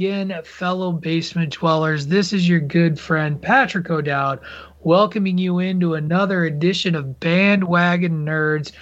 Again, 0.00 0.34
fellow 0.44 0.92
basement 0.92 1.52
dwellers. 1.52 2.06
This 2.06 2.32
is 2.32 2.48
your 2.48 2.58
good 2.58 2.98
friend 2.98 3.38
Patrick 3.42 3.90
O'Dowd, 3.90 4.40
welcoming 4.80 5.36
you 5.36 5.58
into 5.58 5.92
another 5.92 6.46
edition 6.46 6.94
of 6.94 7.20
Bandwagon 7.20 8.24
Nerds, 8.24 8.72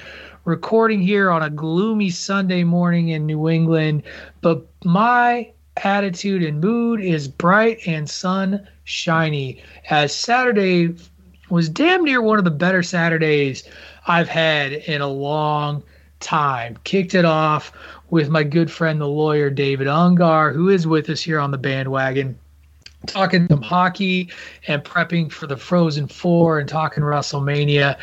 recording 0.45 1.03
here 1.03 1.29
on 1.29 1.43
a 1.43 1.51
gloomy 1.51 2.11
Sunday 2.11 2.63
morning 2.63 3.09
in 3.09 3.27
New 3.27 3.49
England. 3.49 4.05
But 4.43 4.65
my 4.85 5.51
attitude 5.83 6.45
and 6.45 6.61
mood 6.61 7.01
is 7.01 7.27
bright 7.27 7.81
and 7.85 8.09
sunshiny, 8.09 9.61
as 9.91 10.15
Saturday 10.15 10.95
was 11.51 11.69
damn 11.69 12.05
near 12.05 12.23
one 12.23 12.39
of 12.39 12.45
the 12.45 12.53
better 12.53 12.85
Saturdays 12.85 13.69
I've 14.07 14.29
had 14.29 14.73
in 14.73 15.01
a 15.01 15.09
long 15.09 15.83
time. 16.21 16.79
Kicked 16.85 17.17
it 17.17 17.25
off 17.25 17.73
with 18.11 18.29
my 18.29 18.43
good 18.43 18.71
friend, 18.71 19.01
the 19.01 19.09
lawyer 19.09 19.51
David 19.51 19.87
Ungar, 19.87 20.53
who 20.53 20.69
is 20.69 20.87
with 20.87 21.11
us 21.11 21.21
here 21.21 21.39
on 21.39 21.51
the 21.51 21.59
bandwagon, 21.59 22.39
talking 23.07 23.47
some 23.49 23.63
hockey 23.63 24.31
and 24.67 24.83
prepping 24.83 25.31
for 25.31 25.47
the 25.47 25.57
Frozen 25.57 26.09
Four 26.09 26.59
and 26.59 26.69
talking 26.69 27.03
WrestleMania. 27.03 27.99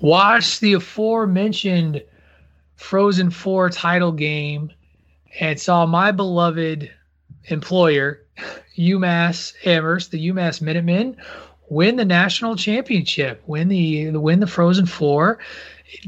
Watch 0.00 0.60
the 0.60 0.74
aforementioned 0.74 2.02
Frozen 2.76 3.30
Four 3.30 3.70
title 3.70 4.12
game 4.12 4.70
and 5.40 5.58
saw 5.58 5.86
my 5.86 6.12
beloved 6.12 6.90
employer, 7.44 8.20
UMass 8.78 9.54
Amherst, 9.64 10.10
the 10.10 10.28
UMass 10.28 10.60
Minutemen, 10.60 11.16
win 11.68 11.96
the 11.96 12.04
national 12.04 12.56
championship, 12.56 13.42
win 13.46 13.68
the 13.68 14.10
win 14.10 14.40
the 14.40 14.46
Frozen 14.46 14.86
Four, 14.86 15.38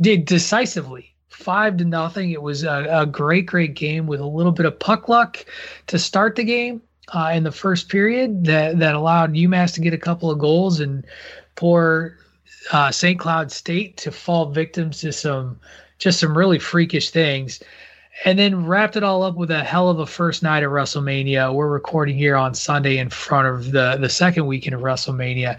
did 0.00 0.24
decisively, 0.24 1.13
five 1.34 1.76
to 1.78 1.84
nothing. 1.84 2.30
It 2.30 2.42
was 2.42 2.64
a, 2.64 2.86
a 2.90 3.06
great, 3.06 3.46
great 3.46 3.74
game 3.74 4.06
with 4.06 4.20
a 4.20 4.26
little 4.26 4.52
bit 4.52 4.66
of 4.66 4.78
puck 4.78 5.08
luck 5.08 5.44
to 5.88 5.98
start 5.98 6.36
the 6.36 6.44
game 6.44 6.80
uh, 7.12 7.32
in 7.34 7.42
the 7.42 7.52
first 7.52 7.88
period 7.88 8.44
that 8.44 8.78
that 8.78 8.94
allowed 8.94 9.34
UMass 9.34 9.74
to 9.74 9.80
get 9.80 9.92
a 9.92 9.98
couple 9.98 10.30
of 10.30 10.38
goals 10.38 10.80
and 10.80 11.04
poor 11.56 12.18
uh, 12.72 12.90
St. 12.90 13.18
Cloud 13.18 13.52
State 13.52 13.96
to 13.98 14.10
fall 14.10 14.46
victims 14.46 15.00
to 15.00 15.12
some 15.12 15.58
just 15.98 16.20
some 16.20 16.36
really 16.36 16.58
freakish 16.58 17.10
things 17.10 17.62
and 18.24 18.38
then 18.38 18.64
wrapped 18.64 18.96
it 18.96 19.02
all 19.02 19.22
up 19.22 19.34
with 19.34 19.50
a 19.50 19.64
hell 19.64 19.90
of 19.90 19.98
a 19.98 20.06
first 20.06 20.42
night 20.42 20.62
of 20.62 20.70
WrestleMania. 20.70 21.52
We're 21.52 21.68
recording 21.68 22.16
here 22.16 22.36
on 22.36 22.54
Sunday 22.54 22.98
in 22.98 23.10
front 23.10 23.48
of 23.48 23.72
the 23.72 23.96
the 24.00 24.08
second 24.08 24.46
weekend 24.46 24.74
of 24.74 24.82
WrestleMania. 24.82 25.58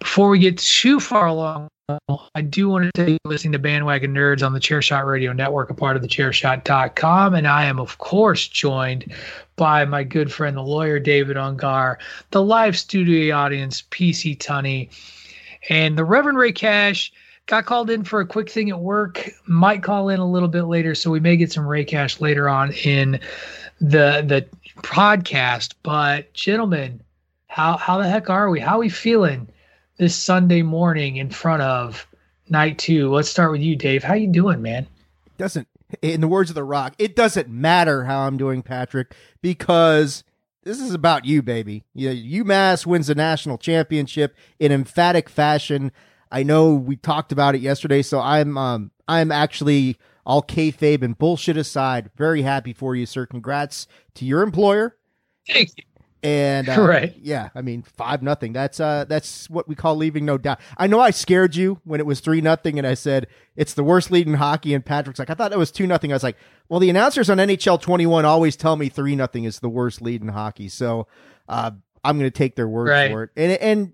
Before 0.00 0.28
we 0.28 0.38
get 0.38 0.58
too 0.58 1.00
far 1.00 1.28
along, 1.28 1.68
Uh, 1.86 1.98
I 2.34 2.40
do 2.40 2.70
want 2.70 2.86
to 2.86 2.92
tell 2.92 3.10
you 3.10 3.18
listening 3.26 3.52
to 3.52 3.58
Bandwagon 3.58 4.14
Nerds 4.14 4.44
on 4.44 4.54
the 4.54 4.60
Chairshot 4.60 5.04
Radio 5.04 5.34
Network, 5.34 5.68
a 5.68 5.74
part 5.74 5.96
of 5.96 6.02
the 6.02 6.08
Chairshot.com, 6.08 7.34
and 7.34 7.46
I 7.46 7.66
am 7.66 7.78
of 7.78 7.98
course 7.98 8.48
joined 8.48 9.12
by 9.56 9.84
my 9.84 10.02
good 10.02 10.32
friend 10.32 10.56
the 10.56 10.62
lawyer 10.62 10.98
David 10.98 11.36
Ungar, 11.36 11.98
the 12.30 12.42
live 12.42 12.78
studio 12.78 13.36
audience 13.36 13.82
PC 13.90 14.38
Tunney, 14.38 14.88
and 15.68 15.98
the 15.98 16.06
Reverend 16.06 16.38
Ray 16.38 16.52
Cash 16.52 17.12
got 17.44 17.66
called 17.66 17.90
in 17.90 18.02
for 18.02 18.20
a 18.20 18.26
quick 18.26 18.48
thing 18.48 18.70
at 18.70 18.80
work. 18.80 19.28
Might 19.46 19.82
call 19.82 20.08
in 20.08 20.20
a 20.20 20.30
little 20.30 20.48
bit 20.48 20.62
later, 20.62 20.94
so 20.94 21.10
we 21.10 21.20
may 21.20 21.36
get 21.36 21.52
some 21.52 21.66
Ray 21.66 21.84
Cash 21.84 22.18
later 22.18 22.48
on 22.48 22.72
in 22.72 23.20
the 23.82 24.24
the 24.26 24.46
podcast. 24.78 25.74
But 25.82 26.32
gentlemen, 26.32 27.02
how 27.46 27.76
how 27.76 27.98
the 27.98 28.08
heck 28.08 28.30
are 28.30 28.48
we? 28.48 28.60
How 28.60 28.76
are 28.76 28.80
we 28.80 28.88
feeling 28.88 29.48
this 29.96 30.16
Sunday 30.16 30.62
morning 30.62 31.16
in 31.16 31.30
front 31.30 31.62
of 31.62 32.06
night 32.48 32.78
two? 32.78 33.12
Let's 33.12 33.28
start 33.28 33.52
with 33.52 33.60
you, 33.60 33.76
Dave. 33.76 34.02
How 34.02 34.14
you 34.14 34.28
doing, 34.28 34.62
man? 34.62 34.86
Doesn't 35.38 35.68
in 36.02 36.20
the 36.20 36.28
words 36.28 36.50
of 36.50 36.54
the 36.54 36.64
Rock, 36.64 36.94
it 36.98 37.14
doesn't 37.14 37.48
matter 37.48 38.04
how 38.04 38.26
I'm 38.26 38.36
doing, 38.36 38.62
Patrick, 38.62 39.14
because 39.42 40.24
this 40.62 40.80
is 40.80 40.92
about 40.92 41.24
you, 41.24 41.42
baby. 41.42 41.84
You, 41.94 42.44
UMass 42.44 42.86
wins 42.86 43.06
the 43.06 43.14
national 43.14 43.58
championship 43.58 44.34
in 44.58 44.72
emphatic 44.72 45.28
fashion. 45.28 45.92
I 46.32 46.42
know 46.42 46.74
we 46.74 46.96
talked 46.96 47.32
about 47.32 47.54
it 47.54 47.60
yesterday, 47.60 48.02
so 48.02 48.20
I'm 48.20 48.58
um 48.58 48.90
I'm 49.06 49.30
actually 49.30 49.98
all 50.26 50.42
kayfabe 50.42 51.02
and 51.02 51.18
bullshit 51.18 51.56
aside, 51.56 52.10
very 52.16 52.42
happy 52.42 52.72
for 52.72 52.96
you, 52.96 53.06
sir. 53.06 53.26
Congrats 53.26 53.86
to 54.14 54.24
your 54.24 54.42
employer. 54.42 54.96
Thank 55.46 55.70
you. 55.76 55.84
And 56.24 56.70
uh, 56.70 56.80
right, 56.80 57.14
yeah, 57.20 57.50
I 57.54 57.60
mean 57.60 57.82
five 57.82 58.22
nothing. 58.22 58.54
That's 58.54 58.80
uh, 58.80 59.04
that's 59.06 59.50
what 59.50 59.68
we 59.68 59.74
call 59.74 59.94
leaving 59.94 60.24
no 60.24 60.38
doubt. 60.38 60.58
I 60.78 60.86
know 60.86 60.98
I 60.98 61.10
scared 61.10 61.54
you 61.54 61.82
when 61.84 62.00
it 62.00 62.06
was 62.06 62.20
three 62.20 62.40
nothing, 62.40 62.78
and 62.78 62.86
I 62.86 62.94
said 62.94 63.26
it's 63.56 63.74
the 63.74 63.84
worst 63.84 64.10
lead 64.10 64.26
in 64.26 64.32
hockey. 64.32 64.72
And 64.72 64.82
Patrick's 64.82 65.18
like, 65.18 65.28
I 65.28 65.34
thought 65.34 65.52
it 65.52 65.58
was 65.58 65.70
two 65.70 65.86
nothing. 65.86 66.12
I 66.12 66.14
was 66.14 66.22
like, 66.22 66.38
well, 66.70 66.80
the 66.80 66.88
announcers 66.88 67.28
on 67.28 67.36
NHL 67.36 67.78
twenty 67.78 68.06
one 68.06 68.24
always 68.24 68.56
tell 68.56 68.74
me 68.74 68.88
three 68.88 69.14
nothing 69.14 69.44
is 69.44 69.60
the 69.60 69.68
worst 69.68 70.00
lead 70.00 70.22
in 70.22 70.28
hockey. 70.28 70.70
So 70.70 71.08
uh, 71.46 71.72
I'm 72.02 72.18
going 72.18 72.30
to 72.30 72.36
take 72.36 72.56
their 72.56 72.68
word 72.68 72.88
right. 72.88 73.10
for 73.10 73.24
it. 73.24 73.30
And 73.36 73.52
and 73.52 73.92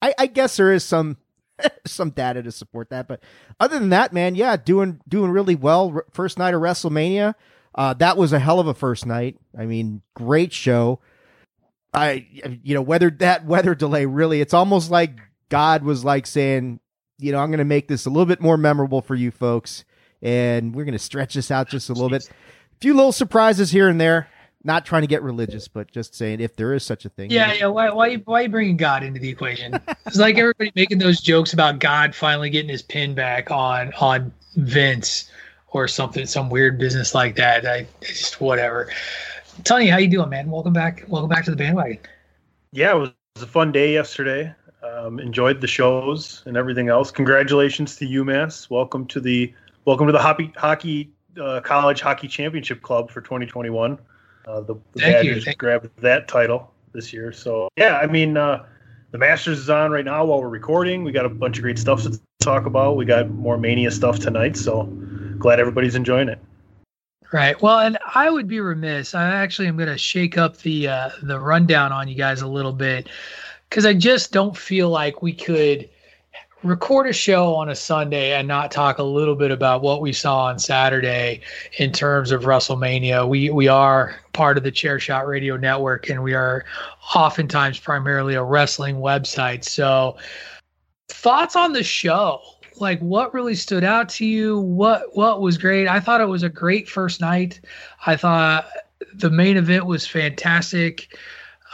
I, 0.00 0.14
I 0.16 0.26
guess 0.28 0.56
there 0.56 0.72
is 0.72 0.84
some 0.84 1.16
some 1.86 2.10
data 2.10 2.44
to 2.44 2.52
support 2.52 2.90
that. 2.90 3.08
But 3.08 3.20
other 3.58 3.80
than 3.80 3.88
that, 3.88 4.12
man, 4.12 4.36
yeah, 4.36 4.56
doing 4.56 5.00
doing 5.08 5.32
really 5.32 5.56
well. 5.56 6.02
First 6.12 6.38
night 6.38 6.54
of 6.54 6.60
WrestleMania, 6.60 7.34
uh, 7.74 7.94
that 7.94 8.16
was 8.16 8.32
a 8.32 8.38
hell 8.38 8.60
of 8.60 8.68
a 8.68 8.74
first 8.74 9.06
night. 9.06 9.38
I 9.58 9.66
mean, 9.66 10.02
great 10.14 10.52
show. 10.52 11.00
I 11.94 12.26
you 12.62 12.74
know 12.74 12.82
weather 12.82 13.10
that 13.10 13.44
weather 13.44 13.74
delay 13.74 14.06
really. 14.06 14.40
It's 14.40 14.54
almost 14.54 14.90
like 14.90 15.18
God 15.48 15.84
was 15.84 16.04
like 16.04 16.26
saying, 16.26 16.80
you 17.18 17.32
know, 17.32 17.38
I'm 17.38 17.50
going 17.50 17.58
to 17.58 17.64
make 17.64 17.88
this 17.88 18.06
a 18.06 18.10
little 18.10 18.26
bit 18.26 18.40
more 18.40 18.56
memorable 18.56 19.02
for 19.02 19.14
you 19.14 19.30
folks, 19.30 19.84
and 20.22 20.74
we're 20.74 20.84
going 20.84 20.92
to 20.92 20.98
stretch 20.98 21.34
this 21.34 21.50
out 21.50 21.68
just 21.68 21.90
a 21.90 21.92
little 21.92 22.08
bit. 22.08 22.28
A 22.28 22.80
few 22.80 22.94
little 22.94 23.12
surprises 23.12 23.70
here 23.70 23.88
and 23.88 24.00
there. 24.00 24.28
Not 24.64 24.86
trying 24.86 25.02
to 25.02 25.08
get 25.08 25.22
religious, 25.22 25.66
but 25.66 25.90
just 25.90 26.14
saying 26.14 26.40
if 26.40 26.54
there 26.54 26.72
is 26.72 26.84
such 26.84 27.04
a 27.04 27.08
thing. 27.08 27.32
Yeah, 27.32 27.52
yeah. 27.52 27.66
Why, 27.66 27.90
why, 27.90 28.14
why 28.16 28.40
are 28.40 28.42
you 28.42 28.48
bringing 28.48 28.76
God 28.76 29.02
into 29.02 29.18
the 29.18 29.28
equation? 29.28 29.74
it's 30.06 30.18
like 30.18 30.38
everybody 30.38 30.70
making 30.76 30.98
those 30.98 31.20
jokes 31.20 31.52
about 31.52 31.80
God 31.80 32.14
finally 32.14 32.48
getting 32.48 32.70
his 32.70 32.80
pin 32.80 33.12
back 33.12 33.50
on 33.50 33.92
on 33.94 34.32
Vince 34.54 35.28
or 35.72 35.88
something, 35.88 36.26
some 36.26 36.48
weird 36.48 36.78
business 36.78 37.14
like 37.14 37.34
that. 37.36 37.66
I 37.66 37.86
just 38.02 38.40
whatever. 38.40 38.88
Tony, 39.64 39.86
how 39.86 39.98
you 39.98 40.08
doing, 40.08 40.28
man? 40.28 40.50
Welcome 40.50 40.72
back. 40.72 41.04
Welcome 41.06 41.28
back 41.28 41.44
to 41.44 41.50
the 41.50 41.56
bandwagon. 41.56 41.98
Yeah, 42.72 42.96
it 42.96 42.98
was, 42.98 43.10
a 43.40 43.46
fun 43.46 43.72
day 43.72 43.92
yesterday. 43.92 44.54
Um, 44.82 45.18
enjoyed 45.18 45.60
the 45.60 45.66
shows 45.66 46.42
and 46.46 46.56
everything 46.56 46.88
else. 46.88 47.10
Congratulations 47.10 47.96
to 47.96 48.04
UMass. 48.06 48.68
Welcome 48.68 49.06
to 49.06 49.20
the 49.20 49.52
welcome 49.84 50.06
to 50.06 50.12
the 50.12 50.18
hockey 50.18 50.52
hockey 50.56 51.10
uh, 51.40 51.60
college 51.60 52.00
hockey 52.00 52.28
championship 52.28 52.82
club 52.82 53.10
for 53.10 53.20
2021. 53.20 53.98
Uh, 54.46 54.60
the, 54.60 54.74
the 54.92 55.00
Badgers 55.00 55.46
grabbed 55.56 55.88
that 56.02 56.28
title 56.28 56.72
this 56.92 57.12
year. 57.12 57.32
So 57.32 57.68
yeah, 57.76 57.98
I 57.98 58.06
mean, 58.06 58.36
uh, 58.36 58.66
the 59.12 59.18
Masters 59.18 59.58
is 59.58 59.70
on 59.70 59.90
right 59.92 60.04
now 60.04 60.24
while 60.24 60.40
we're 60.40 60.48
recording. 60.48 61.04
We 61.04 61.12
got 61.12 61.24
a 61.24 61.30
bunch 61.30 61.56
of 61.56 61.62
great 61.62 61.78
stuff 61.78 62.02
to 62.02 62.20
talk 62.40 62.66
about. 62.66 62.96
We 62.96 63.04
got 63.04 63.30
more 63.30 63.56
Mania 63.56 63.90
stuff 63.90 64.18
tonight. 64.18 64.56
So 64.56 64.84
glad 65.38 65.58
everybody's 65.58 65.94
enjoying 65.94 66.28
it. 66.28 66.38
Right. 67.32 67.60
Well, 67.62 67.78
and 67.78 67.96
I 68.14 68.28
would 68.28 68.46
be 68.46 68.60
remiss. 68.60 69.14
I 69.14 69.24
actually 69.24 69.66
am 69.66 69.76
going 69.78 69.88
to 69.88 69.96
shake 69.96 70.36
up 70.36 70.58
the 70.58 70.88
uh, 70.88 71.10
the 71.22 71.40
rundown 71.40 71.90
on 71.90 72.06
you 72.06 72.14
guys 72.14 72.42
a 72.42 72.46
little 72.46 72.74
bit 72.74 73.08
because 73.70 73.86
I 73.86 73.94
just 73.94 74.32
don't 74.32 74.54
feel 74.54 74.90
like 74.90 75.22
we 75.22 75.32
could 75.32 75.88
record 76.62 77.06
a 77.06 77.12
show 77.12 77.54
on 77.54 77.70
a 77.70 77.74
Sunday 77.74 78.32
and 78.32 78.46
not 78.46 78.70
talk 78.70 78.98
a 78.98 79.02
little 79.02 79.34
bit 79.34 79.50
about 79.50 79.80
what 79.80 80.02
we 80.02 80.12
saw 80.12 80.44
on 80.44 80.58
Saturday 80.58 81.40
in 81.78 81.90
terms 81.90 82.30
of 82.32 82.42
WrestleMania. 82.42 83.26
We 83.26 83.48
we 83.48 83.66
are 83.66 84.14
part 84.34 84.58
of 84.58 84.62
the 84.62 84.70
Chair 84.70 85.00
Shot 85.00 85.26
Radio 85.26 85.56
Network 85.56 86.10
and 86.10 86.22
we 86.22 86.34
are 86.34 86.66
oftentimes 87.14 87.78
primarily 87.78 88.34
a 88.34 88.44
wrestling 88.44 88.96
website. 88.96 89.64
So 89.64 90.18
thoughts 91.08 91.56
on 91.56 91.72
the 91.72 91.82
show? 91.82 92.42
Like 92.82 92.98
what 93.00 93.32
really 93.32 93.54
stood 93.54 93.84
out 93.84 94.08
to 94.08 94.26
you 94.26 94.58
what 94.60 95.16
what 95.16 95.40
was 95.40 95.56
great 95.56 95.88
i 95.88 95.98
thought 95.98 96.20
it 96.20 96.28
was 96.28 96.42
a 96.42 96.48
great 96.48 96.88
first 96.88 97.20
night 97.20 97.60
i 98.06 98.14
thought 98.16 98.66
the 99.14 99.30
main 99.30 99.56
event 99.56 99.86
was 99.86 100.06
fantastic 100.06 101.16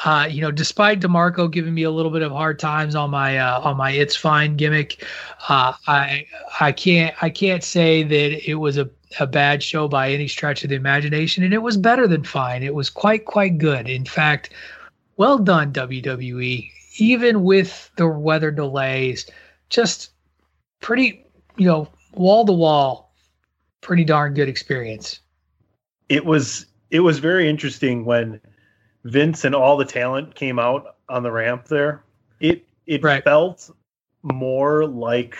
uh, 0.05 0.28
you 0.31 0.40
know, 0.40 0.52
despite 0.52 1.00
Demarco 1.00 1.50
giving 1.50 1.75
me 1.75 1.82
a 1.82 1.90
little 1.90 2.12
bit 2.12 2.22
of 2.22 2.31
hard 2.31 2.58
times 2.58 2.94
on 2.94 3.10
my 3.10 3.37
uh, 3.38 3.60
on 3.60 3.76
my 3.76 3.90
it's 3.90 4.14
fine 4.14 4.56
gimmick, 4.56 5.05
uh, 5.49 5.72
I 5.88 6.25
I 6.60 6.70
can't 6.70 7.20
I 7.20 7.31
can't 7.31 7.64
say 7.64 8.05
that 8.05 8.49
it 8.49 8.55
was 8.55 8.78
a, 8.78 8.88
a 9.19 9.26
bad 9.26 9.60
show 9.60 9.88
by 9.88 10.12
any 10.12 10.28
stretch 10.28 10.62
of 10.62 10.70
the 10.70 10.76
imagination, 10.76 11.43
and 11.43 11.52
it 11.52 11.62
was 11.62 11.76
better 11.76 12.06
than 12.06 12.22
fine. 12.22 12.62
It 12.62 12.75
was 12.75 12.90
quite 12.90 13.25
quite 13.25 13.58
good. 13.58 13.88
In 13.88 14.05
fact, 14.05 14.50
well 15.16 15.38
done 15.38 15.72
WWE. 15.72 16.70
Even 16.99 17.43
with 17.43 17.90
the 17.96 18.06
weather 18.06 18.52
delays, 18.52 19.26
just 19.69 20.10
pretty, 20.81 21.25
you 21.57 21.67
know, 21.67 21.89
wall 22.15 22.45
to 22.47 22.53
wall, 22.53 23.15
pretty 23.81 24.05
darn 24.05 24.35
good 24.35 24.49
experience. 24.49 25.21
It 26.09 26.25
was 26.25 26.67
it 26.91 27.01
was 27.01 27.19
very 27.19 27.49
interesting 27.49 28.05
when 28.05 28.41
Vince 29.05 29.45
and 29.45 29.55
all 29.55 29.77
the 29.77 29.85
talent 29.85 30.35
came 30.35 30.59
out 30.59 30.97
on 31.09 31.23
the 31.23 31.31
ramp 31.31 31.67
there. 31.67 32.03
It 32.41 32.65
it 32.87 33.03
right. 33.03 33.23
felt 33.23 33.71
more 34.23 34.87
like 34.87 35.37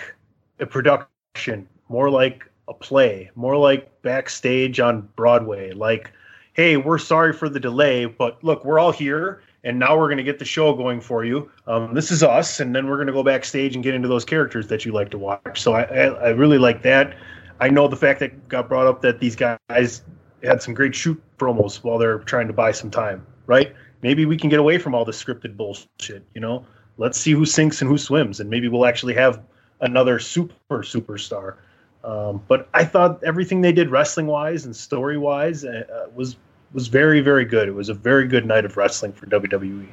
a 0.61 0.67
production, 0.67 1.69
more 1.89 2.11
like 2.11 2.45
a 2.69 2.75
play, 2.75 3.31
more 3.35 3.57
like 3.57 4.03
backstage 4.03 4.79
on 4.81 5.09
Broadway. 5.17 5.73
Like, 5.73 6.13
hey, 6.53 6.77
we're 6.77 6.99
sorry 6.99 7.33
for 7.33 7.49
the 7.49 7.61
delay, 7.61 8.05
but 8.05 8.43
look, 8.45 8.65
we're 8.65 8.79
all 8.79 8.93
here 8.93 9.43
and 9.65 9.79
now 9.79 9.97
we're 9.99 10.07
going 10.07 10.19
to 10.19 10.25
get 10.25 10.39
the 10.39 10.45
show 10.45 10.75
going 10.75 11.01
for 11.01 11.25
you. 11.25 11.51
Um, 11.67 11.95
this 11.95 12.11
is 12.11 12.23
us, 12.23 12.61
and 12.61 12.75
then 12.75 12.87
we're 12.89 12.97
going 12.97 13.09
to 13.09 13.13
go 13.13 13.23
backstage 13.23 13.75
and 13.75 13.83
get 13.83 13.95
into 13.95 14.09
those 14.09 14.25
characters 14.25 14.69
that 14.69 14.85
you 14.85 14.93
like 14.93 15.11
to 15.11 15.19
watch. 15.19 15.61
So 15.61 15.73
I, 15.73 15.83
I, 15.83 16.05
I 16.05 16.29
really 16.31 16.59
like 16.59 16.83
that. 16.83 17.17
I 17.61 17.69
know 17.69 17.89
the 17.89 17.97
fact 17.97 18.21
that 18.21 18.49
got 18.49 18.69
brought 18.69 18.87
up 18.87 19.03
that 19.03 19.19
these 19.19 19.35
guys 19.37 20.03
had 20.43 20.63
some 20.63 20.75
great 20.75 20.95
shoot 20.95 21.21
promos 21.39 21.83
while 21.83 21.99
they're 21.99 22.21
trying 22.21 22.47
to 22.47 22.53
buy 22.53 22.71
some 22.71 22.91
time, 22.91 23.27
right? 23.47 23.75
Maybe 24.03 24.27
we 24.27 24.37
can 24.37 24.49
get 24.49 24.61
away 24.61 24.79
from 24.79 24.95
all 24.95 25.05
the 25.05 25.13
scripted 25.13 25.57
bullshit. 25.57 26.25
You 26.35 26.41
know, 26.41 26.65
let's 26.99 27.19
see 27.19 27.33
who 27.33 27.45
sinks 27.45 27.81
and 27.81 27.91
who 27.91 27.99
swims, 27.99 28.39
and 28.39 28.49
maybe 28.49 28.69
we'll 28.69 28.87
actually 28.87 29.15
have 29.15 29.43
another 29.81 30.21
super 30.21 30.55
superstar. 30.71 31.57
Um, 32.05 32.43
but 32.47 32.69
I 32.75 32.85
thought 32.85 33.23
everything 33.25 33.61
they 33.61 33.73
did 33.73 33.91
wrestling 33.91 34.29
wise 34.29 34.65
and 34.65 34.75
story 34.75 35.19
wise 35.19 35.65
uh, 35.65 36.07
was 36.15 36.37
was 36.73 36.89
very 36.89 37.21
very 37.21 37.45
good. 37.45 37.69
It 37.69 37.75
was 37.75 37.89
a 37.89 37.95
very 37.95 38.27
good 38.27 38.47
night 38.47 38.65
of 38.65 38.77
wrestling 38.77 39.13
for 39.13 39.27
WWE. 39.27 39.89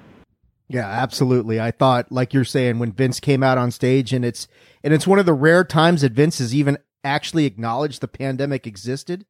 Yeah, 0.67 0.87
absolutely. 0.87 1.59
I 1.61 1.71
thought, 1.71 2.11
like 2.11 2.33
you're 2.33 2.43
saying, 2.43 2.79
when 2.79 2.91
Vince 2.91 3.19
came 3.19 3.43
out 3.43 3.57
on 3.57 3.71
stage, 3.71 4.13
and 4.13 4.25
it's 4.25 4.47
and 4.83 4.93
it's 4.93 5.07
one 5.07 5.19
of 5.19 5.25
the 5.25 5.33
rare 5.33 5.63
times 5.63 6.01
that 6.01 6.13
Vince 6.13 6.39
has 6.39 6.55
even 6.55 6.77
actually 7.03 7.45
acknowledged 7.45 8.01
the 8.01 8.07
pandemic 8.07 8.65
existed. 8.65 9.25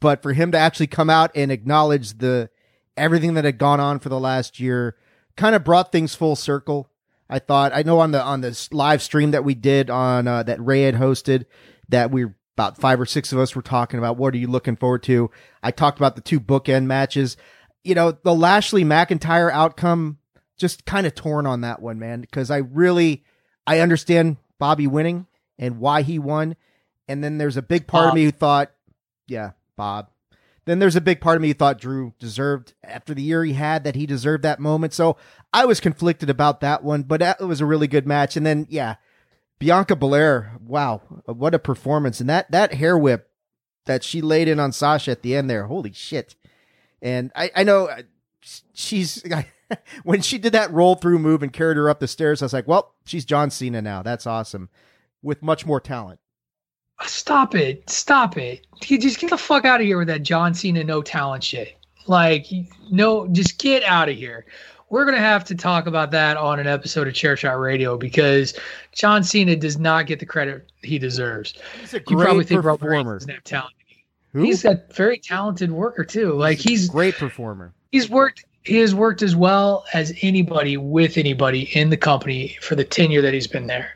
But 0.00 0.22
for 0.22 0.32
him 0.32 0.50
to 0.52 0.58
actually 0.58 0.86
come 0.86 1.10
out 1.10 1.30
and 1.34 1.52
acknowledge 1.52 2.18
the 2.18 2.48
everything 2.96 3.34
that 3.34 3.44
had 3.44 3.58
gone 3.58 3.80
on 3.80 3.98
for 3.98 4.08
the 4.08 4.18
last 4.18 4.58
year, 4.58 4.96
kind 5.36 5.54
of 5.54 5.64
brought 5.64 5.92
things 5.92 6.14
full 6.14 6.36
circle. 6.36 6.90
I 7.28 7.38
thought 7.38 7.72
I 7.74 7.82
know 7.82 8.00
on 8.00 8.12
the 8.12 8.22
on 8.22 8.40
this 8.40 8.72
live 8.72 9.02
stream 9.02 9.32
that 9.32 9.44
we 9.44 9.54
did 9.54 9.90
on 9.90 10.26
uh, 10.26 10.42
that 10.44 10.64
Ray 10.64 10.82
had 10.82 10.94
hosted 10.94 11.44
that 11.90 12.10
we 12.10 12.26
about 12.56 12.78
five 12.78 13.00
or 13.00 13.06
six 13.06 13.32
of 13.32 13.38
us 13.38 13.54
were 13.54 13.62
talking 13.62 13.98
about 13.98 14.16
what 14.16 14.34
are 14.34 14.38
you 14.38 14.48
looking 14.48 14.76
forward 14.76 15.02
to. 15.04 15.30
I 15.62 15.70
talked 15.70 15.98
about 15.98 16.16
the 16.16 16.22
two 16.22 16.40
bookend 16.40 16.84
matches. 16.84 17.36
You 17.84 17.94
know, 17.94 18.12
the 18.12 18.34
Lashley 18.34 18.84
McIntyre 18.84 19.50
outcome, 19.50 20.18
just 20.58 20.84
kind 20.84 21.06
of 21.06 21.14
torn 21.14 21.46
on 21.46 21.62
that 21.62 21.80
one, 21.80 21.98
man, 21.98 22.20
because 22.20 22.50
I 22.50 22.58
really, 22.58 23.24
I 23.66 23.80
understand 23.80 24.36
Bobby 24.58 24.86
winning 24.86 25.26
and 25.58 25.78
why 25.78 26.02
he 26.02 26.18
won. 26.18 26.56
And 27.08 27.24
then 27.24 27.38
there's 27.38 27.56
a 27.56 27.62
big 27.62 27.86
part 27.86 28.04
Bob. 28.04 28.08
of 28.10 28.14
me 28.14 28.24
who 28.24 28.30
thought, 28.30 28.70
yeah, 29.26 29.52
Bob. 29.76 30.10
Then 30.66 30.78
there's 30.78 30.96
a 30.96 31.00
big 31.00 31.20
part 31.22 31.36
of 31.36 31.42
me 31.42 31.48
who 31.48 31.54
thought 31.54 31.80
Drew 31.80 32.12
deserved, 32.18 32.74
after 32.84 33.14
the 33.14 33.22
year 33.22 33.42
he 33.42 33.54
had, 33.54 33.82
that 33.84 33.96
he 33.96 34.04
deserved 34.04 34.44
that 34.44 34.60
moment. 34.60 34.92
So 34.92 35.16
I 35.52 35.64
was 35.64 35.80
conflicted 35.80 36.28
about 36.28 36.60
that 36.60 36.84
one, 36.84 37.04
but 37.04 37.20
that 37.20 37.40
was 37.40 37.62
a 37.62 37.66
really 37.66 37.88
good 37.88 38.06
match. 38.06 38.36
And 38.36 38.44
then, 38.44 38.66
yeah, 38.68 38.96
Bianca 39.60 39.94
Belair, 39.94 40.52
wow, 40.66 41.02
what 41.26 41.54
a 41.54 41.58
performance! 41.58 42.18
And 42.18 42.30
that 42.30 42.50
that 42.50 42.74
hair 42.74 42.96
whip 42.98 43.30
that 43.84 44.02
she 44.02 44.22
laid 44.22 44.48
in 44.48 44.58
on 44.58 44.72
Sasha 44.72 45.10
at 45.10 45.22
the 45.22 45.36
end 45.36 45.50
there, 45.50 45.66
holy 45.66 45.92
shit! 45.92 46.34
And 47.02 47.30
I 47.36 47.50
I 47.54 47.62
know 47.62 47.86
uh, 47.86 48.02
she's 48.72 49.22
when 50.02 50.22
she 50.22 50.38
did 50.38 50.54
that 50.54 50.72
roll 50.72 50.94
through 50.94 51.18
move 51.18 51.42
and 51.42 51.52
carried 51.52 51.76
her 51.76 51.90
up 51.90 52.00
the 52.00 52.08
stairs, 52.08 52.40
I 52.40 52.46
was 52.46 52.54
like, 52.54 52.66
well, 52.66 52.94
she's 53.04 53.26
John 53.26 53.50
Cena 53.50 53.82
now. 53.82 54.02
That's 54.02 54.26
awesome, 54.26 54.70
with 55.22 55.42
much 55.42 55.66
more 55.66 55.78
talent. 55.78 56.20
Stop 57.02 57.54
it! 57.54 57.88
Stop 57.90 58.38
it! 58.38 58.66
Just 58.80 59.20
get 59.20 59.28
the 59.28 59.36
fuck 59.36 59.66
out 59.66 59.80
of 59.80 59.86
here 59.86 59.98
with 59.98 60.08
that 60.08 60.22
John 60.22 60.54
Cena 60.54 60.82
no 60.84 61.02
talent 61.02 61.44
shit. 61.44 61.76
Like, 62.06 62.46
no, 62.90 63.28
just 63.28 63.58
get 63.58 63.82
out 63.84 64.08
of 64.08 64.16
here 64.16 64.46
we're 64.90 65.04
going 65.04 65.16
to 65.16 65.22
have 65.22 65.44
to 65.44 65.54
talk 65.54 65.86
about 65.86 66.10
that 66.10 66.36
on 66.36 66.58
an 66.58 66.66
episode 66.66 67.08
of 67.08 67.14
Chair 67.14 67.36
Shot 67.36 67.58
Radio 67.58 67.96
because 67.96 68.54
John 68.92 69.22
Cena 69.22 69.56
does 69.56 69.78
not 69.78 70.06
get 70.06 70.18
the 70.18 70.26
credit 70.26 70.70
he 70.82 70.98
deserves. 70.98 71.54
He's 71.80 71.94
a 71.94 72.00
great 72.00 72.34
you 72.34 72.42
think 72.42 72.62
performer. 72.62 73.20
Have 73.28 73.44
talent. 73.44 73.74
Who? 74.32 74.42
He's 74.42 74.64
a 74.64 74.82
very 74.90 75.18
talented 75.18 75.70
worker 75.70 76.04
too. 76.04 76.32
Like 76.32 76.58
he's, 76.58 76.82
he's 76.82 76.88
great 76.90 77.14
performer. 77.14 77.72
He's 77.92 78.10
worked. 78.10 78.44
He 78.62 78.76
has 78.78 78.94
worked 78.94 79.22
as 79.22 79.34
well 79.34 79.86
as 79.94 80.12
anybody 80.22 80.76
with 80.76 81.16
anybody 81.16 81.70
in 81.76 81.90
the 81.90 81.96
company 81.96 82.58
for 82.60 82.74
the 82.74 82.84
tenure 82.84 83.22
that 83.22 83.32
he's 83.32 83.46
been 83.46 83.66
there. 83.66 83.92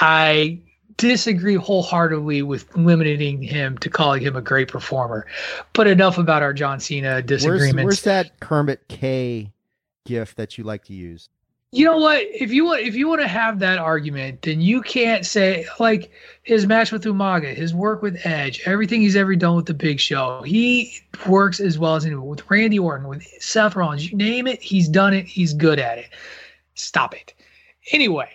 I 0.00 0.60
disagree 0.96 1.54
wholeheartedly 1.54 2.42
with 2.42 2.76
limiting 2.76 3.40
him 3.40 3.78
to 3.78 3.88
calling 3.88 4.20
him 4.20 4.36
a 4.36 4.42
great 4.42 4.68
performer. 4.68 5.26
But 5.72 5.86
enough 5.86 6.18
about 6.18 6.42
our 6.42 6.52
John 6.52 6.80
Cena 6.80 7.22
disagreements. 7.22 7.74
Where's, 7.74 7.84
where's 7.84 8.02
that 8.02 8.40
Kermit 8.40 8.86
K 8.88 9.52
gift 10.08 10.36
that 10.38 10.58
you 10.58 10.64
like 10.64 10.84
to 10.84 10.94
use? 10.94 11.28
You 11.70 11.84
know 11.84 11.98
what? 11.98 12.22
If 12.22 12.50
you 12.50 12.64
want, 12.64 12.80
if 12.80 12.94
you 12.94 13.08
want 13.08 13.20
to 13.20 13.28
have 13.28 13.58
that 13.58 13.78
argument, 13.78 14.40
then 14.40 14.58
you 14.62 14.80
can't 14.80 15.26
say 15.26 15.66
like 15.78 16.10
his 16.42 16.66
match 16.66 16.90
with 16.90 17.04
Umaga, 17.04 17.54
his 17.54 17.74
work 17.74 18.00
with 18.00 18.18
Edge, 18.24 18.62
everything 18.64 19.02
he's 19.02 19.16
ever 19.16 19.36
done 19.36 19.54
with 19.54 19.66
the 19.66 19.74
Big 19.74 20.00
Show. 20.00 20.40
He 20.42 20.98
works 21.26 21.60
as 21.60 21.78
well 21.78 21.94
as 21.94 22.06
anyone 22.06 22.26
with 22.26 22.50
Randy 22.50 22.78
Orton, 22.78 23.06
with 23.06 23.22
Seth 23.38 23.76
Rollins. 23.76 24.10
You 24.10 24.16
name 24.16 24.46
it, 24.46 24.62
he's 24.62 24.88
done 24.88 25.12
it. 25.12 25.26
He's 25.26 25.52
good 25.52 25.78
at 25.78 25.98
it. 25.98 26.08
Stop 26.74 27.14
it. 27.14 27.34
Anyway, 27.92 28.30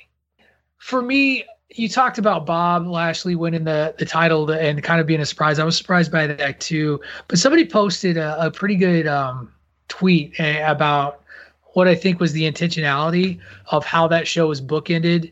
for 0.77 1.01
me, 1.01 1.43
you 1.71 1.89
talked 1.89 2.19
about 2.19 2.45
Bob 2.45 2.85
Lashley 2.85 3.35
winning 3.35 3.63
the 3.63 3.95
the 3.97 4.05
title 4.05 4.51
and 4.51 4.83
kind 4.83 5.01
of 5.01 5.07
being 5.07 5.21
a 5.21 5.25
surprise. 5.25 5.57
I 5.57 5.63
was 5.63 5.75
surprised 5.75 6.11
by 6.11 6.27
that 6.27 6.59
too. 6.59 7.01
But 7.27 7.39
somebody 7.39 7.65
posted 7.65 8.17
a, 8.17 8.45
a 8.45 8.51
pretty 8.51 8.75
good 8.75 9.07
um, 9.07 9.51
tweet 9.87 10.39
eh, 10.39 10.59
about 10.69 11.22
what 11.73 11.87
I 11.87 11.95
think 11.95 12.19
was 12.19 12.33
the 12.33 12.49
intentionality 12.49 13.39
of 13.71 13.85
how 13.85 14.07
that 14.07 14.27
show 14.27 14.47
was 14.47 14.61
bookended 14.61 15.31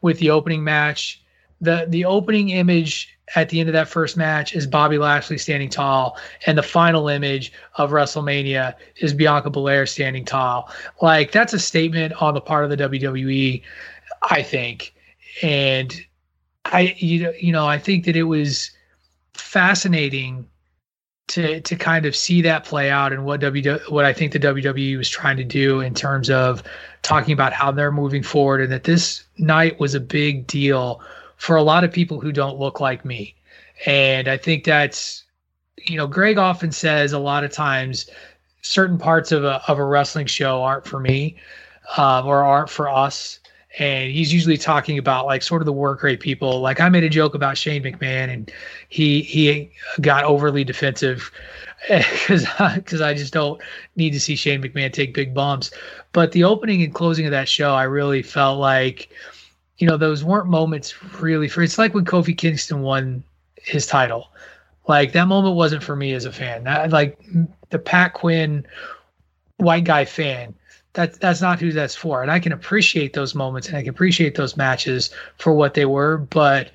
with 0.00 0.18
the 0.18 0.30
opening 0.30 0.64
match. 0.64 1.22
The 1.60 1.86
the 1.88 2.04
opening 2.04 2.50
image 2.50 3.08
at 3.34 3.48
the 3.48 3.60
end 3.60 3.68
of 3.68 3.72
that 3.72 3.88
first 3.88 4.16
match 4.16 4.54
is 4.54 4.66
Bobby 4.66 4.98
Lashley 4.98 5.38
standing 5.38 5.70
tall, 5.70 6.18
and 6.46 6.58
the 6.58 6.62
final 6.62 7.08
image 7.08 7.52
of 7.76 7.90
WrestleMania 7.90 8.74
is 8.96 9.14
Bianca 9.14 9.48
Belair 9.48 9.86
standing 9.86 10.24
tall. 10.24 10.70
Like 11.00 11.32
that's 11.32 11.52
a 11.52 11.58
statement 11.58 12.20
on 12.20 12.34
the 12.34 12.40
part 12.40 12.64
of 12.64 12.70
the 12.70 12.76
WWE, 12.76 13.62
I 14.22 14.42
think. 14.42 14.94
And 15.42 15.94
I 16.64 16.94
you 16.98 17.32
you 17.40 17.52
know, 17.52 17.66
I 17.66 17.78
think 17.78 18.04
that 18.06 18.16
it 18.16 18.24
was 18.24 18.70
fascinating 19.34 20.46
to 21.28 21.60
to 21.60 21.76
kind 21.76 22.04
of 22.06 22.16
see 22.16 22.42
that 22.42 22.64
play 22.64 22.90
out 22.90 23.12
and 23.12 23.24
what 23.24 23.40
W 23.40 23.78
what 23.88 24.04
I 24.04 24.12
think 24.12 24.32
the 24.32 24.40
WWE 24.40 24.96
was 24.96 25.08
trying 25.08 25.36
to 25.36 25.44
do 25.44 25.80
in 25.80 25.94
terms 25.94 26.30
of 26.30 26.62
talking 27.02 27.32
about 27.32 27.52
how 27.52 27.70
they're 27.70 27.92
moving 27.92 28.22
forward 28.22 28.60
and 28.60 28.72
that 28.72 28.84
this 28.84 29.24
night 29.38 29.78
was 29.80 29.94
a 29.94 30.00
big 30.00 30.46
deal 30.46 31.00
for 31.36 31.56
a 31.56 31.62
lot 31.62 31.84
of 31.84 31.92
people 31.92 32.20
who 32.20 32.32
don't 32.32 32.58
look 32.58 32.80
like 32.80 33.04
me. 33.04 33.34
And 33.86 34.28
I 34.28 34.36
think 34.36 34.64
that's 34.64 35.24
you 35.78 35.96
know 35.96 36.06
Greg 36.06 36.38
often 36.38 36.72
says 36.72 37.12
a 37.12 37.18
lot 37.18 37.44
of 37.44 37.52
times 37.52 38.08
certain 38.62 38.98
parts 38.98 39.32
of 39.32 39.44
a 39.44 39.62
of 39.68 39.78
a 39.78 39.84
wrestling 39.84 40.26
show 40.26 40.62
aren't 40.62 40.86
for 40.86 41.00
me 41.00 41.36
um, 41.96 42.26
or 42.26 42.42
aren't 42.44 42.70
for 42.70 42.88
us 42.88 43.40
and 43.78 44.10
he's 44.10 44.32
usually 44.32 44.58
talking 44.58 44.98
about 44.98 45.26
like 45.26 45.42
sort 45.42 45.62
of 45.62 45.66
the 45.66 45.72
work 45.72 46.02
rate 46.02 46.20
people. 46.20 46.60
Like 46.60 46.80
I 46.80 46.88
made 46.88 47.04
a 47.04 47.08
joke 47.08 47.34
about 47.34 47.56
Shane 47.56 47.82
McMahon, 47.82 48.32
and 48.32 48.52
he 48.88 49.22
he 49.22 49.70
got 50.00 50.24
overly 50.24 50.64
defensive 50.64 51.30
because 51.88 52.46
because 52.74 53.00
I 53.00 53.14
just 53.14 53.32
don't 53.32 53.60
need 53.96 54.10
to 54.10 54.20
see 54.20 54.36
Shane 54.36 54.62
McMahon 54.62 54.92
take 54.92 55.14
big 55.14 55.32
bumps. 55.32 55.70
But 56.12 56.32
the 56.32 56.44
opening 56.44 56.82
and 56.82 56.94
closing 56.94 57.24
of 57.24 57.30
that 57.30 57.48
show, 57.48 57.74
I 57.74 57.84
really 57.84 58.22
felt 58.22 58.58
like, 58.58 59.10
you 59.78 59.86
know, 59.86 59.96
those 59.96 60.22
weren't 60.22 60.48
moments 60.48 61.02
really 61.20 61.48
for. 61.48 61.62
It's 61.62 61.78
like 61.78 61.94
when 61.94 62.04
Kofi 62.04 62.36
Kingston 62.36 62.82
won 62.82 63.24
his 63.56 63.86
title. 63.86 64.28
Like 64.88 65.12
that 65.12 65.28
moment 65.28 65.56
wasn't 65.56 65.82
for 65.82 65.96
me 65.96 66.12
as 66.12 66.24
a 66.24 66.32
fan. 66.32 66.64
That, 66.64 66.90
like 66.90 67.18
the 67.70 67.78
Pat 67.78 68.12
Quinn 68.14 68.66
white 69.56 69.84
guy 69.84 70.04
fan 70.04 70.54
that 70.94 71.14
that's 71.20 71.40
not 71.40 71.58
who 71.58 71.72
that's 71.72 71.94
for. 71.94 72.22
And 72.22 72.30
I 72.30 72.38
can 72.38 72.52
appreciate 72.52 73.14
those 73.14 73.34
moments 73.34 73.68
and 73.68 73.76
I 73.76 73.80
can 73.80 73.90
appreciate 73.90 74.34
those 74.34 74.56
matches 74.56 75.10
for 75.38 75.52
what 75.52 75.74
they 75.74 75.86
were, 75.86 76.18
but 76.18 76.70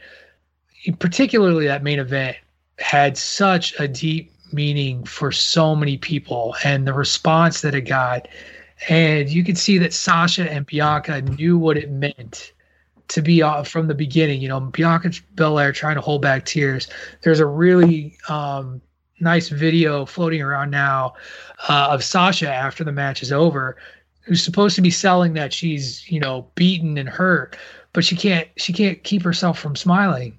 particularly 1.00 1.68
that 1.68 1.84
main 1.84 2.00
event 2.00 2.38
had 2.80 3.18
such 3.18 3.80
a 3.80 3.88
deep 3.88 4.32
meaning 4.52 5.04
for 5.04 5.32
so 5.32 5.76
many 5.76 5.98
people 5.98 6.56
and 6.64 6.88
the 6.88 6.94
response 6.94 7.62
that 7.62 7.76
it 7.76 7.82
got. 7.82 8.28
And 8.90 9.30
you 9.30 9.44
could 9.44 9.58
see 9.58 9.78
that 9.80 9.94
Sasha 9.94 10.52
and 10.52 10.66
Bianca 10.66 11.22
knew 11.22 11.58
what 11.58 11.78
it 11.78 11.92
meant 11.92 12.54
to 13.10 13.22
be 13.22 13.42
off 13.42 13.68
from 13.68 13.88
the 13.88 13.96
beginning. 13.96 14.42
You 14.42 14.50
know, 14.50 14.60
Bianca 14.60 15.12
Belair 15.36 15.72
trying 15.72 15.96
to 15.96 16.02
hold 16.02 16.22
back 16.22 16.46
tears. 16.46 16.88
There's 17.22 17.40
a 17.40 17.46
really 17.46 18.18
um, 18.30 18.82
nice 19.20 19.50
video 19.50 20.06
floating 20.06 20.42
around 20.42 20.70
now 20.70 21.16
uh, 21.68 21.90
of 21.92 22.04
Sasha 22.04 22.52
after 22.52 22.84
the 22.84 22.92
match 22.92 23.22
is 23.22 23.32
over 23.32 23.78
who's 24.28 24.44
supposed 24.44 24.76
to 24.76 24.82
be 24.82 24.92
selling 24.92 25.34
that 25.34 25.54
she's 25.54 26.10
you 26.12 26.20
know 26.20 26.46
beaten 26.56 26.98
and 26.98 27.10
hurt 27.10 27.58
but 27.94 28.06
she 28.06 28.16
can't 28.16 28.48
she 28.58 28.74
can't 28.74 29.04
keep 29.04 29.24
herself 29.24 29.58
from 29.58 29.76
smiling 29.76 30.38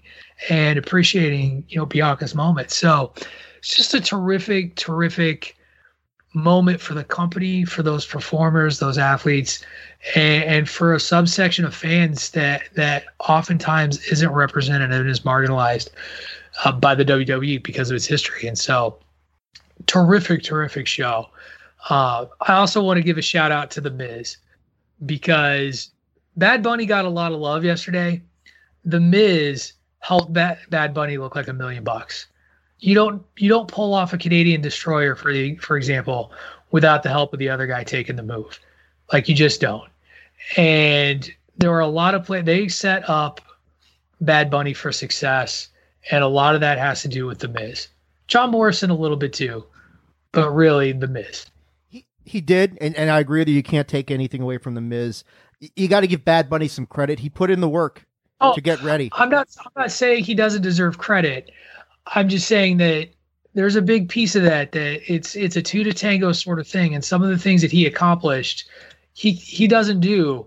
and 0.48 0.78
appreciating 0.78 1.64
you 1.68 1.76
know 1.76 1.84
bianca's 1.84 2.32
moment. 2.32 2.70
So 2.70 3.12
it's 3.58 3.74
just 3.74 3.94
a 3.94 4.00
terrific 4.00 4.76
terrific 4.76 5.56
moment 6.34 6.80
for 6.80 6.94
the 6.94 7.02
company 7.02 7.64
for 7.64 7.82
those 7.82 8.06
performers 8.06 8.78
those 8.78 8.98
athletes 8.98 9.64
and, 10.14 10.44
and 10.44 10.68
for 10.68 10.94
a 10.94 11.00
subsection 11.00 11.64
of 11.64 11.74
fans 11.74 12.30
that 12.30 12.62
that 12.74 13.06
oftentimes 13.18 13.98
isn't 14.04 14.30
represented 14.30 14.92
and 14.92 15.08
is 15.08 15.20
marginalized 15.20 15.88
uh, 16.64 16.70
by 16.70 16.94
the 16.94 17.04
wwe 17.04 17.60
because 17.62 17.90
of 17.90 17.96
its 17.96 18.06
history. 18.06 18.46
And 18.46 18.56
so 18.56 18.98
terrific 19.86 20.44
terrific 20.44 20.86
show 20.86 21.28
uh, 21.88 22.26
I 22.40 22.54
also 22.54 22.82
want 22.82 22.98
to 22.98 23.02
give 23.02 23.18
a 23.18 23.22
shout 23.22 23.52
out 23.52 23.70
to 23.72 23.80
The 23.80 23.90
Miz 23.90 24.36
because 25.06 25.90
Bad 26.36 26.62
Bunny 26.62 26.86
got 26.86 27.04
a 27.04 27.10
lot 27.10 27.32
of 27.32 27.38
love 27.38 27.64
yesterday. 27.64 28.22
The 28.84 29.00
Miz 29.00 29.72
helped 30.00 30.32
Bad, 30.32 30.58
Bad 30.70 30.94
Bunny 30.94 31.18
look 31.18 31.36
like 31.36 31.48
a 31.48 31.52
million 31.52 31.84
bucks. 31.84 32.26
You 32.80 32.94
don't 32.94 33.22
you 33.36 33.48
don't 33.48 33.68
pull 33.68 33.92
off 33.92 34.12
a 34.12 34.18
Canadian 34.18 34.60
destroyer 34.60 35.14
for 35.14 35.32
the 35.32 35.56
for 35.56 35.76
example 35.76 36.32
without 36.70 37.02
the 37.02 37.08
help 37.08 37.32
of 37.32 37.38
the 37.38 37.48
other 37.48 37.66
guy 37.66 37.82
taking 37.82 38.16
the 38.16 38.22
move. 38.22 38.58
Like 39.12 39.28
you 39.28 39.34
just 39.34 39.60
don't. 39.60 39.90
And 40.56 41.28
there 41.56 41.70
were 41.70 41.80
a 41.80 41.88
lot 41.88 42.14
of 42.14 42.24
play 42.24 42.42
they 42.42 42.68
set 42.68 43.08
up 43.08 43.40
Bad 44.20 44.50
Bunny 44.50 44.74
for 44.74 44.92
success, 44.92 45.68
and 46.10 46.22
a 46.22 46.28
lot 46.28 46.54
of 46.54 46.60
that 46.60 46.78
has 46.78 47.02
to 47.02 47.08
do 47.08 47.26
with 47.26 47.38
the 47.38 47.48
Miz. 47.48 47.88
John 48.26 48.50
Morrison 48.50 48.90
a 48.90 48.94
little 48.96 49.16
bit 49.16 49.32
too, 49.32 49.64
but 50.32 50.50
really 50.50 50.92
the 50.92 51.08
Miz 51.08 51.46
he 52.28 52.40
did, 52.40 52.78
and, 52.80 52.94
and 52.96 53.10
I 53.10 53.20
agree 53.20 53.42
that 53.42 53.50
you. 53.50 53.56
you 53.56 53.62
can't 53.62 53.88
take 53.88 54.10
anything 54.10 54.42
away 54.42 54.58
from 54.58 54.74
the 54.74 54.80
Miz. 54.80 55.24
You 55.74 55.88
got 55.88 56.00
to 56.00 56.06
give 56.06 56.24
Bad 56.24 56.48
Bunny 56.48 56.68
some 56.68 56.86
credit. 56.86 57.18
He 57.18 57.28
put 57.28 57.50
in 57.50 57.60
the 57.60 57.68
work 57.68 58.06
oh, 58.40 58.54
to 58.54 58.60
get 58.60 58.82
ready. 58.82 59.08
I'm 59.12 59.28
not. 59.28 59.48
I'm 59.64 59.72
not 59.76 59.90
saying 59.90 60.24
he 60.24 60.34
doesn't 60.34 60.62
deserve 60.62 60.98
credit. 60.98 61.50
I'm 62.06 62.28
just 62.28 62.46
saying 62.46 62.76
that 62.78 63.08
there's 63.54 63.76
a 63.76 63.82
big 63.82 64.08
piece 64.08 64.36
of 64.36 64.42
that 64.44 64.72
that 64.72 65.12
it's 65.12 65.34
it's 65.34 65.56
a 65.56 65.62
two 65.62 65.82
to 65.84 65.92
tango 65.92 66.32
sort 66.32 66.58
of 66.58 66.68
thing, 66.68 66.94
and 66.94 67.04
some 67.04 67.22
of 67.22 67.28
the 67.30 67.38
things 67.38 67.62
that 67.62 67.72
he 67.72 67.86
accomplished, 67.86 68.68
he 69.14 69.32
he 69.32 69.66
doesn't 69.66 70.00
do 70.00 70.46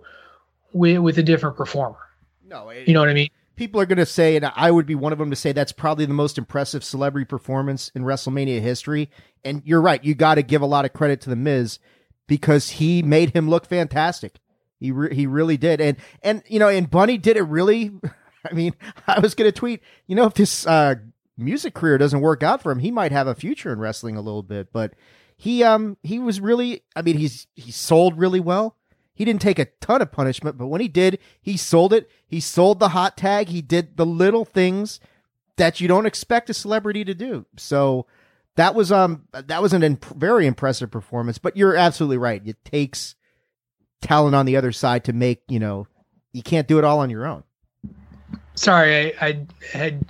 with 0.73 0.99
with 0.99 1.17
a 1.17 1.23
different 1.23 1.57
performer. 1.57 1.99
No, 2.47 2.69
it, 2.69 2.87
you 2.87 2.93
know 2.93 3.01
what 3.01 3.09
I 3.09 3.13
mean 3.13 3.29
people 3.55 3.79
are 3.81 3.85
going 3.85 3.97
to 3.97 4.05
say, 4.05 4.35
and 4.35 4.45
I 4.55 4.71
would 4.71 4.85
be 4.85 4.95
one 4.95 5.13
of 5.13 5.19
them 5.19 5.29
to 5.29 5.35
say 5.35 5.51
that's 5.51 5.71
probably 5.71 6.05
the 6.05 6.13
most 6.13 6.37
impressive 6.37 6.83
celebrity 6.83 7.25
performance 7.25 7.91
in 7.95 8.03
WrestleMania 8.03 8.61
history. 8.61 9.09
And 9.43 9.61
you're 9.65 9.81
right, 9.81 10.03
you 10.03 10.15
got 10.15 10.35
to 10.35 10.43
give 10.43 10.61
a 10.61 10.67
lot 10.67 10.85
of 10.85 10.93
credit 10.93 11.21
to 11.21 11.29
the 11.29 11.35
Miz 11.35 11.79
because 12.27 12.69
he 12.71 13.01
made 13.01 13.31
him 13.35 13.49
look 13.49 13.65
fantastic. 13.65 14.39
He 14.79 14.91
re- 14.91 15.13
he 15.13 15.27
really 15.27 15.57
did, 15.57 15.79
and 15.79 15.97
and 16.23 16.41
you 16.47 16.57
know, 16.57 16.67
and 16.67 16.89
Bunny 16.89 17.17
did 17.17 17.37
it 17.37 17.43
really. 17.43 17.91
I 18.49 18.53
mean, 18.53 18.73
I 19.05 19.19
was 19.19 19.35
going 19.35 19.47
to 19.47 19.51
tweet, 19.51 19.81
you 20.07 20.15
know, 20.15 20.25
if 20.25 20.33
this 20.33 20.65
uh, 20.65 20.95
music 21.37 21.75
career 21.75 21.99
doesn't 21.99 22.21
work 22.21 22.41
out 22.41 22.63
for 22.63 22.71
him, 22.71 22.79
he 22.79 22.89
might 22.89 23.11
have 23.11 23.27
a 23.27 23.35
future 23.35 23.71
in 23.71 23.79
wrestling 23.79 24.17
a 24.17 24.21
little 24.21 24.41
bit. 24.41 24.73
But 24.73 24.93
he 25.37 25.63
um 25.63 25.97
he 26.03 26.19
was 26.19 26.39
really, 26.39 26.83
I 26.95 27.01
mean, 27.01 27.17
he's 27.17 27.47
he 27.55 27.71
sold 27.71 28.17
really 28.17 28.39
well. 28.39 28.77
He 29.13 29.25
didn't 29.25 29.41
take 29.41 29.59
a 29.59 29.65
ton 29.81 30.01
of 30.01 30.11
punishment, 30.11 30.57
but 30.57 30.67
when 30.67 30.81
he 30.81 30.87
did, 30.87 31.19
he 31.41 31.57
sold 31.57 31.93
it. 31.93 32.09
He 32.25 32.39
sold 32.39 32.79
the 32.79 32.89
hot 32.89 33.17
tag. 33.17 33.49
He 33.49 33.61
did 33.61 33.97
the 33.97 34.05
little 34.05 34.45
things 34.45 34.99
that 35.57 35.81
you 35.81 35.87
don't 35.87 36.05
expect 36.05 36.49
a 36.49 36.53
celebrity 36.53 37.03
to 37.03 37.13
do. 37.13 37.45
So 37.57 38.07
that 38.55 38.73
was 38.73 38.91
um 38.91 39.27
that 39.31 39.61
was 39.61 39.73
an 39.73 39.83
imp- 39.83 40.05
very 40.15 40.47
impressive 40.47 40.91
performance. 40.91 41.37
But 41.37 41.57
you're 41.57 41.75
absolutely 41.75 42.17
right. 42.17 42.41
It 42.45 42.63
takes 42.65 43.15
talent 44.01 44.35
on 44.35 44.45
the 44.45 44.57
other 44.57 44.71
side 44.71 45.03
to 45.05 45.13
make 45.13 45.41
you 45.47 45.59
know 45.59 45.87
you 46.33 46.41
can't 46.41 46.67
do 46.67 46.79
it 46.79 46.83
all 46.83 46.99
on 46.99 47.09
your 47.09 47.27
own. 47.27 47.43
Sorry, 48.55 49.17
I, 49.17 49.27
I 49.27 49.45
had 49.71 50.05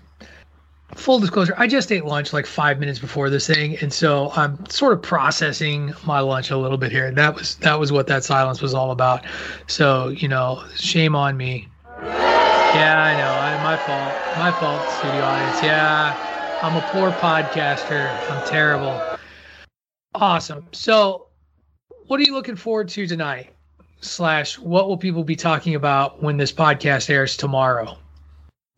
full 0.96 1.20
disclosure, 1.20 1.54
I 1.58 1.68
just 1.68 1.92
ate 1.92 2.06
lunch 2.06 2.34
like 2.34 2.46
five 2.46 2.80
minutes 2.80 3.00
before 3.00 3.30
this 3.30 3.48
thing, 3.48 3.78
and 3.80 3.92
so 3.92 4.32
I'm 4.36 4.64
sort 4.68 4.94
of 4.94 5.02
processing 5.02 5.94
my 6.06 6.20
lunch 6.20 6.52
a 6.52 6.58
little 6.58 6.78
bit 6.78 6.92
here. 6.92 7.08
And 7.08 7.18
That 7.18 7.36
was 7.36 7.56
that 7.56 7.80
was 7.80 7.92
what 7.92 8.08
that 8.08 8.24
silence 8.24 8.62
was 8.62 8.74
all 8.74 8.92
about. 8.92 9.26
So 9.68 10.10
you 10.10 10.28
know, 10.28 10.64
shame 10.76 11.16
on 11.16 11.38
me. 11.38 11.68
Yeah, 12.74 12.98
I 13.00 13.16
know. 13.16 13.32
I, 13.34 13.58
my 13.58 13.78
fault. 13.78 14.16
My 14.38 14.52
fault, 14.52 14.90
studio 14.90 15.26
audience. 15.26 15.62
Yeah, 15.62 16.16
I'm 16.64 16.76
a 16.76 16.82
poor 16.82 17.12
podcaster. 17.12 18.10
I'm 18.30 18.48
terrible. 18.48 19.02
Awesome. 20.14 20.68
So, 20.72 21.28
what 22.08 22.20
are 22.20 22.24
you 22.24 22.34
looking 22.34 22.56
forward 22.56 22.90
to 22.90 23.08
tonight? 23.08 23.54
Slash, 24.02 24.58
what 24.58 24.88
will 24.88 24.98
people 24.98 25.24
be 25.24 25.36
talking 25.36 25.76
about 25.76 26.24
when 26.24 26.38
this 26.38 26.52
podcast 26.52 27.10
airs 27.10 27.38
tomorrow? 27.38 27.98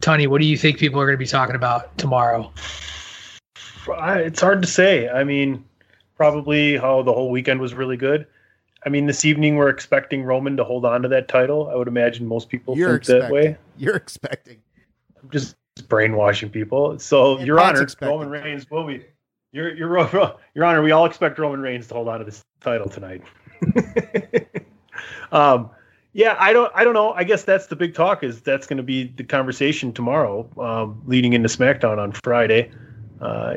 Tony, 0.01 0.27
what 0.27 0.41
do 0.41 0.47
you 0.47 0.57
think 0.57 0.77
people 0.77 0.99
are 0.99 1.05
going 1.05 1.15
to 1.15 1.23
be 1.23 1.25
talking 1.25 1.55
about 1.55 1.97
tomorrow? 1.97 2.51
It's 3.87 4.41
hard 4.41 4.61
to 4.61 4.67
say. 4.67 5.09
I 5.09 5.23
mean, 5.23 5.63
probably 6.15 6.77
how 6.77 7.03
the 7.03 7.13
whole 7.13 7.31
weekend 7.31 7.59
was 7.59 7.73
really 7.73 7.97
good. 7.97 8.27
I 8.85 8.89
mean, 8.89 9.05
this 9.05 9.23
evening 9.23 9.55
we're 9.55 9.69
expecting 9.69 10.23
Roman 10.23 10.57
to 10.57 10.63
hold 10.63 10.85
on 10.85 11.01
to 11.03 11.07
that 11.09 11.27
title. 11.27 11.69
I 11.69 11.75
would 11.75 11.87
imagine 11.87 12.27
most 12.27 12.49
people 12.49 12.77
You're 12.77 12.89
think 12.91 13.01
expecting. 13.01 13.21
that 13.21 13.31
way. 13.31 13.57
You're 13.77 13.95
expecting. 13.95 14.61
I'm 15.21 15.29
just 15.29 15.55
brainwashing 15.87 16.49
people. 16.49 16.99
So, 16.99 17.39
Your 17.39 17.59
Honor, 17.59 17.87
Roman 18.01 18.29
Reigns 18.29 18.69
will 18.69 18.85
be. 18.85 19.05
Your, 19.53 19.73
your, 19.75 19.87
your 20.55 20.65
Honor, 20.65 20.81
we 20.81 20.91
all 20.91 21.05
expect 21.05 21.39
Roman 21.39 21.61
Reigns 21.61 21.87
to 21.87 21.93
hold 21.93 22.07
on 22.07 22.19
to 22.19 22.25
this 22.25 22.43
title 22.59 22.89
tonight. 22.89 23.21
um, 25.31 25.69
yeah, 26.13 26.35
I 26.39 26.53
don't, 26.53 26.71
I 26.75 26.83
don't 26.83 26.93
know. 26.93 27.11
I 27.13 27.23
guess 27.23 27.43
that's 27.43 27.67
the 27.67 27.75
big 27.75 27.95
talk. 27.95 28.23
Is 28.23 28.41
that's 28.41 28.67
going 28.67 28.77
to 28.77 28.83
be 28.83 29.05
the 29.07 29.23
conversation 29.23 29.91
tomorrow, 29.91 30.47
um, 30.59 31.01
leading 31.05 31.33
into 31.33 31.49
SmackDown 31.49 31.97
on 31.97 32.11
Friday. 32.11 32.71
Uh, 33.19 33.55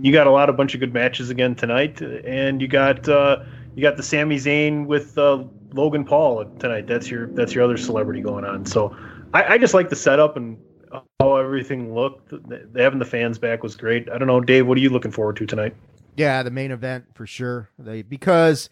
you 0.00 0.12
got 0.12 0.26
a 0.26 0.30
lot 0.30 0.48
of 0.48 0.56
bunch 0.56 0.74
of 0.74 0.80
good 0.80 0.94
matches 0.94 1.30
again 1.30 1.54
tonight, 1.54 2.00
and 2.00 2.62
you 2.62 2.68
got 2.68 3.08
uh, 3.08 3.44
you 3.74 3.82
got 3.82 3.96
the 3.96 4.02
Sami 4.02 4.36
Zayn 4.36 4.86
with 4.86 5.18
uh, 5.18 5.44
Logan 5.72 6.04
Paul 6.04 6.44
tonight. 6.58 6.86
That's 6.86 7.10
your 7.10 7.26
that's 7.28 7.54
your 7.54 7.64
other 7.64 7.76
celebrity 7.76 8.20
going 8.20 8.44
on. 8.44 8.64
So 8.66 8.96
I, 9.34 9.54
I 9.54 9.58
just 9.58 9.74
like 9.74 9.88
the 9.88 9.96
setup 9.96 10.36
and 10.36 10.58
how 11.20 11.36
everything 11.36 11.94
looked. 11.94 12.32
Having 12.76 12.98
the 13.00 13.04
fans 13.04 13.38
back 13.38 13.62
was 13.62 13.76
great. 13.76 14.08
I 14.10 14.18
don't 14.18 14.28
know, 14.28 14.40
Dave. 14.40 14.66
What 14.66 14.78
are 14.78 14.80
you 14.80 14.90
looking 14.90 15.10
forward 15.10 15.36
to 15.36 15.46
tonight? 15.46 15.74
Yeah, 16.16 16.42
the 16.42 16.50
main 16.50 16.70
event 16.70 17.06
for 17.14 17.26
sure. 17.26 17.68
They 17.78 18.02
because 18.02 18.70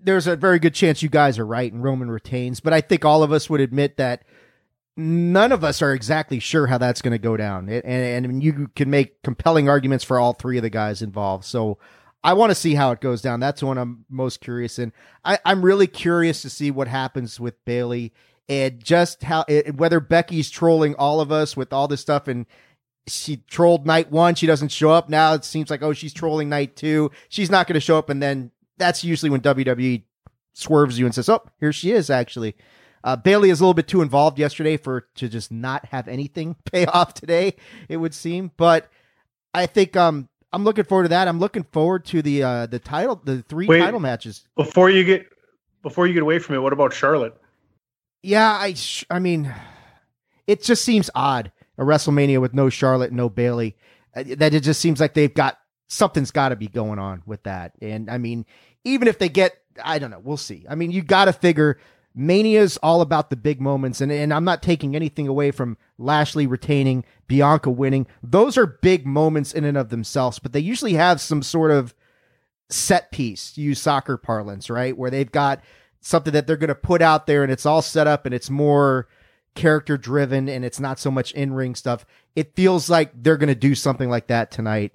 there's 0.00 0.26
a 0.26 0.36
very 0.36 0.58
good 0.58 0.74
chance 0.74 1.02
you 1.02 1.08
guys 1.08 1.38
are 1.38 1.46
right 1.46 1.72
and 1.72 1.82
Roman 1.82 2.10
retains, 2.10 2.60
but 2.60 2.72
I 2.72 2.80
think 2.80 3.04
all 3.04 3.22
of 3.22 3.32
us 3.32 3.50
would 3.50 3.60
admit 3.60 3.96
that 3.96 4.24
none 4.96 5.52
of 5.52 5.62
us 5.62 5.82
are 5.82 5.92
exactly 5.92 6.38
sure 6.38 6.66
how 6.66 6.78
that's 6.78 7.02
going 7.02 7.12
to 7.12 7.18
go 7.18 7.36
down. 7.36 7.68
And, 7.68 7.84
and, 7.84 8.42
you 8.42 8.68
can 8.74 8.88
make 8.88 9.22
compelling 9.22 9.68
arguments 9.68 10.04
for 10.04 10.18
all 10.18 10.32
three 10.32 10.56
of 10.56 10.62
the 10.62 10.70
guys 10.70 11.02
involved. 11.02 11.44
So 11.44 11.78
I 12.24 12.32
want 12.32 12.50
to 12.50 12.54
see 12.54 12.74
how 12.74 12.92
it 12.92 13.00
goes 13.00 13.20
down. 13.20 13.40
That's 13.40 13.62
one 13.62 13.78
I'm 13.78 14.04
most 14.08 14.40
curious 14.40 14.78
in. 14.78 14.92
I, 15.24 15.38
I'm 15.44 15.62
really 15.62 15.86
curious 15.86 16.42
to 16.42 16.50
see 16.50 16.70
what 16.70 16.88
happens 16.88 17.38
with 17.38 17.62
Bayley 17.64 18.12
and 18.48 18.82
just 18.82 19.24
how 19.24 19.44
whether 19.74 20.00
Becky's 20.00 20.50
trolling 20.50 20.94
all 20.94 21.20
of 21.20 21.30
us 21.30 21.56
with 21.56 21.72
all 21.72 21.88
this 21.88 22.00
stuff 22.00 22.28
and 22.28 22.46
she 23.08 23.36
trolled 23.48 23.86
night 23.86 24.10
one, 24.10 24.34
she 24.34 24.46
doesn't 24.46 24.70
show 24.70 24.90
up. 24.90 25.08
Now 25.08 25.34
it 25.34 25.44
seems 25.44 25.70
like 25.70 25.82
oh 25.82 25.92
she's 25.92 26.12
trolling 26.12 26.48
night 26.48 26.74
two. 26.76 27.10
She's 27.28 27.50
not 27.50 27.66
going 27.66 27.74
to 27.74 27.80
show 27.80 27.98
up, 27.98 28.08
and 28.10 28.22
then 28.22 28.50
that's 28.78 29.04
usually 29.04 29.30
when 29.30 29.40
WWE 29.40 30.02
swerves 30.52 30.98
you 30.98 31.06
and 31.06 31.14
says, 31.14 31.28
"Oh, 31.28 31.42
here 31.60 31.72
she 31.72 31.92
is." 31.92 32.10
Actually, 32.10 32.56
uh, 33.04 33.16
Bayley 33.16 33.50
is 33.50 33.60
a 33.60 33.62
little 33.62 33.74
bit 33.74 33.88
too 33.88 34.02
involved 34.02 34.38
yesterday 34.38 34.76
for 34.76 35.06
to 35.16 35.28
just 35.28 35.52
not 35.52 35.84
have 35.86 36.08
anything 36.08 36.56
pay 36.64 36.86
off 36.86 37.14
today. 37.14 37.54
It 37.88 37.96
would 37.98 38.14
seem, 38.14 38.52
but 38.56 38.88
I 39.54 39.66
think 39.66 39.96
um 39.96 40.28
I'm 40.52 40.64
looking 40.64 40.84
forward 40.84 41.04
to 41.04 41.08
that. 41.10 41.28
I'm 41.28 41.38
looking 41.38 41.64
forward 41.64 42.04
to 42.06 42.22
the 42.22 42.42
uh 42.42 42.66
the 42.66 42.78
title, 42.78 43.20
the 43.24 43.42
three 43.42 43.66
Wait, 43.66 43.80
title 43.80 44.00
matches. 44.00 44.46
Before 44.56 44.90
you 44.90 45.04
get 45.04 45.26
before 45.82 46.06
you 46.06 46.14
get 46.14 46.22
away 46.22 46.38
from 46.38 46.56
it, 46.56 46.58
what 46.58 46.72
about 46.72 46.92
Charlotte? 46.92 47.34
Yeah, 48.22 48.50
I 48.50 48.74
I 49.10 49.18
mean, 49.18 49.54
it 50.46 50.62
just 50.62 50.84
seems 50.84 51.10
odd 51.14 51.52
a 51.78 51.82
WrestleMania 51.82 52.40
with 52.40 52.54
no 52.54 52.68
Charlotte, 52.68 53.12
no 53.12 53.28
Bayley. 53.28 53.76
Uh, 54.14 54.24
that 54.38 54.54
it 54.54 54.60
just 54.60 54.80
seems 54.80 54.98
like 55.00 55.14
they've 55.14 55.32
got 55.32 55.58
something's 55.88 56.30
got 56.30 56.50
to 56.50 56.56
be 56.56 56.68
going 56.68 56.98
on 56.98 57.22
with 57.26 57.42
that. 57.44 57.72
And 57.80 58.10
I 58.10 58.18
mean, 58.18 58.46
even 58.84 59.08
if 59.08 59.18
they 59.18 59.28
get, 59.28 59.56
I 59.82 59.98
don't 59.98 60.10
know, 60.10 60.20
we'll 60.20 60.36
see. 60.36 60.64
I 60.68 60.74
mean, 60.74 60.90
you 60.90 61.02
got 61.02 61.26
to 61.26 61.32
figure 61.32 61.78
Mania's 62.14 62.78
all 62.78 63.02
about 63.02 63.28
the 63.28 63.36
big 63.36 63.60
moments, 63.60 64.00
and 64.00 64.10
and 64.10 64.32
I'm 64.32 64.44
not 64.44 64.62
taking 64.62 64.96
anything 64.96 65.28
away 65.28 65.50
from 65.50 65.76
Lashley 65.98 66.46
retaining, 66.46 67.04
Bianca 67.26 67.70
winning. 67.70 68.06
Those 68.22 68.56
are 68.56 68.66
big 68.66 69.06
moments 69.06 69.52
in 69.52 69.64
and 69.64 69.76
of 69.76 69.90
themselves, 69.90 70.38
but 70.38 70.52
they 70.52 70.60
usually 70.60 70.94
have 70.94 71.20
some 71.20 71.42
sort 71.42 71.70
of 71.70 71.94
set 72.70 73.12
piece, 73.12 73.56
use 73.58 73.80
soccer 73.80 74.16
parlance, 74.16 74.70
right? 74.70 74.96
Where 74.96 75.10
they've 75.10 75.30
got 75.30 75.62
something 76.00 76.32
that 76.32 76.46
they're 76.46 76.56
going 76.56 76.68
to 76.68 76.74
put 76.74 77.02
out 77.02 77.26
there 77.26 77.42
and 77.42 77.52
it's 77.52 77.66
all 77.66 77.82
set 77.82 78.06
up 78.06 78.26
and 78.26 78.34
it's 78.34 78.50
more 78.50 79.08
character 79.54 79.96
driven 79.96 80.48
and 80.48 80.64
it's 80.64 80.80
not 80.80 80.98
so 80.98 81.10
much 81.10 81.32
in 81.32 81.52
ring 81.52 81.74
stuff. 81.74 82.06
It 82.34 82.54
feels 82.54 82.88
like 82.88 83.10
they're 83.14 83.36
going 83.36 83.48
to 83.48 83.54
do 83.54 83.74
something 83.74 84.08
like 84.08 84.28
that 84.28 84.50
tonight. 84.50 84.94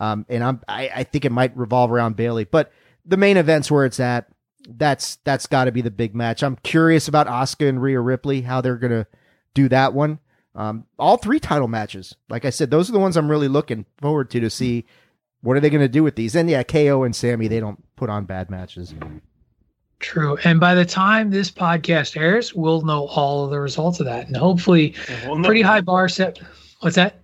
Um, 0.00 0.26
and 0.28 0.42
I'm, 0.42 0.60
I, 0.66 0.90
I 0.96 1.04
think 1.04 1.24
it 1.24 1.30
might 1.30 1.56
revolve 1.56 1.92
around 1.92 2.16
Bayley, 2.16 2.44
but 2.44 2.72
the 3.04 3.16
main 3.16 3.36
event's 3.36 3.70
where 3.70 3.84
it's 3.84 4.00
at. 4.00 4.26
That's, 4.68 5.16
that's 5.24 5.46
got 5.46 5.64
to 5.66 5.72
be 5.72 5.82
the 5.82 5.90
big 5.90 6.14
match. 6.14 6.42
I'm 6.42 6.56
curious 6.56 7.06
about 7.06 7.28
Asuka 7.28 7.68
and 7.68 7.80
Rhea 7.80 8.00
Ripley, 8.00 8.42
how 8.42 8.60
they're 8.60 8.76
going 8.76 8.90
to 8.90 9.06
do 9.54 9.68
that 9.68 9.94
one. 9.94 10.18
Um, 10.54 10.86
all 10.98 11.16
three 11.16 11.38
title 11.38 11.68
matches. 11.68 12.16
Like 12.28 12.44
I 12.44 12.50
said, 12.50 12.70
those 12.70 12.88
are 12.88 12.92
the 12.92 12.98
ones 12.98 13.16
I'm 13.16 13.30
really 13.30 13.48
looking 13.48 13.86
forward 14.00 14.30
to 14.30 14.40
to 14.40 14.50
see 14.50 14.84
what 15.42 15.56
are 15.56 15.60
they 15.60 15.70
going 15.70 15.80
to 15.80 15.88
do 15.88 16.02
with 16.02 16.16
these. 16.16 16.34
And 16.34 16.50
yeah, 16.50 16.62
KO 16.62 17.04
and 17.04 17.14
Sami 17.14 17.48
they 17.48 17.60
don't 17.60 17.82
put 17.96 18.10
on 18.10 18.24
bad 18.24 18.50
matches. 18.50 18.94
True. 20.00 20.38
And 20.44 20.58
by 20.58 20.74
the 20.74 20.84
time 20.84 21.30
this 21.30 21.50
podcast 21.50 22.16
airs, 22.16 22.54
we'll 22.54 22.82
know 22.82 23.06
all 23.06 23.44
of 23.44 23.50
the 23.50 23.60
results 23.60 24.00
of 24.00 24.06
that. 24.06 24.26
And 24.26 24.36
hopefully, 24.36 24.94
we'll 25.26 25.42
pretty 25.42 25.62
high 25.62 25.82
bar 25.82 26.08
set. 26.08 26.40
What's 26.80 26.96
that? 26.96 27.19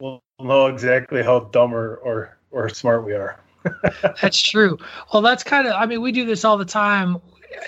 We'll 0.00 0.22
know 0.40 0.66
exactly 0.66 1.22
how 1.22 1.40
dumb 1.40 1.74
or, 1.74 1.96
or, 1.96 2.36
or 2.50 2.68
smart 2.68 3.04
we 3.04 3.14
are. 3.14 3.40
that's 4.20 4.40
true. 4.40 4.78
Well, 5.12 5.22
that's 5.22 5.42
kind 5.42 5.66
of, 5.66 5.72
I 5.72 5.86
mean, 5.86 6.02
we 6.02 6.12
do 6.12 6.26
this 6.26 6.44
all 6.44 6.58
the 6.58 6.64
time 6.64 7.20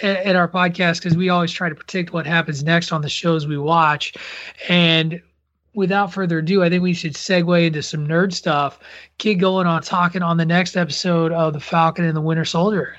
at, 0.03 0.37
our 0.37 0.49
podcast 0.49 0.99
because 0.99 1.17
we 1.17 1.29
always 1.29 1.51
try 1.51 1.69
to 1.69 1.75
predict 1.75 2.13
what 2.13 2.27
happens 2.27 2.63
next 2.63 2.93
on 2.93 3.01
the 3.01 3.09
shows 3.09 3.47
we 3.47 3.59
watch. 3.59 4.15
And 4.69 5.23
without 5.75 6.13
further 6.13 6.39
ado, 6.39 6.63
I 6.63 6.69
think 6.69 6.83
we 6.83 6.93
should 6.93 7.15
segue 7.15 7.67
into 7.67 7.83
some 7.83 8.07
nerd 8.07 8.33
stuff. 8.33 8.79
Get 9.19 9.37
going 9.37 9.67
on 9.67 9.83
talking 9.83 10.23
on 10.23 10.37
the 10.37 10.47
next 10.47 10.77
episode 10.77 11.33
of 11.33 11.55
The 11.55 11.61
Falcon 11.61 12.05
and 12.05 12.17
the 12.17 12.21
Winter 12.21 12.45
Soldier. 12.45 12.97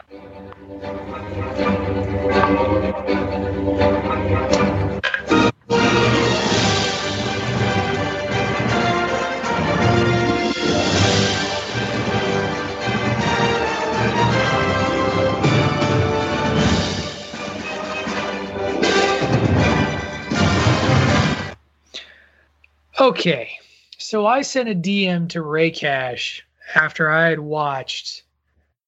Okay, 22.99 23.51
so 23.97 24.25
I 24.25 24.41
sent 24.41 24.67
a 24.67 24.75
DM 24.75 25.29
to 25.29 25.41
Ray 25.41 25.71
Cash 25.71 26.45
after 26.75 27.09
I 27.09 27.29
had 27.29 27.39
watched 27.39 28.23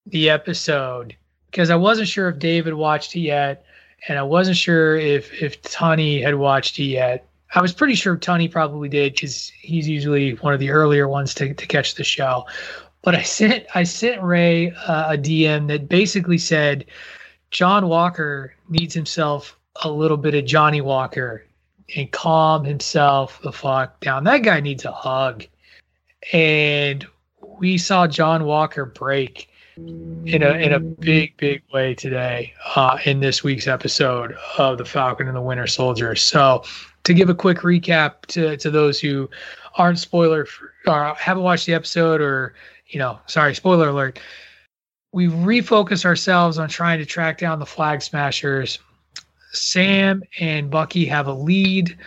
the 0.06 0.30
episode 0.30 1.16
because 1.50 1.70
I 1.70 1.78
wasn't 1.78 2.10
sure 2.10 2.28
if 2.28 2.38
David 2.38 2.74
watched 2.74 3.16
it 3.16 3.22
yet, 3.22 3.64
and 4.10 4.20
I 4.20 4.24
wasn't 4.24 4.58
sure 4.58 4.98
if 4.98 5.32
if 5.42 5.62
Tony 5.62 6.22
had 6.22 6.36
watched 6.36 6.78
it 6.78 6.88
yet. 6.88 7.26
I 7.56 7.62
was 7.62 7.72
pretty 7.72 7.96
sure 7.96 8.18
Tony 8.18 8.50
probably 8.50 8.90
did 8.90 9.14
because 9.14 9.48
he's 9.48 9.88
usually 9.88 10.34
one 10.36 10.54
of 10.54 10.60
the 10.60 10.72
earlier 10.72 11.08
ones 11.08 11.34
to, 11.36 11.54
to 11.54 11.66
catch 11.66 11.96
the 11.96 12.04
show. 12.04 12.46
But 13.04 13.16
I 13.16 13.22
sent 13.22 13.66
I 13.76 13.84
sent 13.84 14.22
Ray 14.22 14.72
uh, 14.72 15.14
a 15.14 15.18
DM 15.18 15.70
that 15.70 15.88
basically 15.88 16.38
said 16.38 16.84
John 17.50 17.88
Walker 17.88 18.56
needs 18.68 18.94
himself 18.94 19.58
a 19.84 19.90
little 19.90 20.18
bit 20.18 20.36
of 20.36 20.44
Johnnie 20.44 20.82
Walker 20.82 21.46
and 21.96 22.12
calm 22.12 22.64
himself 22.66 23.42
the 23.42 23.52
fuck 23.52 24.00
down. 24.00 24.24
That 24.24 24.40
guy 24.40 24.60
needs 24.60 24.86
a 24.86 24.92
hug. 24.92 25.46
And 26.34 27.06
we 27.60 27.78
saw 27.78 28.08
John 28.08 28.46
Walker 28.46 28.86
break 28.86 29.50
in 29.78 30.44
a 30.44 30.52
in 30.52 30.74
a 30.74 30.80
big 30.80 31.36
big 31.38 31.64
way 31.74 31.96
today 31.96 32.54
uh, 32.76 32.98
in 33.06 33.20
this 33.20 33.44
week's 33.44 33.68
episode 33.68 34.36
of 34.58 34.78
the 34.78 34.86
Falcon 34.86 35.28
and 35.28 35.36
the 35.36 35.42
Winter 35.42 35.68
Soldier. 35.68 36.16
So 36.16 36.64
to 37.04 37.14
give 37.14 37.30
a 37.30 37.36
quick 37.36 37.60
recap 37.60 38.26
to 38.28 38.58
to 38.58 38.70
those 38.70 39.00
who 39.00 39.30
aren't 39.76 40.00
spoiler 40.00 40.48
or 40.86 41.16
haven't 41.16 41.44
watched 41.44 41.66
the 41.66 41.74
episode 41.74 42.22
or 42.22 42.54
you 42.88 43.00
know 43.00 43.20
sorry 43.26 43.56
spoiler 43.56 43.90
alert 43.90 44.20
we 45.14 45.28
refocus 45.28 46.06
ourselves 46.06 46.58
on 46.58 46.70
trying 46.70 47.00
to 47.00 47.06
track 47.06 47.38
down 47.38 47.60
the 47.60 47.66
flag 47.66 48.02
smashers 48.02 48.80
Sam 49.52 50.24
and 50.40 50.70
Bucky 50.70 51.06
have 51.06 51.28
a 51.28 51.34
lead 51.34 51.98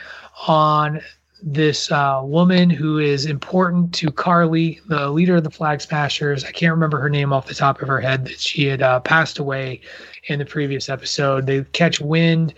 on 0.47 1.01
this 1.43 1.93
uh, 1.93 2.23
woman 2.25 2.71
who 2.71 2.99
is 2.99 3.27
important 3.27 3.93
to 3.95 4.11
Karli, 4.11 4.81
the 4.87 5.11
leader 5.11 5.37
of 5.37 5.45
the 5.45 5.51
Flag 5.51 5.81
Smashers. 5.83 6.43
I 6.43 6.53
can't 6.53 6.73
remember 6.73 6.99
her 6.99 7.11
name 7.11 7.33
off 7.35 7.47
the 7.47 7.55
top 7.55 7.83
of 7.83 7.89
her 7.89 8.01
head 8.01 8.25
that 8.25 8.41
she 8.41 8.65
had 8.65 8.81
uh, 8.81 9.01
passed 9.01 9.39
away 9.39 9.83
in 10.29 10.39
the 10.39 10.47
previous 10.47 10.89
episode. 10.89 11.47
They 11.47 11.63
catch 11.65 12.01
wind 12.01 12.55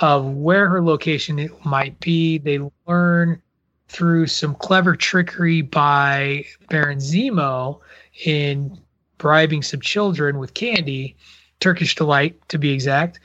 of 0.00 0.24
where 0.24 0.68
her 0.70 0.82
location 0.82 1.50
might 1.64 2.00
be. 2.00 2.38
They 2.38 2.60
learn 2.86 3.42
through 3.88 4.26
some 4.26 4.54
clever 4.54 4.96
trickery 4.96 5.60
by 5.60 6.46
Baron 6.70 6.98
Zemo 6.98 7.80
in 8.24 8.78
bribing 9.18 9.62
some 9.62 9.80
children 9.80 10.38
with 10.38 10.54
candy, 10.54 11.16
Turkish 11.60 11.94
delight 11.94 12.36
to 12.48 12.58
be 12.58 12.72
exact 12.72 13.20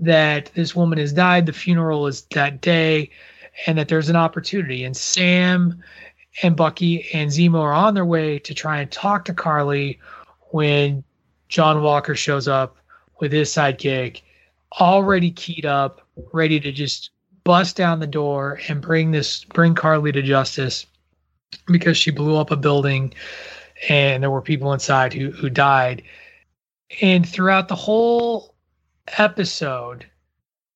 that 0.00 0.50
this 0.54 0.74
woman 0.74 0.98
has 0.98 1.12
died, 1.12 1.46
the 1.46 1.52
funeral 1.52 2.06
is 2.06 2.22
that 2.32 2.60
day, 2.60 3.10
and 3.66 3.78
that 3.78 3.88
there's 3.88 4.08
an 4.08 4.16
opportunity. 4.16 4.84
And 4.84 4.96
Sam 4.96 5.82
and 6.42 6.56
Bucky 6.56 7.06
and 7.12 7.30
Zemo 7.30 7.60
are 7.60 7.72
on 7.72 7.94
their 7.94 8.04
way 8.04 8.38
to 8.40 8.54
try 8.54 8.80
and 8.80 8.90
talk 8.90 9.24
to 9.26 9.34
Karli 9.34 9.98
when 10.50 11.04
John 11.48 11.82
Walker 11.82 12.14
shows 12.14 12.48
up 12.48 12.76
with 13.20 13.32
his 13.32 13.50
sidekick, 13.50 14.22
already 14.80 15.30
keyed 15.30 15.66
up, 15.66 16.00
ready 16.32 16.58
to 16.60 16.72
just 16.72 17.10
bust 17.44 17.76
down 17.76 18.00
the 18.00 18.06
door 18.06 18.60
and 18.68 18.80
bring 18.80 19.10
this 19.10 19.44
bring 19.44 19.74
Karli 19.74 20.12
to 20.12 20.22
justice 20.22 20.86
because 21.66 21.96
she 21.96 22.10
blew 22.10 22.36
up 22.36 22.50
a 22.50 22.56
building 22.56 23.12
and 23.88 24.22
there 24.22 24.30
were 24.30 24.42
people 24.42 24.72
inside 24.72 25.12
who 25.12 25.30
who 25.30 25.50
died. 25.50 26.02
And 27.02 27.28
throughout 27.28 27.68
the 27.68 27.76
whole 27.76 28.49
episode, 29.18 30.06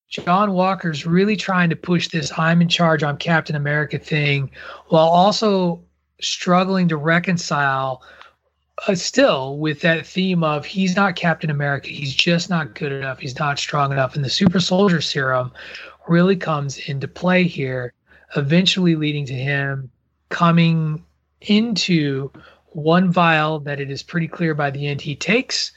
John 0.09 0.53
Walker's 0.53 1.07
really 1.07 1.37
trying 1.37 1.71
to 1.71 1.77
push 1.77 2.09
this 2.09 2.37
I'm 2.39 2.63
in 2.63 2.69
charge, 2.69 3.03
I'm 3.03 3.17
Captain 3.17 3.57
America 3.57 3.99
thing 3.99 4.51
while 4.89 5.09
also 5.09 5.83
struggling 6.21 6.89
to 6.89 6.97
reconcile 6.97 8.03
uh, 8.89 8.95
still 8.95 9.59
with 9.59 9.81
that 9.81 10.07
theme 10.07 10.43
of 10.43 10.65
he's 10.65 10.97
not 10.97 11.17
Captain 11.17 11.51
America, 11.51 11.89
he's 11.89 12.15
just 12.15 12.51
not 12.51 12.75
good 12.75 12.93
enough, 12.93 13.19
he's 13.19 13.39
not 13.39 13.59
strong 13.59 13.93
enough. 13.93 14.15
And 14.15 14.25
the 14.25 14.31
super 14.31 14.61
soldier 14.61 15.01
serum 15.01 15.53
really 16.09 16.37
comes 16.37 16.79
into 16.79 17.09
play 17.09 17.45
here, 17.45 17.93
eventually 18.37 18.97
leading 18.97 19.27
to 19.27 19.35
him 19.35 19.91
coming 20.29 21.05
into 21.43 22.31
one 22.69 23.13
vial 23.13 23.61
that 23.61 23.81
it 23.81 23.91
is 23.91 24.03
pretty 24.03 24.27
clear 24.29 24.55
by 24.55 24.71
the 24.71 24.87
end 24.87 25.01
he 25.01 25.15
takes. 25.15 25.73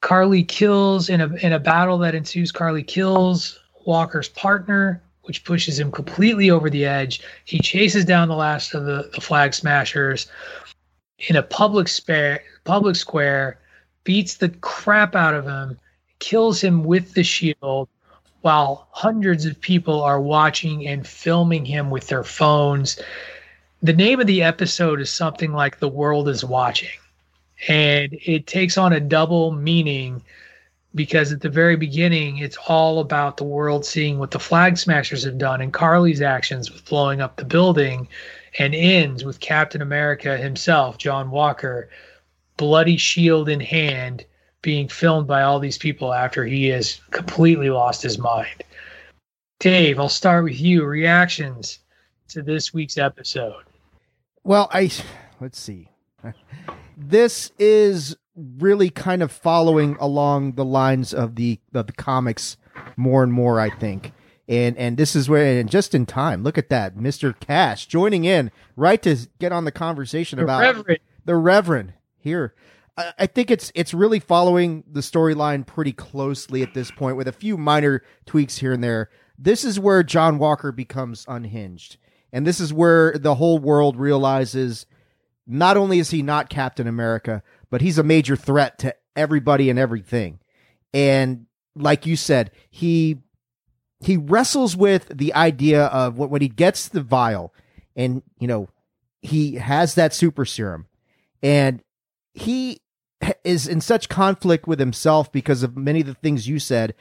Karli 0.00 0.42
kills 0.42 1.08
in 1.08 1.20
a 1.20 1.34
in 1.36 1.52
a 1.52 1.58
battle 1.58 1.98
that 1.98 2.14
ensues. 2.14 2.52
Karli 2.52 2.82
kills 2.82 3.58
Walker's 3.84 4.28
partner, 4.28 5.02
which 5.22 5.44
pushes 5.44 5.78
him 5.78 5.92
completely 5.92 6.50
over 6.50 6.70
the 6.70 6.86
edge. 6.86 7.20
He 7.44 7.58
chases 7.58 8.04
down 8.04 8.28
the 8.28 8.34
last 8.34 8.74
of 8.74 8.84
the, 8.84 9.10
the 9.14 9.20
flag 9.20 9.54
smashers 9.54 10.30
in 11.28 11.36
a 11.36 11.42
public 11.42 11.88
spare 11.88 12.42
public 12.64 12.96
square, 12.96 13.58
beats 14.04 14.36
the 14.36 14.48
crap 14.48 15.14
out 15.14 15.34
of 15.34 15.46
him, 15.46 15.78
kills 16.18 16.62
him 16.62 16.84
with 16.84 17.14
the 17.14 17.22
shield, 17.22 17.88
while 18.40 18.88
hundreds 18.92 19.44
of 19.44 19.60
people 19.60 20.02
are 20.02 20.20
watching 20.20 20.86
and 20.86 21.06
filming 21.06 21.64
him 21.64 21.90
with 21.90 22.06
their 22.08 22.24
phones. 22.24 22.98
The 23.82 23.92
name 23.92 24.20
of 24.20 24.26
the 24.26 24.42
episode 24.42 25.00
is 25.00 25.10
something 25.10 25.52
like 25.52 25.78
The 25.78 25.88
World 25.88 26.28
is 26.28 26.44
Watching. 26.44 26.90
And 27.68 28.16
it 28.24 28.46
takes 28.46 28.78
on 28.78 28.92
a 28.92 29.00
double 29.00 29.52
meaning 29.52 30.22
because 30.94 31.30
at 31.32 31.40
the 31.40 31.48
very 31.48 31.76
beginning, 31.76 32.38
it's 32.38 32.56
all 32.68 33.00
about 33.00 33.36
the 33.36 33.44
world 33.44 33.84
seeing 33.84 34.18
what 34.18 34.30
the 34.32 34.40
flag 34.40 34.76
smashers 34.76 35.24
have 35.24 35.38
done 35.38 35.60
and 35.60 35.72
Karli's 35.72 36.20
actions 36.20 36.70
with 36.70 36.84
blowing 36.84 37.20
up 37.20 37.36
the 37.36 37.44
building, 37.44 38.08
and 38.58 38.74
ends 38.74 39.24
with 39.24 39.40
Captain 39.40 39.82
America 39.82 40.36
himself, 40.36 40.98
John 40.98 41.30
Walker, 41.30 41.88
bloody 42.56 42.96
shield 42.96 43.48
in 43.48 43.60
hand, 43.60 44.24
being 44.62 44.88
filmed 44.88 45.26
by 45.26 45.42
all 45.42 45.60
these 45.60 45.78
people 45.78 46.12
after 46.12 46.44
he 46.44 46.66
has 46.66 47.00
completely 47.10 47.70
lost 47.70 48.02
his 48.02 48.18
mind. 48.18 48.64
Dave, 49.60 49.98
I'll 49.98 50.08
start 50.08 50.44
with 50.44 50.60
you. 50.60 50.84
Reactions 50.84 51.78
to 52.28 52.42
this 52.42 52.74
week's 52.74 52.98
episode. 52.98 53.62
Well, 54.42 54.68
I 54.72 54.90
let's 55.40 55.60
see. 55.60 55.88
This 57.02 57.50
is 57.58 58.16
really 58.36 58.90
kind 58.90 59.22
of 59.22 59.32
following 59.32 59.96
along 60.00 60.52
the 60.52 60.64
lines 60.64 61.14
of 61.14 61.36
the 61.36 61.58
of 61.74 61.86
the 61.86 61.92
comics 61.92 62.56
more 62.96 63.22
and 63.22 63.32
more, 63.32 63.58
I 63.58 63.70
think. 63.70 64.12
And 64.48 64.76
and 64.76 64.96
this 64.96 65.16
is 65.16 65.28
where 65.28 65.60
and 65.60 65.70
just 65.70 65.94
in 65.94 66.06
time. 66.06 66.42
Look 66.42 66.58
at 66.58 66.68
that, 66.70 66.96
Mr. 66.96 67.38
Cash 67.40 67.86
joining 67.86 68.24
in 68.24 68.50
right 68.76 69.00
to 69.02 69.16
get 69.38 69.52
on 69.52 69.64
the 69.64 69.72
conversation 69.72 70.38
the 70.38 70.44
about 70.44 70.60
Reverend. 70.60 70.98
the 71.24 71.36
Reverend 71.36 71.92
here. 72.18 72.54
I, 72.96 73.12
I 73.20 73.26
think 73.26 73.50
it's 73.50 73.72
it's 73.74 73.94
really 73.94 74.20
following 74.20 74.84
the 74.90 75.00
storyline 75.00 75.66
pretty 75.66 75.92
closely 75.92 76.62
at 76.62 76.74
this 76.74 76.90
point, 76.90 77.16
with 77.16 77.28
a 77.28 77.32
few 77.32 77.56
minor 77.56 78.02
tweaks 78.26 78.58
here 78.58 78.72
and 78.72 78.84
there. 78.84 79.08
This 79.38 79.64
is 79.64 79.80
where 79.80 80.02
John 80.02 80.38
Walker 80.38 80.70
becomes 80.70 81.24
unhinged, 81.26 81.96
and 82.32 82.46
this 82.46 82.60
is 82.60 82.74
where 82.74 83.16
the 83.16 83.36
whole 83.36 83.58
world 83.58 83.96
realizes 83.96 84.84
not 85.50 85.76
only 85.76 85.98
is 85.98 86.10
he 86.10 86.22
not 86.22 86.48
Captain 86.48 86.86
America, 86.86 87.42
but 87.70 87.80
he's 87.80 87.98
a 87.98 88.02
major 88.02 88.36
threat 88.36 88.78
to 88.78 88.94
everybody 89.16 89.68
and 89.68 89.78
everything. 89.78 90.38
And 90.94 91.46
like 91.74 92.06
you 92.06 92.16
said, 92.16 92.50
he 92.70 93.18
he 94.00 94.16
wrestles 94.16 94.76
with 94.76 95.08
the 95.14 95.34
idea 95.34 95.84
of 95.86 96.16
when, 96.16 96.30
when 96.30 96.40
he 96.40 96.48
gets 96.48 96.88
the 96.88 97.02
vial 97.02 97.52
and 97.94 98.22
you 98.38 98.48
know 98.48 98.68
he 99.20 99.56
has 99.56 99.94
that 99.94 100.14
super 100.14 100.44
serum 100.44 100.86
and 101.42 101.82
he 102.32 102.80
is 103.44 103.68
in 103.68 103.80
such 103.80 104.08
conflict 104.08 104.66
with 104.66 104.78
himself 104.78 105.30
because 105.30 105.62
of 105.62 105.76
many 105.76 106.00
of 106.00 106.06
the 106.06 106.14
things 106.14 106.48
you 106.48 106.58
said 106.58 106.94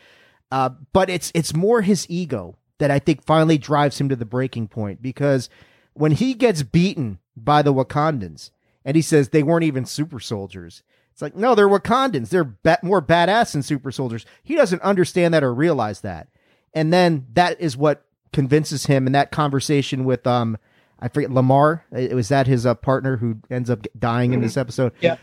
uh, 0.51 0.69
but 0.91 1.09
it's 1.09 1.31
it's 1.33 1.53
more 1.53 1.81
his 1.81 2.05
ego 2.09 2.55
that 2.79 2.91
I 2.91 2.99
think 2.99 3.23
finally 3.23 3.57
drives 3.57 3.99
him 3.99 4.09
to 4.09 4.15
the 4.15 4.25
breaking 4.25 4.67
point 4.67 5.01
because 5.01 5.49
when 5.93 6.11
he 6.11 6.33
gets 6.33 6.63
beaten 6.63 7.19
by 7.43 7.61
the 7.61 7.73
Wakandans 7.73 8.51
and 8.85 8.95
he 8.95 9.01
says 9.01 9.29
they 9.29 9.43
weren't 9.43 9.63
even 9.65 9.85
super 9.85 10.19
soldiers. 10.19 10.83
It's 11.11 11.21
like, 11.21 11.35
no, 11.35 11.53
they're 11.53 11.67
Wakandans. 11.67 12.29
They're 12.29 12.43
ba- 12.45 12.79
more 12.81 13.01
badass 13.01 13.51
than 13.51 13.61
super 13.63 13.91
soldiers. 13.91 14.25
He 14.41 14.55
doesn't 14.55 14.81
understand 14.81 15.33
that 15.33 15.43
or 15.43 15.53
realize 15.53 16.01
that. 16.01 16.29
And 16.73 16.93
then 16.93 17.25
that 17.33 17.59
is 17.59 17.75
what 17.75 18.05
convinces 18.31 18.85
him 18.85 19.05
in 19.05 19.13
that 19.13 19.31
conversation 19.31 20.05
with, 20.05 20.25
um, 20.25 20.57
I 20.99 21.07
forget, 21.09 21.29
Lemar. 21.29 21.81
It 21.91 22.13
was 22.13 22.29
that 22.29 22.47
his 22.47 22.65
uh, 22.65 22.75
partner 22.75 23.17
who 23.17 23.37
ends 23.49 23.69
up 23.69 23.85
dying 23.97 24.33
in 24.33 24.41
this 24.41 24.51
Mm-hmm. 24.53 24.59
episode. 24.61 24.93
Yeah. 25.01 25.17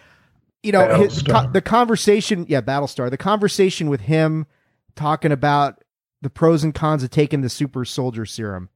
You 0.62 0.72
know, 0.72 0.98
his, 1.02 1.22
co- 1.22 1.48
the 1.50 1.62
conversation, 1.62 2.44
yeah, 2.48 2.60
Battlestar, 2.60 3.08
the 3.08 3.16
conversation 3.16 3.88
with 3.88 4.00
him 4.02 4.46
talking 4.96 5.30
about 5.32 5.82
the 6.22 6.30
pros 6.30 6.64
and 6.64 6.74
cons 6.74 7.02
of 7.04 7.10
taking 7.10 7.40
the 7.42 7.48
super 7.48 7.84
soldier 7.84 8.26
serum. 8.26 8.68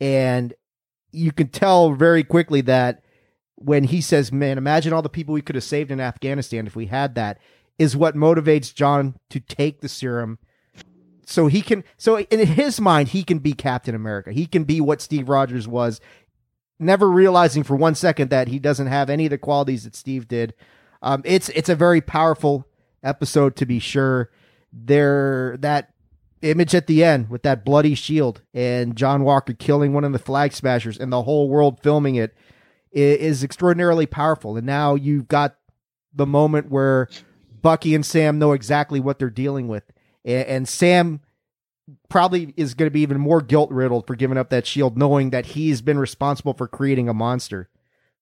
And 0.00 0.54
you 1.12 1.32
can 1.32 1.48
tell 1.48 1.92
very 1.92 2.24
quickly 2.24 2.60
that 2.62 3.04
when 3.56 3.84
he 3.84 4.00
says, 4.00 4.32
Man, 4.32 4.58
imagine 4.58 4.92
all 4.92 5.02
the 5.02 5.08
people 5.08 5.34
we 5.34 5.42
could 5.42 5.54
have 5.54 5.64
saved 5.64 5.90
in 5.90 6.00
Afghanistan 6.00 6.66
if 6.66 6.74
we 6.74 6.86
had 6.86 7.14
that, 7.14 7.38
is 7.78 7.96
what 7.96 8.14
motivates 8.14 8.74
John 8.74 9.16
to 9.30 9.40
take 9.40 9.80
the 9.80 9.88
serum. 9.88 10.38
So 11.24 11.46
he 11.46 11.62
can, 11.62 11.84
so 11.96 12.18
in 12.18 12.46
his 12.46 12.80
mind, 12.80 13.08
he 13.08 13.22
can 13.22 13.38
be 13.38 13.52
Captain 13.52 13.94
America. 13.94 14.32
He 14.32 14.46
can 14.46 14.64
be 14.64 14.80
what 14.80 15.00
Steve 15.00 15.28
Rogers 15.28 15.68
was, 15.68 16.00
never 16.78 17.08
realizing 17.08 17.62
for 17.62 17.76
one 17.76 17.94
second 17.94 18.30
that 18.30 18.48
he 18.48 18.58
doesn't 18.58 18.88
have 18.88 19.08
any 19.08 19.26
of 19.26 19.30
the 19.30 19.38
qualities 19.38 19.84
that 19.84 19.94
Steve 19.94 20.28
did. 20.28 20.54
Um, 21.00 21.22
it's 21.24 21.48
it's 21.50 21.68
a 21.68 21.76
very 21.76 22.00
powerful 22.00 22.66
episode 23.02 23.56
to 23.56 23.66
be 23.66 23.78
sure. 23.78 24.30
There 24.72 25.56
that 25.60 25.91
image 26.42 26.74
at 26.74 26.86
the 26.86 27.02
end 27.02 27.30
with 27.30 27.42
that 27.42 27.64
bloody 27.64 27.94
shield 27.94 28.42
and 28.52 28.96
John 28.96 29.22
Walker 29.24 29.52
killing 29.52 29.92
one 29.92 30.04
of 30.04 30.12
the 30.12 30.18
flag 30.18 30.52
smashers 30.52 30.98
and 30.98 31.12
the 31.12 31.22
whole 31.22 31.48
world 31.48 31.80
filming 31.82 32.16
it 32.16 32.34
i- 32.94 32.98
extraordinarily 32.98 34.06
powerful. 34.06 34.56
And 34.56 34.66
now 34.66 34.94
you've 34.94 35.28
got 35.28 35.56
the 36.14 36.26
moment 36.26 36.70
where 36.70 37.08
Bucky 37.62 37.94
and 37.94 38.04
Sam 38.04 38.38
know 38.38 38.52
exactly 38.52 39.00
what 39.00 39.18
they're 39.18 39.30
dealing 39.30 39.68
with, 39.68 39.84
and, 40.24 40.46
and 40.46 40.68
Sam 40.68 41.20
probably 42.08 42.52
is 42.56 42.74
going 42.74 42.86
to 42.86 42.92
be 42.92 43.00
even 43.00 43.20
more 43.20 43.40
guilt 43.40 43.70
riddled 43.70 44.06
for 44.06 44.14
giving 44.16 44.36
up 44.36 44.50
that 44.50 44.66
shield, 44.66 44.98
knowing 44.98 45.30
that 45.30 45.46
he's 45.46 45.80
been 45.80 45.98
responsible 45.98 46.54
for 46.54 46.66
creating 46.68 47.08
a 47.08 47.14
monster. 47.14 47.68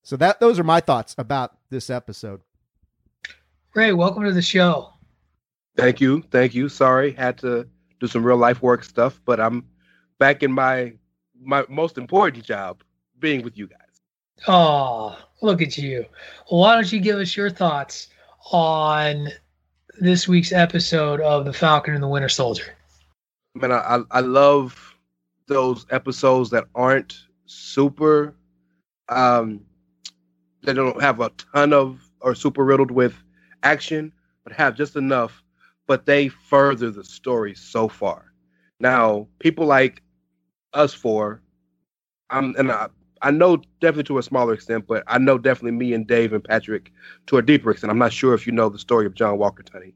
So 0.03 0.17
that 0.17 0.41
those 0.41 0.59
are 0.59 0.65
my 0.65 0.81
thoughts 0.81 1.15
about 1.19 1.57
this 1.71 1.91
episode. 1.91 2.41
Ray, 3.75 3.93
welcome 3.93 4.25
to 4.25 4.33
the 4.33 4.43
show. 4.43 4.93
Thank 5.77 6.01
you, 6.01 6.23
thank 6.31 6.55
you. 6.55 6.69
Sorry, 6.69 7.13
had 7.13 7.39
to 7.39 7.69
do 8.01 8.07
some 8.07 8.25
real 8.25 8.37
life 8.37 8.63
work 8.63 8.83
stuff, 8.83 9.21
but 9.25 9.39
I'm 9.39 9.65
back 10.19 10.43
in 10.43 10.51
my 10.51 10.95
my 11.43 11.65
most 11.69 11.97
important 11.97 12.45
job, 12.45 12.83
being 13.19 13.43
with 13.43 13.57
you 13.57 13.67
guys. 13.67 13.79
Oh, 14.49 15.19
look 15.43 15.63
at 15.63 15.79
you. 15.79 16.05
Well, 16.51 16.61
why 16.61 16.75
don't 16.75 16.91
you 16.91 17.01
give 17.01 17.19
us 17.19 17.37
your 17.37 17.51
thoughts 17.51 18.09
on 18.53 19.29
this 19.99 20.27
week's 20.27 20.53
episode 20.53 21.21
of 21.21 21.45
The 21.45 21.53
Falcon 21.53 21.95
and 21.95 22.03
the 22.03 22.09
Winter 22.09 22.29
Soldier? 22.29 22.75
Man, 23.55 23.73
I 23.73 23.79
I, 23.79 24.03
I 24.11 24.21
love 24.21 24.95
those 25.47 25.85
episodes 25.91 26.51
that 26.51 26.65
aren't 26.75 27.19
super, 27.47 28.35
um, 29.09 29.61
they 30.63 30.73
don't 30.73 31.01
have 31.03 31.21
a 31.21 31.31
ton 31.53 31.73
of 31.73 32.01
or 32.21 32.35
super 32.35 32.65
riddled 32.65 32.91
with 32.91 33.15
action, 33.63 34.13
but 34.45 34.53
have 34.53 34.77
just 34.77 34.97
enough. 34.97 35.43
But 35.91 36.07
they 36.07 36.29
further 36.29 36.93
the 36.93 37.03
story 37.03 37.53
so 37.53 37.89
far. 37.89 38.33
Now, 38.79 39.27
people 39.41 39.67
like 39.67 40.05
us 40.73 40.95
four, 40.95 41.43
I'm 42.31 42.55
and 42.57 42.71
I, 42.71 42.87
I 43.23 43.33
know 43.33 43.57
definitely 43.81 44.05
to 44.05 44.19
a 44.19 44.23
smaller 44.23 44.55
extent, 44.55 44.87
but 44.87 45.03
I 45.09 45.19
know 45.19 45.37
definitely 45.37 45.77
me 45.77 45.93
and 45.93 46.07
Dave 46.07 46.33
and 46.33 46.45
Patrick 46.45 46.93
to 47.27 47.39
a 47.39 47.43
deeper 47.43 47.73
extent. 47.73 47.91
I'm 47.91 47.99
not 47.99 48.13
sure 48.13 48.35
if 48.35 48.47
you 48.47 48.53
know 48.53 48.69
the 48.69 48.79
story 48.79 49.05
of 49.05 49.15
John 49.15 49.37
Walker 49.37 49.65
Tunney. 49.65 49.95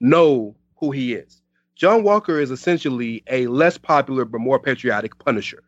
Know 0.00 0.56
who 0.76 0.92
he 0.92 1.12
is. 1.12 1.42
John 1.76 2.04
Walker 2.04 2.40
is 2.40 2.50
essentially 2.50 3.22
a 3.26 3.46
less 3.48 3.76
popular 3.76 4.24
but 4.24 4.40
more 4.40 4.58
patriotic 4.58 5.18
Punisher. 5.18 5.62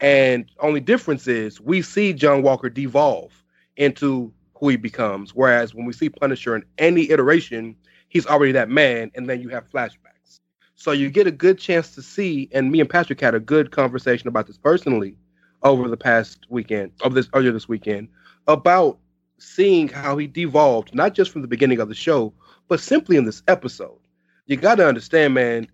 And 0.00 0.50
only 0.60 0.80
difference 0.80 1.28
is 1.28 1.60
we 1.60 1.82
see 1.82 2.14
John 2.14 2.40
Walker 2.40 2.70
devolve 2.70 3.44
into 3.76 4.32
who 4.58 4.70
he 4.70 4.76
becomes. 4.76 5.34
Whereas 5.34 5.74
when 5.74 5.84
we 5.84 5.92
see 5.92 6.08
Punisher 6.08 6.56
in 6.56 6.64
any 6.78 7.10
iteration, 7.10 7.76
he's 8.08 8.26
already 8.26 8.52
that 8.52 8.68
man, 8.68 9.10
and 9.14 9.28
then 9.28 9.40
you 9.40 9.48
have 9.50 9.70
flashbacks. 9.70 10.40
So 10.74 10.92
you 10.92 11.10
get 11.10 11.26
a 11.26 11.32
good 11.32 11.58
chance 11.58 11.94
to 11.94 12.02
see, 12.02 12.48
and 12.52 12.70
me 12.70 12.80
and 12.80 12.88
Patrick 12.88 13.20
had 13.20 13.34
a 13.34 13.40
good 13.40 13.70
conversation 13.70 14.28
about 14.28 14.46
this 14.46 14.58
personally 14.58 15.16
over 15.62 15.88
the 15.88 15.96
past 15.96 16.46
weekend, 16.48 16.92
of 17.02 17.14
this 17.14 17.28
earlier 17.32 17.52
this 17.52 17.68
weekend, 17.68 18.08
about 18.46 18.98
seeing 19.38 19.88
how 19.88 20.16
he 20.16 20.26
devolved, 20.26 20.94
not 20.94 21.14
just 21.14 21.30
from 21.30 21.42
the 21.42 21.48
beginning 21.48 21.80
of 21.80 21.88
the 21.88 21.94
show, 21.94 22.32
but 22.68 22.80
simply 22.80 23.16
in 23.16 23.24
this 23.24 23.42
episode. 23.48 23.98
You 24.46 24.56
got 24.56 24.76
to 24.76 24.86
understand, 24.86 25.34
man. 25.34 25.68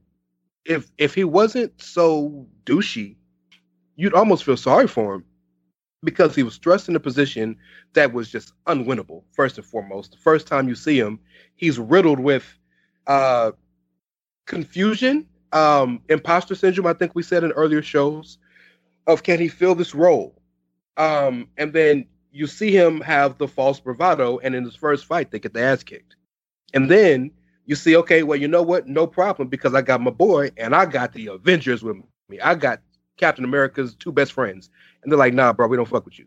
If 0.65 0.91
if 0.97 1.15
he 1.15 1.25
wasn't 1.25 1.81
so 1.83 2.47
douchey, 2.65 3.17
you'd 3.97 4.15
almost 4.15 4.45
feel 4.45 4.57
sorry 4.57 4.87
for 4.87 5.15
him 5.15 5.25
because 6.05 6.35
he 6.35 6.43
was 6.43 6.57
thrust 6.57 6.89
in 6.89 6.97
a 6.97 7.01
position 7.01 7.57
that 7.93 8.13
was 8.13 8.31
just 8.31 8.53
unwinnable. 8.67 9.23
First 9.33 9.59
and 9.59 9.67
foremost, 9.67 10.13
the 10.13 10.19
first 10.19 10.47
time 10.47 10.69
you 10.69 10.75
see 10.75 10.99
him, 10.99 11.19
he's 11.55 11.79
riddled 11.79 12.21
with 12.21 12.45
uh, 13.07 13.53
confusion, 14.47 15.27
um, 15.53 16.01
imposter 16.09 16.55
syndrome. 16.55 16.87
I 16.87 16.95
think 16.95 17.15
we 17.15 17.23
said 17.23 17.45
in 17.45 17.53
earlier 17.53 17.83
shows 17.83 18.39
of 19.07 19.23
can 19.23 19.41
he 19.41 19.49
fill 19.49 19.75
this 19.75 19.95
role, 19.95 20.41
um, 20.97 21.49
and 21.57 21.73
then 21.73 22.07
you 22.33 22.47
see 22.47 22.75
him 22.75 23.01
have 23.03 23.39
the 23.39 23.49
false 23.49 23.79
bravado, 23.79 24.39
and 24.39 24.55
in 24.55 24.65
his 24.65 24.75
first 24.75 25.07
fight, 25.07 25.31
they 25.31 25.39
get 25.39 25.55
the 25.55 25.61
ass 25.61 25.83
kicked. 25.83 26.17
And 26.75 26.91
then 26.91 27.31
you 27.67 27.77
see, 27.77 27.97
okay, 27.97 28.23
well, 28.23 28.39
you 28.39 28.49
know 28.49 28.63
what? 28.63 28.89
No 28.89 29.07
problem, 29.07 29.49
because 29.49 29.75
I 29.75 29.83
got 29.83 30.01
my 30.01 30.11
boy 30.11 30.51
and 30.57 30.75
I 30.75 30.87
got 30.87 31.13
the 31.13 31.29
Avengers 31.29 31.83
with 31.83 31.97
me. 32.29 32.41
I 32.41 32.55
got 32.55 32.81
Captain 33.19 33.45
America's 33.45 33.95
two 33.95 34.13
best 34.13 34.33
friends. 34.33 34.71
And 35.03 35.11
they're 35.11 35.19
like, 35.19 35.35
nah, 35.35 35.53
bro, 35.53 35.67
we 35.67 35.77
don't 35.77 35.89
fuck 35.89 36.05
with 36.05 36.19
you. 36.19 36.27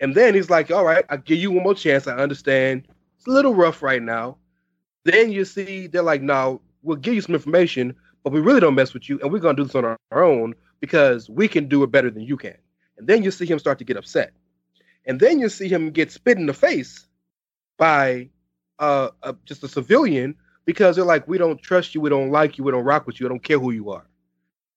And 0.00 0.14
then 0.14 0.34
he's 0.34 0.50
like, 0.50 0.70
all 0.70 0.84
right, 0.84 1.04
I'll 1.08 1.18
give 1.18 1.38
you 1.38 1.50
one 1.50 1.64
more 1.64 1.74
chance. 1.74 2.06
I 2.06 2.16
understand. 2.16 2.86
It's 3.16 3.26
a 3.26 3.30
little 3.30 3.54
rough 3.54 3.82
right 3.82 4.02
now. 4.02 4.36
Then 5.04 5.32
you 5.32 5.44
see, 5.44 5.86
they're 5.86 6.02
like, 6.02 6.22
no, 6.22 6.60
we'll 6.82 6.96
give 6.96 7.14
you 7.14 7.20
some 7.20 7.34
information, 7.34 7.94
but 8.22 8.32
we 8.32 8.40
really 8.40 8.60
don't 8.60 8.74
mess 8.74 8.92
with 8.92 9.08
you. 9.08 9.18
And 9.20 9.32
we're 9.32 9.38
going 9.38 9.56
to 9.56 9.62
do 9.62 9.66
this 9.66 9.74
on 9.74 9.84
our, 9.84 9.96
our 10.10 10.22
own 10.22 10.54
because 10.80 11.30
we 11.30 11.48
can 11.48 11.68
do 11.68 11.82
it 11.82 11.90
better 11.90 12.10
than 12.10 12.22
you 12.22 12.36
can. 12.36 12.56
And 12.98 13.06
then 13.06 13.22
you 13.22 13.30
see 13.30 13.46
him 13.46 13.58
start 13.58 13.78
to 13.78 13.84
get 13.84 13.96
upset. 13.96 14.32
And 15.06 15.20
then 15.20 15.38
you 15.38 15.48
see 15.48 15.68
him 15.68 15.90
get 15.90 16.10
spit 16.10 16.38
in 16.38 16.46
the 16.46 16.54
face 16.54 17.06
by 17.78 18.30
uh, 18.78 19.10
uh, 19.22 19.34
just 19.44 19.62
a 19.62 19.68
civilian 19.68 20.34
because 20.64 20.96
they're 20.96 21.04
like, 21.04 21.28
we 21.28 21.38
don't 21.38 21.62
trust 21.62 21.94
you, 21.94 22.00
we 22.00 22.10
don't 22.10 22.30
like 22.30 22.58
you, 22.58 22.64
we 22.64 22.72
don't 22.72 22.84
rock 22.84 23.06
with 23.06 23.20
you, 23.20 23.26
I 23.26 23.28
don't 23.28 23.42
care 23.42 23.58
who 23.58 23.70
you 23.70 23.90
are. 23.90 24.06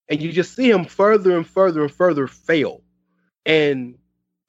And 0.08 0.22
you 0.22 0.32
just 0.32 0.56
see 0.56 0.70
him 0.70 0.86
further 0.86 1.36
and 1.36 1.46
further 1.46 1.82
and 1.82 1.92
further 1.92 2.28
fail. 2.28 2.82
And 3.50 3.98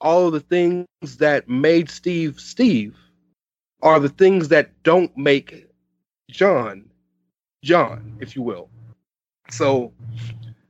all 0.01 0.31
the 0.31 0.41
things 0.41 0.87
that 1.19 1.49
made 1.49 1.91
Steve 1.91 2.39
Steve 2.39 2.97
are 3.83 3.99
the 3.99 4.09
things 4.09 4.49
that 4.49 4.83
don't 4.83 5.17
make 5.17 5.67
John 6.31 6.85
John, 7.63 8.17
if 8.21 8.37
you 8.37 8.43
will. 8.43 8.69
So 9.51 9.93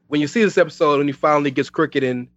when 0.06 0.20
you 0.20 0.26
see 0.26 0.42
this 0.42 0.58
episode 0.58 1.00
and 1.00 1.08
he 1.08 1.12
finally 1.12 1.50
gets 1.50 1.70
cricket 1.70 2.02
and 2.02 2.28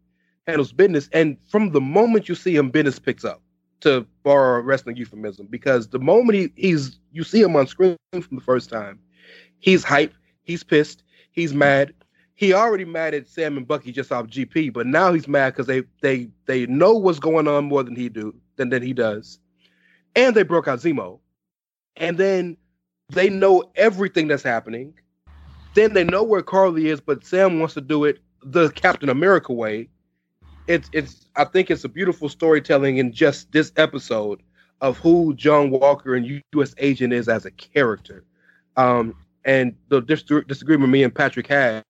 handles 0.48 0.72
business. 0.72 1.10
And 1.14 1.38
from 1.50 1.72
the 1.72 1.82
moment 1.82 2.30
you 2.30 2.36
see 2.36 2.56
him, 2.56 2.70
business 2.70 3.00
picks 3.00 3.24
up. 3.24 3.42
To 3.82 4.08
borrow 4.24 4.60
a 4.60 4.62
wrestling 4.62 4.96
euphemism, 4.96 5.48
because 5.50 5.90
the 5.90 6.00
moment 6.00 6.38
he, 6.38 6.54
he's 6.56 7.00
you 7.12 7.26
see 7.26 7.42
him 7.42 7.54
on 7.58 7.68
screen 7.68 7.98
from 8.14 8.38
the 8.38 8.42
first 8.42 8.70
time, 8.70 8.98
he's 9.60 9.84
hype, 9.84 10.14
he's 10.44 10.64
pissed, 10.64 11.04
he's 11.32 11.54
mad. 11.54 11.94
He 12.44 12.54
already 12.54 12.84
mad 12.84 13.14
at 13.14 13.30
Sam 13.30 13.56
and 13.56 13.66
Bucky 13.66 13.94
just 13.94 14.12
off 14.12 14.28
GP, 14.28 14.74
but 14.74 14.86
now 14.86 15.14
he's 15.14 15.30
mad 15.30 15.52
because 15.52 15.66
they 15.66 15.84
they 16.02 16.28
they 16.46 16.66
know 16.66 16.92
what's 16.92 17.18
going 17.18 17.48
on 17.48 17.64
more 17.64 17.84
than 17.84 17.96
he 17.96 18.10
do 18.10 18.36
than 18.58 18.68
than 18.68 18.84
he 18.84 18.92
does, 18.92 19.40
and 20.14 20.36
they 20.36 20.44
broke 20.44 20.68
out 20.68 20.80
Zemo, 20.80 21.20
and 21.96 22.18
then 22.18 22.58
they 23.08 23.30
know 23.30 23.64
everything 23.78 24.28
that's 24.28 24.44
happening. 24.44 24.94
Then 25.74 25.94
they 25.94 26.04
know 26.04 26.22
where 26.22 26.42
Karli 26.42 26.90
is, 26.90 27.00
but 27.00 27.24
Sam 27.26 27.60
wants 27.60 27.76
to 27.76 27.82
do 27.82 28.04
it 28.04 28.20
the 28.44 28.72
Captain 28.72 29.08
America 29.08 29.54
way, 29.54 29.88
it's 30.68 30.90
it's 30.92 31.28
I 31.38 31.46
think 31.46 31.72
it's 31.72 31.86
a 31.86 31.90
beautiful 31.90 32.28
storytelling 32.28 32.98
in 32.98 33.14
just 33.14 33.54
this 33.54 33.72
episode 33.78 34.44
of 34.82 34.98
who 34.98 35.34
John 35.36 35.72
Walker 35.72 36.14
and 36.14 36.44
U.S. 36.52 36.76
Agent 36.78 37.14
is 37.14 37.30
as 37.30 37.46
a 37.46 37.52
character. 37.52 38.26
Um, 38.76 39.16
and 39.46 39.76
the 39.88 40.02
dis- 40.02 40.24
disagreement 40.24 40.92
me 40.92 41.04
and 41.04 41.16
Patrick 41.16 41.48
had 41.48 41.84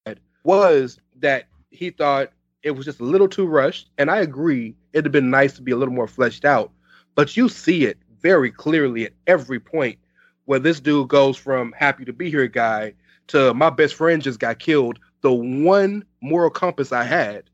was 0.43 0.99
that 1.19 1.45
he 1.71 1.89
thought 1.89 2.31
it 2.63 2.71
was 2.71 2.85
just 2.85 2.99
a 2.99 3.05
little 3.05 3.27
too 3.27 3.45
rushed, 3.45 3.89
and 3.97 4.09
I 4.09 4.17
agree. 4.17 4.75
It'd 4.93 5.05
have 5.05 5.11
been 5.11 5.29
nice 5.29 5.53
to 5.53 5.61
be 5.61 5.71
a 5.71 5.77
little 5.77 5.93
more 5.93 6.07
fleshed 6.07 6.45
out, 6.45 6.71
but 7.15 7.35
you 7.35 7.49
see 7.49 7.85
it 7.85 7.97
very 8.21 8.51
clearly 8.51 9.05
at 9.05 9.13
every 9.27 9.59
point 9.59 9.97
where 10.45 10.59
this 10.59 10.79
dude 10.79 11.09
goes 11.09 11.37
from 11.37 11.73
happy 11.77 12.05
to 12.05 12.13
be 12.13 12.29
here 12.29 12.47
guy 12.47 12.93
to 13.27 13.53
my 13.53 13.69
best 13.69 13.95
friend 13.95 14.21
just 14.21 14.39
got 14.39 14.59
killed. 14.59 14.99
The 15.21 15.31
one 15.31 16.03
moral 16.21 16.49
compass 16.49 16.91
I 16.91 17.03
had 17.03 17.49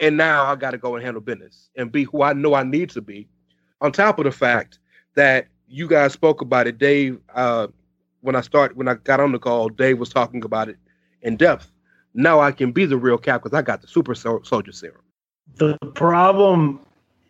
and 0.00 0.16
now 0.16 0.44
I 0.44 0.56
got 0.56 0.72
to 0.72 0.78
go 0.78 0.94
and 0.96 1.04
handle 1.04 1.20
business 1.20 1.70
and 1.76 1.90
be 1.90 2.04
who 2.04 2.22
I 2.22 2.32
know 2.32 2.54
I 2.54 2.62
need 2.62 2.90
to 2.90 3.00
be. 3.00 3.28
On 3.80 3.92
top 3.92 4.18
of 4.18 4.24
the 4.24 4.32
fact 4.32 4.78
that 5.14 5.46
you 5.68 5.88
guys 5.88 6.12
spoke 6.12 6.40
about 6.40 6.66
it, 6.66 6.78
Dave. 6.78 7.20
Uh, 7.34 7.68
when 8.20 8.36
I 8.36 8.40
start 8.40 8.76
when 8.76 8.88
I 8.88 8.94
got 8.94 9.20
on 9.20 9.32
the 9.32 9.38
call, 9.38 9.68
Dave 9.68 9.98
was 9.98 10.08
talking 10.08 10.44
about 10.44 10.68
it 10.68 10.78
in 11.22 11.36
depth. 11.36 11.70
Now 12.14 12.40
I 12.40 12.52
can 12.52 12.72
be 12.72 12.86
the 12.86 12.96
real 12.96 13.18
cap 13.18 13.42
because 13.42 13.56
I 13.56 13.62
got 13.62 13.82
the 13.82 13.88
super 13.88 14.14
soldier 14.14 14.72
serum. 14.72 15.02
The 15.56 15.76
problem 15.94 16.80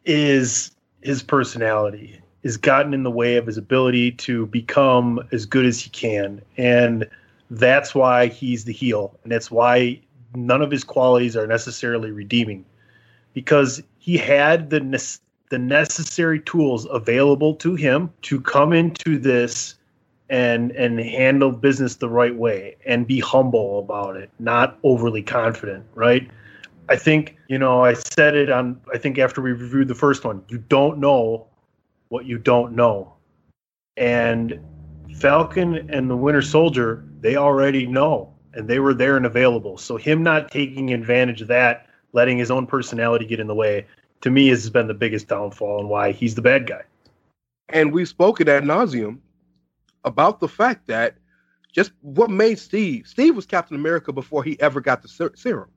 is 0.04 0.70
his 1.02 1.22
personality 1.22 2.20
has 2.42 2.56
gotten 2.56 2.92
in 2.92 3.02
the 3.02 3.10
way 3.10 3.36
of 3.36 3.46
his 3.46 3.56
ability 3.56 4.12
to 4.12 4.46
become 4.46 5.26
as 5.32 5.46
good 5.46 5.64
as 5.64 5.80
he 5.80 5.90
can, 5.90 6.42
and 6.58 7.08
that's 7.50 7.94
why 7.94 8.26
he's 8.26 8.64
the 8.64 8.72
heel, 8.72 9.18
and 9.22 9.32
that's 9.32 9.50
why 9.50 10.00
none 10.34 10.60
of 10.60 10.70
his 10.70 10.84
qualities 10.84 11.36
are 11.36 11.46
necessarily 11.46 12.10
redeeming 12.10 12.64
because 13.32 13.82
he 13.98 14.16
had 14.16 14.70
the 14.70 14.80
ne- 14.80 14.98
the 15.50 15.58
necessary 15.58 16.40
tools 16.40 16.86
available 16.90 17.54
to 17.54 17.74
him 17.74 18.10
to 18.22 18.40
come 18.40 18.72
into 18.72 19.18
this 19.18 19.74
and 20.30 20.70
and 20.72 20.98
handle 20.98 21.50
business 21.50 21.96
the 21.96 22.08
right 22.08 22.34
way 22.34 22.76
and 22.86 23.06
be 23.06 23.20
humble 23.20 23.78
about 23.78 24.16
it, 24.16 24.30
not 24.38 24.78
overly 24.82 25.22
confident, 25.22 25.84
right? 25.94 26.30
I 26.88 26.96
think, 26.96 27.36
you 27.48 27.58
know, 27.58 27.84
I 27.84 27.94
said 27.94 28.34
it 28.34 28.50
on 28.50 28.80
I 28.92 28.98
think 28.98 29.18
after 29.18 29.40
we 29.40 29.52
reviewed 29.52 29.88
the 29.88 29.94
first 29.94 30.24
one, 30.24 30.42
you 30.48 30.58
don't 30.58 30.98
know 30.98 31.46
what 32.08 32.26
you 32.26 32.38
don't 32.38 32.74
know. 32.74 33.12
And 33.96 34.60
Falcon 35.16 35.90
and 35.90 36.10
the 36.10 36.16
Winter 36.16 36.42
Soldier, 36.42 37.04
they 37.20 37.36
already 37.36 37.86
know 37.86 38.34
and 38.54 38.68
they 38.68 38.78
were 38.78 38.94
there 38.94 39.16
and 39.16 39.26
available. 39.26 39.78
So 39.78 39.96
him 39.96 40.22
not 40.22 40.50
taking 40.50 40.92
advantage 40.92 41.42
of 41.42 41.48
that, 41.48 41.86
letting 42.12 42.38
his 42.38 42.50
own 42.50 42.66
personality 42.66 43.26
get 43.26 43.40
in 43.40 43.46
the 43.46 43.54
way, 43.54 43.86
to 44.22 44.30
me 44.30 44.48
has 44.48 44.70
been 44.70 44.86
the 44.86 44.94
biggest 44.94 45.28
downfall 45.28 45.80
and 45.80 45.88
why 45.88 46.12
he's 46.12 46.34
the 46.34 46.42
bad 46.42 46.66
guy. 46.66 46.82
And 47.68 47.92
we've 47.92 48.08
spoken 48.08 48.48
ad 48.48 48.64
nauseum 48.64 49.18
about 50.04 50.40
the 50.40 50.48
fact 50.48 50.86
that 50.86 51.16
just 51.72 51.92
what 52.02 52.30
made 52.30 52.58
Steve. 52.58 53.06
Steve 53.06 53.34
was 53.34 53.46
Captain 53.46 53.76
America 53.76 54.12
before 54.12 54.44
he 54.44 54.58
ever 54.60 54.80
got 54.80 55.02
the 55.02 55.08
ser- 55.08 55.32
serum. 55.34 55.70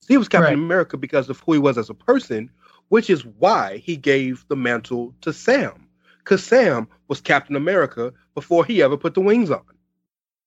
Steve 0.00 0.18
was 0.18 0.28
Captain 0.28 0.54
right. 0.54 0.64
America 0.64 0.96
because 0.96 1.28
of 1.28 1.40
who 1.40 1.54
he 1.54 1.58
was 1.58 1.76
as 1.76 1.90
a 1.90 1.94
person, 1.94 2.48
which 2.88 3.10
is 3.10 3.24
why 3.24 3.78
he 3.78 3.96
gave 3.96 4.44
the 4.48 4.56
mantle 4.56 5.14
to 5.22 5.32
Sam. 5.32 5.88
Because 6.18 6.44
Sam 6.44 6.86
was 7.08 7.20
Captain 7.20 7.56
America 7.56 8.12
before 8.34 8.64
he 8.64 8.82
ever 8.82 8.96
put 8.96 9.14
the 9.14 9.20
wings 9.20 9.50
on 9.50 9.62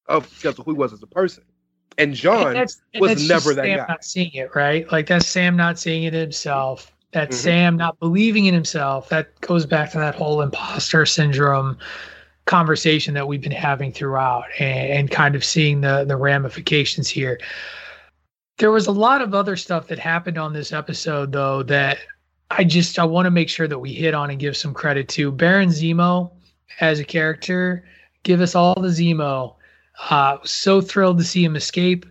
of 0.08 0.30
because 0.30 0.58
of 0.58 0.66
who 0.66 0.72
he 0.72 0.78
was 0.78 0.94
as 0.94 1.04
a 1.04 1.08
person. 1.08 1.44
And 1.98 2.14
John 2.14 2.48
and 2.48 2.56
that's, 2.56 2.82
and 2.94 3.02
was 3.02 3.28
never 3.28 3.54
that 3.54 3.66
Sam 3.66 3.78
guy. 3.78 3.86
Not 3.88 4.04
seeing 4.06 4.34
it 4.34 4.56
right, 4.56 4.90
like 4.92 5.08
that's 5.08 5.28
Sam 5.28 5.58
not 5.58 5.78
seeing 5.78 6.04
it 6.04 6.14
himself. 6.14 6.96
That 7.12 7.30
mm-hmm. 7.30 7.38
Sam 7.38 7.78
not 7.78 8.00
believing 8.00 8.46
in 8.46 8.54
himself. 8.54 9.10
That 9.10 9.40
goes 9.42 9.66
back 9.66 9.92
to 9.92 9.98
that 9.98 10.16
whole 10.16 10.42
imposter 10.42 11.06
syndrome 11.06 11.78
conversation 12.50 13.14
that 13.14 13.28
we've 13.28 13.42
been 13.42 13.52
having 13.52 13.92
throughout, 13.92 14.46
and, 14.58 14.92
and 14.92 15.12
kind 15.12 15.36
of 15.36 15.46
seeing 15.46 15.82
the 15.82 16.04
the 16.04 16.18
ramifications 16.18 17.08
here. 17.08 17.40
There 18.58 18.72
was 18.72 18.88
a 18.88 18.92
lot 18.92 19.22
of 19.22 19.34
other 19.34 19.56
stuff 19.56 19.88
that 19.88 20.00
happened 20.00 20.38
on 20.38 20.52
this 20.52 20.74
episode, 20.74 21.32
though, 21.32 21.62
that 21.64 22.00
I 22.50 22.64
just 22.64 22.98
I 22.98 23.06
want 23.06 23.28
to 23.28 23.32
make 23.32 23.50
sure 23.50 23.68
that 23.68 23.78
we 23.78 23.94
hit 23.94 24.16
on 24.16 24.32
and 24.32 24.40
give 24.40 24.58
some 24.58 24.74
credit 24.74 25.08
to 25.10 25.32
Baron 25.32 25.70
Zemo 25.70 26.32
as 26.82 27.00
a 27.00 27.06
character. 27.06 27.86
Give 28.24 28.42
us 28.42 28.56
all 28.56 28.74
the 28.74 28.90
Zemo 28.90 29.56
uh, 30.10 30.40
so 30.44 30.82
thrilled 30.82 31.20
to 31.20 31.24
see 31.24 31.44
him 31.44 31.56
escape. 31.56 32.06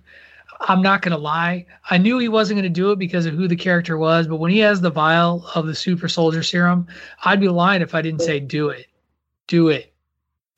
I'm 0.61 0.83
not 0.83 1.03
going 1.03 1.13
to 1.13 1.23
lie. 1.23 1.67
I 1.91 1.99
knew 1.99 2.19
he 2.19 2.29
wasn't 2.29 2.59
going 2.59 2.73
to 2.73 2.81
do 2.81 2.93
it 2.93 2.99
because 2.99 3.27
of 3.27 3.35
who 3.35 3.49
the 3.49 3.57
character 3.57 3.99
was, 3.99 4.27
but 4.29 4.37
when 4.37 4.53
he 4.53 4.59
has 4.61 4.81
the 4.81 4.91
vial 4.91 5.47
of 5.55 5.67
the 5.67 5.75
super 5.75 6.09
soldier 6.09 6.43
serum, 6.43 6.87
I'd 7.25 7.41
be 7.41 7.49
lying 7.49 7.83
if 7.83 7.95
I 7.95 8.03
didn't 8.03 8.23
say, 8.23 8.41
do 8.41 8.69
it, 8.71 8.87
do 9.47 9.69
it, 9.69 9.93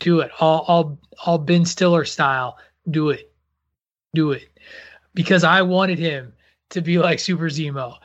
do 0.00 0.20
it. 0.20 0.30
All, 0.40 0.64
all, 0.66 0.98
all 1.24 1.38
Ben 1.38 1.64
Stiller 1.64 2.04
style. 2.04 2.58
Do 2.90 3.10
it, 3.10 3.32
do 4.14 4.32
it. 4.32 4.48
Because 5.14 5.44
I 5.44 5.62
wanted 5.62 5.98
him 5.98 6.32
to 6.70 6.80
be 6.80 6.98
like 6.98 7.18
Super 7.18 7.48
Zemo. 7.48 7.96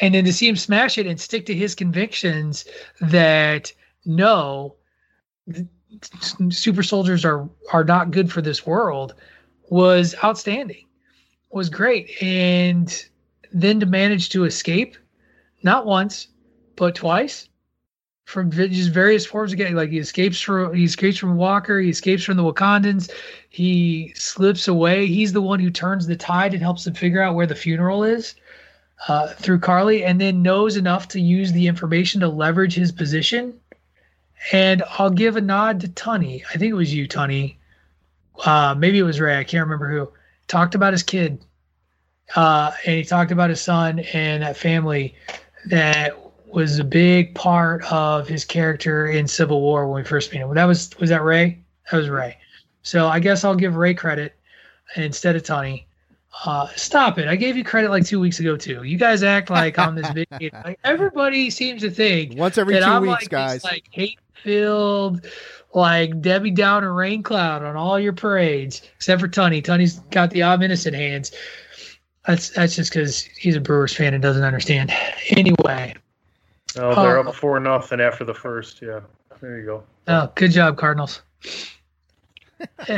And 0.00 0.14
then 0.14 0.24
to 0.24 0.32
see 0.32 0.48
him 0.48 0.56
smash 0.56 0.98
it 0.98 1.06
and 1.06 1.20
stick 1.20 1.46
to 1.46 1.54
his 1.54 1.74
convictions 1.74 2.64
that 3.00 3.72
no, 4.04 4.76
super 6.50 6.82
soldiers 6.82 7.24
are 7.24 7.48
are 7.72 7.84
not 7.84 8.10
good 8.10 8.30
for 8.30 8.42
this 8.42 8.66
world 8.66 9.14
was 9.70 10.14
outstanding 10.22 10.86
was 11.50 11.70
great 11.70 12.10
and 12.22 13.06
then 13.52 13.80
to 13.80 13.86
manage 13.86 14.28
to 14.28 14.44
escape 14.44 14.96
not 15.62 15.86
once 15.86 16.28
but 16.76 16.94
twice 16.94 17.47
from 18.28 18.50
just 18.50 18.90
various 18.90 19.24
forms 19.24 19.52
of 19.52 19.56
getting 19.56 19.74
like 19.74 19.88
he 19.88 19.98
escapes 19.98 20.38
from 20.38 20.74
he 20.74 20.84
escapes 20.84 21.16
from 21.16 21.36
Walker, 21.36 21.80
he 21.80 21.88
escapes 21.88 22.22
from 22.22 22.36
the 22.36 22.42
Wakandans, 22.42 23.10
he 23.48 24.12
slips 24.14 24.68
away. 24.68 25.06
He's 25.06 25.32
the 25.32 25.40
one 25.40 25.58
who 25.58 25.70
turns 25.70 26.06
the 26.06 26.14
tide 26.14 26.52
and 26.52 26.62
helps 26.62 26.84
them 26.84 26.92
figure 26.92 27.22
out 27.22 27.34
where 27.34 27.46
the 27.46 27.54
funeral 27.54 28.04
is 28.04 28.34
uh, 29.08 29.28
through 29.28 29.60
Karli, 29.60 30.04
and 30.04 30.20
then 30.20 30.42
knows 30.42 30.76
enough 30.76 31.08
to 31.08 31.20
use 31.22 31.52
the 31.52 31.66
information 31.66 32.20
to 32.20 32.28
leverage 32.28 32.74
his 32.74 32.92
position. 32.92 33.54
And 34.52 34.82
I'll 34.98 35.08
give 35.08 35.36
a 35.36 35.40
nod 35.40 35.80
to 35.80 35.88
Tony. 35.88 36.44
I 36.52 36.58
think 36.58 36.70
it 36.70 36.76
was 36.76 36.92
you, 36.92 37.08
Tony. 37.08 37.58
Uh, 38.44 38.74
maybe 38.76 38.98
it 38.98 39.04
was 39.04 39.20
Ray. 39.20 39.38
I 39.38 39.44
can't 39.44 39.64
remember 39.64 39.90
who. 39.90 40.12
Talked 40.48 40.74
about 40.74 40.92
his 40.92 41.02
kid, 41.02 41.42
uh, 42.36 42.72
and 42.84 42.96
he 42.96 43.04
talked 43.04 43.32
about 43.32 43.48
his 43.48 43.62
son 43.62 44.00
and 44.12 44.42
that 44.42 44.58
family 44.58 45.14
that 45.70 46.27
was 46.48 46.78
a 46.78 46.84
big 46.84 47.34
part 47.34 47.82
of 47.92 48.28
his 48.28 48.44
character 48.44 49.06
in 49.06 49.26
Civil 49.26 49.60
War 49.60 49.86
when 49.88 50.02
we 50.02 50.08
first 50.08 50.32
met 50.32 50.40
him. 50.40 50.54
That 50.54 50.64
was 50.64 50.90
was 50.98 51.10
that 51.10 51.22
Ray? 51.22 51.58
That 51.90 51.98
was 51.98 52.08
Ray. 52.08 52.38
So 52.82 53.06
I 53.06 53.20
guess 53.20 53.44
I'll 53.44 53.54
give 53.54 53.76
Ray 53.76 53.94
credit 53.94 54.34
instead 54.96 55.36
of 55.36 55.42
Tony. 55.42 55.86
Uh, 56.44 56.68
stop 56.76 57.18
it! 57.18 57.26
I 57.26 57.36
gave 57.36 57.56
you 57.56 57.64
credit 57.64 57.90
like 57.90 58.06
two 58.06 58.20
weeks 58.20 58.38
ago 58.38 58.56
too. 58.56 58.82
You 58.84 58.96
guys 58.96 59.22
act 59.22 59.50
like 59.50 59.78
on 59.78 59.94
this 59.94 60.08
video. 60.10 60.26
Like 60.64 60.78
everybody 60.84 61.50
seems 61.50 61.82
to 61.82 61.90
think 61.90 62.38
once 62.38 62.58
every 62.58 62.78
2 62.78 62.84
I'm 62.84 63.02
weeks, 63.02 63.22
like 63.22 63.28
guys. 63.28 63.54
This, 63.54 63.64
like 63.64 63.84
hate 63.90 64.18
filled, 64.34 65.26
like 65.74 66.20
Debbie 66.20 66.50
Downer 66.50 66.92
rain 66.92 67.22
cloud 67.22 67.62
on 67.62 67.76
all 67.76 67.98
your 67.98 68.12
parades, 68.12 68.82
except 68.96 69.20
for 69.20 69.28
Tony. 69.28 69.62
Tony's 69.62 69.98
got 70.10 70.30
the 70.30 70.44
I'm 70.44 70.62
innocent 70.62 70.94
hands. 70.94 71.32
That's 72.26 72.50
that's 72.50 72.76
just 72.76 72.92
because 72.92 73.22
he's 73.22 73.56
a 73.56 73.60
Brewers 73.60 73.94
fan 73.94 74.14
and 74.14 74.22
doesn't 74.22 74.44
understand. 74.44 74.92
Anyway, 75.30 75.94
Oh, 76.76 77.02
they're 77.02 77.18
uh, 77.18 77.28
up 77.28 77.34
four 77.34 77.58
nothing 77.60 78.00
after 78.00 78.24
the 78.24 78.34
first. 78.34 78.82
Yeah, 78.82 79.00
there 79.40 79.58
you 79.58 79.66
go. 79.66 79.84
Oh, 80.06 80.30
good 80.34 80.50
job, 80.52 80.76
Cardinals. 80.76 81.22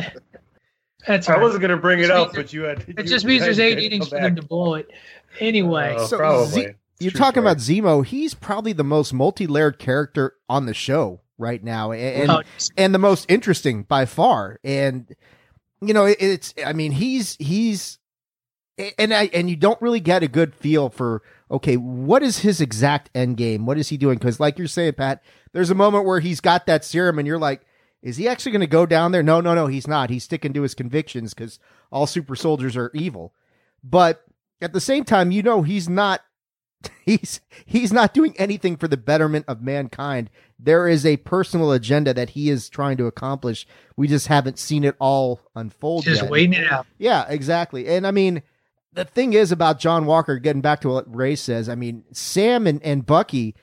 That's 1.07 1.29
I 1.29 1.39
wasn't 1.39 1.63
going 1.63 1.71
to 1.71 1.77
bring 1.77 2.01
it 2.01 2.11
up, 2.11 2.33
but 2.35 2.53
you 2.53 2.63
had. 2.63 2.85
It 2.89 3.03
just 3.07 3.25
means 3.25 3.43
there's 3.43 3.59
eight 3.59 3.79
innings 3.79 4.09
for 4.09 4.21
them 4.21 4.37
to 4.37 4.43
blow 4.43 4.75
it. 4.75 4.91
Anyway, 5.39 5.95
uh, 5.97 6.07
so 6.07 6.19
probably. 6.19 6.49
Z- 6.49 6.75
you're 6.99 7.13
talking 7.13 7.43
story. 7.43 7.53
about 7.53 7.57
Zemo. 7.57 8.05
He's 8.05 8.35
probably 8.35 8.75
the 8.75 8.85
most 8.85 9.15
multi-layered 9.15 9.79
character 9.79 10.35
on 10.49 10.67
the 10.67 10.75
show 10.75 11.21
right 11.39 11.63
now, 11.65 11.93
and 11.93 12.31
oh, 12.31 12.43
and 12.77 12.95
the 12.95 12.99
most 12.99 13.31
interesting 13.31 13.85
by 13.85 14.05
far. 14.05 14.61
And 14.63 15.07
you 15.81 15.95
know, 15.95 16.05
it, 16.05 16.19
it's. 16.21 16.53
I 16.65 16.75
mean, 16.75 16.93
he's 16.93 17.37
he's, 17.37 17.99
and 18.99 19.15
I 19.15 19.31
and 19.33 19.49
you 19.49 19.57
don't 19.57 19.81
really 19.81 20.01
get 20.01 20.23
a 20.23 20.29
good 20.29 20.55
feel 20.55 20.91
for 20.91 21.23
okay, 21.51 21.77
what 21.77 22.23
is 22.23 22.39
his 22.39 22.61
exact 22.61 23.11
end 23.15 23.37
game? 23.37 23.67
What 23.67 23.79
is 23.79 23.89
he 23.89 23.97
doing? 23.97 24.19
Because, 24.19 24.41
like 24.41 24.59
you're 24.59 24.69
saying, 24.69 24.95
Pat, 24.95 25.23
there's 25.53 25.71
a 25.71 25.75
moment 25.75 26.07
where 26.07 26.21
he's 26.21 26.41
got 26.41 26.67
that 26.67 26.85
serum, 26.85 27.19
and 27.19 27.27
you're 27.27 27.39
like, 27.39 27.63
is 28.03 28.17
he 28.17 28.29
actually 28.29 28.53
going 28.53 28.61
to 28.61 28.67
go 28.67 28.87
down 28.87 29.13
there? 29.13 29.23
No, 29.23 29.41
no, 29.41 29.55
no, 29.55 29.67
he's 29.67 29.89
not. 29.89 30.11
He's 30.11 30.25
sticking 30.25 30.53
to 30.55 30.63
his 30.63 30.75
convictions 30.75 31.35
because 31.35 31.59
all 31.91 32.07
super 32.07 32.35
soldiers 32.35 32.77
are 32.77 32.91
evil. 32.95 33.35
But 33.83 34.25
at 34.61 34.73
the 34.73 34.81
same 34.81 35.05
time, 35.05 35.31
you 35.31 35.43
know, 35.43 35.63
he's 35.63 35.89
not. 35.89 36.23
He's 37.05 37.41
he's 37.67 37.93
not 37.93 38.15
doing 38.15 38.35
anything 38.39 38.79
for 38.79 38.89
the 38.89 38.97
betterment 38.97 39.45
of 39.47 39.61
mankind. 39.61 40.31
There 40.59 40.89
is 40.89 41.05
a 41.05 41.19
personal 41.19 41.73
agenda 41.73 42.15
that 42.15 42.31
he 42.31 42.49
is 42.49 42.71
trying 42.71 42.97
to 42.97 43.07
accomplish. 43.07 43.67
We 43.97 44.09
just 44.09 44.29
haven't 44.29 44.59
seen 44.59 44.85
it 44.85 44.97
all 44.99 45.41
unfold. 45.55 46.05
Just 46.05 46.23
yet. 46.23 46.31
waiting 46.31 46.55
it 46.55 46.73
out. 46.73 46.87
Yeah, 46.97 47.27
exactly. 47.29 47.87
And 47.87 48.07
I 48.07 48.13
mean, 48.13 48.43
the 48.93 49.05
thing 49.05 49.33
is 49.33 49.53
about 49.53 49.79
John 49.79 50.07
Walker, 50.07 50.39
getting 50.39 50.63
back 50.63 50.81
to 50.81 50.89
what 50.89 51.15
Ray 51.15 51.37
says, 51.37 51.69
I 51.69 51.75
mean, 51.75 52.05
Sam 52.13 52.67
and, 52.67 52.83
and 52.83 53.07
Bucky, 53.07 53.55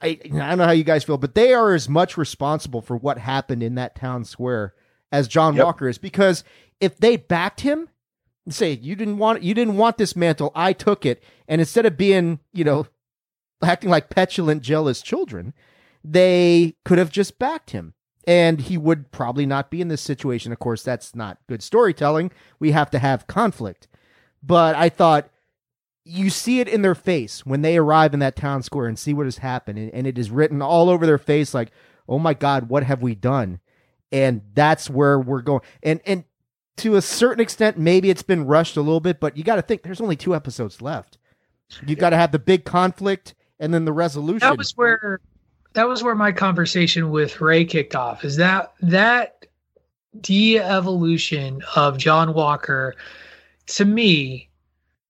I, 0.00 0.18
I 0.22 0.28
don't 0.28 0.58
know 0.58 0.66
how 0.66 0.72
you 0.72 0.84
guys 0.84 1.04
feel, 1.04 1.16
but 1.16 1.34
they 1.34 1.54
are 1.54 1.72
as 1.72 1.88
much 1.88 2.16
responsible 2.16 2.82
for 2.82 2.96
what 2.96 3.18
happened 3.18 3.62
in 3.62 3.74
that 3.76 3.94
town 3.94 4.24
square 4.24 4.74
as 5.10 5.28
John 5.28 5.54
yep. 5.54 5.64
Walker 5.64 5.88
is. 5.88 5.96
Because 5.98 6.44
if 6.80 6.98
they 6.98 7.16
backed 7.16 7.62
him, 7.62 7.88
say 8.50 8.72
you 8.72 8.94
didn't 8.94 9.16
want 9.16 9.42
you 9.42 9.54
didn't 9.54 9.78
want 9.78 9.96
this 9.96 10.14
mantle, 10.14 10.52
I 10.54 10.74
took 10.74 11.06
it, 11.06 11.22
and 11.48 11.60
instead 11.60 11.86
of 11.86 11.96
being, 11.96 12.40
you 12.52 12.64
know, 12.64 12.86
acting 13.62 13.88
like 13.88 14.10
petulant, 14.10 14.62
jealous 14.62 15.00
children, 15.00 15.54
they 16.02 16.74
could 16.84 16.98
have 16.98 17.10
just 17.10 17.38
backed 17.38 17.70
him. 17.70 17.94
And 18.26 18.60
he 18.60 18.78
would 18.78 19.10
probably 19.10 19.44
not 19.44 19.70
be 19.70 19.82
in 19.82 19.88
this 19.88 20.00
situation. 20.00 20.50
Of 20.50 20.58
course, 20.58 20.82
that's 20.82 21.14
not 21.14 21.38
good 21.46 21.62
storytelling. 21.62 22.30
We 22.58 22.70
have 22.70 22.90
to 22.90 22.98
have 22.98 23.26
conflict 23.26 23.86
but 24.44 24.74
I 24.76 24.88
thought 24.88 25.28
you 26.04 26.28
see 26.28 26.60
it 26.60 26.68
in 26.68 26.82
their 26.82 26.94
face 26.94 27.46
when 27.46 27.62
they 27.62 27.78
arrive 27.78 28.12
in 28.12 28.20
that 28.20 28.36
town 28.36 28.62
square 28.62 28.86
and 28.86 28.98
see 28.98 29.14
what 29.14 29.26
has 29.26 29.38
happened 29.38 29.78
and, 29.78 29.90
and, 29.94 30.06
it 30.06 30.18
is 30.18 30.30
written 30.30 30.60
all 30.60 30.90
over 30.90 31.06
their 31.06 31.18
face 31.18 31.54
like 31.54 31.70
oh 32.08 32.18
my 32.18 32.34
god 32.34 32.68
what 32.68 32.82
have 32.82 33.02
we 33.02 33.14
done? 33.14 33.60
And 34.12 34.42
that's 34.54 34.88
where 34.88 35.18
we're 35.18 35.42
going. 35.42 35.62
And 35.82 36.00
and 36.06 36.24
to 36.76 36.96
a 36.96 37.02
certain 37.02 37.40
extent 37.40 37.78
maybe 37.78 38.10
it's 38.10 38.22
been 38.22 38.46
rushed 38.46 38.76
a 38.76 38.82
little 38.82 39.00
bit 39.00 39.18
but 39.18 39.36
you 39.36 39.44
got 39.44 39.56
to 39.56 39.62
think 39.62 39.82
there's 39.82 40.00
only 40.00 40.16
two 40.16 40.34
episodes 40.34 40.82
left. 40.82 41.18
You 41.86 41.96
got 41.96 42.10
to 42.10 42.16
have 42.16 42.32
the 42.32 42.38
big 42.38 42.64
conflict 42.64 43.34
and 43.58 43.72
then 43.72 43.84
the 43.84 43.92
resolution. 43.92 44.40
That 44.40 44.58
was 44.58 44.76
where 44.76 45.20
that 45.72 45.88
was 45.88 46.02
where 46.02 46.14
my 46.14 46.32
conversation 46.32 47.10
with 47.10 47.40
ray 47.40 47.64
kicked 47.64 47.94
off 47.94 48.24
is 48.24 48.36
that 48.36 48.72
that 48.80 49.46
de-evolution 50.20 51.60
of 51.74 51.98
john 51.98 52.32
walker 52.32 52.94
to 53.66 53.84
me 53.84 54.48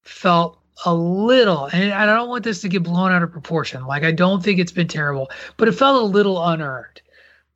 felt 0.03 0.59
a 0.85 0.95
little, 0.95 1.67
and 1.67 1.93
I 1.93 2.07
don't 2.07 2.29
want 2.29 2.45
this 2.45 2.61
to 2.62 2.69
get 2.69 2.83
blown 2.83 3.12
out 3.12 3.23
of 3.23 3.31
proportion. 3.31 3.87
Like, 3.87 4.03
I 4.03 4.12
don't 4.12 4.43
think 4.43 4.59
it's 4.59 4.73
been 4.73 4.88
terrible, 4.88 5.31
but 5.57 5.69
it 5.69 5.73
felt 5.73 6.03
a 6.03 6.07
little 6.07 6.45
unearned 6.45 7.01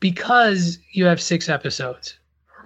because 0.00 0.78
you 0.92 1.04
have 1.06 1.20
six 1.20 1.48
episodes, 1.48 2.18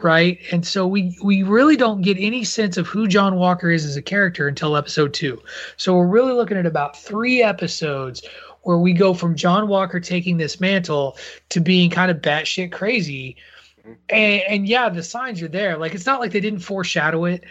right? 0.02 0.38
And 0.50 0.66
so 0.66 0.86
we 0.86 1.18
we 1.22 1.42
really 1.42 1.76
don't 1.76 2.02
get 2.02 2.16
any 2.18 2.44
sense 2.44 2.76
of 2.76 2.86
who 2.86 3.08
John 3.08 3.36
Walker 3.36 3.70
is 3.70 3.84
as 3.84 3.96
a 3.96 4.02
character 4.02 4.46
until 4.46 4.76
episode 4.76 5.14
two. 5.14 5.42
So 5.76 5.96
we're 5.96 6.06
really 6.06 6.32
looking 6.32 6.58
at 6.58 6.66
about 6.66 6.98
three 6.98 7.42
episodes 7.42 8.22
where 8.62 8.78
we 8.78 8.92
go 8.92 9.14
from 9.14 9.34
John 9.34 9.68
Walker 9.68 9.98
taking 9.98 10.36
this 10.36 10.60
mantle 10.60 11.16
to 11.48 11.60
being 11.60 11.90
kind 11.90 12.10
of 12.10 12.18
batshit 12.18 12.70
crazy. 12.70 13.36
Mm-hmm. 13.80 13.92
And, 14.10 14.42
and 14.42 14.68
yeah, 14.68 14.88
the 14.88 15.02
signs 15.02 15.42
are 15.42 15.48
there. 15.48 15.76
Like 15.76 15.94
it's 15.94 16.06
not 16.06 16.20
like 16.20 16.30
they 16.30 16.40
didn't 16.40 16.60
foreshadow 16.60 17.24
it 17.24 17.44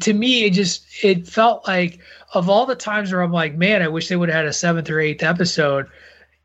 to 0.00 0.12
me 0.12 0.44
it 0.44 0.52
just 0.52 0.84
it 1.02 1.26
felt 1.26 1.66
like 1.66 2.00
of 2.34 2.48
all 2.48 2.66
the 2.66 2.74
times 2.74 3.12
where 3.12 3.22
i'm 3.22 3.32
like 3.32 3.54
man 3.54 3.82
i 3.82 3.88
wish 3.88 4.08
they 4.08 4.16
would 4.16 4.28
have 4.28 4.36
had 4.36 4.46
a 4.46 4.52
seventh 4.52 4.90
or 4.90 5.00
eighth 5.00 5.22
episode 5.22 5.86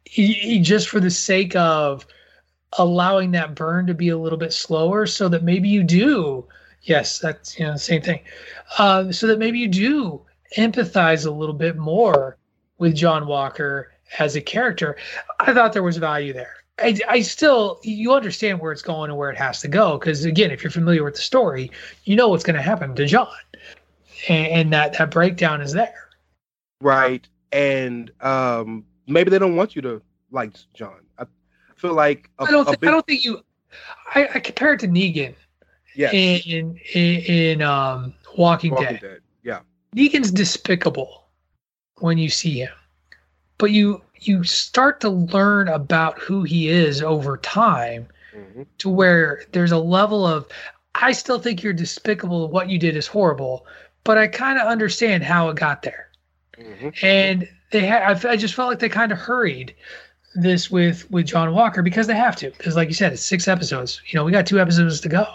he, 0.06 0.60
just 0.60 0.90
for 0.90 1.00
the 1.00 1.10
sake 1.10 1.56
of 1.56 2.06
allowing 2.78 3.32
that 3.32 3.56
burn 3.56 3.88
to 3.88 3.94
be 3.94 4.10
a 4.10 4.18
little 4.18 4.38
bit 4.38 4.52
slower 4.52 5.06
so 5.06 5.30
that 5.30 5.44
maybe 5.44 5.70
you 5.70 5.84
do 5.84 6.46
yes 6.84 7.20
that's 7.20 7.58
you 7.58 7.66
know 7.66 7.74
the 7.74 7.80
same 7.80 8.02
thing 8.02 8.20
uh, 8.78 9.12
so 9.12 9.28
that 9.28 9.40
maybe 9.40 9.60
you 9.60 9.68
do 9.68 10.22
empathize 10.58 11.26
a 11.26 11.32
little 11.32 11.56
bit 11.56 11.78
more 11.78 12.38
with 12.78 12.96
john 12.96 13.26
walker 13.26 13.92
as 14.20 14.36
a 14.36 14.42
character. 14.42 14.98
I 15.40 15.54
thought 15.54 15.74
there 15.74 15.84
was 15.84 15.98
value 15.98 16.34
there 16.34 16.56
I, 16.80 16.98
I 17.08 17.22
still 17.22 17.80
you 17.84 18.14
understand 18.14 18.60
where 18.60 18.72
it's 18.72 18.82
going 18.82 19.10
and 19.10 19.18
where 19.18 19.30
it 19.30 19.38
has 19.38 19.62
to 19.62 19.68
go 19.68 19.98
because 19.98 20.26
again 20.26 20.52
if 20.52 20.64
you're 20.64 20.72
familiar 20.72 21.04
with 21.04 21.16
the 21.16 21.22
story 21.22 21.72
you 22.06 22.16
know 22.16 22.30
what's 22.30 22.44
going 22.44 22.56
to 22.56 22.62
happen 22.62 22.96
to 22.96 23.06
john. 23.06 23.28
And, 24.30 24.48
and, 24.48 24.74
that 24.74 24.98
that 25.00 25.10
breakdown 25.10 25.62
is 25.62 25.74
there. 25.74 26.10
Right 26.80 27.28
and 27.52 28.12
um 28.22 28.86
maybe 29.08 29.30
they 29.30 29.39
don't 29.39 29.56
want 29.56 29.76
you 29.76 29.82
to 29.84 30.02
like 30.32 30.54
john. 30.74 31.02
I 31.18 31.26
feel 31.76 31.93
like 31.93 32.30
I 32.39 32.50
don't 32.50 32.66
th- 32.66 32.80
big... 32.80 32.88
I 32.88 32.91
don't 32.91 33.06
think 33.06 33.24
you 33.24 33.41
I, 34.14 34.30
I, 34.36 34.39
compare 34.39 34.74
it 34.74 34.80
to 34.82 34.88
negan 34.88 35.36
yeah 35.95 36.12
in, 36.12 36.80
in 36.93 37.20
in 37.22 37.62
um 37.62 38.14
walking, 38.38 38.72
walking 38.72 38.88
dead. 38.88 39.02
dead 39.02 39.22
yeah. 39.43 39.60
Negan's 39.95 40.32
despicable 40.32 41.26
when 42.00 42.18
you 42.18 42.30
see 42.30 42.60
him 42.60 42.72
but 43.58 43.72
you 43.72 44.02
you 44.22 44.43
start 44.43 45.01
to 45.01 45.09
learn 45.09 45.67
about 45.67 46.19
who 46.19 46.43
he 46.43 46.69
is 46.69 47.01
over 47.01 47.38
time 47.38 48.07
mm-hmm. 48.36 48.63
to 48.78 48.89
where 48.89 49.43
there's 49.51 49.72
a 49.72 49.78
level 49.78 50.26
of 50.26 50.47
I 50.95 51.11
still 51.13 51.39
think 51.39 51.63
you're 51.63 51.74
despicable 51.74 52.49
what 52.49 52.69
you 52.69 52.78
did 52.78 52.95
is 52.95 53.07
horrible, 53.07 53.65
but 54.03 54.17
I 54.17 54.28
kind 54.28 54.59
of 54.59 54.67
understand 54.67 55.24
how 55.24 55.49
it 55.49 55.55
got 55.55 55.84
there. 55.84 56.09
Mm-hmm. 56.57 56.89
And 57.01 57.49
they 57.72 57.86
had 57.86 58.26
I, 58.26 58.32
I 58.32 58.36
just 58.38 58.53
felt 58.53 58.69
like 58.69 58.80
they 58.80 58.89
kind 58.89 59.11
of 59.11 59.17
hurried 59.17 59.76
this 60.36 60.69
with 60.69 61.09
with 61.09 61.26
John 61.26 61.53
Walker 61.53 61.82
because 61.82 62.07
they 62.07 62.15
have 62.15 62.36
to 62.38 62.51
because 62.51 62.76
like 62.76 62.88
you 62.88 62.93
said 62.93 63.13
it's 63.13 63.24
six 63.24 63.47
episodes. 63.47 64.01
You 64.07 64.17
know, 64.17 64.24
we 64.24 64.32
got 64.32 64.45
two 64.45 64.59
episodes 64.59 65.01
to 65.01 65.09
go. 65.09 65.26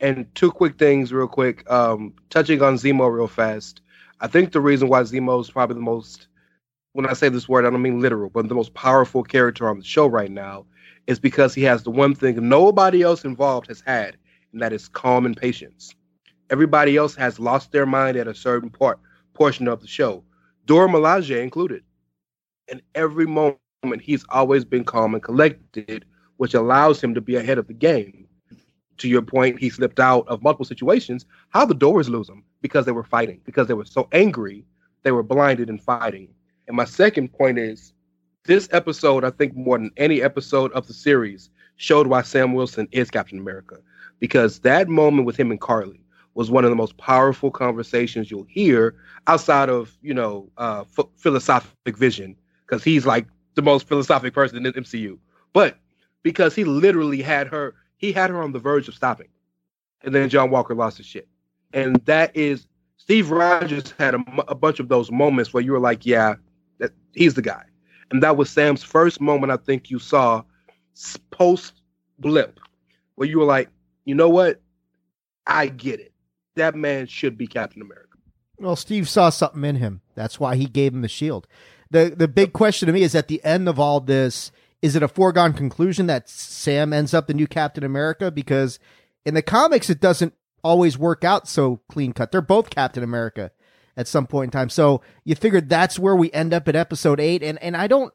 And 0.00 0.32
two 0.36 0.52
quick 0.52 0.78
things 0.78 1.12
real 1.12 1.26
quick 1.26 1.68
um 1.70 2.14
touching 2.30 2.62
on 2.62 2.74
Zemo 2.76 3.12
real 3.12 3.26
fast. 3.26 3.80
I 4.20 4.26
think 4.26 4.52
the 4.52 4.60
reason 4.60 4.88
why 4.88 5.02
Zemo 5.02 5.40
is 5.40 5.50
probably 5.50 5.74
the 5.74 5.80
most 5.80 6.27
when 6.98 7.06
I 7.06 7.12
say 7.12 7.28
this 7.28 7.48
word, 7.48 7.64
I 7.64 7.70
don't 7.70 7.80
mean 7.80 8.00
literal, 8.00 8.28
but 8.28 8.48
the 8.48 8.56
most 8.56 8.74
powerful 8.74 9.22
character 9.22 9.68
on 9.68 9.78
the 9.78 9.84
show 9.84 10.08
right 10.08 10.32
now 10.32 10.66
is 11.06 11.20
because 11.20 11.54
he 11.54 11.62
has 11.62 11.84
the 11.84 11.92
one 11.92 12.12
thing 12.12 12.48
nobody 12.48 13.02
else 13.02 13.24
involved 13.24 13.68
has 13.68 13.80
had, 13.86 14.16
and 14.52 14.60
that 14.60 14.72
is 14.72 14.88
calm 14.88 15.24
and 15.24 15.36
patience. 15.36 15.94
Everybody 16.50 16.96
else 16.96 17.14
has 17.14 17.38
lost 17.38 17.70
their 17.70 17.86
mind 17.86 18.16
at 18.16 18.26
a 18.26 18.34
certain 18.34 18.68
part 18.68 18.98
portion 19.32 19.68
of 19.68 19.80
the 19.80 19.86
show, 19.86 20.24
Dora 20.66 20.88
Milaje 20.88 21.40
included. 21.40 21.84
In 22.66 22.82
every 22.96 23.26
moment, 23.26 23.60
he's 24.02 24.24
always 24.30 24.64
been 24.64 24.82
calm 24.82 25.14
and 25.14 25.22
collected, 25.22 26.04
which 26.38 26.54
allows 26.54 27.00
him 27.00 27.14
to 27.14 27.20
be 27.20 27.36
ahead 27.36 27.58
of 27.58 27.68
the 27.68 27.74
game. 27.74 28.26
To 28.96 29.08
your 29.08 29.22
point, 29.22 29.60
he 29.60 29.70
slipped 29.70 30.00
out 30.00 30.26
of 30.26 30.42
multiple 30.42 30.66
situations. 30.66 31.26
How 31.50 31.64
the 31.64 31.74
Doors 31.74 32.08
lose 32.08 32.28
him? 32.28 32.42
Because 32.60 32.86
they 32.86 32.92
were 32.92 33.04
fighting, 33.04 33.40
because 33.44 33.68
they 33.68 33.74
were 33.74 33.84
so 33.84 34.08
angry, 34.10 34.64
they 35.04 35.12
were 35.12 35.22
blinded 35.22 35.68
and 35.70 35.80
fighting. 35.80 36.34
And 36.68 36.76
my 36.76 36.84
second 36.84 37.32
point 37.32 37.58
is 37.58 37.92
this 38.44 38.68
episode, 38.72 39.24
I 39.24 39.30
think 39.30 39.56
more 39.56 39.78
than 39.78 39.90
any 39.96 40.22
episode 40.22 40.70
of 40.72 40.86
the 40.86 40.94
series, 40.94 41.50
showed 41.76 42.06
why 42.06 42.22
Sam 42.22 42.52
Wilson 42.52 42.86
is 42.92 43.10
Captain 43.10 43.38
America. 43.38 43.78
Because 44.20 44.60
that 44.60 44.88
moment 44.88 45.26
with 45.26 45.36
him 45.36 45.50
and 45.50 45.60
Karli 45.60 46.00
was 46.34 46.50
one 46.50 46.64
of 46.64 46.70
the 46.70 46.76
most 46.76 46.96
powerful 46.98 47.50
conversations 47.50 48.30
you'll 48.30 48.46
hear 48.48 48.94
outside 49.26 49.68
of, 49.68 49.96
you 50.02 50.14
know, 50.14 50.48
uh, 50.58 50.84
f- 50.96 51.06
philosophic 51.16 51.96
vision, 51.96 52.36
because 52.66 52.84
he's 52.84 53.06
like 53.06 53.26
the 53.54 53.62
most 53.62 53.88
philosophic 53.88 54.34
person 54.34 54.58
in 54.58 54.62
the 54.64 54.72
MCU. 54.72 55.18
But 55.52 55.78
because 56.22 56.54
he 56.54 56.64
literally 56.64 57.22
had 57.22 57.48
her, 57.48 57.74
he 57.96 58.12
had 58.12 58.30
her 58.30 58.42
on 58.42 58.52
the 58.52 58.58
verge 58.58 58.88
of 58.88 58.94
stopping. 58.94 59.28
And 60.02 60.14
then 60.14 60.28
John 60.28 60.50
Walker 60.50 60.74
lost 60.74 60.98
his 60.98 61.06
shit. 61.06 61.28
And 61.72 61.96
that 62.04 62.36
is 62.36 62.66
Steve 62.98 63.30
Rogers 63.30 63.94
had 63.98 64.14
a, 64.14 64.54
bunch 64.54 64.80
of 64.80 64.88
those 64.88 65.10
moments 65.10 65.54
where 65.54 65.62
you 65.62 65.72
were 65.72 65.80
like, 65.80 66.04
yeah, 66.04 66.34
he's 67.14 67.34
the 67.34 67.42
guy. 67.42 67.64
And 68.10 68.22
that 68.22 68.36
was 68.36 68.50
Sam's 68.50 68.82
first 68.82 69.20
moment 69.20 69.52
I 69.52 69.56
think 69.56 69.90
you 69.90 69.98
saw 69.98 70.42
post 71.30 71.82
blip 72.18 72.58
where 73.14 73.28
you 73.28 73.38
were 73.38 73.44
like, 73.44 73.68
you 74.04 74.14
know 74.14 74.28
what? 74.28 74.60
I 75.46 75.68
get 75.68 76.00
it. 76.00 76.12
That 76.56 76.74
man 76.74 77.06
should 77.06 77.38
be 77.38 77.46
Captain 77.46 77.82
America. 77.82 78.08
Well, 78.58 78.76
Steve 78.76 79.08
saw 79.08 79.30
something 79.30 79.64
in 79.64 79.76
him. 79.76 80.00
That's 80.14 80.40
why 80.40 80.56
he 80.56 80.66
gave 80.66 80.92
him 80.92 81.02
the 81.02 81.08
shield. 81.08 81.46
The 81.90 82.12
the 82.16 82.28
big 82.28 82.52
question 82.52 82.86
to 82.86 82.92
me 82.92 83.02
is 83.02 83.14
at 83.14 83.28
the 83.28 83.42
end 83.44 83.68
of 83.68 83.78
all 83.78 84.00
this, 84.00 84.50
is 84.82 84.96
it 84.96 85.02
a 85.02 85.08
foregone 85.08 85.52
conclusion 85.52 86.06
that 86.06 86.28
Sam 86.28 86.92
ends 86.92 87.14
up 87.14 87.26
the 87.26 87.34
new 87.34 87.46
Captain 87.46 87.84
America? 87.84 88.30
Because 88.30 88.78
in 89.24 89.34
the 89.34 89.42
comics, 89.42 89.88
it 89.88 90.00
doesn't 90.00 90.34
always 90.64 90.98
work 90.98 91.24
out 91.24 91.48
so 91.48 91.80
clean 91.88 92.12
cut. 92.12 92.32
They're 92.32 92.40
both 92.40 92.70
Captain 92.70 93.02
America 93.02 93.52
at 93.98 94.06
some 94.06 94.28
point 94.28 94.46
in 94.46 94.50
time. 94.52 94.70
So 94.70 95.02
you 95.24 95.34
figured 95.34 95.68
that's 95.68 95.98
where 95.98 96.14
we 96.14 96.30
end 96.30 96.54
up 96.54 96.68
at 96.68 96.76
episode 96.76 97.18
eight. 97.18 97.42
And, 97.42 97.60
and 97.60 97.76
I 97.76 97.88
don't, 97.88 98.14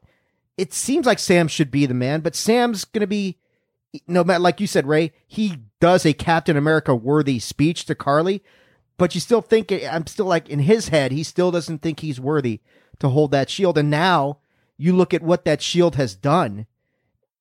it 0.58 0.74
seems 0.74 1.06
like 1.06 1.20
Sam 1.20 1.50
should 1.50 1.70
be 1.70 1.86
the 1.86 1.94
man, 1.94 2.22
but 2.22 2.36
Sam's 2.36 2.86
going 2.86 3.02
to 3.02 3.08
be, 3.08 3.38
no 4.08 4.24
matter, 4.24 4.40
like 4.40 4.62
you 4.62 4.66
said, 4.66 4.88
Ray, 4.88 5.12
he 5.28 5.58
does 5.82 6.06
a 6.06 6.14
Captain 6.14 6.56
America 6.56 6.96
worthy 6.96 7.38
speech 7.38 7.86
to 7.86 7.96
Karli, 7.96 8.42
but 8.98 9.14
you 9.14 9.20
still 9.20 9.42
think, 9.42 9.72
I'm 9.72 10.08
still 10.08 10.26
like 10.26 10.50
in 10.50 10.60
his 10.60 10.88
head, 10.88 11.12
he 11.12 11.22
still 11.22 11.52
doesn't 11.52 11.82
think 11.82 12.00
he's 12.00 12.20
worthy 12.20 12.62
to 13.00 13.10
hold 13.10 13.32
that 13.32 13.50
shield. 13.50 13.78
And 13.78 13.90
now 13.90 14.38
you 14.78 14.96
look 14.96 15.14
at 15.14 15.22
what 15.22 15.44
that 15.44 15.62
shield 15.62 15.96
has 15.96 16.16
done 16.16 16.66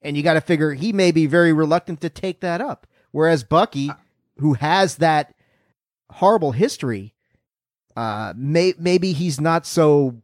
and 0.03 0.17
you 0.17 0.25
got 0.25 0.35
to 0.35 0.41
figure 0.41 0.75
he 0.75 0.93
may 0.93 1.13
be 1.13 1.27
very 1.27 1.53
reluctant 1.53 2.01
to 2.01 2.11
take 2.11 2.41
that 2.41 2.61
up. 2.61 2.89
Whereas 3.13 3.45
Bucky, 3.45 3.91
who 4.39 4.55
has 4.55 4.97
that 4.97 5.33
horrible 6.11 6.53
history, 6.53 7.15
uh, 7.97 8.33
may, 8.37 8.75
maybe 8.79 9.13
he's 9.13 9.41
not 9.41 9.67
so 9.67 10.17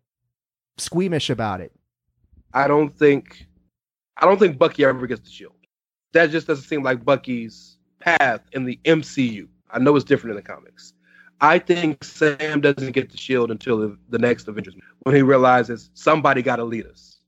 squeamish 0.76 1.30
about 1.30 1.60
it. 1.60 1.72
I 2.54 2.68
don't 2.68 2.96
think, 2.96 3.46
I 4.16 4.26
don't 4.26 4.38
think 4.38 4.58
Bucky 4.58 4.84
ever 4.84 5.06
gets 5.06 5.22
the 5.22 5.30
shield. 5.30 5.52
That 6.12 6.30
just 6.30 6.46
doesn't 6.46 6.64
seem 6.64 6.82
like 6.82 7.04
Bucky's 7.04 7.76
path 8.00 8.40
in 8.52 8.64
the 8.64 8.78
MCU. 8.84 9.48
I 9.70 9.78
know 9.78 9.94
it's 9.96 10.04
different 10.04 10.36
in 10.36 10.42
the 10.42 10.48
comics. 10.48 10.94
I 11.40 11.58
think 11.58 12.02
Sam 12.02 12.60
doesn't 12.60 12.92
get 12.92 13.10
the 13.10 13.16
shield 13.16 13.50
until 13.50 13.78
the, 13.78 13.96
the 14.08 14.18
next 14.18 14.48
Avengers 14.48 14.74
when 15.00 15.14
he 15.14 15.22
realizes 15.22 15.90
somebody 15.94 16.42
got 16.42 16.56
to 16.56 16.64
lead 16.64 16.86
us. 16.86 17.18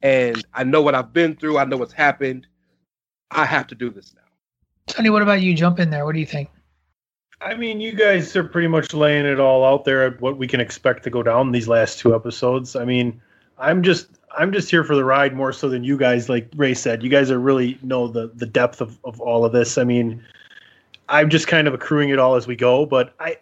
And 0.00 0.44
I 0.52 0.64
know 0.64 0.82
what 0.82 0.94
I've 0.94 1.12
been 1.12 1.36
through. 1.36 1.58
I 1.58 1.64
know 1.64 1.76
what's 1.76 1.92
happened. 1.92 2.46
I 3.30 3.44
have 3.44 3.68
to 3.68 3.74
do 3.74 3.88
this 3.90 4.14
now. 4.14 4.22
Tony, 4.88 5.10
what 5.10 5.22
about 5.22 5.42
you? 5.42 5.54
Jump 5.54 5.78
in 5.78 5.90
there. 5.90 6.04
What 6.04 6.14
do 6.14 6.20
you 6.20 6.26
think? 6.26 6.50
I 7.44 7.54
mean, 7.54 7.80
you 7.80 7.92
guys 7.92 8.34
are 8.36 8.44
pretty 8.44 8.68
much 8.68 8.94
laying 8.94 9.26
it 9.26 9.40
all 9.40 9.64
out 9.64 9.84
there 9.84 10.06
at 10.06 10.20
what 10.20 10.38
we 10.38 10.46
can 10.46 10.60
expect 10.60 11.02
to 11.04 11.10
go 11.10 11.22
down 11.22 11.50
these 11.50 11.68
last 11.68 11.98
two 11.98 12.14
episodes. 12.14 12.76
I 12.76 12.84
mean, 12.84 13.20
I'm 13.58 13.82
just 13.82 14.08
I'm 14.36 14.52
just 14.52 14.70
here 14.70 14.84
for 14.84 14.94
the 14.94 15.04
ride 15.04 15.34
more 15.34 15.52
so 15.52 15.68
than 15.68 15.82
you 15.84 15.96
guys. 15.96 16.28
Like 16.28 16.48
Ray 16.56 16.74
said, 16.74 17.02
you 17.02 17.10
guys 17.10 17.30
are 17.30 17.40
really 17.40 17.78
know 17.82 18.06
the 18.06 18.30
the 18.34 18.46
depth 18.46 18.80
of 18.80 18.98
of 19.04 19.20
all 19.20 19.44
of 19.44 19.52
this. 19.52 19.76
I 19.76 19.84
mean, 19.84 20.22
I'm 21.08 21.30
just 21.30 21.48
kind 21.48 21.66
of 21.66 21.74
accruing 21.74 22.10
it 22.10 22.18
all 22.18 22.36
as 22.36 22.46
we 22.46 22.54
go. 22.54 22.86
But 22.86 23.14
I, 23.18 23.36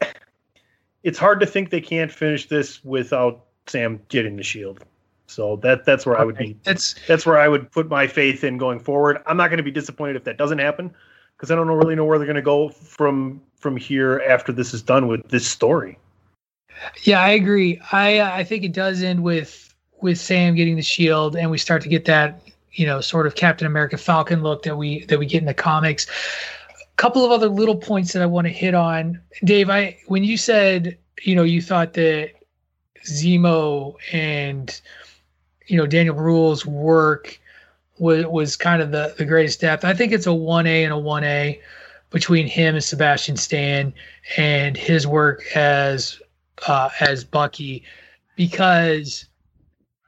it's 1.03 1.19
hard 1.19 1.41
to 1.41 1.47
think 1.47 1.71
they 1.71 1.81
can't 1.81 2.11
finish 2.11 2.49
this 2.49 2.83
without 2.85 3.45
Sam 3.67 4.01
getting 4.09 4.37
the 4.37 4.43
shield. 4.43 4.83
So 5.27 5.57
that 5.57 5.85
that's 5.85 6.07
where 6.07 6.17
okay. 6.17 6.23
I 6.23 6.25
would 6.25 6.39
be. 6.39 6.57
That's 6.65 6.95
that's 7.07 7.27
where 7.27 7.39
I 7.39 7.49
would 7.49 7.71
put 7.71 7.89
my 7.89 8.07
faith 8.07 8.45
in 8.45 8.57
going 8.57 8.81
forward. 8.81 9.23
I'm 9.27 9.37
not 9.37 9.49
going 9.49 9.59
to 9.59 9.63
be 9.63 9.71
disappointed 9.71 10.17
if 10.17 10.25
that 10.25 10.39
doesn't 10.39 10.59
happen 10.59 10.95
because 11.41 11.51
I 11.51 11.55
don't 11.55 11.69
really 11.69 11.95
know 11.95 12.05
where 12.05 12.19
they're 12.19 12.27
going 12.27 12.37
to 12.37 12.43
go 12.43 12.69
from 12.69 13.41
from 13.57 13.75
here 13.75 14.23
after 14.29 14.53
this 14.53 14.75
is 14.75 14.83
done 14.83 15.07
with 15.07 15.27
this 15.29 15.47
story. 15.47 15.99
Yeah, 17.03 17.21
I 17.21 17.31
agree. 17.31 17.81
I 17.93 18.21
I 18.21 18.45
think 18.45 18.63
it 18.63 18.73
does 18.73 19.03
end 19.03 19.23
with 19.23 19.75
with 20.03 20.19
Sam 20.19 20.55
getting 20.55 20.77
the 20.77 20.83
shield, 20.83 21.37
and 21.37 21.51
we 21.51 21.57
start 21.57 21.81
to 21.83 21.89
get 21.89 22.05
that 22.05 22.43
you 22.73 22.85
know 22.85 23.01
sort 23.01 23.27
of 23.27 23.37
Captain 23.37 23.67
America 23.67 23.97
Falcon 23.97 24.43
look 24.43 24.65
that 24.65 24.77
we 24.77 25.07
that 25.07 25.19
we 25.19 25.25
get 25.25 25.39
in 25.39 25.47
the 25.47 25.55
comics. 25.55 26.07
A 26.71 26.97
couple 26.97 27.25
of 27.25 27.31
other 27.31 27.49
little 27.49 27.77
points 27.77 28.13
that 28.13 28.21
I 28.21 28.27
want 28.27 28.47
to 28.47 28.53
hit 28.53 28.75
on, 28.75 29.19
Dave. 29.43 29.71
I 29.71 29.97
when 30.09 30.25
you 30.25 30.37
said 30.37 30.99
you 31.23 31.35
know 31.35 31.43
you 31.43 31.63
thought 31.63 31.95
that 31.95 32.33
Zemo 33.07 33.95
and 34.13 34.79
you 35.69 35.79
know 35.79 35.87
Daniel 35.87 36.15
Bruhl's 36.15 36.67
work 36.67 37.41
was 38.01 38.27
was 38.27 38.57
kind 38.57 38.83
of 38.83 38.91
the 38.91 39.15
the 39.19 39.25
greatest 39.25 39.61
depth. 39.61 39.85
I 39.85 39.95
think 39.95 40.13
it's 40.13 40.27
a 40.27 40.35
one 40.35 40.67
A 40.67 40.85
and 40.85 40.93
a 40.93 40.99
one 40.99 41.23
A 41.23 41.61
between 42.11 42.47
him 42.47 42.75
and 42.75 42.83
Sebastian 42.83 43.37
Stan 43.37 43.93
and 44.37 44.77
his 44.77 45.07
work 45.07 45.45
as 45.55 46.21
uh, 46.67 46.89
as 47.01 47.25
Bucky 47.25 47.85
because 48.37 49.27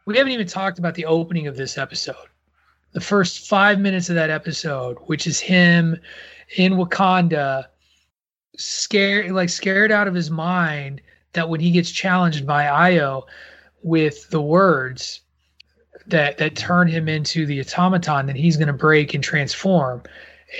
we 0.07 0.16
haven't 0.16 0.32
even 0.32 0.47
talked 0.47 0.78
about 0.78 0.95
the 0.95 1.05
opening 1.05 1.47
of 1.47 1.57
this 1.57 1.78
episode. 1.78 2.16
The 2.93 3.01
first 3.01 3.47
five 3.47 3.78
minutes 3.78 4.09
of 4.09 4.16
that 4.16 4.30
episode, 4.30 4.99
which 5.07 5.26
is 5.26 5.38
him 5.38 5.97
in 6.57 6.74
Wakanda, 6.74 7.66
scared 8.57 9.30
like 9.32 9.49
scared 9.49 9.93
out 9.93 10.09
of 10.09 10.14
his 10.14 10.30
mind 10.30 11.01
that 11.34 11.49
when 11.49 11.61
he 11.61 11.70
gets 11.70 11.90
challenged 11.90 12.47
by 12.47 12.64
Ayo 12.64 13.24
with 13.82 14.28
the 14.30 14.43
words 14.43 15.20
that 16.07 16.39
that 16.39 16.57
turn 16.57 16.89
him 16.89 17.09
into 17.09 17.47
the 17.47 17.61
automaton 17.61 18.27
that 18.27 18.37
he's 18.37 18.57
going 18.57 18.69
to 18.69 18.73
break 18.73 19.15
and 19.15 19.23
transform. 19.23 20.03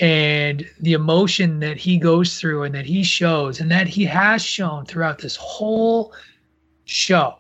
And 0.01 0.67
the 0.81 0.95
emotion 0.95 1.61
that 1.61 1.77
he 1.77 1.99
goes 1.99 2.41
through 2.41 2.63
and 2.63 2.75
that 2.75 2.87
he 2.87 3.03
shows 3.03 3.61
and 3.61 3.71
that 3.71 3.87
he 3.87 4.05
has 4.07 4.43
shown 4.43 4.87
throughout 4.87 5.19
this 5.19 5.37
whole 5.37 6.15
show 6.85 7.37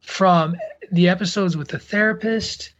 from 0.00 0.56
the 0.92 1.08
episodes 1.08 1.56
with 1.56 1.68
the 1.68 1.78
therapist 1.78 2.70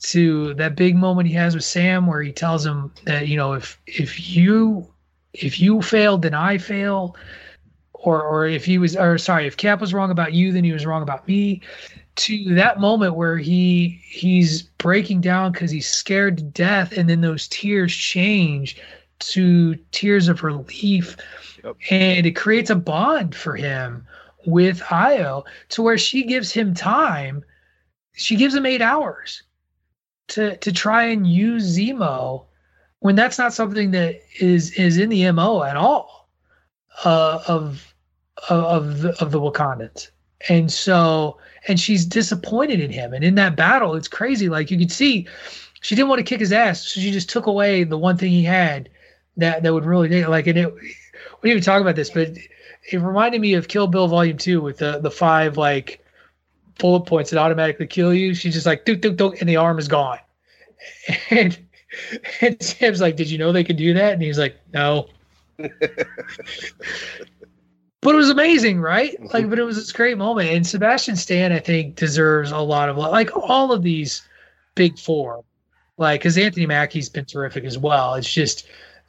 to 0.00 0.54
that 0.54 0.74
big 0.74 0.96
moment 0.96 1.28
he 1.28 1.34
has 1.34 1.54
with 1.54 1.64
Sam 1.64 2.06
where 2.06 2.22
he 2.22 2.32
tells 2.32 2.66
him 2.66 2.92
that 3.04 3.28
you 3.28 3.36
know 3.36 3.52
if 3.52 3.80
if 3.86 4.34
you 4.34 4.92
if 5.32 5.60
you 5.60 5.80
failed 5.80 6.22
then 6.22 6.34
I 6.34 6.58
fail. 6.58 7.16
Or 7.92 8.20
or 8.22 8.46
if 8.46 8.66
he 8.66 8.76
was 8.76 8.96
or 8.96 9.16
sorry 9.16 9.46
if 9.46 9.56
Cap 9.56 9.80
was 9.80 9.94
wrong 9.94 10.10
about 10.10 10.34
you 10.34 10.52
then 10.52 10.64
he 10.64 10.72
was 10.72 10.84
wrong 10.84 11.02
about 11.02 11.26
me 11.26 11.62
to 12.16 12.54
that 12.54 12.80
moment 12.80 13.16
where 13.16 13.36
he 13.36 14.00
he's 14.04 14.62
breaking 14.62 15.20
down 15.20 15.52
because 15.52 15.70
he's 15.70 15.88
scared 15.88 16.38
to 16.38 16.44
death 16.44 16.92
and 16.92 17.08
then 17.08 17.20
those 17.20 17.48
tears 17.48 17.94
change 17.94 18.80
to 19.18 19.74
tears 19.90 20.28
of 20.28 20.42
relief. 20.42 21.16
Yep. 21.64 21.76
and 21.90 22.26
it 22.26 22.36
creates 22.36 22.68
a 22.68 22.74
bond 22.74 23.34
for 23.34 23.56
him 23.56 24.06
with 24.44 24.80
Ayo 24.80 25.44
to 25.70 25.82
where 25.82 25.96
she 25.96 26.24
gives 26.24 26.52
him 26.52 26.74
time. 26.74 27.42
She 28.12 28.36
gives 28.36 28.54
him 28.54 28.66
eight 28.66 28.82
hours 28.82 29.42
to 30.28 30.56
to 30.58 30.72
try 30.72 31.04
and 31.04 31.26
use 31.26 31.78
Zemo 31.78 32.44
when 33.00 33.14
that's 33.14 33.38
not 33.38 33.54
something 33.54 33.90
that 33.92 34.20
is 34.40 34.72
is 34.72 34.98
in 34.98 35.08
the 35.08 35.30
mo 35.32 35.62
at 35.62 35.76
all 35.76 36.28
uh, 37.04 37.40
of 37.48 37.94
of 38.48 39.00
the, 39.00 39.22
of 39.22 39.30
the 39.30 39.40
Wakandans 39.40 40.10
and 40.48 40.70
so 40.70 41.38
and 41.66 41.80
she's 41.80 42.04
disappointed 42.04 42.80
in 42.80 42.90
him. 42.90 43.12
And 43.12 43.24
in 43.24 43.34
that 43.36 43.56
battle, 43.56 43.94
it's 43.94 44.08
crazy. 44.08 44.48
Like 44.48 44.70
you 44.70 44.78
could 44.78 44.92
see, 44.92 45.26
she 45.80 45.94
didn't 45.94 46.08
want 46.08 46.18
to 46.18 46.24
kick 46.24 46.40
his 46.40 46.52
ass, 46.52 46.86
so 46.86 47.00
she 47.00 47.10
just 47.10 47.28
took 47.28 47.46
away 47.46 47.84
the 47.84 47.98
one 47.98 48.16
thing 48.16 48.30
he 48.30 48.44
had 48.44 48.88
that 49.36 49.62
that 49.62 49.72
would 49.72 49.84
really 49.84 50.24
like. 50.24 50.46
And 50.46 50.58
it, 50.58 50.72
we 50.74 50.80
didn't 51.50 51.58
even 51.58 51.62
talk 51.62 51.80
about 51.80 51.96
this, 51.96 52.10
but 52.10 52.30
it 52.90 52.98
reminded 52.98 53.40
me 53.40 53.54
of 53.54 53.68
Kill 53.68 53.86
Bill 53.86 54.08
Volume 54.08 54.36
Two 54.36 54.60
with 54.60 54.78
the 54.78 54.98
the 54.98 55.10
five 55.10 55.56
like 55.56 56.04
bullet 56.78 57.06
points 57.06 57.30
that 57.30 57.38
automatically 57.38 57.86
kill 57.86 58.12
you. 58.12 58.34
She's 58.34 58.54
just 58.54 58.66
like 58.66 58.84
dook 58.84 59.00
dook 59.00 59.16
dook, 59.16 59.40
and 59.40 59.48
the 59.48 59.56
arm 59.56 59.78
is 59.78 59.88
gone. 59.88 60.18
And 61.30 61.56
and 62.40 62.60
Sam's 62.62 63.00
like, 63.00 63.16
"Did 63.16 63.30
you 63.30 63.38
know 63.38 63.52
they 63.52 63.62
could 63.64 63.76
do 63.76 63.94
that?" 63.94 64.12
And 64.14 64.22
he's 64.22 64.38
like, 64.38 64.56
"No." 64.72 65.08
but 68.04 68.14
it 68.14 68.18
was 68.18 68.28
amazing, 68.28 68.80
right? 68.80 69.14
Mm-hmm. 69.14 69.28
Like, 69.32 69.50
but 69.50 69.58
it 69.58 69.64
was 69.64 69.76
this 69.76 69.90
great 69.90 70.18
moment, 70.18 70.50
and 70.50 70.66
Sebastian 70.66 71.16
Stan, 71.16 71.52
I 71.52 71.58
think, 71.58 71.96
deserves 71.96 72.52
a 72.52 72.58
lot 72.58 72.90
of 72.90 72.98
like 72.98 73.34
all 73.34 73.72
of 73.72 73.82
these 73.82 74.22
big 74.74 74.98
four, 74.98 75.42
like 75.96 76.20
because 76.20 76.36
Anthony 76.36 76.66
Mackie's 76.66 77.08
been 77.08 77.24
terrific 77.24 77.64
as 77.64 77.78
well. 77.78 78.14
It's 78.14 78.32
just 78.32 78.66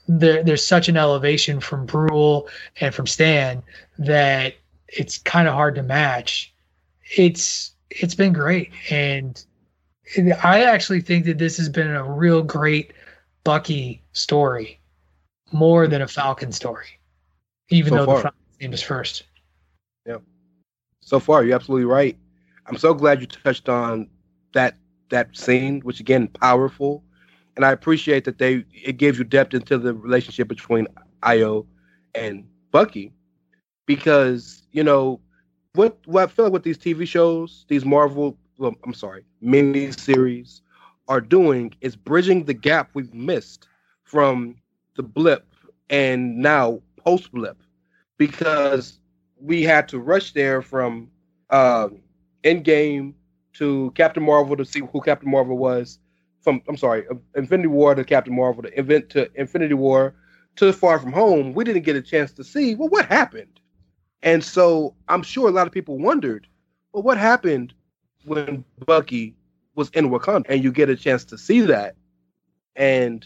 there, 0.08 0.44
there's 0.44 0.66
such 0.66 0.88
an 0.88 0.96
elevation 0.96 1.60
from 1.60 1.86
Bruhl 1.86 2.48
and 2.80 2.96
from 2.96 3.06
Stan 3.06 3.62
that 4.00 4.56
it's 4.88 5.18
kind 5.18 5.50
of 5.50 5.54
hard 5.54 5.76
to 5.76 5.84
match. 5.84 6.54
It's 7.18 7.74
it's 7.90 8.16
been 8.16 8.32
great, 8.32 8.72
and 8.90 9.44
I 10.42 10.64
actually 10.64 11.02
think 11.02 11.26
that 11.26 11.38
this 11.38 11.58
has 11.58 11.68
been 11.68 11.92
a 11.92 12.10
real 12.10 12.42
great 12.42 12.94
Bucky 13.44 14.02
story, 14.14 14.80
more 15.52 15.86
than 15.88 16.02
a 16.02 16.08
Falcon 16.08 16.54
story, 16.54 17.00
even 17.70 17.92
so 17.92 17.98
though 17.98 18.06
far. 18.06 18.16
the 18.16 18.22
Falcon 18.24 18.45
name 18.60 18.74
is 18.74 18.82
first. 18.82 19.24
Yeah, 20.06 20.18
so 21.02 21.20
far 21.20 21.44
you're 21.44 21.56
absolutely 21.56 21.86
right. 21.86 22.18
I'm 22.68 22.78
so 22.78 22.94
glad 22.94 23.22
you 23.22 23.28
touched 23.28 23.70
on 23.70 24.10
that 24.54 24.76
that 25.10 25.36
scene, 25.36 25.82
which 25.82 26.00
again 26.00 26.28
powerful, 26.28 27.04
and 27.56 27.66
I 27.66 27.72
appreciate 27.72 28.26
that 28.26 28.38
they 28.38 28.66
it 28.74 28.98
gives 28.98 29.18
you 29.18 29.24
depth 29.24 29.54
into 29.54 29.78
the 29.78 29.94
relationship 29.94 30.48
between 30.48 30.88
Ayo 31.24 31.66
and 32.14 32.46
Bucky, 32.72 33.14
because 33.86 34.64
you 34.72 34.84
know 34.84 35.20
what 35.74 35.98
what 36.06 36.24
I 36.24 36.28
feel 36.28 36.46
like 36.46 36.54
with 36.54 36.64
these 36.64 36.78
TV 36.78 37.08
shows, 37.08 37.66
these 37.68 37.86
Marvel, 37.86 38.38
well, 38.58 38.76
I'm 38.84 38.94
sorry, 38.94 39.26
mini 39.42 39.92
series 39.92 40.62
are 41.08 41.22
doing 41.22 41.74
is 41.82 41.96
bridging 41.96 42.46
the 42.46 42.54
gap 42.54 42.90
we've 42.94 43.14
missed 43.14 43.68
from 44.04 44.56
the 44.96 45.04
blip 45.04 45.46
and 45.90 46.38
now 46.38 46.82
post 46.98 47.32
blip 47.32 47.62
because 48.18 49.00
we 49.40 49.64
had 49.64 49.88
to 49.90 50.00
rush 50.00 50.34
there 50.34 50.62
from 50.62 51.10
uh, 51.50 51.90
Endgame 52.44 53.14
to 53.54 53.92
Captain 53.96 54.24
Marvel 54.24 54.56
to 54.56 54.66
see 54.66 54.82
who 54.92 55.02
Captain 55.02 55.30
Marvel 55.30 55.58
was. 55.58 56.00
From 56.42 56.62
I'm 56.68 56.78
sorry, 56.78 57.06
Infinity 57.36 57.70
War 57.70 57.96
to 57.96 58.04
Captain 58.04 58.36
Marvel 58.36 58.64
to 58.64 58.80
event 58.80 59.10
to 59.12 59.30
Infinity 59.36 59.74
War 59.74 60.16
to 60.58 60.72
Far 60.72 61.00
From 61.00 61.12
Home. 61.12 61.54
We 61.54 61.64
didn't 61.64 61.84
get 61.84 61.96
a 61.96 62.02
chance 62.02 62.32
to 62.34 62.44
see 62.44 62.76
well 62.76 62.90
what 62.90 63.06
happened, 63.06 63.60
and 64.22 64.44
so 64.44 64.96
I'm 65.08 65.24
sure 65.24 65.50
a 65.50 65.52
lot 65.52 65.66
of 65.66 65.74
people 65.74 65.98
wondered, 65.98 66.48
well, 66.94 67.02
what 67.02 67.18
happened 67.18 67.74
when 68.26 68.64
Bucky 68.86 69.36
was 69.74 69.90
in 69.90 70.10
Wakanda, 70.10 70.46
and 70.48 70.64
you 70.64 70.72
get 70.72 70.90
a 70.90 70.96
chance 70.96 71.26
to 71.26 71.38
see 71.38 71.62
that, 71.62 71.96
and 72.76 73.26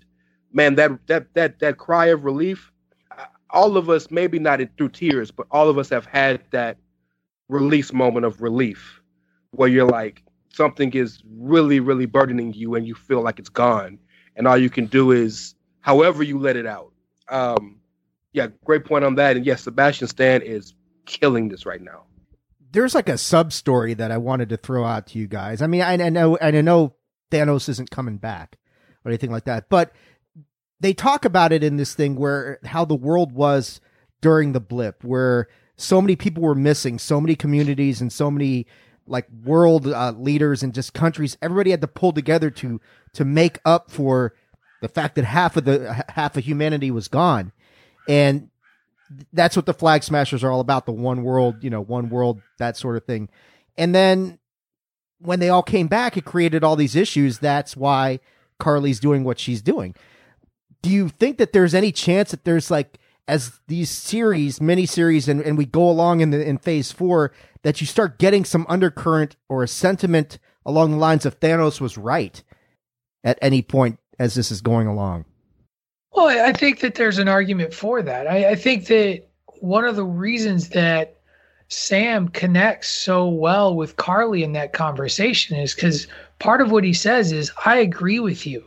man, 0.53 0.75
that 0.75 0.91
that 1.07 1.33
that 1.33 1.59
that 1.59 1.77
cry 1.77 2.05
of 2.05 2.23
relief. 2.23 2.71
All 3.51 3.77
of 3.77 3.89
us, 3.89 4.11
maybe 4.11 4.39
not 4.39 4.61
through 4.77 4.89
tears, 4.89 5.31
but 5.31 5.47
all 5.51 5.69
of 5.69 5.77
us 5.77 5.89
have 5.89 6.05
had 6.05 6.41
that 6.51 6.77
release 7.49 7.91
moment 7.91 8.25
of 8.25 8.41
relief 8.41 9.01
where 9.51 9.67
you're 9.67 9.87
like 9.87 10.23
something 10.53 10.93
is 10.93 11.21
really 11.37 11.79
really 11.79 12.05
burdening 12.05 12.53
you 12.53 12.75
and 12.75 12.87
you 12.87 12.95
feel 12.95 13.21
like 13.21 13.39
it's 13.39 13.49
gone. 13.49 13.99
And 14.35 14.47
all 14.47 14.57
you 14.57 14.69
can 14.69 14.85
do 14.85 15.11
is 15.11 15.55
however 15.81 16.23
you 16.23 16.39
let 16.39 16.55
it 16.55 16.65
out. 16.65 16.93
Um 17.27 17.79
yeah 18.33 18.47
great 18.63 18.85
point 18.85 19.03
on 19.03 19.15
that. 19.15 19.35
And 19.35 19.45
yes 19.45 19.63
sebastian 19.63 20.07
stan 20.07 20.41
is 20.41 20.73
killing 21.05 21.49
this 21.49 21.65
right 21.65 21.81
now. 21.81 22.03
There's 22.71 22.93
like 22.93 23.09
a 23.09 23.17
sub 23.17 23.51
story 23.51 23.95
that 23.95 24.11
i 24.11 24.17
wanted 24.17 24.49
to 24.49 24.57
throw 24.57 24.85
out 24.85 25.07
to 25.07 25.19
you 25.19 25.27
guys. 25.27 25.61
I 25.61 25.67
mean 25.67 25.81
i, 25.81 25.93
I 25.93 26.09
know 26.09 26.37
i 26.39 26.51
know 26.51 26.95
thanos 27.31 27.67
isn't 27.69 27.91
coming 27.91 28.17
back 28.17 28.57
or 29.03 29.09
anything 29.09 29.31
like 29.31 29.45
that 29.45 29.69
but 29.69 29.93
they 30.79 30.93
talk 30.93 31.25
about 31.25 31.51
it 31.51 31.63
in 31.63 31.77
this 31.77 31.93
thing 31.93 32.15
where 32.15 32.59
how 32.65 32.85
the 32.85 32.95
world 32.95 33.31
was 33.31 33.81
during 34.21 34.53
the 34.53 34.59
blip 34.59 35.03
where 35.03 35.47
so 35.75 36.01
many 36.01 36.15
people 36.15 36.43
were 36.43 36.55
missing 36.55 36.99
so 36.99 37.21
many 37.21 37.35
communities 37.35 38.01
and 38.01 38.11
so 38.11 38.29
many 38.29 38.67
like 39.09 39.27
world 39.43 39.87
uh, 39.87 40.11
leaders 40.11 40.63
and 40.63 40.73
just 40.73 40.93
countries. 40.93 41.37
Everybody 41.41 41.71
had 41.71 41.81
to 41.81 41.87
pull 41.87 42.11
together 42.11 42.49
to 42.51 42.79
to 43.13 43.25
make 43.25 43.59
up 43.65 43.89
for 43.89 44.33
the 44.81 44.87
fact 44.87 45.15
that 45.15 45.25
half 45.25 45.57
of 45.57 45.65
the 45.65 46.05
half 46.09 46.37
of 46.37 46.43
humanity 46.45 46.91
was 46.91 47.07
gone, 47.07 47.51
and 48.07 48.49
that's 49.33 49.55
what 49.55 49.65
the 49.65 49.73
flag 49.73 50.03
smashers 50.03 50.43
are 50.43 50.51
all 50.51 50.59
about. 50.59 50.85
The 50.85 50.91
one 50.91 51.23
world, 51.23 51.63
you 51.63 51.69
know, 51.69 51.81
one 51.81 52.09
world, 52.09 52.41
that 52.59 52.77
sort 52.77 52.95
of 52.95 53.05
thing. 53.05 53.29
And 53.77 53.95
then 53.95 54.37
when 55.19 55.39
they 55.39 55.49
all 55.49 55.63
came 55.63 55.87
back, 55.87 56.15
it 56.15 56.25
created 56.25 56.63
all 56.63 56.75
these 56.75 56.95
issues. 56.95 57.39
That's 57.39 57.75
why 57.75 58.19
Karli's 58.59 58.99
doing 58.99 59.23
what 59.23 59.39
she's 59.39 59.61
doing. 59.61 59.95
Do 60.81 60.89
you 60.89 61.09
think 61.09 61.37
that 61.37 61.53
there's 61.53 61.73
any 61.73 61.91
chance 61.91 62.31
that 62.31 62.45
there's 62.45 62.71
like 62.71 62.99
as 63.27 63.59
these 63.67 63.89
series, 63.89 64.59
mini 64.59 64.85
series, 64.85 65.27
and, 65.27 65.41
and 65.41 65.57
we 65.57 65.65
go 65.65 65.87
along 65.87 66.21
in 66.21 66.31
the 66.31 66.43
in 66.45 66.57
phase 66.57 66.91
four, 66.91 67.31
that 67.63 67.79
you 67.79 67.85
start 67.85 68.17
getting 68.17 68.43
some 68.43 68.65
undercurrent 68.67 69.35
or 69.47 69.61
a 69.61 69.67
sentiment 69.67 70.39
along 70.65 70.91
the 70.91 70.97
lines 70.97 71.25
of 71.25 71.39
Thanos 71.39 71.79
was 71.79 71.97
right 71.97 72.41
at 73.23 73.37
any 73.41 73.61
point 73.61 73.99
as 74.17 74.33
this 74.33 74.51
is 74.51 74.61
going 74.61 74.87
along. 74.87 75.25
Well, 76.11 76.27
I 76.27 76.53
think 76.53 76.79
that 76.79 76.95
there's 76.95 77.19
an 77.19 77.27
argument 77.27 77.73
for 77.73 78.01
that. 78.01 78.27
I, 78.27 78.51
I 78.51 78.55
think 78.55 78.87
that 78.87 79.27
one 79.59 79.85
of 79.85 79.95
the 79.95 80.03
reasons 80.03 80.69
that 80.69 81.19
Sam 81.67 82.29
connects 82.29 82.87
so 82.87 83.27
well 83.27 83.75
with 83.75 83.97
Karli 83.97 84.43
in 84.43 84.53
that 84.53 84.73
conversation 84.73 85.55
is 85.55 85.75
because 85.75 86.07
part 86.39 86.61
of 86.61 86.71
what 86.71 86.83
he 86.83 86.93
says 86.93 87.31
is, 87.31 87.51
I 87.63 87.77
agree 87.77 88.19
with 88.19 88.47
you. 88.47 88.63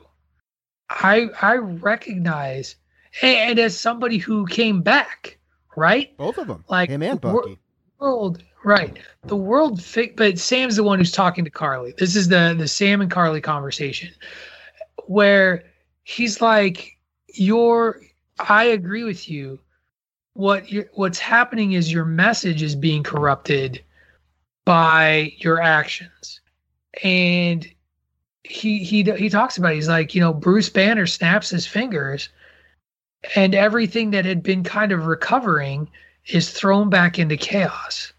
I 0.91 1.29
I 1.41 1.57
recognize 1.57 2.77
and 3.21 3.59
as 3.59 3.79
somebody 3.79 4.19
who 4.19 4.47
came 4.47 4.83
back, 4.83 5.39
right? 5.77 6.17
Both 6.17 6.39
of 6.39 6.47
them, 6.47 6.65
like 6.69 6.89
him 6.89 7.03
and 7.03 7.21
Bucky. 7.21 7.59
World, 7.99 8.43
right? 8.65 8.99
The 9.25 9.37
world, 9.37 9.83
fi- 9.83 10.13
but 10.17 10.39
Sam's 10.39 10.77
the 10.77 10.83
one 10.83 10.99
who's 10.99 11.13
talking 11.13 11.45
to 11.45 11.51
Karli. 11.51 11.95
This 11.99 12.17
is 12.17 12.29
the 12.29 12.55
the 12.57 12.69
Sam 12.69 13.01
and 13.01 13.11
Karli 13.11 13.41
conversation, 13.41 14.11
where 15.07 15.65
he's 16.05 16.41
like, 16.41 16.99
"You're, 17.29 18.01
I 18.39 18.65
agree 18.65 19.05
with 19.05 19.29
you. 19.29 19.61
What 20.35 20.71
you 20.73 20.89
what's 20.95 21.19
happening 21.19 21.73
is 21.73 21.93
your 21.93 22.07
message 22.07 22.63
is 22.63 22.75
being 22.75 23.03
corrupted 23.03 23.83
by 24.65 25.35
your 25.39 25.61
actions, 25.61 26.41
and." 27.03 27.67
He 28.45 28.83
he 28.83 29.03
he 29.03 29.29
talks 29.29 29.57
about 29.57 29.73
it. 29.73 29.77
he's 29.77 29.89
like 29.89 30.15
you 30.15 30.21
know 30.21 30.33
Bruce 30.33 30.69
Banner 30.69 31.07
snaps 31.07 31.51
his 31.51 31.67
fingers 31.67 32.29
and 33.37 33.55
everything 33.55 34.11
that 34.11 34.25
had 34.25 34.43
been 34.43 34.65
kind 34.65 34.93
of 34.93 35.07
recovering 35.07 35.89
is 36.27 36.51
thrown 36.51 36.91
back 36.91 37.19
into 37.19 37.37
chaos. 37.37 38.13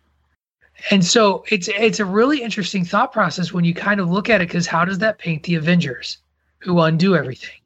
And 0.91 1.05
so 1.05 1.43
it's 1.49 1.69
it's 1.69 1.99
a 1.99 2.05
really 2.05 2.41
interesting 2.41 2.83
thought 2.83 3.13
process 3.13 3.53
when 3.53 3.63
you 3.63 3.73
kind 3.73 3.99
of 3.99 4.09
look 4.09 4.29
at 4.29 4.41
it 4.41 4.47
because 4.47 4.67
how 4.67 4.83
does 4.83 4.99
that 4.99 5.17
paint 5.17 5.43
the 5.43 5.55
Avengers 5.55 6.17
who 6.59 6.79
undo 6.79 7.15
everything? 7.15 7.59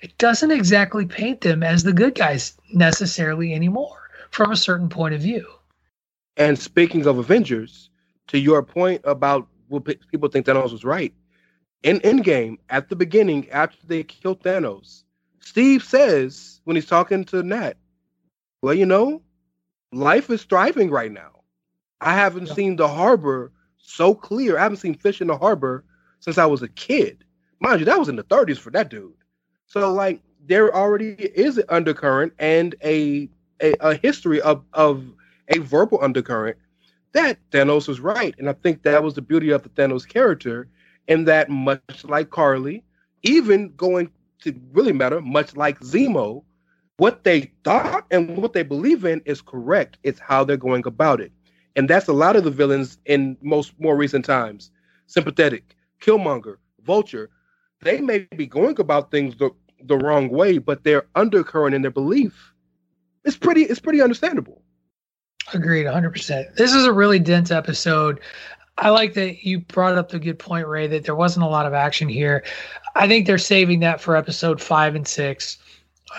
It 0.00 0.16
doesn't 0.18 0.50
exactly 0.50 1.06
paint 1.06 1.40
them 1.40 1.62
as 1.62 1.82
the 1.82 1.92
good 1.92 2.14
guys 2.14 2.56
necessarily 2.72 3.52
anymore 3.52 4.10
from 4.30 4.52
a 4.52 4.56
certain 4.56 4.88
point 4.88 5.14
of 5.14 5.20
view. 5.20 5.46
And 6.36 6.58
speaking 6.58 7.06
of 7.06 7.18
Avengers, 7.18 7.90
to 8.28 8.38
your 8.38 8.62
point 8.62 9.00
about 9.04 9.48
what 9.68 9.84
people 10.10 10.28
think 10.28 10.46
Thanos 10.46 10.72
was 10.72 10.84
right, 10.84 11.12
in 11.82 12.00
Endgame, 12.00 12.58
at 12.70 12.88
the 12.88 12.96
beginning, 12.96 13.48
after 13.50 13.78
they 13.86 14.02
killed 14.02 14.42
Thanos, 14.42 15.04
Steve 15.40 15.82
says 15.82 16.60
when 16.64 16.76
he's 16.76 16.86
talking 16.86 17.24
to 17.26 17.42
Nat, 17.42 17.76
well, 18.62 18.74
you 18.74 18.86
know, 18.86 19.22
life 19.92 20.30
is 20.30 20.44
thriving 20.44 20.90
right 20.90 21.12
now. 21.12 21.42
I 22.00 22.14
haven't 22.14 22.46
yeah. 22.48 22.54
seen 22.54 22.76
the 22.76 22.88
harbor 22.88 23.52
so 23.78 24.14
clear. 24.14 24.58
I 24.58 24.62
haven't 24.62 24.78
seen 24.78 24.94
fish 24.94 25.20
in 25.20 25.28
the 25.28 25.38
harbor 25.38 25.84
since 26.20 26.38
I 26.38 26.46
was 26.46 26.62
a 26.62 26.68
kid. 26.68 27.24
Mind 27.60 27.80
you, 27.80 27.86
that 27.86 27.98
was 27.98 28.08
in 28.08 28.16
the 28.16 28.24
30s 28.24 28.58
for 28.58 28.70
that 28.70 28.90
dude. 28.90 29.14
So 29.66 29.92
like 29.92 30.20
there 30.46 30.74
already 30.74 31.14
is 31.14 31.58
an 31.58 31.64
undercurrent 31.68 32.32
and 32.38 32.74
a 32.82 33.28
a, 33.60 33.74
a 33.80 33.94
history 33.94 34.40
of 34.40 34.64
of 34.72 35.04
a 35.48 35.58
verbal 35.58 35.98
undercurrent 36.02 36.56
that 37.12 37.38
Thanos 37.50 37.88
was 37.88 38.00
right. 38.00 38.34
And 38.38 38.48
I 38.48 38.52
think 38.52 38.82
that 38.82 39.02
was 39.02 39.14
the 39.14 39.22
beauty 39.22 39.50
of 39.50 39.62
the 39.62 39.68
Thanos 39.70 40.06
character, 40.06 40.68
in 41.08 41.24
that 41.24 41.48
much 41.50 42.04
like 42.04 42.30
Karli, 42.30 42.84
even 43.22 43.74
going 43.76 44.10
to 44.42 44.54
really 44.72 44.92
matter, 44.92 45.20
much 45.20 45.56
like 45.56 45.80
Zemo. 45.80 46.44
What 46.98 47.24
they 47.24 47.52
thought 47.64 48.06
and 48.10 48.36
what 48.36 48.52
they 48.52 48.62
believe 48.62 49.04
in 49.04 49.22
is 49.24 49.40
correct. 49.40 49.98
It's 50.02 50.20
how 50.20 50.44
they're 50.44 50.56
going 50.56 50.86
about 50.86 51.20
it. 51.20 51.32
And 51.76 51.88
that's 51.88 52.08
a 52.08 52.12
lot 52.12 52.36
of 52.36 52.44
the 52.44 52.50
villains 52.50 52.98
in 53.06 53.36
most 53.40 53.72
more 53.78 53.96
recent 53.96 54.24
times. 54.24 54.70
Sympathetic, 55.06 55.76
Killmonger, 56.00 56.56
Vulture, 56.82 57.30
they 57.82 58.00
may 58.00 58.26
be 58.36 58.46
going 58.46 58.80
about 58.80 59.10
things 59.10 59.36
the, 59.36 59.50
the 59.84 59.96
wrong 59.96 60.28
way, 60.28 60.58
but 60.58 60.82
their 60.82 61.06
undercurrent 61.14 61.74
in 61.74 61.82
their 61.82 61.90
belief 61.92 62.52
is 63.24 63.36
pretty 63.36 63.62
it's 63.62 63.80
pretty 63.80 64.02
understandable. 64.02 64.62
Agreed, 65.54 65.86
100%. 65.86 66.56
This 66.56 66.74
is 66.74 66.84
a 66.84 66.92
really 66.92 67.18
dense 67.18 67.50
episode. 67.50 68.20
I 68.78 68.90
like 68.90 69.14
that 69.14 69.44
you 69.44 69.58
brought 69.58 69.98
up 69.98 70.08
the 70.08 70.18
good 70.18 70.38
point, 70.38 70.66
Ray, 70.66 70.86
that 70.86 71.04
there 71.04 71.16
wasn't 71.16 71.44
a 71.44 71.48
lot 71.48 71.66
of 71.66 71.74
action 71.74 72.08
here. 72.08 72.44
I 72.94 73.08
think 73.08 73.26
they're 73.26 73.36
saving 73.36 73.80
that 73.80 74.00
for 74.00 74.16
episode 74.16 74.60
five 74.60 74.94
and 74.94 75.06
six. 75.06 75.58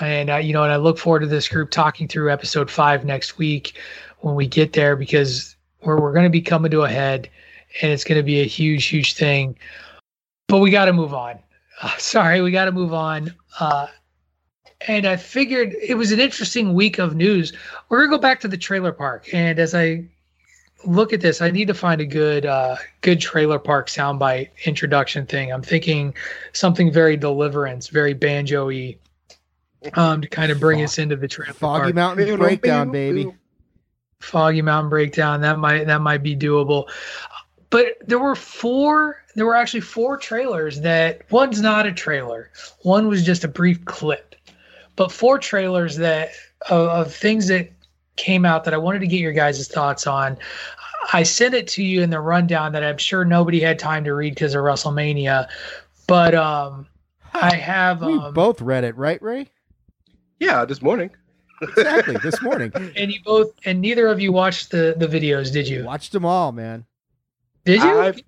And, 0.01 0.29
uh, 0.29 0.35
you 0.37 0.53
know, 0.53 0.63
and 0.63 0.71
I 0.71 0.75
look 0.75 0.97
forward 0.97 1.21
to 1.21 1.27
this 1.27 1.47
group 1.47 1.71
talking 1.71 2.07
through 2.07 2.31
episode 2.31 2.69
five 2.69 3.05
next 3.05 3.37
week 3.37 3.77
when 4.19 4.35
we 4.35 4.45
get 4.45 4.73
there 4.73 4.95
because 4.95 5.55
we're, 5.83 5.99
we're 5.99 6.13
going 6.13 6.25
to 6.25 6.29
be 6.29 6.41
coming 6.41 6.69
to 6.71 6.81
a 6.81 6.89
head 6.89 7.29
and 7.81 7.91
it's 7.91 8.03
going 8.03 8.19
to 8.19 8.23
be 8.23 8.41
a 8.41 8.45
huge, 8.45 8.85
huge 8.85 9.13
thing. 9.13 9.57
But 10.47 10.59
we 10.59 10.69
got 10.69 10.85
to 10.85 10.93
move 10.93 11.13
on. 11.13 11.39
Uh, 11.81 11.91
sorry, 11.97 12.41
we 12.41 12.51
got 12.51 12.65
to 12.65 12.71
move 12.71 12.93
on. 12.93 13.33
Uh, 13.59 13.87
and 14.87 15.05
I 15.05 15.15
figured 15.15 15.75
it 15.81 15.95
was 15.95 16.11
an 16.11 16.19
interesting 16.19 16.73
week 16.73 16.99
of 16.99 17.15
news. 17.15 17.53
We're 17.89 17.99
gonna 17.99 18.17
go 18.17 18.21
back 18.21 18.39
to 18.41 18.47
the 18.47 18.57
trailer 18.57 18.93
park, 18.93 19.27
and 19.33 19.59
as 19.59 19.75
I 19.75 20.05
look 20.85 21.13
at 21.13 21.21
this, 21.21 21.41
I 21.41 21.51
need 21.51 21.67
to 21.67 21.73
find 21.73 22.01
a 22.01 22.05
good 22.05 22.45
uh, 22.45 22.75
good 23.01 23.19
trailer 23.19 23.59
park 23.59 23.87
soundbite 23.87 24.49
introduction 24.65 25.25
thing. 25.25 25.51
I'm 25.51 25.61
thinking 25.61 26.13
something 26.53 26.91
very 26.91 27.17
deliverance, 27.17 27.87
very 27.87 28.13
banjo-y, 28.13 28.97
um, 29.93 30.21
to 30.21 30.27
kind 30.27 30.51
of 30.51 30.59
bring 30.59 30.79
Fog, 30.79 30.85
us 30.85 30.99
into 30.99 31.15
the 31.15 31.27
trailer 31.27 31.53
Foggy 31.53 31.81
park. 31.83 31.95
Mountain 31.95 32.37
breakdown, 32.37 32.91
baby. 32.91 33.31
Foggy 34.19 34.61
Mountain 34.61 34.89
breakdown. 34.89 35.41
That 35.41 35.59
might 35.59 35.85
that 35.85 36.01
might 36.01 36.23
be 36.23 36.35
doable. 36.35 36.89
But 37.69 37.97
there 38.05 38.19
were 38.19 38.35
four. 38.35 39.23
There 39.35 39.45
were 39.45 39.55
actually 39.55 39.81
four 39.81 40.17
trailers. 40.17 40.81
That 40.81 41.21
one's 41.31 41.61
not 41.61 41.85
a 41.85 41.91
trailer. 41.91 42.49
One 42.81 43.07
was 43.07 43.23
just 43.23 43.43
a 43.43 43.47
brief 43.47 43.85
clip 43.85 44.29
but 44.99 45.13
four 45.13 45.39
trailers 45.39 45.95
that 45.95 46.31
of, 46.69 46.89
of 46.89 47.13
things 47.15 47.47
that 47.47 47.71
came 48.19 48.45
out 48.45 48.63
that 48.65 48.73
I 48.73 48.77
wanted 48.77 48.99
to 48.99 49.07
get 49.07 49.19
your 49.19 49.31
guys' 49.31 49.67
thoughts 49.67 50.05
on. 50.05 50.37
I 51.13 51.23
sent 51.23 51.55
it 51.55 51.67
to 51.69 51.83
you 51.83 52.03
in 52.03 52.09
the 52.09 52.19
rundown 52.19 52.73
that 52.73 52.83
I'm 52.83 52.97
sure 52.97 53.25
nobody 53.25 53.59
had 53.59 53.79
time 53.79 54.03
to 54.03 54.13
read 54.13 54.35
because 54.35 54.53
of 54.53 54.61
WrestleMania, 54.63 55.47
but 56.05 56.35
um, 56.35 56.85
I 57.33 57.55
have. 57.55 58.01
We 58.01 58.13
um, 58.13 58.33
both 58.33 58.61
read 58.61 58.83
it, 58.83 58.95
right, 58.97 59.21
Ray? 59.21 59.47
Yeah, 60.39 60.65
this 60.65 60.81
morning. 60.81 61.09
exactly, 61.61 62.17
this 62.23 62.41
morning. 62.41 62.71
And 62.95 63.11
you 63.11 63.19
both, 63.23 63.51
and 63.65 63.81
neither 63.81 64.07
of 64.07 64.19
you 64.19 64.31
watched 64.31 64.71
the 64.71 64.95
the 64.97 65.07
videos, 65.07 65.51
did 65.51 65.67
you? 65.67 65.83
Watched 65.83 66.11
them 66.11 66.25
all, 66.25 66.51
man. 66.51 66.85
Did 67.65 67.81
you? 67.81 67.99
I've, 67.99 68.21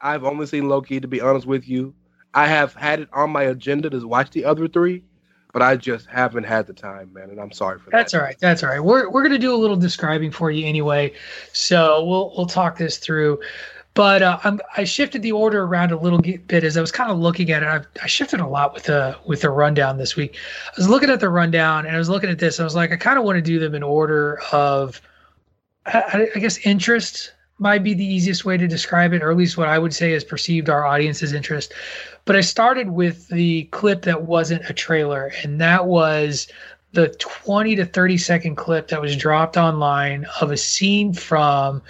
I've 0.00 0.24
only 0.24 0.46
seen 0.46 0.68
Loki. 0.68 1.00
To 1.00 1.08
be 1.08 1.20
honest 1.20 1.46
with 1.46 1.68
you, 1.68 1.94
I 2.34 2.46
have 2.46 2.74
had 2.74 3.00
it 3.00 3.08
on 3.12 3.30
my 3.30 3.44
agenda 3.44 3.90
to 3.90 4.06
watch 4.06 4.30
the 4.30 4.44
other 4.44 4.68
three, 4.68 5.02
but 5.54 5.62
I 5.62 5.76
just 5.76 6.06
haven't 6.06 6.42
had 6.44 6.66
the 6.66 6.72
time, 6.72 7.12
man, 7.14 7.30
and 7.30 7.40
I'm 7.40 7.52
sorry 7.52 7.78
for 7.78 7.90
that. 7.90 7.96
That's 7.96 8.12
all 8.12 8.20
right. 8.20 8.36
That's 8.40 8.64
all 8.64 8.70
right. 8.70 8.80
We're 8.80 9.08
we're 9.08 9.22
gonna 9.22 9.38
do 9.38 9.54
a 9.54 9.56
little 9.56 9.76
describing 9.76 10.32
for 10.32 10.50
you 10.50 10.66
anyway, 10.66 11.14
so 11.52 12.04
we'll 12.04 12.34
we'll 12.36 12.46
talk 12.46 12.76
this 12.76 12.98
through. 12.98 13.40
But 13.94 14.22
uh, 14.22 14.40
I'm, 14.42 14.60
I 14.76 14.82
shifted 14.82 15.22
the 15.22 15.30
order 15.30 15.62
around 15.62 15.92
a 15.92 15.96
little 15.96 16.18
bit 16.18 16.64
as 16.64 16.76
I 16.76 16.80
was 16.80 16.90
kind 16.90 17.12
of 17.12 17.18
looking 17.18 17.52
at 17.52 17.62
it. 17.62 17.66
I, 17.66 17.82
I 18.02 18.08
shifted 18.08 18.40
a 18.40 18.46
lot 18.48 18.74
with 18.74 18.82
the 18.82 19.16
with 19.24 19.42
the 19.42 19.50
rundown 19.50 19.96
this 19.96 20.16
week. 20.16 20.36
I 20.66 20.72
was 20.76 20.88
looking 20.88 21.08
at 21.08 21.20
the 21.20 21.30
rundown 21.30 21.86
and 21.86 21.94
I 21.94 21.98
was 22.00 22.08
looking 22.08 22.28
at 22.28 22.40
this. 22.40 22.58
I 22.58 22.64
was 22.64 22.74
like, 22.74 22.90
I 22.90 22.96
kind 22.96 23.16
of 23.16 23.24
want 23.24 23.36
to 23.36 23.42
do 23.42 23.60
them 23.60 23.76
in 23.76 23.84
order 23.84 24.40
of, 24.50 25.00
I, 25.86 26.28
I 26.34 26.38
guess, 26.40 26.58
interest 26.66 27.32
might 27.58 27.84
be 27.84 27.94
the 27.94 28.04
easiest 28.04 28.44
way 28.44 28.56
to 28.56 28.66
describe 28.66 29.12
it, 29.12 29.22
or 29.22 29.30
at 29.30 29.36
least 29.36 29.56
what 29.56 29.68
I 29.68 29.78
would 29.78 29.94
say 29.94 30.12
is 30.12 30.24
perceived 30.24 30.68
our 30.68 30.84
audience's 30.84 31.32
interest. 31.32 31.72
But 32.24 32.36
I 32.36 32.40
started 32.40 32.90
with 32.90 33.28
the 33.28 33.64
clip 33.64 34.02
that 34.02 34.22
wasn't 34.22 34.68
a 34.68 34.72
trailer, 34.72 35.32
and 35.42 35.60
that 35.60 35.86
was 35.86 36.48
the 36.92 37.08
20 37.18 37.76
to 37.76 37.84
30 37.84 38.18
second 38.18 38.56
clip 38.56 38.88
that 38.88 39.00
was 39.00 39.16
dropped 39.16 39.56
online 39.56 40.26
of 40.40 40.50
a 40.50 40.56
scene 40.56 41.12
from 41.12 41.82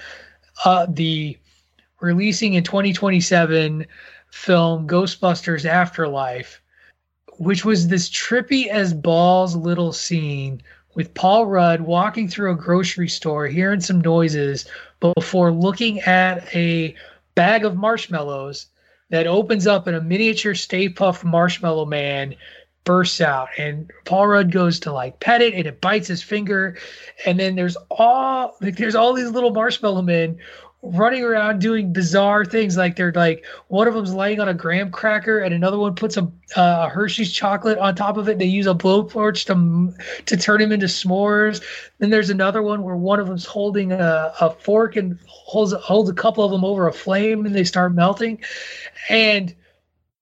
uh, 0.64 0.86
the 0.88 1.38
releasing 2.00 2.54
in 2.54 2.64
2027 2.64 3.86
film 4.30 4.86
Ghostbusters 4.86 5.64
Afterlife, 5.64 6.60
which 7.38 7.64
was 7.64 7.88
this 7.88 8.10
trippy 8.10 8.66
as 8.66 8.92
balls 8.92 9.56
little 9.56 9.92
scene 9.92 10.62
with 10.95 11.14
Paul 11.14 11.47
Rudd 11.47 11.80
walking 11.80 12.28
through 12.28 12.53
a 12.53 12.57
grocery 12.57 13.09
store, 13.09 13.47
hearing 13.47 13.80
some 13.80 14.01
noises 14.01 14.66
before 15.01 15.53
looking 15.53 16.01
at 16.01 16.55
a 16.55 16.95
bag 17.34 17.64
of 17.64 17.76
marshmallows 17.76 18.66
that 19.11 19.26
opens 19.26 19.66
up 19.66 19.86
and 19.86 19.97
a 19.97 20.01
miniature 20.01 20.55
Stay 20.55 20.88
Puft 20.88 21.24
Marshmallow 21.24 21.84
Man 21.84 22.34
bursts 22.84 23.20
out. 23.20 23.49
And 23.59 23.90
Paul 24.05 24.28
Rudd 24.28 24.53
goes 24.53 24.80
to 24.80 24.92
like 24.92 25.20
pet 25.20 25.42
it 25.42 25.55
and 25.55 25.66
it 25.66 25.80
bites 25.80 26.09
his 26.09 26.22
finger. 26.22 26.76
And 27.26 27.38
then 27.38 27.57
there's 27.57 27.76
all 27.90 28.57
like 28.61 28.76
there's 28.76 28.95
all 28.95 29.14
these 29.14 29.30
little 29.30 29.53
marshmallow 29.53 30.03
men 30.03 30.38
running 30.85 31.22
around 31.24 31.61
doing 31.61 31.93
bizarre 31.93 32.45
things 32.45 32.76
like 32.76 32.97
they're 32.97 33.12
like 33.12 33.45
one 33.68 33.89
of 33.89 33.95
them's 33.95 34.12
laying 34.12 34.39
on 34.39 34.49
a 34.49 34.55
graham 34.55 34.91
cracker 34.91 35.39
and 35.39 35.55
another 35.55 35.78
one 35.78 35.95
puts 35.95 36.16
a, 36.16 36.30
uh, 36.57 36.89
Hershey's 36.89 37.32
chocolate 37.32 37.78
on 37.78 37.95
top 37.95 38.16
of 38.16 38.28
it. 38.28 38.39
They 38.39 38.45
use 38.45 38.66
a 38.66 38.74
blowtorch 38.74 39.47
to 39.47 40.24
to 40.26 40.37
turn 40.37 40.61
him 40.61 40.72
into 40.72 40.87
s'mores. 40.87 41.62
Then 41.99 42.11
there's 42.11 42.30
another 42.30 42.62
one 42.62 42.82
where 42.82 42.97
one 42.97 43.18
of 43.18 43.26
them's 43.26 43.47
holding 43.47 43.93
a, 43.93 44.32
a 44.41 44.51
fork 44.51 44.97
and 44.97 45.18
holds 45.26 45.72
holds 45.72 46.11
a 46.11 46.14
couple 46.14 46.45
of 46.45 46.51
them 46.51 46.64
over 46.64 46.87
a 46.87 46.93
flame 46.93 47.47
and 47.47 47.55
they 47.55 47.64
start 47.64 47.95
melting. 47.95 48.43
And 49.09 49.55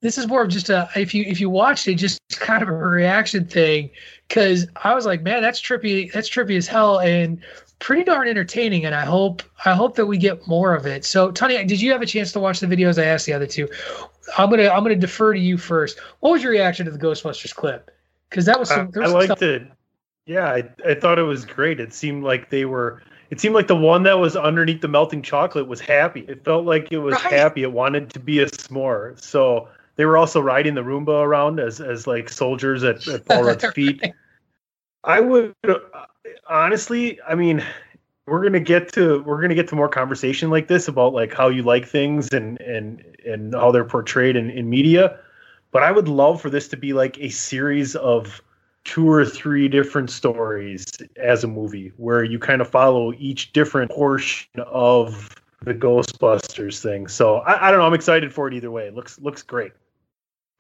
this 0.00 0.18
is 0.18 0.26
more 0.26 0.42
of 0.42 0.48
just 0.48 0.68
a 0.70 0.88
if 0.94 1.14
you 1.14 1.24
if 1.26 1.40
you 1.40 1.50
watched 1.50 1.88
it, 1.88 1.94
just 1.94 2.20
kind 2.30 2.62
of 2.62 2.68
a 2.68 2.72
reaction 2.72 3.46
thing 3.46 3.90
because 4.28 4.66
I 4.76 4.94
was 4.94 5.06
like, 5.06 5.22
man, 5.22 5.42
that's 5.42 5.60
trippy. 5.60 6.10
That's 6.12 6.28
trippy 6.28 6.56
as 6.56 6.66
hell. 6.66 7.00
And 7.00 7.42
pretty 7.82 8.04
darn 8.04 8.28
entertaining, 8.28 8.86
and 8.86 8.94
I 8.94 9.04
hope 9.04 9.42
I 9.64 9.74
hope 9.74 9.96
that 9.96 10.06
we 10.06 10.16
get 10.16 10.46
more 10.46 10.74
of 10.74 10.86
it. 10.86 11.04
So, 11.04 11.30
Tony, 11.30 11.62
did 11.64 11.80
you 11.80 11.92
have 11.92 12.00
a 12.00 12.06
chance 12.06 12.32
to 12.32 12.40
watch 12.40 12.60
the 12.60 12.66
videos? 12.66 13.00
I 13.00 13.06
asked 13.06 13.26
the 13.26 13.34
other 13.34 13.46
two. 13.46 13.68
I'm 14.38 14.48
gonna 14.48 14.68
I'm 14.68 14.82
gonna 14.82 14.96
defer 14.96 15.34
to 15.34 15.40
you 15.40 15.58
first. 15.58 15.98
What 16.20 16.30
was 16.30 16.42
your 16.42 16.52
reaction 16.52 16.86
to 16.86 16.92
the 16.92 16.98
Ghostbusters 16.98 17.54
clip? 17.54 17.90
Because 18.30 18.46
that 18.46 18.58
was 18.58 18.70
some. 18.70 18.90
I, 18.96 19.00
I 19.00 19.06
liked 19.06 19.26
stuff- 19.26 19.42
it. 19.42 19.70
Yeah, 20.24 20.52
I, 20.52 20.62
I 20.88 20.94
thought 20.94 21.18
it 21.18 21.24
was 21.24 21.44
great. 21.44 21.80
It 21.80 21.92
seemed 21.92 22.22
like 22.22 22.48
they 22.48 22.64
were. 22.64 23.02
It 23.30 23.40
seemed 23.40 23.54
like 23.54 23.66
the 23.66 23.76
one 23.76 24.04
that 24.04 24.18
was 24.18 24.36
underneath 24.36 24.80
the 24.80 24.88
melting 24.88 25.22
chocolate 25.22 25.66
was 25.66 25.80
happy. 25.80 26.20
It 26.28 26.44
felt 26.44 26.64
like 26.64 26.92
it 26.92 26.98
was 26.98 27.14
right. 27.14 27.32
happy. 27.32 27.62
It 27.64 27.72
wanted 27.72 28.10
to 28.10 28.20
be 28.20 28.38
a 28.38 28.46
s'more. 28.46 29.20
So 29.20 29.68
they 29.96 30.04
were 30.04 30.16
also 30.16 30.40
riding 30.40 30.74
the 30.74 30.82
Roomba 30.82 31.22
around 31.22 31.58
as 31.58 31.80
as 31.80 32.06
like 32.06 32.28
soldiers 32.28 32.84
at, 32.84 33.06
at 33.08 33.26
Paul 33.26 33.44
Rudd's 33.44 33.64
feet. 33.74 34.00
right. 34.02 34.14
I 35.04 35.18
would 35.18 35.54
honestly, 36.48 37.20
I 37.28 37.34
mean, 37.34 37.64
we're 38.26 38.42
gonna 38.42 38.60
get 38.60 38.92
to 38.92 39.22
we're 39.24 39.40
gonna 39.40 39.54
get 39.54 39.68
to 39.68 39.74
more 39.74 39.88
conversation 39.88 40.50
like 40.50 40.68
this 40.68 40.88
about 40.88 41.12
like 41.12 41.32
how 41.32 41.48
you 41.48 41.62
like 41.62 41.86
things 41.86 42.32
and 42.32 42.60
and 42.60 43.04
and 43.26 43.54
how 43.54 43.70
they're 43.70 43.84
portrayed 43.84 44.36
in, 44.36 44.50
in 44.50 44.70
media. 44.70 45.18
But 45.70 45.82
I 45.82 45.90
would 45.90 46.08
love 46.08 46.40
for 46.40 46.50
this 46.50 46.68
to 46.68 46.76
be 46.76 46.92
like 46.92 47.18
a 47.18 47.30
series 47.30 47.96
of 47.96 48.42
two 48.84 49.10
or 49.10 49.24
three 49.24 49.68
different 49.68 50.10
stories 50.10 50.84
as 51.16 51.44
a 51.44 51.48
movie 51.48 51.92
where 51.96 52.24
you 52.24 52.38
kind 52.38 52.60
of 52.60 52.68
follow 52.68 53.12
each 53.14 53.52
different 53.52 53.90
portion 53.90 54.48
of 54.66 55.34
the 55.62 55.74
Ghostbusters 55.74 56.80
thing. 56.80 57.06
So 57.06 57.36
I, 57.38 57.68
I 57.68 57.70
don't 57.70 57.80
know. 57.80 57.86
I'm 57.86 57.94
excited 57.94 58.32
for 58.32 58.48
it 58.48 58.54
either 58.54 58.70
way. 58.70 58.86
It 58.86 58.94
looks 58.94 59.20
looks 59.20 59.42
great. 59.42 59.72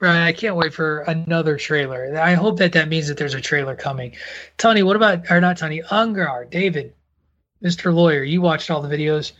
Right, 0.02 0.26
I 0.26 0.32
can't 0.32 0.56
wait 0.56 0.74
for 0.74 1.02
another 1.02 1.56
trailer. 1.56 2.18
I 2.18 2.34
hope 2.34 2.58
that 2.58 2.72
that 2.72 2.88
means 2.88 3.06
that 3.06 3.16
there's 3.16 3.34
a 3.34 3.40
trailer 3.40 3.76
coming. 3.76 4.16
Tony, 4.58 4.82
what 4.82 4.96
about 4.96 5.30
or 5.30 5.40
not 5.40 5.56
Tony? 5.56 5.80
Ungar, 5.80 6.50
David, 6.50 6.92
Mr. 7.62 7.94
Lawyer, 7.94 8.24
you 8.24 8.40
watched 8.40 8.68
all 8.68 8.82
the 8.82 8.88
videos. 8.88 9.30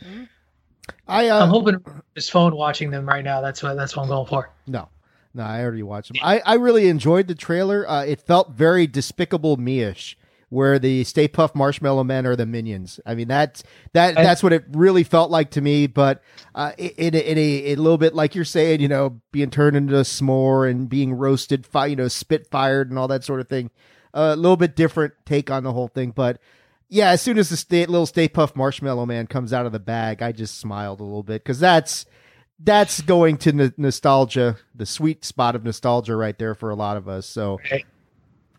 I 1.05 1.27
uh, 1.27 1.43
I'm 1.43 1.49
hoping 1.49 1.83
his 2.15 2.29
phone 2.29 2.55
watching 2.55 2.91
them 2.91 3.05
right 3.05 3.25
now. 3.25 3.41
That's 3.41 3.61
what 3.61 3.75
that's 3.75 3.97
what 3.97 4.03
I'm 4.03 4.07
going 4.07 4.25
for. 4.25 4.51
No, 4.65 4.87
no, 5.33 5.43
I 5.43 5.61
already 5.61 5.83
watched 5.83 6.13
them. 6.13 6.21
I 6.23 6.41
I 6.45 6.53
really 6.53 6.87
enjoyed 6.87 7.27
the 7.27 7.35
trailer. 7.35 7.85
Uh, 7.85 8.05
it 8.05 8.21
felt 8.21 8.51
very 8.51 8.87
Despicable 8.87 9.57
Me-ish 9.57 10.17
where 10.53 10.77
the 10.77 11.03
Stay 11.03 11.27
Puft 11.27 11.55
Marshmallow 11.55 12.03
Men 12.03 12.27
are 12.27 12.35
the 12.35 12.45
minions. 12.45 12.99
I 13.05 13.15
mean, 13.15 13.27
that's 13.27 13.63
that 13.93 14.13
that's 14.15 14.43
what 14.43 14.53
it 14.53 14.63
really 14.71 15.03
felt 15.03 15.31
like 15.31 15.51
to 15.51 15.61
me. 15.61 15.87
But 15.87 16.21
uh, 16.53 16.73
in, 16.77 17.15
in, 17.15 17.37
a, 17.37 17.71
a, 17.71 17.75
little 17.75 17.97
bit 17.97 18.13
like 18.13 18.35
you're 18.35 18.45
saying, 18.45 18.79
you 18.79 18.87
know, 18.87 19.19
being 19.31 19.49
turned 19.49 19.75
into 19.75 19.97
a 19.97 20.01
s'more 20.01 20.69
and 20.69 20.87
being 20.87 21.13
roasted, 21.13 21.65
fi- 21.65 21.87
you 21.87 21.95
know, 21.95 22.07
spit 22.07 22.47
fired 22.51 22.89
and 22.89 22.99
all 22.99 23.07
that 23.07 23.23
sort 23.23 23.39
of 23.41 23.49
thing. 23.49 23.71
Uh, 24.13 24.33
a 24.33 24.35
little 24.35 24.57
bit 24.57 24.75
different 24.75 25.13
take 25.25 25.49
on 25.49 25.63
the 25.63 25.73
whole 25.73 25.87
thing, 25.87 26.11
but 26.11 26.39
yeah, 26.87 27.09
as 27.09 27.21
soon 27.23 27.39
as 27.39 27.49
the 27.49 27.57
state, 27.57 27.89
little 27.89 28.05
Stay 28.05 28.27
Puft 28.27 28.55
Marshmallow 28.55 29.07
Man 29.07 29.25
comes 29.25 29.51
out 29.51 29.65
of 29.65 29.71
the 29.71 29.79
bag, 29.79 30.21
I 30.21 30.31
just 30.31 30.59
smiled 30.59 30.99
a 30.99 31.03
little 31.03 31.23
bit 31.23 31.43
because 31.43 31.59
that's 31.59 32.05
that's 32.59 33.01
going 33.01 33.37
to 33.37 33.49
n- 33.49 33.73
nostalgia, 33.77 34.57
the 34.75 34.85
sweet 34.85 35.25
spot 35.25 35.55
of 35.55 35.63
nostalgia 35.63 36.15
right 36.15 36.37
there 36.37 36.53
for 36.53 36.69
a 36.69 36.75
lot 36.75 36.95
of 36.95 37.07
us. 37.07 37.25
So. 37.25 37.59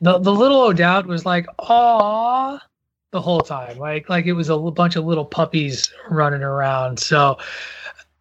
The 0.05 0.19
the 0.19 0.33
little 0.33 0.61
O'Dowd 0.63 1.07
was 1.07 1.25
like, 1.25 1.47
"Aw," 1.59 2.59
the 3.11 3.21
whole 3.21 3.41
time, 3.41 3.79
like 3.79 4.09
like 4.09 4.27
it 4.27 4.35
was 4.35 4.51
a 4.51 4.59
bunch 4.59 4.97
of 4.97 5.05
little 5.05 5.25
puppies 5.25 5.91
running 6.11 6.43
around. 6.43 6.99
So, 6.99 7.39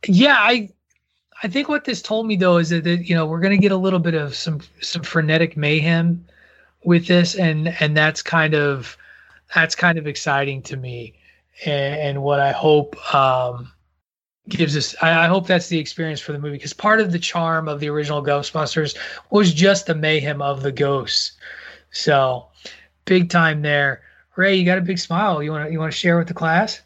yeah, 0.08 0.38
I 0.40 0.70
I 1.44 1.50
think 1.50 1.68
what 1.68 1.84
this 1.84 2.02
told 2.02 2.26
me 2.26 2.38
though 2.38 2.58
is 2.58 2.70
that, 2.70 2.86
that 2.86 3.10
you 3.10 3.14
know 3.14 3.26
we're 3.26 3.42
going 3.42 3.56
to 3.56 3.62
get 3.62 3.74
a 3.74 3.78
little 3.78 4.00
bit 4.00 4.14
of 4.14 4.34
some 4.34 4.62
some 4.82 5.04
frenetic 5.04 5.58
mayhem 5.58 6.26
with 6.86 7.08
this, 7.08 7.36
and 7.36 7.76
and 7.82 7.98
that's 7.98 8.22
kind 8.22 8.54
of 8.56 8.98
that's 9.54 9.76
kind 9.76 9.98
of 9.98 10.08
exciting 10.08 10.62
to 10.64 10.78
me, 10.78 11.14
and, 11.66 11.96
and 11.96 12.24
what 12.24 12.40
I 12.40 12.54
hope 12.54 12.96
um, 13.14 13.74
gives 14.48 14.78
us 14.78 14.96
I, 15.02 15.26
I, 15.26 15.28
hope 15.28 15.48
that's 15.48 15.68
the 15.68 15.80
experience 15.80 16.22
for 16.22 16.32
the 16.32 16.40
movie 16.40 16.56
because 16.56 16.74
part 16.74 17.02
of 17.02 17.12
the 17.12 17.20
charm 17.20 17.68
of 17.68 17.82
the 17.82 17.90
original 17.90 18.24
ghostbusters 18.24 18.96
was 19.32 19.54
just 19.54 19.86
the 19.86 19.96
mayhem 19.96 20.42
of 20.42 20.64
the 20.64 20.72
ghosts 20.72 21.34
so 21.94 22.50
big 23.06 23.30
time 23.30 23.62
there. 23.62 24.02
Ray 24.36 24.56
you 24.56 24.66
got 24.66 24.78
a 24.78 24.82
big 24.82 25.00
smile. 25.00 25.42
You 25.42 25.52
want 25.52 25.68
to 25.68 25.72
you 25.72 25.80
want 25.80 25.94
to 25.94 25.98
share 25.98 26.18
with 26.18 26.28
the 26.28 26.34
class? 26.34 26.82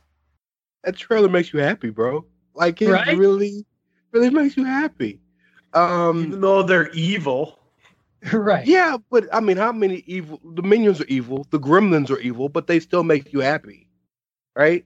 That 0.84 0.95
trailer 0.95 1.30
makes 1.30 1.51
you 1.51 1.60
happy 1.60 1.89
bro. 1.89 2.24
Like 2.53 2.82
it 2.82 2.91
right? 2.91 3.18
really 3.18 3.66
really 4.12 4.30
makes 4.30 4.55
you 4.55 4.66
happy. 4.66 5.20
Um 5.74 6.26
even 6.26 6.41
though 6.41 6.62
they're 6.62 6.91
evil. 6.91 7.58
Right. 8.34 8.66
Yeah 8.66 8.97
but 9.12 9.26
i 9.32 9.39
mean 9.39 9.58
how 9.58 9.72
many 9.72 10.03
evil 10.08 10.41
the 10.43 10.64
minions 10.64 10.99
are 10.99 11.05
evil 11.05 11.45
the 11.51 11.60
gremlins 11.60 12.10
are 12.10 12.20
evil 12.20 12.49
but 12.49 12.66
they 12.66 12.80
still 12.80 13.03
make 13.03 13.32
you 13.32 13.41
happy 13.41 13.88
right? 14.58 14.86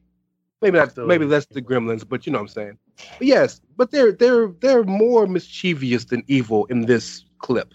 Maybe 0.62 0.78
that's 0.78 0.96
maybe 0.98 1.26
that's 1.26 1.48
the 1.48 1.62
Gremlins, 1.62 2.08
but 2.08 2.28
you 2.28 2.32
know 2.32 2.38
what 2.40 2.44
I'm 2.44 2.48
saying. 2.50 2.78
But 3.18 3.28
yes, 3.28 3.62
but 3.78 3.90
they're 3.90 4.12
they're 4.12 4.50
they're 4.60 4.84
more 4.84 5.26
mischievous 5.26 6.06
than 6.06 6.24
evil 6.28 6.66
in 6.66 6.82
this 6.82 7.26
clip. 7.40 7.74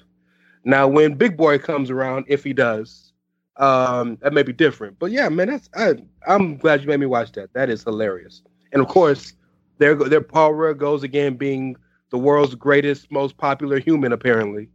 Now, 0.66 0.88
when 0.88 1.14
Big 1.14 1.36
Boy 1.36 1.58
comes 1.58 1.90
around, 1.90 2.24
if 2.28 2.42
he 2.42 2.52
does, 2.52 3.12
um, 3.56 4.18
that 4.20 4.32
may 4.32 4.42
be 4.42 4.52
different. 4.52 4.98
But 4.98 5.12
yeah, 5.12 5.28
man, 5.28 5.46
that's 5.46 5.70
I, 5.76 5.94
I'm 6.26 6.56
glad 6.56 6.82
you 6.82 6.88
made 6.88 6.98
me 6.98 7.06
watch 7.06 7.30
that. 7.32 7.52
That 7.52 7.70
is 7.70 7.84
hilarious. 7.84 8.42
And 8.72 8.82
of 8.82 8.88
course, 8.88 9.34
there 9.78 9.94
there 9.94 10.20
Paul 10.20 10.54
Rudd 10.54 10.78
goes 10.78 11.04
again, 11.04 11.36
being 11.36 11.76
the 12.10 12.18
world's 12.18 12.56
greatest, 12.56 13.12
most 13.12 13.36
popular 13.36 13.78
human, 13.78 14.12
apparently. 14.12 14.68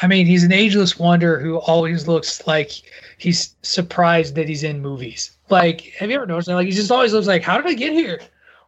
I 0.00 0.06
mean, 0.06 0.24
he's 0.24 0.42
an 0.42 0.52
ageless 0.52 0.98
wonder 0.98 1.38
who 1.38 1.58
always 1.58 2.08
looks 2.08 2.46
like 2.46 2.70
he's 3.18 3.54
surprised 3.60 4.34
that 4.36 4.48
he's 4.48 4.64
in 4.64 4.80
movies. 4.80 5.36
Like, 5.50 5.92
have 5.98 6.08
you 6.08 6.16
ever 6.16 6.24
noticed 6.24 6.48
that? 6.48 6.54
Like, 6.54 6.66
he 6.66 6.72
just 6.72 6.90
always 6.90 7.12
looks 7.12 7.26
like, 7.26 7.42
how 7.42 7.58
did 7.58 7.66
I 7.66 7.74
get 7.74 7.92
here? 7.92 8.22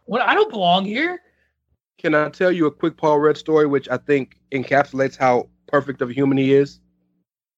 What? 0.05 0.21
I 0.21 0.35
don't 0.35 0.51
belong 0.51 0.85
here. 0.85 1.19
Can 1.97 2.13
I 2.13 2.29
tell 2.29 2.51
you 2.51 2.67
a 2.67 2.71
quick 2.71 2.95
Paul 2.95 3.17
Rudd 3.17 3.39
story, 3.39 3.65
which 3.65 3.89
I 3.89 3.97
think 3.97 4.37
encapsulates 4.51 5.17
how 5.17 5.49
perfect 5.67 6.01
of 6.01 6.09
a 6.09 6.13
human 6.13 6.37
he 6.37 6.53
is? 6.53 6.79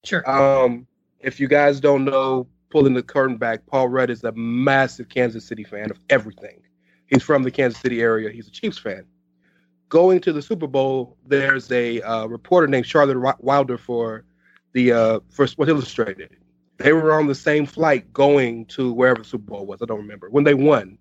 Sure. 0.04 0.28
Um, 0.30 0.88
if 1.20 1.40
you 1.40 1.48
guys 1.48 1.80
don't 1.80 2.06
know, 2.06 2.48
pulling 2.70 2.94
the 2.94 3.04
curtain 3.04 3.38
back, 3.38 3.66
Paul 3.66 3.90
Rudd 3.90 4.10
is 4.10 4.24
a 4.24 4.32
massive 4.34 5.10
Kansas 5.10 5.46
City 5.46 5.64
fan 5.64 5.92
of 5.92 6.00
everything. 6.10 6.62
He's 7.08 7.24
from 7.24 7.44
the 7.44 7.52
Kansas 7.52 7.82
City 7.82 8.02
area. 8.02 8.30
He's 8.32 8.48
a 8.48 8.52
Chiefs 8.52 8.78
fan. 8.78 9.06
Going 9.90 10.20
to 10.22 10.32
the 10.32 10.42
Super 10.42 10.68
Bowl, 10.68 11.18
there's 11.26 11.72
a 11.72 12.02
uh, 12.02 12.28
reporter 12.28 12.68
named 12.68 12.86
Charlotte 12.86 13.42
Wilder 13.42 13.78
for 13.78 14.26
the 14.74 14.92
uh, 14.92 15.20
for 15.30 15.48
Sports 15.48 15.70
Illustrated 15.70 16.38
they 16.80 16.94
were 16.94 17.14
on 17.14 17.28
the 17.28 17.36
same 17.36 17.66
flight 17.66 18.12
going 18.12 18.66
to 18.66 18.92
wherever 18.92 19.20
the 19.22 19.28
Super 19.28 19.52
Bowl 19.52 19.66
was. 19.66 19.82
I 19.82 19.86
don't 19.86 20.00
remember 20.00 20.30
when 20.30 20.46
they 20.46 20.54
won. 20.54 20.98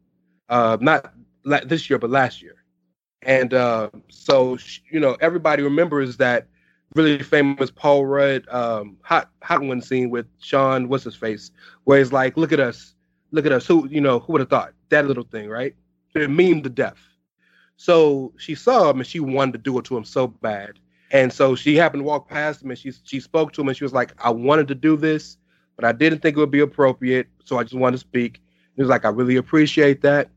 Uh, 0.48 0.76
not 0.80 1.14
la- 1.44 1.64
this 1.64 1.88
year, 1.88 1.98
but 1.98 2.10
last 2.10 2.42
year. 2.42 2.56
And 3.22 3.54
uh, 3.54 3.90
so 4.08 4.58
you 4.90 5.00
know, 5.00 5.16
everybody 5.20 5.62
remembers 5.62 6.16
that 6.18 6.48
really 6.94 7.22
famous 7.22 7.70
Paul 7.70 8.06
Rudd 8.06 8.46
um, 8.48 8.96
hot 9.02 9.30
hot 9.42 9.62
one 9.62 9.80
scene 9.80 10.10
with 10.10 10.26
Sean, 10.40 10.88
what's 10.88 11.04
his 11.04 11.16
face, 11.16 11.50
where 11.84 11.98
he's 11.98 12.12
like, 12.12 12.36
"Look 12.36 12.52
at 12.52 12.60
us, 12.60 12.94
look 13.30 13.46
at 13.46 13.52
us." 13.52 13.66
Who 13.66 13.88
you 13.88 14.00
know 14.00 14.18
who 14.20 14.32
would 14.34 14.40
have 14.40 14.50
thought 14.50 14.72
that 14.88 15.06
little 15.06 15.24
thing, 15.24 15.48
right? 15.48 15.74
It 16.14 16.30
memed 16.30 16.64
to 16.64 16.70
death. 16.70 16.98
So 17.76 18.32
she 18.38 18.54
saw 18.54 18.90
him 18.90 18.98
and 18.98 19.06
she 19.06 19.20
wanted 19.20 19.52
to 19.52 19.58
do 19.58 19.78
it 19.78 19.84
to 19.84 19.96
him 19.96 20.04
so 20.04 20.26
bad. 20.26 20.80
And 21.10 21.32
so 21.32 21.54
she 21.54 21.76
happened 21.76 22.00
to 22.00 22.04
walk 22.04 22.28
past 22.28 22.62
him 22.62 22.70
and 22.70 22.78
she 22.78 22.92
she 23.04 23.20
spoke 23.20 23.52
to 23.52 23.60
him 23.60 23.68
and 23.68 23.76
she 23.76 23.84
was 23.84 23.92
like, 23.92 24.12
"I 24.24 24.30
wanted 24.30 24.68
to 24.68 24.74
do 24.74 24.96
this." 24.96 25.38
but 25.78 25.84
I 25.84 25.92
didn't 25.92 26.22
think 26.22 26.36
it 26.36 26.40
would 26.40 26.50
be 26.50 26.58
appropriate. 26.58 27.28
So 27.44 27.56
I 27.56 27.62
just 27.62 27.74
wanted 27.74 27.98
to 27.98 28.00
speak. 28.00 28.42
He 28.74 28.82
was 28.82 28.88
like, 28.88 29.04
I 29.04 29.10
really 29.10 29.36
appreciate 29.36 30.02
that. 30.02 30.28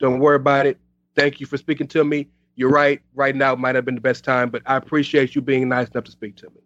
Don't 0.00 0.18
worry 0.18 0.34
about 0.34 0.66
it. 0.66 0.78
Thank 1.14 1.38
you 1.38 1.46
for 1.46 1.56
speaking 1.56 1.86
to 1.88 2.02
me. 2.02 2.28
You're 2.60 2.68
right. 2.68 3.00
Right 3.14 3.34
now 3.34 3.54
might 3.56 3.74
have 3.74 3.86
been 3.86 3.94
the 3.94 4.02
best 4.02 4.22
time, 4.22 4.50
but 4.50 4.60
I 4.66 4.76
appreciate 4.76 5.34
you 5.34 5.40
being 5.40 5.70
nice 5.70 5.88
enough 5.88 6.04
to 6.04 6.10
speak 6.10 6.36
to 6.36 6.50
me. 6.50 6.60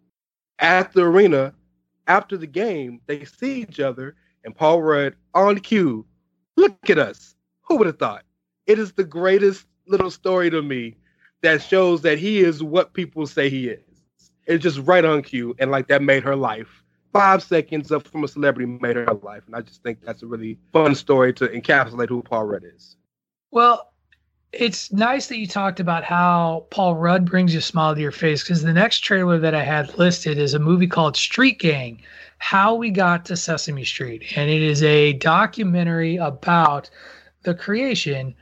At 0.59 0.91
the 0.91 1.03
arena, 1.03 1.53
after 2.07 2.35
the 2.35 2.47
game, 2.47 2.99
they 3.05 3.23
see 3.23 3.61
each 3.61 3.79
other, 3.79 4.17
and 4.43 4.53
Paul 4.53 4.81
Rudd 4.81 5.15
on 5.33 5.57
cue. 5.59 6.05
Look 6.57 6.89
at 6.89 6.97
us. 6.97 7.37
Who 7.61 7.77
would 7.77 7.87
have 7.87 7.97
thought? 7.97 8.25
It 8.67 8.77
is 8.77 8.91
the 8.91 9.05
greatest 9.05 9.67
little 9.87 10.11
story 10.11 10.49
to 10.49 10.61
me 10.61 10.97
that 11.43 11.61
shows 11.61 12.01
that 12.01 12.19
he 12.19 12.41
is 12.41 12.61
what 12.61 12.91
people 12.93 13.25
say 13.25 13.49
he 13.49 13.69
is. 13.69 13.79
It's 14.47 14.61
just 14.61 14.79
right 14.79 15.05
on 15.05 15.21
cue, 15.21 15.55
and 15.59 15.71
like 15.71 15.87
that 15.87 16.01
made 16.01 16.23
her 16.23 16.35
life 16.35 16.83
five 17.13 17.41
seconds 17.41 17.93
up 17.93 18.05
from 18.05 18.25
a 18.25 18.27
celebrity 18.27 18.69
made 18.81 18.97
her 18.97 19.05
life. 19.23 19.43
And 19.45 19.55
I 19.55 19.61
just 19.61 19.81
think 19.81 20.01
that's 20.03 20.23
a 20.23 20.27
really 20.27 20.59
fun 20.73 20.93
story 20.93 21.31
to 21.35 21.47
encapsulate 21.47 22.09
who 22.09 22.21
Paul 22.21 22.43
Rudd 22.43 22.65
is. 22.65 22.97
Well, 23.51 23.93
it's 24.57 24.91
nice 24.91 25.27
that 25.27 25.37
you 25.37 25.47
talked 25.47 25.79
about 25.79 26.03
how 26.03 26.65
Paul 26.69 26.95
Rudd 26.95 27.25
brings 27.25 27.53
you 27.53 27.59
a 27.59 27.61
smile 27.61 27.93
to 27.93 28.01
your 28.01 28.11
face 28.11 28.41
because 28.41 28.63
the 28.63 28.73
next 28.73 28.99
trailer 28.99 29.37
that 29.37 29.53
I 29.53 29.63
had 29.63 29.97
listed 29.97 30.37
is 30.37 30.53
a 30.53 30.59
movie 30.59 30.87
called 30.87 31.17
Street 31.17 31.59
Gang 31.59 32.01
How 32.37 32.73
We 32.73 32.89
Got 32.89 33.25
to 33.25 33.35
Sesame 33.35 33.83
Street. 33.83 34.23
And 34.37 34.49
it 34.49 34.61
is 34.61 34.81
a 34.83 35.13
documentary 35.13 36.15
about 36.15 36.89
the 37.43 37.53
creation 37.53 38.33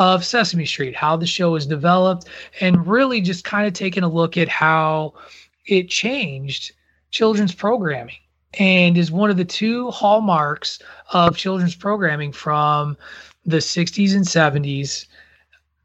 of 0.00 0.24
Sesame 0.24 0.66
Street, 0.66 0.96
how 0.96 1.16
the 1.16 1.26
show 1.26 1.52
was 1.52 1.66
developed, 1.66 2.28
and 2.60 2.86
really 2.86 3.20
just 3.20 3.44
kind 3.44 3.66
of 3.66 3.72
taking 3.72 4.02
a 4.02 4.08
look 4.08 4.36
at 4.36 4.48
how 4.48 5.14
it 5.66 5.88
changed 5.88 6.72
children's 7.10 7.54
programming 7.54 8.16
and 8.58 8.98
is 8.98 9.10
one 9.10 9.30
of 9.30 9.36
the 9.36 9.44
two 9.44 9.90
hallmarks 9.92 10.80
of 11.12 11.36
children's 11.36 11.76
programming 11.76 12.32
from 12.32 12.96
the 13.46 13.58
60s 13.58 14.14
and 14.14 14.24
70s 14.24 15.06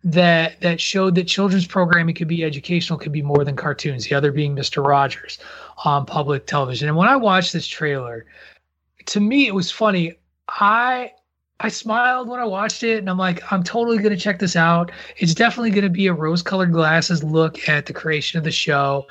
that 0.03 0.59
that 0.61 0.79
showed 0.79 1.15
that 1.15 1.27
children's 1.27 1.67
programming 1.67 2.15
could 2.15 2.27
be 2.27 2.43
educational 2.43 2.97
could 2.97 3.11
be 3.11 3.21
more 3.21 3.43
than 3.43 3.55
cartoons 3.55 4.05
the 4.05 4.15
other 4.15 4.31
being 4.31 4.55
mr 4.55 4.85
rogers 4.85 5.39
on 5.83 6.05
public 6.05 6.45
television. 6.45 6.87
And 6.87 6.97
when 6.97 7.09
i 7.09 7.15
watched 7.15 7.51
this 7.51 7.67
trailer 7.67 8.25
to 9.07 9.19
me 9.19 9.47
it 9.47 9.55
was 9.55 9.71
funny. 9.71 10.13
I 10.47 11.11
i 11.59 11.67
smiled 11.67 12.29
when 12.29 12.39
i 12.39 12.45
watched 12.45 12.83
it 12.83 12.99
and 12.99 13.09
i'm 13.09 13.17
like 13.17 13.41
i'm 13.51 13.63
totally 13.63 13.97
to 14.11 14.17
check 14.17 14.39
this 14.39 14.55
out. 14.55 14.91
It's 15.17 15.33
definitely 15.33 15.71
to 15.81 15.89
be 15.89 16.07
a 16.07 16.13
rose 16.13 16.41
colored 16.41 16.71
glasses 16.71 17.23
look 17.23 17.67
at 17.67 17.85
the 17.85 17.93
creation 17.93 18.37
of 18.37 18.45
the 18.45 18.51
show. 18.51 19.05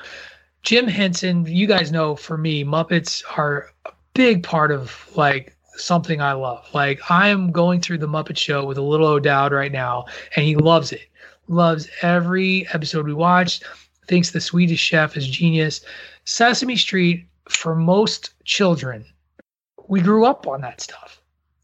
Jim 0.63 0.87
Henson, 0.87 1.45
you 1.45 1.67
guys 1.67 1.91
know 1.91 2.15
for 2.15 2.37
me, 2.37 2.65
Muppets 2.65 3.23
are 3.37 3.71
a 3.85 3.91
big 4.13 4.43
part 4.43 4.71
of 4.71 5.09
like 5.15 5.55
something 5.79 6.21
I 6.21 6.33
love. 6.33 6.67
Like 6.73 6.99
I 7.09 7.29
am 7.29 7.51
going 7.51 7.81
through 7.81 7.99
the 7.99 8.07
Muppet 8.07 8.37
Show 8.37 8.65
with 8.65 8.77
a 8.77 8.81
little 8.81 9.07
O'Dowd 9.07 9.51
right 9.51 9.71
now, 9.71 10.05
and 10.35 10.45
he 10.45 10.55
loves 10.55 10.91
it. 10.91 11.07
Loves 11.47 11.89
every 12.01 12.67
episode 12.73 13.05
we 13.05 13.13
watched. 13.13 13.63
Thinks 14.07 14.31
the 14.31 14.41
Swedish 14.41 14.79
Chef 14.79 15.17
is 15.17 15.27
genius. 15.27 15.81
Sesame 16.25 16.75
Street 16.75 17.25
for 17.49 17.75
most 17.75 18.33
children, 18.43 19.05
we 19.87 20.01
grew 20.01 20.25
up 20.25 20.47
on 20.47 20.61
that 20.61 20.81
stuff. 20.81 21.19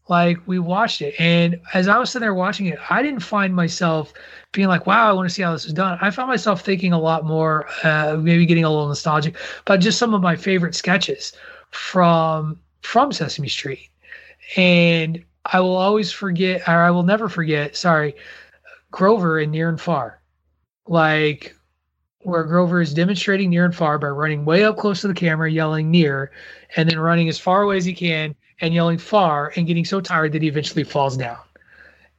Like 0.08 0.38
we 0.46 0.60
watched 0.60 1.02
it, 1.02 1.14
and 1.18 1.60
as 1.74 1.88
I 1.88 1.98
was 1.98 2.10
sitting 2.10 2.24
there 2.24 2.34
watching 2.34 2.66
it, 2.66 2.78
I 2.90 3.02
didn't 3.02 3.20
find 3.20 3.54
myself 3.54 4.12
being 4.52 4.68
like, 4.68 4.86
"Wow, 4.86 5.08
I 5.08 5.12
want 5.12 5.28
to 5.28 5.34
see 5.34 5.42
how 5.42 5.52
this 5.52 5.64
is 5.64 5.72
done." 5.72 5.98
I 6.00 6.10
found 6.10 6.28
myself 6.28 6.60
thinking 6.60 6.92
a 6.92 6.98
lot 6.98 7.24
more, 7.24 7.66
uh, 7.82 8.16
maybe 8.16 8.46
getting 8.46 8.62
a 8.62 8.70
little 8.70 8.86
nostalgic, 8.86 9.34
but 9.64 9.78
just 9.78 9.98
some 9.98 10.14
of 10.14 10.22
my 10.22 10.36
favorite 10.36 10.76
sketches 10.76 11.32
from 11.72 12.60
from 12.82 13.10
Sesame 13.10 13.48
Street, 13.48 13.88
and 14.56 15.24
I 15.44 15.60
will 15.60 15.76
always 15.76 16.12
forget, 16.12 16.68
or 16.68 16.74
I 16.74 16.90
will 16.90 17.02
never 17.02 17.28
forget. 17.28 17.76
Sorry, 17.76 18.14
Grover 18.90 19.40
in 19.40 19.50
Near 19.50 19.68
and 19.68 19.80
Far, 19.80 20.20
like 20.86 21.56
where 22.26 22.42
Grover 22.42 22.80
is 22.80 22.92
demonstrating 22.92 23.50
near 23.50 23.64
and 23.64 23.74
far 23.74 24.00
by 24.00 24.08
running 24.08 24.44
way 24.44 24.64
up 24.64 24.76
close 24.76 25.00
to 25.02 25.08
the 25.08 25.14
camera, 25.14 25.48
yelling 25.48 25.92
near, 25.92 26.32
and 26.74 26.90
then 26.90 26.98
running 26.98 27.28
as 27.28 27.38
far 27.38 27.62
away 27.62 27.76
as 27.76 27.84
he 27.84 27.94
can 27.94 28.34
and 28.60 28.74
yelling 28.74 28.98
far 28.98 29.52
and 29.54 29.68
getting 29.68 29.84
so 29.84 30.00
tired 30.00 30.32
that 30.32 30.42
he 30.42 30.48
eventually 30.48 30.82
falls 30.82 31.16
down. 31.16 31.38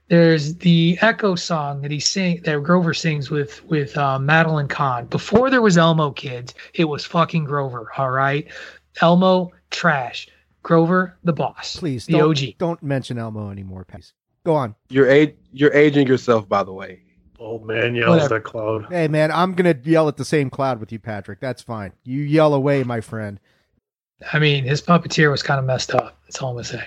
There's 0.07 0.55
the 0.55 0.97
Echo 1.01 1.35
song 1.35 1.81
that 1.81 1.91
he 1.91 1.99
sing 1.99 2.39
that 2.43 2.63
Grover 2.63 2.93
sings 2.93 3.29
with 3.29 3.63
with 3.65 3.97
uh, 3.97 4.17
Madeline 4.17 4.69
Kahn. 4.69 5.07
Before 5.07 5.49
there 5.49 5.61
was 5.61 5.77
Elmo, 5.77 6.11
kids, 6.11 6.53
it 6.73 6.85
was 6.85 7.03
fucking 7.03 7.43
Grover. 7.43 7.91
All 7.97 8.11
right, 8.11 8.47
Elmo 9.01 9.51
trash. 9.71 10.29
Grover 10.63 11.17
the 11.23 11.33
boss. 11.33 11.75
Please, 11.77 12.05
the 12.05 12.13
don't, 12.13 12.29
OG. 12.31 12.57
Don't 12.57 12.83
mention 12.83 13.17
Elmo 13.17 13.51
anymore, 13.51 13.85
please. 13.85 14.13
Go 14.43 14.55
on. 14.55 14.75
You're 14.89 15.09
age, 15.09 15.35
you're 15.51 15.73
aging 15.73 16.07
yourself, 16.07 16.47
by 16.47 16.63
the 16.63 16.73
way. 16.73 17.01
Old 17.39 17.65
man 17.67 17.95
yells 17.95 18.09
Whatever. 18.09 18.37
at 18.37 18.43
cloud. 18.43 18.85
Hey 18.89 19.07
man, 19.07 19.31
I'm 19.31 19.53
gonna 19.53 19.75
yell 19.83 20.07
at 20.07 20.17
the 20.17 20.25
same 20.25 20.49
cloud 20.49 20.79
with 20.79 20.91
you, 20.91 20.99
Patrick. 20.99 21.39
That's 21.39 21.61
fine. 21.61 21.93
You 22.03 22.21
yell 22.21 22.53
away, 22.53 22.83
my 22.83 23.01
friend. 23.01 23.39
I 24.33 24.39
mean, 24.39 24.63
his 24.63 24.81
puppeteer 24.81 25.29
was 25.29 25.43
kind 25.43 25.59
of 25.59 25.65
messed 25.65 25.93
up. 25.93 26.19
That's 26.23 26.41
all 26.41 26.49
I'm 26.49 26.55
gonna 26.55 26.63
say. 26.63 26.83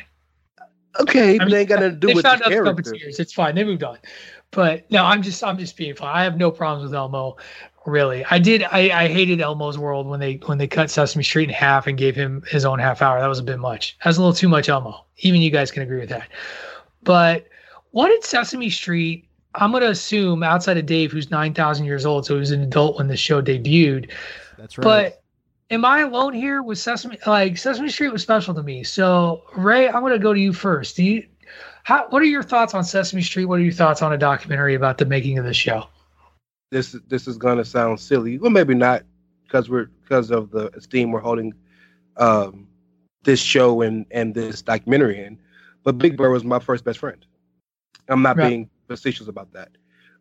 Okay, 0.99 1.37
I 1.37 1.45
mean, 1.45 1.51
they 1.51 1.61
ain't 1.61 1.69
got 1.69 1.79
to 1.79 1.93
do 1.93 2.09
they 2.09 2.15
with 2.15 2.25
found 2.25 2.41
the 2.41 2.51
puppeteers. 2.51 3.21
It's 3.21 3.33
fine. 3.33 3.55
They 3.55 3.63
moved 3.63 3.85
on. 3.85 3.99
But 4.51 4.91
no, 4.91 5.05
I'm 5.05 5.23
just 5.23 5.45
I'm 5.45 5.57
just 5.57 5.77
being 5.77 5.95
fine. 5.95 6.15
I 6.15 6.25
have 6.25 6.37
no 6.37 6.51
problems 6.51 6.85
with 6.91 6.95
Elmo. 6.95 7.37
Really, 7.87 8.25
I 8.31 8.39
did. 8.39 8.63
I, 8.65 8.91
I 8.91 9.09
hated 9.09 9.41
Elmo's 9.41 9.79
world 9.79 10.07
when 10.07 10.21
they 10.21 10.35
when 10.47 10.59
they 10.59 10.67
cut 10.67 10.91
Sesame 10.91 11.25
Street 11.25 11.49
in 11.49 11.55
half 11.55 11.87
and 11.87 11.97
gave 11.97 12.15
him 12.15 12.43
his 12.47 12.65
own 12.65 12.79
half 12.79 13.01
hour. 13.01 13.19
That 13.19 13.27
was 13.27 13.39
a 13.39 13.43
bit 13.43 13.59
much. 13.59 13.97
That 14.05 14.11
was 14.11 14.19
a 14.19 14.21
little 14.21 14.35
too 14.35 14.49
much 14.49 14.69
Elmo. 14.69 15.05
Even 15.19 15.41
you 15.41 15.51
guys 15.51 15.71
can 15.71 15.83
agree 15.83 16.01
with 16.01 16.11
that. 16.11 16.29
But 17.03 17.47
what 17.93 18.09
did 18.09 18.23
Sesame 18.23 18.69
Street 18.69 19.27
I'm 19.55 19.73
going 19.73 19.83
to 19.83 19.91
assume 19.91 20.43
outside 20.43 20.77
of 20.77 20.87
Dave, 20.87 21.11
who's 21.11 21.31
9,000 21.31 21.85
years 21.85 22.07
old, 22.07 22.27
so 22.27 22.35
he 22.35 22.41
was 22.41 22.53
an 22.53 22.63
adult 22.63 22.99
when 22.99 23.09
the 23.09 23.17
show 23.17 23.43
debuted. 23.43 24.11
That's 24.59 24.79
right. 24.79 24.85
But 24.85 25.23
am 25.71 25.85
I 25.85 26.01
alone 26.01 26.35
here 26.35 26.63
with 26.63 26.79
Sesame? 26.79 27.19
Like 27.27 27.59
Sesame 27.59 27.89
Street 27.89 28.13
was 28.13 28.23
special 28.23 28.55
to 28.55 28.63
me. 28.63 28.85
So 28.85 29.43
Ray, 29.57 29.89
I'm 29.89 30.01
going 30.01 30.13
to 30.13 30.19
go 30.19 30.33
to 30.33 30.41
you 30.41 30.53
first. 30.53 30.97
Do 30.97 31.03
you? 31.03 31.27
How, 31.83 32.07
what 32.11 32.23
are 32.23 32.27
your 32.27 32.43
thoughts 32.43 32.75
on 32.75 32.85
Sesame 32.85 33.23
Street? 33.23 33.47
What 33.47 33.59
are 33.59 33.63
your 33.63 33.73
thoughts 33.73 34.03
on 34.03 34.13
a 34.13 34.19
documentary 34.19 34.75
about 34.75 34.99
the 34.99 35.07
making 35.07 35.39
of 35.39 35.45
the 35.45 35.55
show? 35.55 35.89
This 36.71 36.97
this 37.09 37.27
is 37.27 37.37
going 37.37 37.59
to 37.59 37.65
sound 37.65 37.99
silly, 37.99 38.39
well, 38.39 38.51
maybe 38.51 38.75
not, 38.75 39.03
because 39.45 39.69
we're 39.69 39.87
because 40.03 40.31
of 40.31 40.51
the 40.51 40.75
esteem 40.77 41.11
we're 41.11 41.21
holding 41.21 41.53
um, 42.17 42.69
this 43.25 43.41
show 43.41 43.83
and 43.83 44.07
and 44.11 44.35
this 44.35 44.63
documentary 44.63 45.23
in. 45.23 45.39
But 45.83 45.99
Big 45.99 46.17
Bird 46.17 46.31
was 46.31 46.45
my 46.45 46.59
first 46.59 46.85
best 46.85 46.99
friend. 46.99 47.25
I'm 48.09 48.23
not 48.23 48.37
right. 48.37 48.49
being 48.49 48.71
facetious 48.87 49.29
about 49.29 49.53
that. 49.53 49.71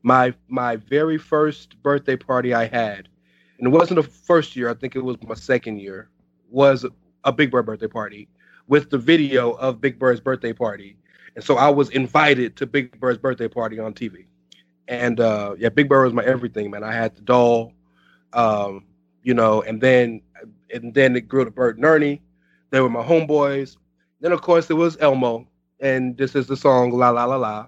My 0.03 0.33
my 0.47 0.77
very 0.77 1.17
first 1.17 1.81
birthday 1.83 2.15
party 2.15 2.53
I 2.53 2.65
had, 2.65 3.09
and 3.57 3.67
it 3.67 3.69
wasn't 3.69 3.97
the 3.97 4.09
first 4.09 4.55
year. 4.55 4.69
I 4.69 4.73
think 4.73 4.95
it 4.95 5.03
was 5.03 5.17
my 5.21 5.35
second 5.35 5.79
year. 5.79 6.09
Was 6.49 6.85
a 7.25 7.31
Big 7.31 7.51
Bird 7.51 7.65
birthday 7.65 7.87
party 7.87 8.27
with 8.67 8.89
the 8.89 8.97
video 8.97 9.51
of 9.51 9.81
Big 9.81 9.99
Bird's 9.99 10.19
birthday 10.19 10.53
party, 10.53 10.97
and 11.35 11.43
so 11.43 11.57
I 11.57 11.69
was 11.69 11.89
invited 11.89 12.55
to 12.57 12.65
Big 12.65 12.99
Bird's 12.99 13.19
birthday 13.19 13.47
party 13.47 13.77
on 13.79 13.93
TV. 13.93 14.25
And 14.89 15.19
uh, 15.19 15.53
yeah, 15.57 15.69
Big 15.69 15.87
Bird 15.87 16.05
was 16.05 16.13
my 16.13 16.25
everything, 16.25 16.71
man. 16.71 16.83
I 16.83 16.91
had 16.91 17.15
the 17.15 17.21
doll, 17.21 17.73
um, 18.33 18.85
you 19.21 19.35
know, 19.35 19.61
and 19.61 19.79
then 19.79 20.21
and 20.73 20.93
then 20.93 21.15
it 21.15 21.27
grew 21.27 21.45
to 21.45 21.51
Bert 21.51 21.75
and 21.77 21.85
Ernie. 21.85 22.23
They 22.71 22.81
were 22.81 22.89
my 22.89 23.03
homeboys. 23.03 23.77
Then 24.19 24.31
of 24.31 24.41
course 24.41 24.69
it 24.69 24.73
was 24.73 24.97
Elmo, 24.99 25.47
and 25.79 26.17
this 26.17 26.35
is 26.35 26.47
the 26.47 26.57
song 26.57 26.91
La 26.91 27.11
La 27.11 27.25
La 27.25 27.35
La. 27.35 27.67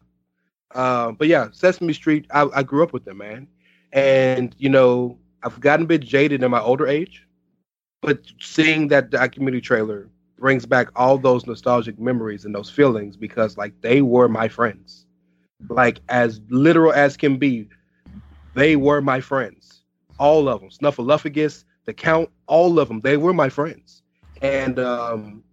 Uh, 0.74 1.11
but 1.11 1.28
yeah, 1.28 1.49
Sesame 1.51 1.93
Street. 1.93 2.26
I, 2.32 2.47
I 2.55 2.63
grew 2.63 2.82
up 2.82 2.91
with 2.91 3.05
them, 3.05 3.17
man, 3.17 3.47
and 3.93 4.55
you 4.57 4.69
know 4.69 5.19
I've 5.43 5.59
gotten 5.59 5.86
a 5.86 5.88
bit 5.88 6.01
jaded 6.01 6.41
in 6.41 6.49
my 6.49 6.59
older 6.59 6.88
age, 6.88 7.28
but 8.01 8.22
seeing 8.39 8.88
that 8.88 9.11
documentary 9.11 9.61
trailer 9.61 10.09
brings 10.39 10.65
back 10.65 10.88
all 10.95 11.19
those 11.19 11.45
nostalgic 11.45 11.99
memories 11.99 12.45
and 12.45 12.55
those 12.55 12.69
feelings 12.69 13.15
because 13.15 13.57
like 13.57 13.80
they 13.82 14.01
were 14.01 14.28
my 14.28 14.47
friends, 14.47 15.05
like 15.70 15.99
as 16.09 16.41
literal 16.49 16.93
as 16.93 17.18
can 17.18 17.38
be. 17.38 17.68
They 18.53 18.76
were 18.76 19.01
my 19.01 19.22
friends, 19.22 19.84
all 20.18 20.49
of 20.49 20.59
them. 20.59 20.70
Snuffleupagus, 20.70 21.64
the 21.86 21.93
Count, 21.93 22.30
all 22.47 22.80
of 22.80 22.88
them. 22.88 22.99
They 22.99 23.18
were 23.18 23.34
my 23.34 23.49
friends, 23.49 24.01
and 24.41 24.78
um, 24.80 25.43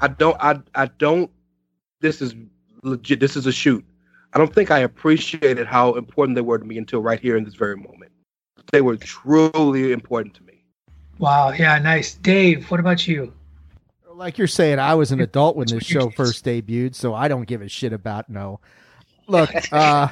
I 0.00 0.08
don't, 0.08 0.36
I, 0.40 0.60
I 0.74 0.86
don't. 0.86 1.30
This 2.00 2.20
is 2.20 2.34
legit. 2.82 3.20
This 3.20 3.36
is 3.36 3.46
a 3.46 3.52
shoot. 3.52 3.84
I 4.34 4.38
don't 4.38 4.52
think 4.52 4.70
I 4.70 4.80
appreciated 4.80 5.66
how 5.66 5.94
important 5.94 6.34
they 6.34 6.42
were 6.42 6.58
to 6.58 6.64
me 6.64 6.76
until 6.76 7.00
right 7.00 7.20
here 7.20 7.36
in 7.36 7.44
this 7.44 7.54
very 7.54 7.76
moment. 7.76 8.10
They 8.72 8.80
were 8.80 8.96
truly 8.96 9.92
important 9.92 10.34
to 10.34 10.42
me. 10.42 10.64
Wow. 11.18 11.52
Yeah. 11.52 11.78
Nice. 11.78 12.14
Dave, 12.14 12.68
what 12.70 12.80
about 12.80 13.06
you? 13.06 13.32
Like 14.12 14.38
you're 14.38 14.46
saying, 14.46 14.78
I 14.78 14.94
was 14.94 15.12
an 15.12 15.20
adult 15.20 15.56
when 15.56 15.66
this 15.68 15.84
show 15.84 16.10
first 16.10 16.44
debuted, 16.44 16.94
so 16.94 17.14
I 17.14 17.28
don't 17.28 17.46
give 17.46 17.62
a 17.62 17.68
shit 17.68 17.92
about 17.92 18.28
no. 18.28 18.60
Look, 19.26 19.50
uh, 19.72 20.08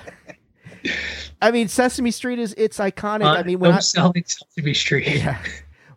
I 1.41 1.51
mean, 1.51 1.69
Sesame 1.69 2.11
Street 2.11 2.39
is 2.39 2.55
it's 2.57 2.79
iconic. 2.79 3.25
Uh, 3.25 3.39
I 3.39 3.43
mean, 3.43 3.59
when 3.59 3.73
I 3.73 3.81
selling 3.81 4.25
Sesame 4.27 4.75
Street, 4.75 5.07
yeah. 5.17 5.43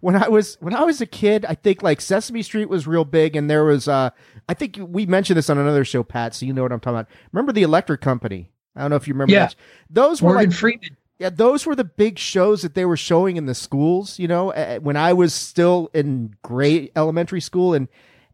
When 0.01 0.15
I 0.15 0.27
was 0.27 0.57
when 0.59 0.75
I 0.75 0.83
was 0.83 1.01
a 1.01 1.05
kid, 1.05 1.45
I 1.45 1.55
think 1.55 1.81
like 1.81 2.01
Sesame 2.01 2.43
Street 2.43 2.69
was 2.69 2.85
real 2.85 3.05
big, 3.05 3.35
and 3.35 3.49
there 3.49 3.63
was 3.63 3.87
uh, 3.87 4.11
I 4.47 4.53
think 4.53 4.77
we 4.79 5.05
mentioned 5.05 5.37
this 5.37 5.49
on 5.49 5.57
another 5.57 5.85
show, 5.85 6.03
Pat. 6.03 6.35
So 6.35 6.45
you 6.45 6.53
know 6.53 6.61
what 6.61 6.71
I'm 6.71 6.79
talking 6.79 6.99
about. 6.99 7.09
Remember 7.31 7.51
the 7.51 7.63
Electric 7.63 8.01
Company? 8.01 8.51
I 8.75 8.81
don't 8.81 8.89
know 8.89 8.97
if 8.97 9.07
you 9.07 9.13
remember. 9.13 9.33
Yeah, 9.33 9.49
those 9.89 10.21
were 10.21 10.33
Morgan 10.33 10.49
like 10.49 10.57
Freeman. 10.57 10.97
Yeah, 11.17 11.29
those 11.29 11.65
were 11.65 11.75
the 11.75 11.85
big 11.85 12.19
shows 12.19 12.61
that 12.63 12.75
they 12.75 12.83
were 12.83 12.97
showing 12.97 13.37
in 13.37 13.45
the 13.45 13.55
schools. 13.55 14.19
You 14.19 14.27
know, 14.27 14.79
when 14.81 14.97
I 14.97 15.13
was 15.13 15.33
still 15.33 15.89
in 15.93 16.35
grade 16.43 16.91
elementary 16.95 17.41
school, 17.41 17.73
and 17.73 17.87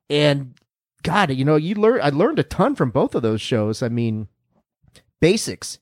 and 0.09 0.55
God, 1.03 1.31
you 1.31 1.45
know, 1.45 1.55
you 1.55 1.75
learn. 1.75 2.01
I 2.01 2.09
learned 2.09 2.39
a 2.39 2.43
ton 2.43 2.75
from 2.75 2.91
both 2.91 3.15
of 3.15 3.21
those 3.21 3.39
shows. 3.39 3.81
I 3.81 3.89
mean, 3.89 4.27
basics 5.21 5.79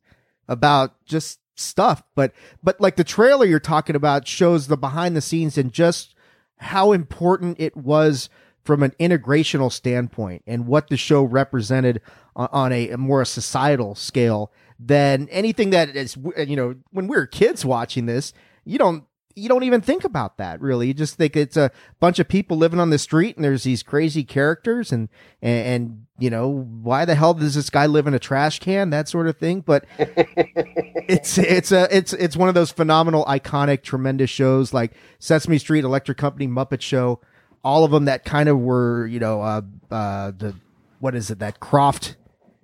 about 0.48 1.04
just 1.06 1.40
stuff, 1.56 2.04
but 2.16 2.32
but 2.62 2.80
like 2.80 2.96
the 2.96 3.04
trailer 3.04 3.46
you're 3.46 3.60
talking 3.60 3.96
about 3.96 4.28
shows 4.28 4.68
the 4.68 4.78
behind 4.78 5.16
the 5.16 5.22
scenes 5.22 5.58
and 5.58 5.74
just 5.74 6.14
how 6.58 6.92
important 6.92 7.60
it 7.60 7.76
was 7.76 8.30
from 8.64 8.84
an 8.84 8.94
integrational 9.00 9.72
standpoint 9.72 10.44
and 10.46 10.68
what 10.68 10.90
the 10.90 10.98
show 10.98 11.24
represented 11.24 12.02
on, 12.36 12.50
on 12.52 12.72
a, 12.72 12.90
a, 12.90 12.98
more 12.98 13.26
societal 13.26 13.96
scale 13.96 14.52
than 14.80 15.28
anything 15.30 15.72
that 15.72 15.96
is 15.96 16.18
you 16.38 16.56
know 16.56 16.76
when 16.92 17.08
we 17.08 17.16
were 17.16 17.26
kids 17.26 17.66
watching 17.66 18.06
this 18.06 18.34
you 18.66 18.78
don't 18.78 19.06
you 19.36 19.48
don't 19.48 19.64
even 19.64 19.82
think 19.82 20.04
about 20.04 20.38
that 20.38 20.62
really. 20.62 20.88
You 20.88 20.94
just 20.94 21.16
think 21.16 21.36
it's 21.36 21.58
a 21.58 21.72
bunch 22.00 22.20
of 22.20 22.28
people 22.28 22.58
living 22.58 22.80
on 22.80 22.90
the 22.90 22.98
street 22.98 23.36
and 23.36 23.46
there's 23.46 23.64
these 23.64 23.84
crazy 23.84 24.24
characters 24.24 24.92
and, 24.92 25.10
and, 25.42 25.68
and 25.68 26.06
you 26.18 26.30
know, 26.30 26.48
why 26.48 27.06
the 27.06 27.16
hell 27.16 27.34
does 27.34 27.56
this 27.56 27.70
guy 27.70 27.86
live 27.86 28.08
in 28.08 28.14
a 28.14 28.20
trash 28.20 28.60
can? 28.60 28.90
That 28.90 29.08
sort 29.08 29.28
of 29.28 29.38
thing. 29.38 29.62
But 29.62 29.86
it's, 29.98 31.38
it's 31.38 31.72
a, 31.72 31.88
it's, 31.96 32.14
it's 32.14 32.36
one 32.36 32.50
of 32.50 32.56
those 32.56 32.72
phenomenal, 32.72 33.24
iconic, 33.26 33.84
tremendous 33.84 34.30
shows 34.30 34.74
like 34.74 34.94
Sesame 35.20 35.58
Street, 35.58 35.84
Electric 35.84 36.18
Company, 36.18 36.48
Muppet 36.48 36.82
Show, 36.82 37.22
all 37.64 37.84
of 37.84 37.92
them 37.92 38.06
that 38.06 38.26
kind 38.26 38.50
of 38.50 38.60
were, 38.60 39.08
you 39.08 39.20
know, 39.20 39.42
uh, 39.42 39.62
uh, 39.92 40.32
the, 40.38 40.56
what 41.00 41.16
is 41.16 41.32
it? 41.32 41.40
That 41.40 41.60
Krofft 41.60 42.16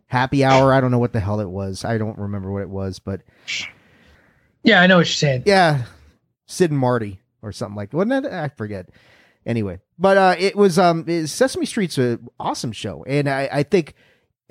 happy 0.07 0.43
hour. 0.43 0.73
I 0.73 0.81
don't 0.81 0.91
know 0.91 0.99
what 0.99 1.13
the 1.13 1.19
hell 1.19 1.39
it 1.39 1.49
was. 1.49 1.83
I 1.85 1.97
don't 1.97 2.17
remember 2.17 2.51
what 2.51 2.61
it 2.61 2.69
was, 2.69 2.99
but 2.99 3.21
yeah, 4.63 4.81
I 4.81 4.87
know 4.87 4.97
what 4.97 5.07
you're 5.07 5.13
saying. 5.13 5.43
Yeah, 5.45 5.83
Sid 6.45 6.71
and 6.71 6.79
Marty 6.79 7.21
or 7.41 7.51
something 7.51 7.75
like 7.75 7.93
wasn't 7.93 8.23
that? 8.23 8.33
I 8.33 8.49
forget. 8.49 8.89
Anyway, 9.45 9.79
but 9.99 10.17
uh, 10.17 10.35
it 10.39 10.55
was 10.55 10.79
um 10.79 11.05
Sesame 11.27 11.65
Street's 11.65 11.97
an 11.97 12.27
awesome 12.39 12.71
show, 12.71 13.03
and 13.05 13.29
I, 13.29 13.49
I 13.51 13.63
think 13.63 13.93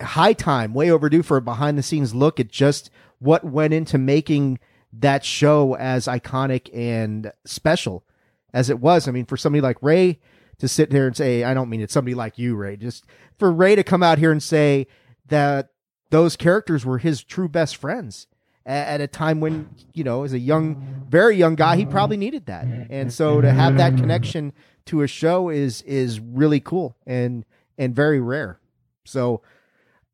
high 0.00 0.32
time, 0.32 0.74
way 0.74 0.90
overdue 0.90 1.22
for 1.22 1.36
a 1.36 1.42
behind 1.42 1.78
the 1.78 1.82
scenes 1.82 2.14
look 2.14 2.38
at 2.38 2.48
just 2.48 2.90
what 3.18 3.44
went 3.44 3.74
into 3.74 3.98
making 3.98 4.58
that 4.92 5.24
show 5.24 5.74
as 5.76 6.06
iconic 6.06 6.68
and 6.72 7.32
special 7.44 8.04
as 8.52 8.70
it 8.70 8.78
was. 8.78 9.08
I 9.08 9.10
mean, 9.10 9.26
for 9.26 9.36
somebody 9.36 9.60
like 9.60 9.82
Ray 9.82 10.20
to 10.58 10.68
sit 10.68 10.90
there 10.90 11.06
and 11.06 11.16
say, 11.16 11.42
I 11.42 11.54
don't 11.54 11.68
mean 11.68 11.80
it's 11.80 11.92
somebody 11.92 12.14
like 12.14 12.38
you, 12.38 12.54
Ray, 12.54 12.76
just 12.76 13.04
for 13.38 13.50
Ray 13.50 13.74
to 13.74 13.82
come 13.82 14.02
out 14.02 14.18
here 14.18 14.30
and 14.30 14.42
say 14.42 14.86
that 15.26 15.70
those 16.10 16.36
characters 16.36 16.86
were 16.86 16.98
his 16.98 17.24
true 17.24 17.48
best 17.48 17.76
friends 17.76 18.28
at 18.66 19.00
a 19.00 19.06
time 19.06 19.40
when 19.40 19.68
you 19.92 20.04
know 20.04 20.24
as 20.24 20.32
a 20.32 20.38
young 20.38 20.76
very 21.08 21.36
young 21.36 21.54
guy 21.54 21.76
he 21.76 21.86
probably 21.86 22.16
needed 22.16 22.46
that. 22.46 22.64
And 22.90 23.12
so 23.12 23.40
to 23.40 23.52
have 23.52 23.76
that 23.76 23.96
connection 23.96 24.52
to 24.86 25.02
a 25.02 25.06
show 25.06 25.48
is 25.48 25.82
is 25.82 26.20
really 26.20 26.60
cool 26.60 26.96
and 27.06 27.44
and 27.78 27.94
very 27.94 28.20
rare. 28.20 28.58
So 29.04 29.42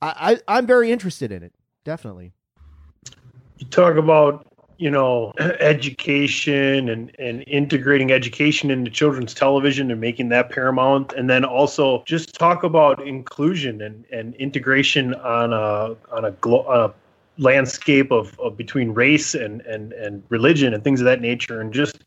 i, 0.03 0.41
I 0.49 0.57
i'm 0.59 0.67
very 0.67 0.91
interested 0.91 1.31
in 1.33 1.43
it 1.43 1.53
definitely. 1.85 2.33
You 3.59 3.67
talk 3.67 3.97
about 3.97 4.47
you 4.79 4.91
know 4.91 5.33
education 5.39 6.89
and 6.89 7.15
and 7.19 7.45
integrating 7.47 8.11
education 8.11 8.71
into 8.71 8.91
children's 8.91 9.35
television 9.35 9.91
and 9.91 10.01
making 10.01 10.31
that 10.31 10.51
paramount. 10.51 11.13
And 11.13 11.29
then 11.29 11.45
also 11.45 12.03
just 12.07 12.35
talk 12.35 12.63
about 12.65 13.07
inclusion 13.07 13.83
and 13.83 14.05
and 14.13 14.35
integration 14.37 15.15
on 15.15 15.53
a 15.53 15.97
on 16.15 16.25
a, 16.25 16.31
glo- 16.33 16.67
a 16.69 16.93
landscape 17.41 18.13
of, 18.13 18.39
of 18.39 18.57
between 18.57 18.91
race 18.91 19.35
and, 19.35 19.63
and, 19.63 19.93
and 19.95 20.23
religion 20.29 20.75
and 20.75 20.85
things 20.85 21.01
of 21.01 21.07
that 21.07 21.21
nature 21.21 21.61
and 21.61 21.73
just 21.73 21.99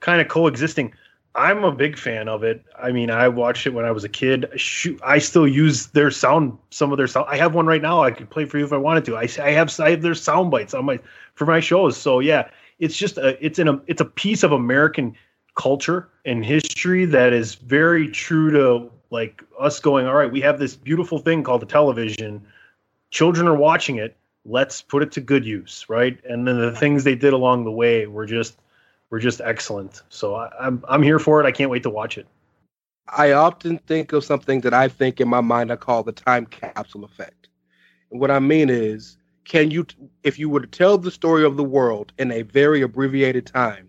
kind 0.00 0.20
of 0.20 0.28
coexisting. 0.28 0.92
I'm 1.36 1.62
a 1.62 1.70
big 1.70 1.96
fan 1.96 2.28
of 2.28 2.42
it. 2.42 2.64
I 2.76 2.90
mean, 2.90 3.08
I 3.08 3.28
watched 3.28 3.66
it 3.66 3.70
when 3.70 3.84
I 3.84 3.92
was 3.92 4.02
a 4.02 4.08
kid. 4.08 4.50
Shoot, 4.56 5.00
I 5.04 5.18
still 5.18 5.46
use 5.46 5.86
their 5.88 6.10
sound, 6.10 6.58
some 6.70 6.90
of 6.90 6.98
their 6.98 7.06
sound. 7.06 7.26
I 7.28 7.36
have 7.36 7.54
one 7.54 7.66
right 7.66 7.80
now. 7.80 8.02
I 8.02 8.10
could 8.10 8.28
play 8.28 8.44
for 8.46 8.58
you 8.58 8.64
if 8.64 8.72
I 8.72 8.76
wanted 8.76 9.04
to. 9.04 9.16
I, 9.16 9.28
I 9.40 9.52
have 9.52 9.78
I 9.78 9.90
have 9.90 10.02
their 10.02 10.16
sound 10.16 10.50
bites 10.50 10.74
on 10.74 10.84
my 10.84 10.98
for 11.34 11.46
my 11.46 11.60
shows. 11.60 11.96
So 11.96 12.18
yeah, 12.18 12.50
it's 12.80 12.96
just 12.96 13.16
a 13.16 13.42
it's 13.44 13.60
in 13.60 13.68
a 13.68 13.80
it's 13.86 14.00
a 14.00 14.04
piece 14.04 14.42
of 14.42 14.50
American 14.50 15.14
culture 15.54 16.08
and 16.24 16.44
history 16.44 17.04
that 17.04 17.32
is 17.32 17.54
very 17.54 18.08
true 18.08 18.50
to 18.50 18.90
like 19.10 19.44
us 19.56 19.78
going. 19.78 20.08
All 20.08 20.14
right, 20.14 20.32
we 20.32 20.40
have 20.40 20.58
this 20.58 20.74
beautiful 20.74 21.20
thing 21.20 21.44
called 21.44 21.62
the 21.62 21.66
television. 21.66 22.44
Children 23.12 23.46
are 23.46 23.56
watching 23.56 23.96
it 23.96 24.16
let's 24.50 24.82
put 24.82 25.02
it 25.02 25.12
to 25.12 25.20
good 25.20 25.44
use, 25.44 25.86
right? 25.88 26.18
And 26.24 26.46
then 26.46 26.58
the 26.58 26.74
things 26.74 27.04
they 27.04 27.14
did 27.14 27.32
along 27.32 27.64
the 27.64 27.70
way 27.70 28.06
were 28.06 28.26
just 28.26 28.58
were 29.08 29.20
just 29.20 29.40
excellent. 29.40 30.02
So 30.08 30.34
I, 30.34 30.50
I'm 30.60 30.84
I'm 30.88 31.02
here 31.02 31.18
for 31.18 31.40
it. 31.40 31.46
I 31.46 31.52
can't 31.52 31.70
wait 31.70 31.84
to 31.84 31.90
watch 31.90 32.18
it. 32.18 32.26
I 33.08 33.32
often 33.32 33.78
think 33.78 34.12
of 34.12 34.24
something 34.24 34.60
that 34.60 34.74
I 34.74 34.88
think 34.88 35.20
in 35.20 35.28
my 35.28 35.40
mind 35.40 35.72
I 35.72 35.76
call 35.76 36.02
the 36.02 36.12
time 36.12 36.46
capsule 36.46 37.04
effect. 37.04 37.48
And 38.10 38.20
what 38.20 38.30
I 38.30 38.38
mean 38.38 38.68
is, 38.70 39.16
can 39.44 39.70
you, 39.70 39.86
if 40.22 40.38
you 40.38 40.48
were 40.48 40.60
to 40.60 40.66
tell 40.66 40.96
the 40.96 41.10
story 41.10 41.44
of 41.44 41.56
the 41.56 41.64
world 41.64 42.12
in 42.18 42.30
a 42.30 42.42
very 42.42 42.82
abbreviated 42.82 43.46
time, 43.46 43.88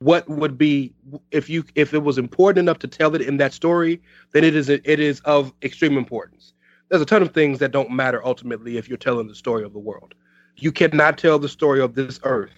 what 0.00 0.28
would 0.28 0.58
be 0.58 0.92
if 1.30 1.48
you 1.48 1.64
if 1.74 1.94
it 1.94 2.02
was 2.02 2.18
important 2.18 2.58
enough 2.58 2.78
to 2.80 2.88
tell 2.88 3.14
it 3.14 3.22
in 3.22 3.36
that 3.36 3.52
story, 3.52 4.02
then 4.32 4.44
it 4.44 4.56
is 4.56 4.68
it 4.68 4.86
is 4.86 5.20
of 5.20 5.52
extreme 5.62 5.96
importance 5.96 6.53
there's 6.94 7.02
a 7.02 7.06
ton 7.06 7.22
of 7.22 7.34
things 7.34 7.58
that 7.58 7.72
don't 7.72 7.90
matter 7.90 8.24
ultimately 8.24 8.76
if 8.76 8.88
you're 8.88 8.96
telling 8.96 9.26
the 9.26 9.34
story 9.34 9.64
of 9.64 9.72
the 9.72 9.80
world. 9.80 10.14
You 10.54 10.70
cannot 10.70 11.18
tell 11.18 11.40
the 11.40 11.48
story 11.48 11.80
of 11.80 11.96
this 11.96 12.20
earth 12.22 12.52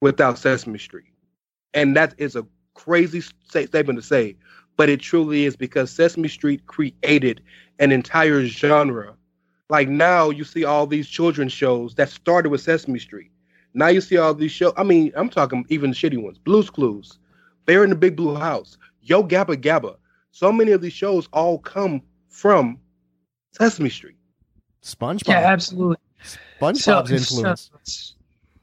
without 0.00 0.38
Sesame 0.40 0.76
Street. 0.76 1.12
And 1.72 1.96
that 1.96 2.16
is 2.18 2.34
a 2.34 2.44
crazy 2.74 3.20
statement 3.20 3.96
to 3.96 4.02
say, 4.02 4.36
but 4.76 4.88
it 4.88 4.98
truly 4.98 5.44
is 5.44 5.54
because 5.54 5.92
Sesame 5.92 6.26
Street 6.26 6.66
created 6.66 7.44
an 7.78 7.92
entire 7.92 8.44
genre. 8.44 9.14
Like 9.68 9.88
now 9.88 10.30
you 10.30 10.42
see 10.42 10.64
all 10.64 10.88
these 10.88 11.06
children's 11.06 11.52
shows 11.52 11.94
that 11.94 12.08
started 12.08 12.48
with 12.48 12.60
Sesame 12.60 12.98
Street. 12.98 13.30
Now 13.72 13.86
you 13.86 14.00
see 14.00 14.16
all 14.16 14.34
these 14.34 14.50
shows. 14.50 14.72
I 14.76 14.82
mean, 14.82 15.12
I'm 15.14 15.28
talking 15.28 15.64
even 15.68 15.92
shitty 15.92 16.20
ones. 16.20 16.38
Blue's 16.38 16.70
Clues, 16.70 17.20
Bear 17.66 17.84
in 17.84 17.90
the 17.90 17.94
Big 17.94 18.16
Blue 18.16 18.34
House, 18.34 18.78
Yo 19.00 19.22
Gabba 19.22 19.54
Gabba. 19.54 19.94
So 20.32 20.50
many 20.50 20.72
of 20.72 20.80
these 20.80 20.92
shows 20.92 21.28
all 21.32 21.60
come 21.60 22.02
from 22.28 22.80
Sesame 23.56 23.88
Street. 23.88 24.16
SpongeBob. 24.82 25.28
Yeah, 25.28 25.38
absolutely. 25.38 25.96
SpongeBob's 26.60 26.84
so, 26.84 27.14
influence. 27.14 27.70
So, 27.84 28.14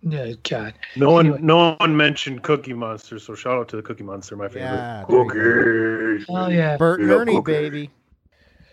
yeah, 0.04 0.34
God. 0.50 0.74
No 0.96 1.12
one, 1.12 1.28
anyway. 1.28 1.40
no 1.42 1.76
one 1.80 1.96
mentioned 1.96 2.42
Cookie 2.44 2.74
Monster, 2.74 3.20
so 3.20 3.36
shout 3.36 3.58
out 3.58 3.68
to 3.70 3.76
the 3.76 3.84
Cookie 3.84 4.04
Monster, 4.04 4.36
my 4.36 4.48
favorite. 4.48 4.62
Yeah, 4.64 5.04
cookies. 5.08 6.26
Oh 6.28 6.48
yeah, 6.48 6.78
Bert 6.78 7.02
and 7.02 7.12
Ernie, 7.12 7.36
cookies. 7.36 7.54
baby. 7.54 7.90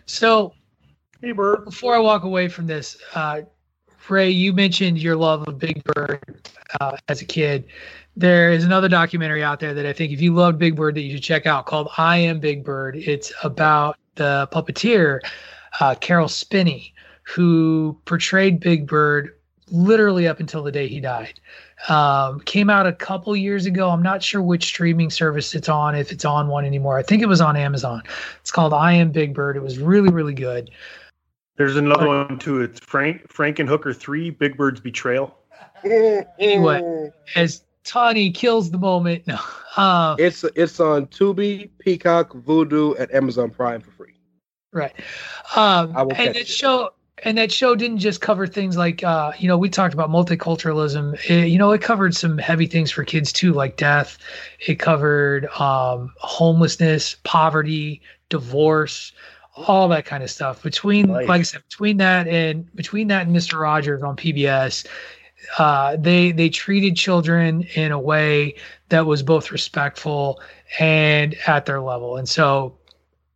So, 0.06 0.54
hey 1.20 1.32
Bert. 1.32 1.66
Before 1.66 1.94
I 1.94 1.98
walk 1.98 2.24
away 2.24 2.48
from 2.48 2.66
this, 2.66 2.96
uh, 3.14 3.42
Ray, 4.08 4.30
you 4.30 4.54
mentioned 4.54 4.98
your 4.98 5.16
love 5.16 5.46
of 5.46 5.58
Big 5.58 5.84
Bird 5.84 6.50
uh, 6.80 6.96
as 7.08 7.20
a 7.20 7.26
kid. 7.26 7.66
There 8.16 8.50
is 8.50 8.64
another 8.64 8.88
documentary 8.88 9.44
out 9.44 9.60
there 9.60 9.74
that 9.74 9.84
I 9.84 9.92
think 9.92 10.12
if 10.12 10.20
you 10.22 10.34
loved 10.34 10.58
Big 10.58 10.76
Bird 10.76 10.94
that 10.94 11.02
you 11.02 11.16
should 11.16 11.22
check 11.22 11.46
out 11.46 11.66
called 11.66 11.90
I 11.98 12.16
Am 12.16 12.40
Big 12.40 12.64
Bird. 12.64 12.96
It's 12.96 13.32
about 13.44 13.98
the 14.14 14.48
puppeteer 14.50 15.20
uh, 15.80 15.94
Caroll 15.94 16.28
Spinney, 16.28 16.94
who 17.22 17.98
portrayed 18.04 18.60
Big 18.60 18.86
Bird 18.86 19.34
literally 19.70 20.26
up 20.26 20.40
until 20.40 20.62
the 20.62 20.72
day 20.72 20.88
he 20.88 21.00
died. 21.00 21.40
Um, 21.88 22.40
came 22.40 22.70
out 22.70 22.86
a 22.86 22.92
couple 22.92 23.36
years 23.36 23.66
ago. 23.66 23.90
I'm 23.90 24.02
not 24.02 24.22
sure 24.22 24.42
which 24.42 24.64
streaming 24.64 25.10
service 25.10 25.54
it's 25.54 25.68
on, 25.68 25.94
if 25.94 26.10
it's 26.10 26.24
on 26.24 26.48
one 26.48 26.64
anymore. 26.64 26.98
I 26.98 27.02
think 27.02 27.22
it 27.22 27.26
was 27.26 27.40
on 27.40 27.56
Amazon. 27.56 28.02
It's 28.40 28.50
called 28.50 28.72
I 28.72 28.94
Am 28.94 29.12
Big 29.12 29.34
Bird. 29.34 29.56
It 29.56 29.62
was 29.62 29.78
really, 29.78 30.10
really 30.10 30.34
good. 30.34 30.70
There's 31.56 31.76
another 31.76 32.06
but, 32.06 32.28
one 32.28 32.38
too. 32.38 32.62
It's 32.62 32.80
Frank 32.80 33.30
Frank 33.30 33.58
and 33.58 33.68
Hooker 33.68 33.92
Three: 33.92 34.30
Big 34.30 34.56
Bird's 34.56 34.80
Betrayal. 34.80 35.36
anyway, 36.38 37.10
as 37.34 37.62
Tawny 37.84 38.30
kills 38.30 38.70
the 38.70 38.78
moment. 38.78 39.24
No, 39.76 39.84
uh, 39.84 40.16
it's 40.18 40.42
it's 40.56 40.80
on 40.80 41.06
Tubi, 41.06 41.70
Peacock, 41.78 42.32
Vudu, 42.32 42.98
and 42.98 43.12
Amazon 43.14 43.50
Prime 43.50 43.80
for 43.80 43.92
free. 43.92 44.17
Right. 44.72 44.92
Um, 45.56 45.96
and 46.14 46.34
that 46.34 46.46
show 46.46 46.90
and 47.24 47.36
that 47.38 47.50
show 47.50 47.74
didn't 47.74 47.98
just 47.98 48.20
cover 48.20 48.46
things 48.46 48.76
like 48.76 49.02
uh, 49.02 49.32
you 49.38 49.48
know 49.48 49.56
we 49.58 49.68
talked 49.68 49.94
about 49.94 50.10
multiculturalism. 50.10 51.14
It, 51.28 51.48
you 51.48 51.58
know 51.58 51.72
it 51.72 51.82
covered 51.82 52.14
some 52.14 52.38
heavy 52.38 52.66
things 52.66 52.90
for 52.90 53.04
kids 53.04 53.32
too 53.32 53.52
like 53.52 53.76
death. 53.76 54.18
It 54.66 54.76
covered 54.76 55.46
um, 55.58 56.12
homelessness 56.18 57.16
poverty 57.24 58.02
divorce 58.28 59.12
all 59.66 59.88
that 59.88 60.04
kind 60.04 60.22
of 60.22 60.30
stuff. 60.30 60.62
Between 60.62 61.08
Life. 61.08 61.28
like 61.28 61.40
i 61.40 61.42
said 61.42 61.62
between 61.68 61.96
that 61.96 62.28
and 62.28 62.72
between 62.76 63.08
that 63.08 63.26
and 63.26 63.34
mr 63.34 63.58
rogers 63.58 64.02
on 64.02 64.16
pbs 64.16 64.86
uh, 65.58 65.96
they 65.96 66.32
they 66.32 66.48
treated 66.48 66.96
children 66.96 67.62
in 67.74 67.92
a 67.92 67.98
way 67.98 68.54
that 68.88 69.06
was 69.06 69.22
both 69.22 69.50
respectful 69.50 70.40
and 70.78 71.36
at 71.46 71.66
their 71.66 71.80
level. 71.80 72.16
And 72.16 72.28
so 72.28 72.77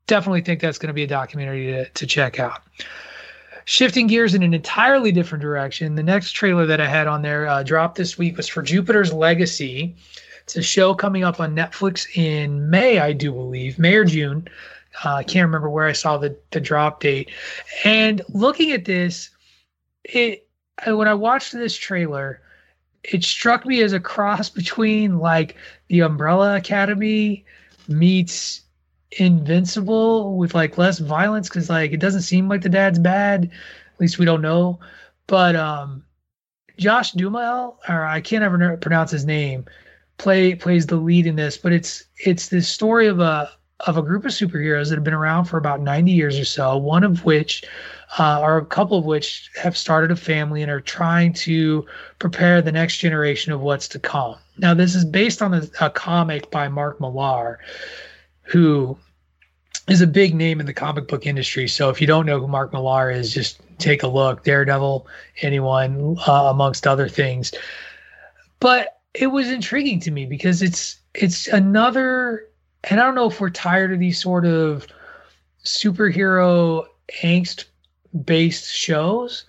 definitely 0.07 0.43
think 0.43 0.61
that's 0.61 0.79
going 0.79 0.89
to 0.89 0.95
be 0.95 1.05
a 1.05 1.09
documentary 1.09 1.67
to, 1.67 1.89
to 1.91 2.07
check 2.07 2.39
out 2.39 2.63
shifting 3.65 4.07
gears 4.07 4.35
in 4.35 4.43
an 4.43 4.55
entirely 4.55 5.13
different 5.13 5.43
direction, 5.43 5.95
the 5.95 6.03
next 6.03 6.33
trailer 6.33 6.67
that 6.67 6.81
I 6.81 6.87
had 6.87 7.07
on 7.07 7.23
there 7.23 7.47
uh, 7.47 7.63
dropped 7.63 7.97
this 7.97 8.19
week 8.19 8.37
was 8.37 8.49
for 8.49 8.63
Jupiter's 8.63 9.13
Legacy. 9.13 9.97
It's 10.43 10.57
a 10.57 10.63
show 10.63 10.95
coming 10.95 11.25
up 11.25 11.41
on 11.41 11.55
Netflix 11.55 12.07
in 12.17 12.69
May, 12.69 12.99
I 12.99 13.13
do 13.13 13.33
believe, 13.33 13.79
May 13.79 13.95
or 13.95 14.05
June. 14.05 14.49
Uh, 15.05 15.15
I 15.17 15.23
can't 15.23 15.47
remember 15.47 15.71
where 15.71 15.87
I 15.87 15.93
saw 15.93 16.19
the, 16.19 16.37
the 16.51 16.61
drop 16.61 17.01
date. 17.01 17.31
And 17.85 18.23
looking 18.29 18.73
at 18.73 18.85
this, 18.85 19.31
it 20.05 20.47
when 20.87 21.07
I 21.07 21.15
watched 21.15 21.53
this 21.53 21.77
trailer, 21.77 22.43
it 23.05 23.23
struck 23.23 23.65
me 23.65 23.83
as 23.83 23.93
a 23.93 24.01
cross 24.01 24.51
between 24.51 25.19
like 25.19 25.57
the 25.89 26.01
Umbrella 26.01 26.57
Academy 26.57 27.45
meets 27.89 28.62
invincible 29.19 30.37
with 30.37 30.55
like 30.55 30.79
less 30.79 30.99
violence 30.99 31.49
because 31.49 31.69
like 31.71 31.93
it 31.93 32.01
doesn't 32.01 32.23
seem 32.23 32.49
like 32.49 32.63
the 32.63 32.69
dad's 32.69 32.99
bad. 32.99 33.45
At 33.45 34.01
least 34.01 34.19
we 34.19 34.25
don't 34.25 34.43
know. 34.43 34.81
But 35.27 35.57
um 35.57 36.05
josh 36.79 37.13
duhamel 37.13 37.79
or 37.89 38.05
i 38.05 38.21
can't 38.21 38.43
ever 38.43 38.77
pronounce 38.79 39.11
his 39.11 39.25
name 39.25 39.65
play 40.19 40.55
plays 40.55 40.87
the 40.87 40.97
lead 40.97 41.27
in 41.27 41.37
this 41.37 41.57
but 41.57 41.73
it's 41.73 42.05
it's 42.25 42.49
this 42.49 42.69
story 42.69 43.07
of 43.07 43.21
a 43.21 43.51
of 43.81 43.97
a 43.97 44.03
group 44.03 44.25
of 44.25 44.31
superheroes 44.31 44.89
that 44.89 44.95
have 44.95 45.05
been 45.05 45.15
around 45.15 45.45
for 45.45 45.59
about 45.59 45.81
90 45.81 46.11
years 46.13 46.39
or 46.39 46.45
so 46.45 46.77
one 46.77 47.05
of 47.05 47.25
which 47.25 47.65
uh, 48.19 48.41
or 48.41 48.59
a 48.59 48.67
couple 48.67 48.99
of 48.99 49.05
which 49.05 49.51
have 49.61 49.77
started 49.77 50.11
a 50.11 50.17
family 50.17 50.63
and 50.63 50.71
are 50.71 50.81
trying 50.83 51.33
to 51.33 51.87
prepare 52.19 52.61
the 52.61 52.71
next 52.71 52.99
generation 52.99 53.53
of 53.55 53.63
what's 53.63 53.89
to 53.89 53.99
come. 53.99 54.37
Now 54.59 54.75
this 54.75 54.95
is 54.95 55.03
based 55.03 55.41
on 55.41 55.55
a, 55.55 55.63
a 55.81 55.89
comic 55.89 56.51
by 56.51 56.69
mark 56.69 57.01
millar 57.01 57.59
who 58.43 58.97
is 59.89 60.01
a 60.01 60.07
big 60.07 60.35
name 60.35 60.61
in 60.61 60.67
the 60.67 60.73
comic 60.73 61.09
book 61.09 61.27
industry. 61.27 61.69
So 61.69 61.91
if 61.91 62.01
you 62.01 62.07
don't 62.07 62.27
know 62.27 62.39
who 62.39 62.49
Mark 62.49 62.73
Millar 62.73 63.11
is, 63.11 63.33
just 63.33 63.61
take 63.79 64.03
a 64.03 64.09
look. 64.09 64.45
Daredevil, 64.45 65.07
anyone, 65.41 66.17
uh, 66.27 66.49
amongst 66.51 66.87
other 66.87 67.09
things. 67.09 67.53
But 68.61 69.01
it 69.15 69.27
was 69.29 69.51
intriguing 69.51 70.01
to 70.01 70.11
me 70.11 70.27
because 70.27 70.63
it's 70.63 70.99
it's 71.15 71.49
another, 71.49 72.49
and 72.85 73.01
I 73.01 73.05
don't 73.05 73.15
know 73.15 73.29
if 73.29 73.41
we're 73.41 73.51
tired 73.51 73.93
of 73.93 73.99
these 73.99 74.21
sort 74.21 74.47
of 74.47 74.87
superhero 75.65 76.87
angst 77.23 77.65
based 78.25 78.73
shows 78.73 79.45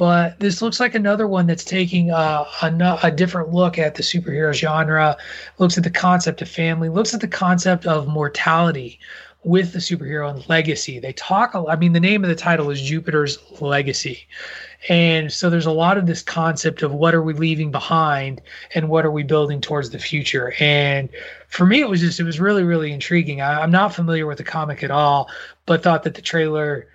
but 0.00 0.40
this 0.40 0.62
looks 0.62 0.80
like 0.80 0.94
another 0.94 1.26
one 1.26 1.46
that's 1.46 1.62
taking 1.62 2.10
uh, 2.10 2.46
a, 2.62 2.66
a, 2.68 3.00
a, 3.02 3.10
different 3.10 3.50
look 3.50 3.78
at 3.78 3.96
the 3.96 4.02
superhero 4.02 4.50
genre. 4.54 5.14
Looks 5.58 5.76
at 5.76 5.84
the 5.84 5.90
concept 5.90 6.40
of 6.40 6.48
family. 6.48 6.88
Looks 6.88 7.12
at 7.12 7.20
the 7.20 7.28
concept 7.28 7.84
of 7.84 8.08
mortality 8.08 8.98
with 9.44 9.74
the 9.74 9.78
superhero 9.78 10.30
and 10.30 10.48
legacy. 10.48 11.00
They 11.00 11.12
talk 11.12 11.54
i 11.54 11.76
mean 11.76 11.92
the 11.92 12.00
name 12.00 12.24
of 12.24 12.30
the 12.30 12.34
title 12.34 12.70
is 12.70 12.80
jupiter's 12.80 13.36
legacy. 13.60 14.26
And 14.88 15.30
so 15.30 15.50
there's 15.50 15.66
a 15.66 15.70
lot 15.70 15.98
of 15.98 16.06
this 16.06 16.22
concept 16.22 16.80
of 16.80 16.92
what 16.94 17.14
are 17.14 17.22
we 17.22 17.34
leaving 17.34 17.70
behind 17.70 18.40
and 18.74 18.88
what 18.88 19.04
are 19.04 19.10
we 19.10 19.22
building 19.22 19.60
towards 19.60 19.90
the 19.90 19.98
future. 19.98 20.54
And 20.60 21.10
for 21.48 21.66
me 21.66 21.82
it 21.82 21.90
was 21.90 22.00
just 22.00 22.18
it 22.18 22.24
was 22.24 22.40
really 22.40 22.64
really 22.64 22.90
intriguing. 22.90 23.42
I, 23.42 23.60
i'm 23.60 23.70
not 23.70 23.94
familiar 23.94 24.26
with 24.26 24.38
the 24.38 24.44
comic 24.44 24.82
at 24.82 24.90
all 24.90 25.28
but 25.66 25.82
thought 25.82 26.04
that 26.04 26.14
the 26.14 26.22
trailer 26.22 26.88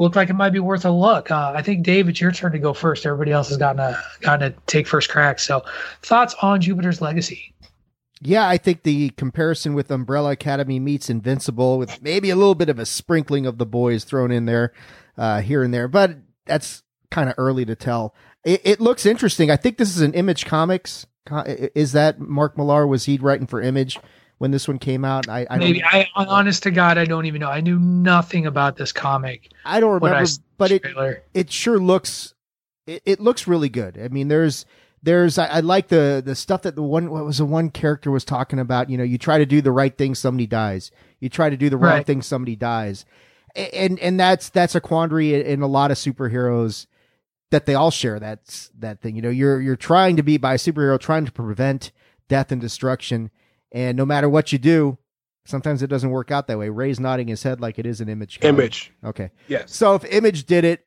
looked 0.00 0.16
like 0.16 0.30
it 0.30 0.34
might 0.34 0.50
be 0.50 0.58
worth 0.58 0.84
a 0.84 0.90
look. 0.90 1.30
Uh, 1.30 1.52
I 1.54 1.62
think 1.62 1.84
Dave, 1.84 2.08
it's 2.08 2.20
your 2.20 2.32
turn 2.32 2.52
to 2.52 2.58
go 2.58 2.72
first. 2.72 3.06
Everybody 3.06 3.30
else 3.30 3.48
has 3.50 3.58
gotten 3.58 3.80
a 3.80 4.02
gotten 4.20 4.52
to 4.52 4.58
take 4.66 4.88
first 4.88 5.10
crack. 5.10 5.38
So, 5.38 5.62
thoughts 6.02 6.34
on 6.42 6.60
Jupiter's 6.60 7.00
Legacy? 7.00 7.54
Yeah, 8.22 8.48
I 8.48 8.58
think 8.58 8.82
the 8.82 9.10
comparison 9.10 9.74
with 9.74 9.90
Umbrella 9.90 10.32
Academy 10.32 10.80
meets 10.80 11.08
Invincible, 11.08 11.78
with 11.78 12.02
maybe 12.02 12.30
a 12.30 12.36
little 12.36 12.54
bit 12.54 12.68
of 12.68 12.78
a 12.78 12.86
sprinkling 12.86 13.46
of 13.46 13.58
the 13.58 13.66
boys 13.66 14.04
thrown 14.04 14.30
in 14.30 14.46
there, 14.46 14.72
uh, 15.16 15.40
here 15.40 15.62
and 15.62 15.72
there, 15.72 15.88
but 15.88 16.16
that's 16.44 16.82
kind 17.10 17.28
of 17.28 17.34
early 17.38 17.64
to 17.64 17.74
tell. 17.74 18.14
It, 18.44 18.60
it, 18.64 18.80
looks 18.80 19.06
interesting. 19.06 19.50
I 19.50 19.56
think 19.56 19.78
this 19.78 19.94
is 19.94 20.02
an 20.02 20.14
Image 20.14 20.46
Comics. 20.46 21.06
Is 21.74 21.92
that 21.92 22.20
Mark 22.20 22.58
Millar? 22.58 22.86
Was 22.86 23.04
he 23.04 23.18
writing 23.18 23.46
for 23.46 23.60
Image? 23.60 23.98
When 24.40 24.52
this 24.52 24.66
one 24.66 24.78
came 24.78 25.04
out. 25.04 25.28
I, 25.28 25.46
I 25.50 25.58
maybe 25.58 25.84
I, 25.84 26.08
honest 26.16 26.62
to 26.62 26.70
God, 26.70 26.96
I 26.96 27.04
don't 27.04 27.26
even 27.26 27.42
know. 27.42 27.50
I 27.50 27.60
knew 27.60 27.78
nothing 27.78 28.46
about 28.46 28.78
this 28.78 28.90
comic. 28.90 29.52
I 29.66 29.80
don't 29.80 29.92
remember, 29.92 30.16
I 30.16 30.26
but 30.56 30.70
it 30.70 30.82
it 31.34 31.52
sure 31.52 31.78
looks 31.78 32.32
it, 32.86 33.02
it 33.04 33.20
looks 33.20 33.46
really 33.46 33.68
good. 33.68 34.00
I 34.02 34.08
mean, 34.08 34.28
there's 34.28 34.64
there's 35.02 35.36
I, 35.36 35.44
I, 35.46 35.60
like 35.60 35.88
the 35.88 36.22
the 36.24 36.34
stuff 36.34 36.62
that 36.62 36.74
the 36.74 36.82
one 36.82 37.10
what 37.10 37.26
was 37.26 37.36
the 37.36 37.44
one 37.44 37.68
character 37.68 38.10
was 38.10 38.24
talking 38.24 38.58
about. 38.58 38.88
You 38.88 38.96
know, 38.96 39.04
you 39.04 39.18
try 39.18 39.36
to 39.36 39.44
do 39.44 39.60
the 39.60 39.72
right 39.72 39.96
thing, 39.96 40.14
somebody 40.14 40.46
dies. 40.46 40.90
You 41.18 41.28
try 41.28 41.50
to 41.50 41.56
do 41.58 41.68
the 41.68 41.76
wrong 41.76 41.96
right. 41.96 42.06
thing, 42.06 42.22
somebody 42.22 42.56
dies. 42.56 43.04
And 43.54 43.98
and 43.98 44.18
that's 44.18 44.48
that's 44.48 44.74
a 44.74 44.80
quandary 44.80 45.34
in 45.34 45.60
a 45.60 45.66
lot 45.66 45.90
of 45.90 45.98
superheroes 45.98 46.86
that 47.50 47.66
they 47.66 47.74
all 47.74 47.90
share 47.90 48.18
that 48.18 48.70
that 48.78 49.02
thing. 49.02 49.16
You 49.16 49.22
know, 49.22 49.28
you're 49.28 49.60
you're 49.60 49.76
trying 49.76 50.16
to 50.16 50.22
be 50.22 50.38
by 50.38 50.54
a 50.54 50.56
superhero, 50.56 50.98
trying 50.98 51.26
to 51.26 51.32
prevent 51.32 51.92
death 52.28 52.50
and 52.50 52.60
destruction, 52.60 53.30
and 53.72 53.96
no 53.96 54.04
matter 54.04 54.28
what 54.28 54.52
you 54.52 54.58
do, 54.58 54.98
sometimes 55.46 55.82
it 55.82 55.88
doesn't 55.88 56.10
work 56.10 56.30
out 56.30 56.46
that 56.46 56.58
way. 56.58 56.68
Ray's 56.68 57.00
nodding 57.00 57.28
his 57.28 57.42
head 57.42 57.60
like 57.60 57.78
it 57.78 57.86
is 57.86 58.00
an 58.00 58.08
image. 58.08 58.38
Image. 58.42 58.92
Okay. 59.04 59.30
Yes. 59.48 59.74
So 59.74 59.94
if 59.94 60.04
Image 60.04 60.44
did 60.44 60.64
it, 60.64 60.86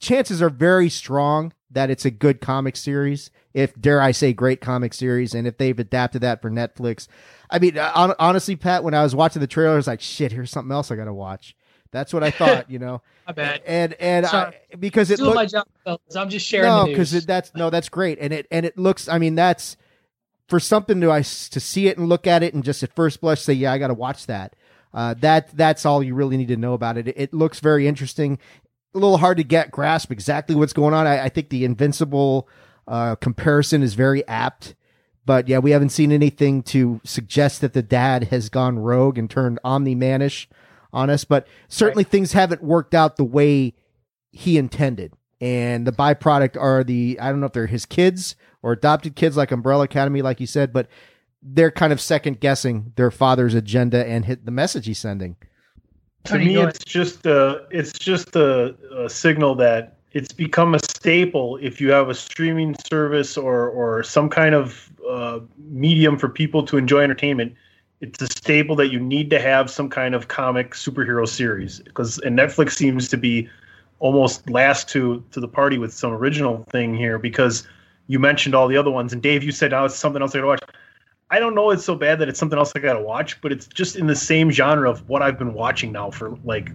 chances 0.00 0.42
are 0.42 0.50
very 0.50 0.88
strong 0.88 1.52
that 1.70 1.90
it's 1.90 2.04
a 2.04 2.10
good 2.10 2.40
comic 2.40 2.76
series. 2.76 3.30
If 3.54 3.78
dare 3.80 4.00
I 4.00 4.12
say, 4.12 4.32
great 4.32 4.60
comic 4.60 4.94
series, 4.94 5.34
and 5.34 5.46
if 5.46 5.58
they've 5.58 5.78
adapted 5.78 6.22
that 6.22 6.42
for 6.42 6.50
Netflix, 6.50 7.06
I 7.50 7.58
mean, 7.58 7.76
uh, 7.78 8.14
honestly, 8.18 8.56
Pat, 8.56 8.82
when 8.82 8.94
I 8.94 9.02
was 9.02 9.14
watching 9.14 9.40
the 9.40 9.46
trailer, 9.46 9.74
I 9.74 9.76
was 9.76 9.86
like, 9.86 10.00
shit, 10.00 10.32
here's 10.32 10.50
something 10.50 10.72
else 10.72 10.90
I 10.90 10.96
got 10.96 11.04
to 11.04 11.14
watch 11.14 11.54
That's 11.90 12.14
what 12.14 12.22
I 12.22 12.30
thought. 12.30 12.70
You 12.70 12.78
know. 12.78 13.02
My 13.26 13.32
bad. 13.32 13.62
And 13.66 13.94
and 13.94 14.26
I, 14.26 14.54
because 14.78 15.10
it 15.10 15.20
looks. 15.20 15.34
my 15.34 15.46
job, 15.46 15.66
I'm 16.16 16.28
just 16.28 16.46
sharing. 16.46 16.68
No, 16.68 16.86
because 16.86 17.24
that's 17.24 17.54
no, 17.54 17.70
that's 17.70 17.88
great, 17.88 18.18
and 18.20 18.32
it 18.32 18.46
and 18.50 18.66
it 18.66 18.78
looks. 18.78 19.08
I 19.08 19.18
mean, 19.18 19.34
that's 19.34 19.76
for 20.52 20.60
something 20.60 21.00
to 21.00 21.10
I 21.10 21.22
to 21.22 21.60
see 21.60 21.88
it 21.88 21.96
and 21.96 22.10
look 22.10 22.26
at 22.26 22.42
it 22.42 22.52
and 22.52 22.62
just 22.62 22.82
at 22.82 22.94
first 22.94 23.22
blush 23.22 23.40
say, 23.40 23.54
yeah, 23.54 23.72
I 23.72 23.78
got 23.78 23.88
to 23.88 23.94
watch 23.94 24.26
that. 24.26 24.54
Uh, 24.92 25.14
that 25.20 25.56
that's 25.56 25.86
all 25.86 26.02
you 26.02 26.14
really 26.14 26.36
need 26.36 26.48
to 26.48 26.58
know 26.58 26.74
about 26.74 26.98
it. 26.98 27.08
it. 27.08 27.14
It 27.16 27.32
looks 27.32 27.58
very 27.58 27.88
interesting. 27.88 28.38
A 28.94 28.98
little 28.98 29.16
hard 29.16 29.38
to 29.38 29.44
get 29.44 29.70
grasp 29.70 30.12
exactly 30.12 30.54
what's 30.54 30.74
going 30.74 30.92
on. 30.92 31.06
I, 31.06 31.24
I 31.24 31.28
think 31.30 31.48
the 31.48 31.64
Invincible 31.64 32.50
uh, 32.86 33.14
comparison 33.14 33.82
is 33.82 33.94
very 33.94 34.28
apt, 34.28 34.74
but 35.24 35.48
yeah, 35.48 35.56
we 35.56 35.70
haven't 35.70 35.88
seen 35.88 36.12
anything 36.12 36.62
to 36.64 37.00
suggest 37.02 37.62
that 37.62 37.72
the 37.72 37.82
dad 37.82 38.24
has 38.24 38.50
gone 38.50 38.78
rogue 38.78 39.16
and 39.16 39.30
turned 39.30 39.58
omni 39.64 39.96
manish 39.96 40.48
on 40.92 41.08
us. 41.08 41.24
But 41.24 41.46
certainly 41.68 42.04
right. 42.04 42.10
things 42.10 42.34
haven't 42.34 42.62
worked 42.62 42.94
out 42.94 43.16
the 43.16 43.24
way 43.24 43.72
he 44.32 44.58
intended, 44.58 45.14
and 45.40 45.86
the 45.86 45.92
byproduct 45.92 46.60
are 46.60 46.84
the 46.84 47.18
I 47.18 47.30
don't 47.30 47.40
know 47.40 47.46
if 47.46 47.54
they're 47.54 47.68
his 47.68 47.86
kids 47.86 48.36
or 48.62 48.72
adopted 48.72 49.16
kids 49.16 49.36
like 49.36 49.50
Umbrella 49.50 49.84
Academy, 49.84 50.22
like 50.22 50.40
you 50.40 50.46
said, 50.46 50.72
but 50.72 50.88
they're 51.42 51.70
kind 51.70 51.92
of 51.92 52.00
second 52.00 52.40
guessing 52.40 52.92
their 52.96 53.10
father's 53.10 53.54
agenda 53.54 54.06
and 54.06 54.24
hit 54.24 54.44
the 54.44 54.52
message 54.52 54.86
he's 54.86 54.98
sending. 54.98 55.36
To 56.24 56.38
me, 56.38 56.56
it's 56.56 56.84
just 56.84 57.26
a 57.26 57.66
it's 57.70 57.92
just 57.98 58.36
a, 58.36 58.76
a, 58.96 59.10
signal 59.10 59.56
that 59.56 59.96
it's 60.12 60.32
become 60.32 60.72
a 60.74 60.78
staple 60.78 61.58
if 61.60 61.80
you 61.80 61.90
have 61.90 62.08
a 62.08 62.14
streaming 62.14 62.76
service 62.86 63.36
or 63.36 63.68
or 63.68 64.04
some 64.04 64.28
kind 64.28 64.54
of 64.54 64.88
uh, 65.08 65.40
medium 65.58 66.16
for 66.16 66.28
people 66.28 66.64
to 66.66 66.78
enjoy 66.78 67.00
entertainment. 67.00 67.54
It's 68.00 68.22
a 68.22 68.28
staple 68.28 68.76
that 68.76 68.92
you 68.92 69.00
need 69.00 69.30
to 69.30 69.40
have 69.40 69.68
some 69.68 69.88
kind 69.88 70.14
of 70.14 70.28
comic 70.28 70.74
superhero 70.74 71.28
series 71.28 71.80
because 71.80 72.20
and 72.20 72.38
Netflix 72.38 72.74
seems 72.74 73.08
to 73.08 73.16
be 73.16 73.48
almost 73.98 74.48
last 74.48 74.88
to 74.90 75.24
to 75.32 75.40
the 75.40 75.48
party 75.48 75.76
with 75.76 75.92
some 75.92 76.12
original 76.12 76.64
thing 76.70 76.94
here 76.94 77.18
because 77.18 77.66
you 78.06 78.18
mentioned 78.18 78.54
all 78.54 78.68
the 78.68 78.76
other 78.76 78.90
ones 78.90 79.12
and 79.12 79.22
Dave, 79.22 79.42
you 79.42 79.52
said 79.52 79.70
now 79.70 79.82
oh, 79.82 79.84
it's 79.86 79.96
something 79.96 80.22
else 80.22 80.34
I 80.34 80.38
got 80.38 80.42
to 80.42 80.48
watch. 80.48 80.60
I 81.30 81.38
don't 81.38 81.54
know 81.54 81.70
it's 81.70 81.84
so 81.84 81.94
bad 81.94 82.18
that 82.18 82.28
it's 82.28 82.38
something 82.38 82.58
else 82.58 82.72
I 82.76 82.80
got 82.80 82.94
to 82.94 83.00
watch, 83.00 83.40
but 83.40 83.52
it's 83.52 83.66
just 83.66 83.96
in 83.96 84.06
the 84.06 84.16
same 84.16 84.50
genre 84.50 84.90
of 84.90 85.08
what 85.08 85.22
I've 85.22 85.38
been 85.38 85.54
watching 85.54 85.90
now 85.90 86.10
for 86.10 86.36
like, 86.44 86.70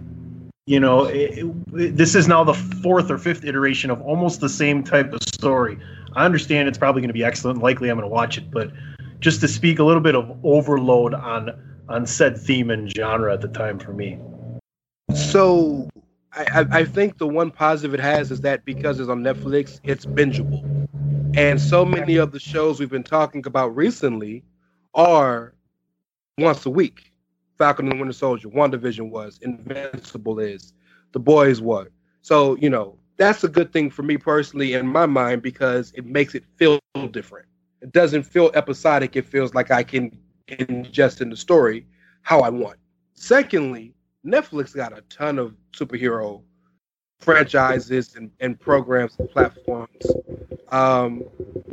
you 0.66 0.80
know, 0.80 1.04
it, 1.04 1.38
it, 1.38 1.96
this 1.96 2.14
is 2.14 2.26
now 2.26 2.42
the 2.42 2.54
fourth 2.54 3.10
or 3.10 3.18
fifth 3.18 3.44
iteration 3.44 3.90
of 3.90 4.02
almost 4.02 4.40
the 4.40 4.48
same 4.48 4.82
type 4.82 5.12
of 5.12 5.22
story. 5.22 5.78
I 6.14 6.24
understand 6.24 6.68
it's 6.68 6.78
probably 6.78 7.02
to 7.08 7.14
be 7.14 7.24
excellent. 7.24 7.62
Likely, 7.62 7.88
I'm 7.88 7.96
to 8.08 8.12
watch 8.12 8.36
it, 8.36 8.50
but 8.50 8.72
just 9.20 9.40
to 9.42 9.48
speak 9.48 9.78
a 9.78 9.84
little 9.84 10.02
bit 10.02 10.14
of 10.14 10.36
overload 10.44 11.14
on 11.14 11.50
on 11.88 12.06
said 12.06 12.36
theme 12.36 12.70
and 12.70 12.90
genre 12.90 13.32
at 13.32 13.40
the 13.40 13.48
time 13.48 13.78
for 13.78 13.92
me. 13.92 14.18
So, 15.14 15.88
I, 16.32 16.66
I 16.70 16.84
think 16.84 17.18
the 17.18 17.26
one 17.26 17.50
positive 17.50 17.94
it 17.94 18.00
has 18.00 18.30
is 18.30 18.40
that 18.42 18.64
because 18.64 19.00
it's 19.00 19.08
on 19.08 19.22
Netflix, 19.22 19.80
it's 19.84 20.06
bingeable. 20.06 20.62
And 21.36 21.60
so 21.60 21.84
many 21.84 22.16
of 22.16 22.32
the 22.32 22.38
shows 22.40 22.80
we've 22.80 22.90
been 22.90 23.02
talking 23.02 23.46
about 23.46 23.74
recently 23.74 24.44
are 24.94 25.54
once 26.38 26.66
a 26.66 26.70
week. 26.70 27.12
Falcon 27.56 27.86
and 27.86 27.94
the 27.94 27.98
Winter 27.98 28.12
Soldier, 28.12 28.48
WandaVision 28.48 29.10
was, 29.10 29.38
Invincible 29.42 30.38
is, 30.38 30.74
The 31.12 31.18
Boys 31.18 31.60
were. 31.60 31.90
So, 32.22 32.56
you 32.56 32.70
know, 32.70 32.98
that's 33.16 33.42
a 33.42 33.48
good 33.48 33.72
thing 33.72 33.90
for 33.90 34.02
me 34.02 34.16
personally 34.16 34.74
in 34.74 34.86
my 34.86 35.06
mind 35.06 35.42
because 35.42 35.92
it 35.96 36.06
makes 36.06 36.34
it 36.34 36.44
feel 36.56 36.78
different. 37.10 37.46
It 37.82 37.92
doesn't 37.92 38.22
feel 38.22 38.50
episodic. 38.54 39.16
It 39.16 39.24
feels 39.24 39.54
like 39.54 39.70
I 39.70 39.82
can 39.82 40.16
ingest 40.48 41.20
in 41.20 41.30
the 41.30 41.36
story 41.36 41.86
how 42.22 42.40
I 42.40 42.50
want. 42.50 42.78
Secondly, 43.14 43.94
Netflix 44.26 44.74
got 44.74 44.96
a 44.96 45.02
ton 45.02 45.38
of 45.38 45.54
superhero 45.72 46.42
franchises 47.20 48.14
and, 48.16 48.30
and 48.40 48.58
programs 48.58 49.16
and 49.18 49.28
platforms. 49.30 50.06
Um, 50.70 51.24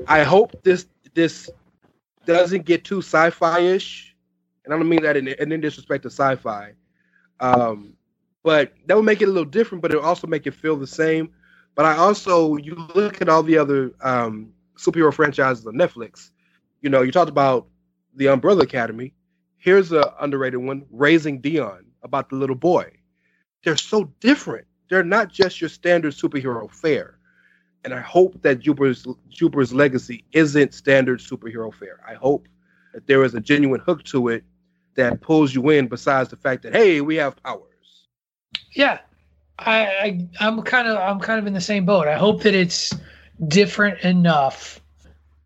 I 0.08 0.24
hope 0.24 0.64
this 0.64 0.88
this 1.14 1.50
doesn't 2.26 2.66
get 2.66 2.84
too 2.84 3.00
sci-fi-ish, 3.00 4.16
and 4.64 4.74
I 4.74 4.78
don't 4.78 4.90
mean 4.90 5.04
that 5.04 5.16
in, 5.16 5.28
in 5.28 5.62
disrespect 5.62 6.04
to 6.04 6.10
sci-fi. 6.10 6.74
Um, 7.40 7.94
but 8.44 8.74
that 8.86 8.96
would 8.96 9.06
make 9.06 9.22
it 9.22 9.26
a 9.26 9.32
little 9.32 9.46
different, 9.46 9.82
but 9.82 9.92
it 9.92 9.98
also 9.98 10.28
make 10.28 10.46
it 10.46 10.54
feel 10.54 10.76
the 10.76 10.88
same. 10.88 11.32
But 11.76 11.86
I 11.86 11.98
also 11.98 12.58
you 12.58 12.76
look 12.96 13.22
at 13.22 13.30
all 13.30 13.44
the 13.44 13.58
other 13.58 13.94
um, 14.02 14.54
superhero 14.78 15.14
franchises 15.14 15.66
on 15.66 15.74
Netflix. 15.74 16.32
You 16.82 16.90
know, 16.90 17.02
you 17.02 17.12
talked 17.12 17.30
about 17.30 17.68
the 18.16 18.28
Umbrella 18.28 18.64
Academy. 18.64 19.14
Here's 19.58 19.92
a 19.92 20.14
underrated 20.22 20.60
one, 20.60 20.86
Raising 20.92 21.42
Dion, 21.42 21.85
about 22.06 22.30
the 22.30 22.38
little 22.38 22.56
boy. 22.56 22.90
They're 23.64 23.76
so 23.76 24.06
different 24.22 24.68
they're 24.90 25.04
not 25.04 25.32
just 25.32 25.62
your 25.62 25.70
standard 25.70 26.14
superhero 26.14 26.70
fare. 26.70 27.18
And 27.84 27.94
I 27.94 28.00
hope 28.00 28.42
that 28.42 28.60
Jupiter's 28.60 29.06
Jupiter's 29.30 29.74
legacy 29.74 30.24
isn't 30.32 30.74
standard 30.74 31.20
superhero 31.20 31.74
fare. 31.74 32.00
I 32.08 32.16
hope 32.16 32.48
that 32.94 33.08
there 33.08 33.24
is 33.24 33.36
a 33.36 33.40
genuine 33.40 33.80
hook 33.80 34.04
to 34.06 34.30
it 34.30 34.44
that 34.96 35.22
pulls 35.22 35.54
you 35.54 35.70
in 35.70 35.88
besides 35.88 36.30
the 36.30 36.38
fact 36.38 36.64
that 36.64 36.74
hey, 36.74 37.02
we 37.02 37.16
have 37.18 37.36
powers. 37.44 38.08
Yeah. 38.72 39.00
I, 39.58 39.86
I 39.86 40.28
I'm 40.40 40.62
kind 40.64 40.88
of 40.88 40.98
I'm 40.98 41.20
kind 41.20 41.40
of 41.40 41.48
in 41.48 41.54
the 41.54 41.62
same 41.62 41.86
boat. 41.86 42.08
I 42.08 42.16
hope 42.16 42.42
that 42.44 42.54
it's 42.54 42.94
different 43.48 44.02
enough 44.02 44.82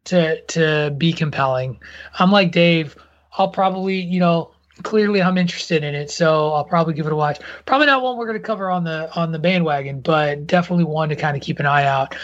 to 0.05 0.41
to 0.41 0.95
be 0.97 1.13
compelling. 1.13 1.79
I'm 2.17 2.31
like 2.31 2.51
Dave. 2.51 2.95
I'll 3.37 3.49
probably, 3.49 3.99
you 3.99 4.19
know, 4.19 4.51
clearly 4.83 5.21
I'm 5.21 5.37
interested 5.37 5.83
in 5.83 5.95
it, 5.95 6.11
so 6.11 6.51
I'll 6.53 6.63
probably 6.63 6.93
give 6.93 7.05
it 7.05 7.13
a 7.13 7.15
watch. 7.15 7.39
Probably 7.65 7.87
not 7.87 8.03
one 8.03 8.17
we're 8.17 8.27
going 8.27 8.39
to 8.39 8.45
cover 8.45 8.69
on 8.69 8.83
the 8.83 9.13
on 9.15 9.31
the 9.31 9.39
bandwagon, 9.39 10.01
but 10.01 10.47
definitely 10.47 10.85
one 10.85 11.09
to 11.09 11.15
kind 11.15 11.35
of 11.35 11.43
keep 11.43 11.59
an 11.59 11.65
eye 11.65 11.85
out. 11.85 12.15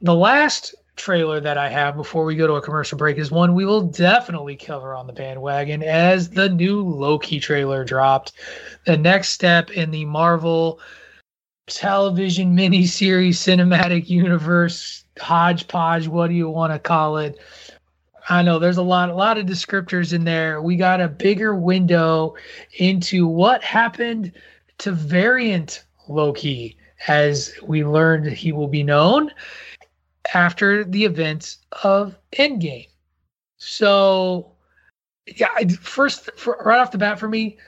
The 0.00 0.14
last 0.14 0.74
trailer 0.96 1.40
that 1.40 1.56
I 1.56 1.68
have 1.68 1.96
before 1.96 2.24
we 2.24 2.36
go 2.36 2.46
to 2.46 2.54
a 2.54 2.62
commercial 2.62 2.98
break 2.98 3.16
is 3.16 3.30
one 3.30 3.54
we 3.54 3.64
will 3.64 3.80
definitely 3.80 4.56
cover 4.56 4.94
on 4.94 5.06
the 5.06 5.12
bandwagon 5.12 5.82
as 5.82 6.30
the 6.30 6.48
new 6.48 6.82
Loki 6.82 7.40
trailer 7.40 7.84
dropped. 7.84 8.32
The 8.84 8.96
next 8.96 9.30
step 9.30 9.70
in 9.70 9.90
the 9.90 10.04
Marvel 10.04 10.80
television 11.66 12.54
miniseries 12.56 13.34
cinematic 13.34 14.08
universe 14.08 15.04
hodgepodge, 15.18 16.08
what 16.08 16.28
do 16.28 16.34
you 16.34 16.50
want 16.50 16.72
to 16.72 16.78
call 16.78 17.18
it? 17.18 17.38
I 18.28 18.42
know 18.42 18.58
there's 18.58 18.76
a 18.76 18.82
lot, 18.82 19.10
a 19.10 19.14
lot 19.14 19.38
of 19.38 19.46
descriptors 19.46 20.12
in 20.12 20.24
there. 20.24 20.62
We 20.62 20.76
got 20.76 21.00
a 21.00 21.08
bigger 21.08 21.54
window 21.54 22.34
into 22.78 23.26
what 23.26 23.62
happened 23.62 24.32
to 24.78 24.92
variant 24.92 25.84
Loki, 26.08 26.76
as 27.08 27.52
we 27.62 27.84
learned 27.84 28.26
he 28.26 28.52
will 28.52 28.68
be 28.68 28.82
known 28.82 29.30
after 30.34 30.84
the 30.84 31.04
events 31.04 31.58
of 31.82 32.16
Endgame. 32.32 32.88
So, 33.56 34.52
yeah, 35.26 35.48
first, 35.80 36.30
for, 36.36 36.62
right 36.64 36.80
off 36.80 36.92
the 36.92 36.98
bat 36.98 37.18
for 37.18 37.28
me, 37.28 37.58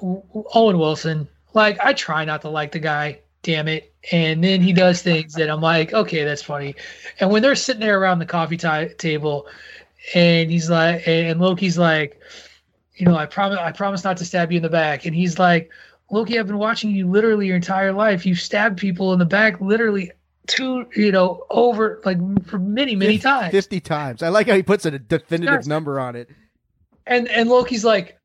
Owen 0.00 0.78
Wilson. 0.78 1.28
Like, 1.54 1.78
I 1.80 1.92
try 1.92 2.24
not 2.24 2.42
to 2.42 2.48
like 2.48 2.72
the 2.72 2.78
guy, 2.78 3.20
damn 3.42 3.68
it. 3.68 3.94
And 4.10 4.42
then 4.42 4.60
he 4.60 4.72
does 4.72 5.02
things 5.02 5.34
that 5.34 5.50
I'm 5.50 5.60
like, 5.60 5.92
okay, 5.92 6.24
that's 6.24 6.42
funny. 6.42 6.74
And 7.20 7.30
when 7.30 7.42
they're 7.42 7.54
sitting 7.54 7.80
there 7.80 8.00
around 8.00 8.18
the 8.18 8.26
coffee 8.26 8.56
t- 8.56 8.94
table 8.98 9.46
and 10.14 10.50
he's 10.50 10.68
like, 10.70 11.06
and 11.06 11.40
Loki's 11.40 11.78
like, 11.78 12.20
you 12.96 13.06
know, 13.06 13.16
I 13.16 13.26
promise, 13.26 13.58
I 13.58 13.72
promise 13.72 14.04
not 14.04 14.16
to 14.18 14.24
stab 14.24 14.52
you 14.52 14.56
in 14.56 14.62
the 14.62 14.68
back. 14.68 15.06
And 15.06 15.14
he's 15.14 15.38
like, 15.38 15.70
Loki, 16.10 16.38
I've 16.38 16.46
been 16.46 16.58
watching 16.58 16.90
you 16.90 17.08
literally 17.08 17.46
your 17.46 17.56
entire 17.56 17.92
life. 17.92 18.26
You've 18.26 18.40
stabbed 18.40 18.78
people 18.78 19.12
in 19.12 19.18
the 19.18 19.24
back 19.24 19.60
literally 19.60 20.12
two, 20.46 20.86
you 20.94 21.12
know, 21.12 21.46
over 21.50 22.00
like 22.04 22.18
for 22.46 22.58
many, 22.58 22.96
many 22.96 23.18
times. 23.18 23.52
Fifty 23.52 23.80
times. 23.80 24.22
I 24.22 24.28
like 24.28 24.48
how 24.48 24.54
he 24.54 24.62
puts 24.62 24.84
a 24.84 24.98
definitive 24.98 25.66
number 25.66 25.98
on 25.98 26.16
it. 26.16 26.28
And 27.06 27.28
and 27.28 27.48
Loki's 27.48 27.84
like, 27.84 28.18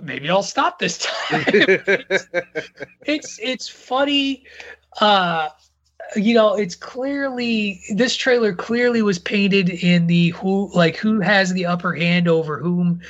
maybe 0.00 0.30
I'll 0.30 0.42
stop 0.42 0.78
this 0.78 0.98
time. 0.98 1.44
it's, 1.48 2.28
it's 3.06 3.38
it's 3.42 3.68
funny. 3.68 4.44
Uh 5.00 5.50
you 6.16 6.34
know, 6.34 6.54
it's 6.54 6.74
clearly 6.74 7.82
this 7.94 8.16
trailer 8.16 8.52
clearly 8.52 9.02
was 9.02 9.18
painted 9.18 9.70
in 9.70 10.06
the 10.06 10.30
who 10.30 10.70
like 10.74 10.96
who 10.96 11.20
has 11.20 11.52
the 11.52 11.66
upper 11.66 11.94
hand 11.94 12.28
over 12.28 12.58
whom. 12.58 13.00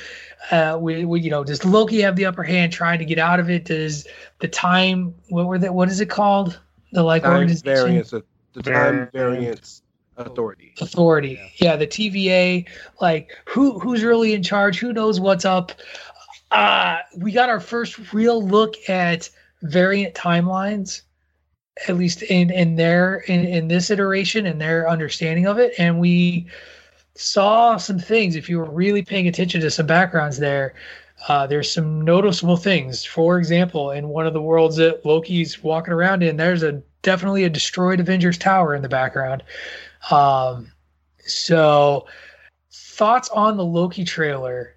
Uh, 0.49 0.77
we, 0.81 1.05
we, 1.05 1.21
you 1.21 1.29
know, 1.29 1.43
does 1.43 1.63
Loki 1.63 2.01
have 2.01 2.15
the 2.15 2.25
upper 2.25 2.43
hand 2.43 2.73
trying 2.73 2.99
to 2.99 3.05
get 3.05 3.19
out 3.19 3.39
of 3.39 3.49
it? 3.49 3.65
Does 3.65 4.07
the 4.39 4.47
time 4.47 5.13
what 5.29 5.45
were 5.45 5.59
that? 5.59 5.73
What 5.73 5.89
is 5.89 6.01
it 6.01 6.09
called? 6.09 6.59
The 6.91 7.03
like 7.03 7.23
time 7.23 7.47
variance, 7.47 8.11
the 8.11 8.63
time 8.63 9.09
variance 9.13 9.81
authority. 10.17 10.73
Authority, 10.81 11.39
yeah. 11.57 11.71
yeah. 11.71 11.75
The 11.75 11.87
TVA, 11.87 12.67
like 12.99 13.31
who 13.45 13.79
who's 13.79 14.03
really 14.03 14.33
in 14.33 14.43
charge? 14.43 14.79
Who 14.79 14.93
knows 14.93 15.19
what's 15.19 15.45
up? 15.45 15.71
Uh, 16.51 16.97
we 17.17 17.31
got 17.31 17.49
our 17.49 17.61
first 17.61 18.13
real 18.13 18.45
look 18.45 18.75
at 18.89 19.29
variant 19.61 20.15
timelines 20.15 21.01
at 21.87 21.97
least 21.97 22.21
in 22.23 22.51
in 22.51 22.75
their 22.75 23.17
in, 23.27 23.45
in 23.45 23.67
this 23.67 23.89
iteration 23.89 24.45
and 24.45 24.59
their 24.59 24.89
understanding 24.89 25.47
of 25.47 25.57
it 25.57 25.73
and 25.77 25.99
we 25.99 26.45
saw 27.15 27.77
some 27.77 27.99
things 27.99 28.35
if 28.35 28.49
you 28.49 28.57
were 28.57 28.69
really 28.69 29.01
paying 29.01 29.27
attention 29.27 29.61
to 29.61 29.71
some 29.71 29.85
backgrounds 29.87 30.37
there 30.37 30.73
Uh, 31.27 31.45
there's 31.45 31.71
some 31.71 32.01
noticeable 32.01 32.57
things. 32.57 33.05
For 33.05 33.37
example, 33.37 33.91
in 33.91 34.09
one 34.09 34.25
of 34.25 34.33
the 34.33 34.41
worlds 34.41 34.77
that 34.77 35.05
Loki's 35.05 35.61
walking 35.63 35.93
around 35.93 36.23
in, 36.23 36.35
there's 36.35 36.63
a 36.63 36.81
definitely 37.03 37.43
a 37.43 37.49
destroyed 37.49 37.99
Avengers 37.99 38.39
Tower 38.39 38.73
in 38.73 38.81
the 38.81 38.89
background. 38.89 39.43
Um, 40.09 40.71
so, 41.19 42.07
thoughts 42.71 43.29
on 43.29 43.55
the 43.57 43.63
Loki 43.63 44.03
trailer? 44.03 44.73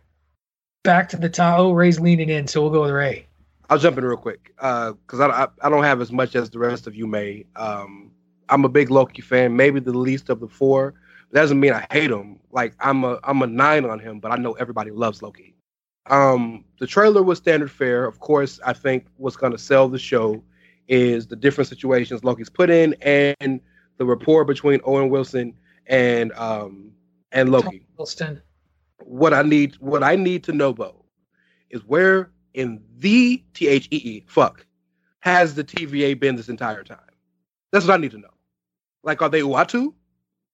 Back 0.82 1.08
to 1.10 1.16
the 1.16 1.30
top. 1.30 1.58
Oh, 1.58 1.72
Ray's 1.72 1.98
leaning 1.98 2.28
in, 2.28 2.46
so 2.46 2.60
we'll 2.60 2.70
go 2.70 2.82
with 2.82 2.90
Ray. 2.90 3.26
I'll 3.70 3.78
jump 3.78 3.98
in 3.98 4.04
real 4.04 4.16
quick 4.16 4.52
because 4.56 5.20
uh, 5.20 5.28
I, 5.28 5.66
I 5.66 5.70
don't 5.70 5.84
have 5.84 6.00
as 6.00 6.12
much 6.12 6.36
as 6.36 6.50
the 6.50 6.58
rest 6.58 6.86
of 6.86 6.94
you 6.94 7.06
may. 7.06 7.46
Um, 7.56 8.10
I'm 8.48 8.64
a 8.64 8.68
big 8.68 8.90
Loki 8.90 9.22
fan, 9.22 9.56
maybe 9.56 9.80
the 9.80 9.96
least 9.96 10.28
of 10.28 10.40
the 10.40 10.48
four. 10.48 10.94
That 11.32 11.40
doesn't 11.40 11.58
mean 11.58 11.72
I 11.72 11.86
hate 11.90 12.10
him. 12.10 12.38
Like 12.52 12.74
I'm 12.78 13.04
a 13.04 13.18
I'm 13.24 13.42
a 13.42 13.46
nine 13.46 13.84
on 13.84 13.98
him, 13.98 14.20
but 14.20 14.30
I 14.30 14.36
know 14.36 14.52
everybody 14.52 14.90
loves 14.90 15.22
Loki. 15.22 15.54
Um, 16.06 16.64
the 16.78 16.86
trailer 16.86 17.22
was 17.22 17.38
standard 17.38 17.70
fare. 17.70 18.04
Of 18.04 18.20
course, 18.20 18.60
I 18.64 18.74
think 18.74 19.06
what's 19.16 19.36
going 19.36 19.52
to 19.52 19.58
sell 19.58 19.88
the 19.88 19.98
show 19.98 20.44
is 20.86 21.26
the 21.26 21.36
different 21.36 21.68
situations 21.68 22.22
Loki's 22.22 22.50
put 22.50 22.68
in 22.68 22.94
and 23.00 23.60
the 23.96 24.04
rapport 24.04 24.44
between 24.44 24.80
Owen 24.84 25.08
Wilson 25.08 25.54
and 25.86 26.32
um 26.34 26.92
and 27.32 27.50
Loki. 27.50 27.86
Wilson. 27.96 28.42
What 28.98 29.32
I 29.32 29.42
need 29.42 29.76
what 29.80 30.02
I 30.02 30.16
need 30.16 30.44
to 30.44 30.52
know 30.52 30.72
though 30.72 31.04
is 31.70 31.82
where 31.86 32.30
in 32.54 32.82
the 32.98 33.42
T 33.52 33.68
H 33.68 33.88
E 33.90 33.96
E 33.96 34.24
fuck 34.26 34.66
has 35.20 35.54
the 35.54 35.64
TVA 35.64 36.18
been 36.18 36.36
this 36.36 36.48
entire 36.48 36.84
time? 36.84 36.98
That's 37.72 37.86
what 37.86 37.94
I 37.94 37.96
need 38.00 38.12
to 38.12 38.18
know. 38.18 38.28
Like, 39.02 39.22
are 39.22 39.28
they 39.28 39.40
Uatu? 39.40 39.92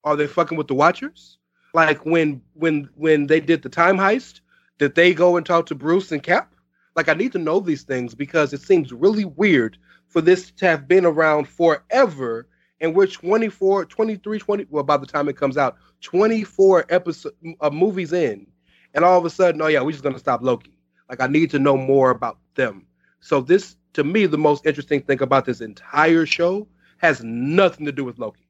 Are 0.04 0.16
they 0.16 0.26
fucking 0.26 0.56
with 0.56 0.68
the 0.68 0.74
Watchers? 0.74 1.38
Like 1.74 2.04
when 2.04 2.42
when 2.54 2.88
when 2.96 3.26
they 3.26 3.40
did 3.40 3.62
the 3.62 3.68
time 3.68 3.96
heist, 3.96 4.40
did 4.78 4.94
they 4.94 5.14
go 5.14 5.36
and 5.36 5.46
talk 5.46 5.66
to 5.66 5.74
Bruce 5.74 6.10
and 6.10 6.22
Cap? 6.22 6.54
Like 6.96 7.08
I 7.08 7.14
need 7.14 7.32
to 7.32 7.38
know 7.38 7.60
these 7.60 7.82
things 7.82 8.14
because 8.14 8.52
it 8.52 8.60
seems 8.60 8.92
really 8.92 9.24
weird 9.24 9.78
for 10.08 10.20
this 10.20 10.50
to 10.50 10.66
have 10.66 10.88
been 10.88 11.04
around 11.04 11.48
forever 11.48 12.48
and 12.80 12.94
we're 12.94 13.06
24 13.06 13.84
23 13.84 14.38
20 14.38 14.66
well 14.70 14.82
by 14.82 14.96
the 14.96 15.06
time 15.06 15.28
it 15.28 15.36
comes 15.36 15.56
out 15.56 15.76
24 16.00 16.86
episode 16.88 17.32
uh, 17.60 17.70
movies 17.70 18.12
in 18.12 18.46
and 18.94 19.04
all 19.04 19.18
of 19.18 19.24
a 19.24 19.30
sudden 19.30 19.62
oh 19.62 19.68
yeah 19.68 19.80
we're 19.80 19.92
just 19.92 20.02
going 20.02 20.14
to 20.14 20.18
stop 20.18 20.42
loki 20.42 20.79
like 21.10 21.20
i 21.20 21.26
need 21.26 21.50
to 21.50 21.58
know 21.58 21.76
more 21.76 22.10
about 22.10 22.38
them 22.54 22.86
so 23.20 23.40
this 23.40 23.76
to 23.92 24.02
me 24.02 24.24
the 24.24 24.38
most 24.38 24.64
interesting 24.64 25.02
thing 25.02 25.20
about 25.20 25.44
this 25.44 25.60
entire 25.60 26.24
show 26.24 26.66
has 26.98 27.22
nothing 27.22 27.84
to 27.84 27.92
do 27.92 28.04
with 28.04 28.18
loki 28.18 28.48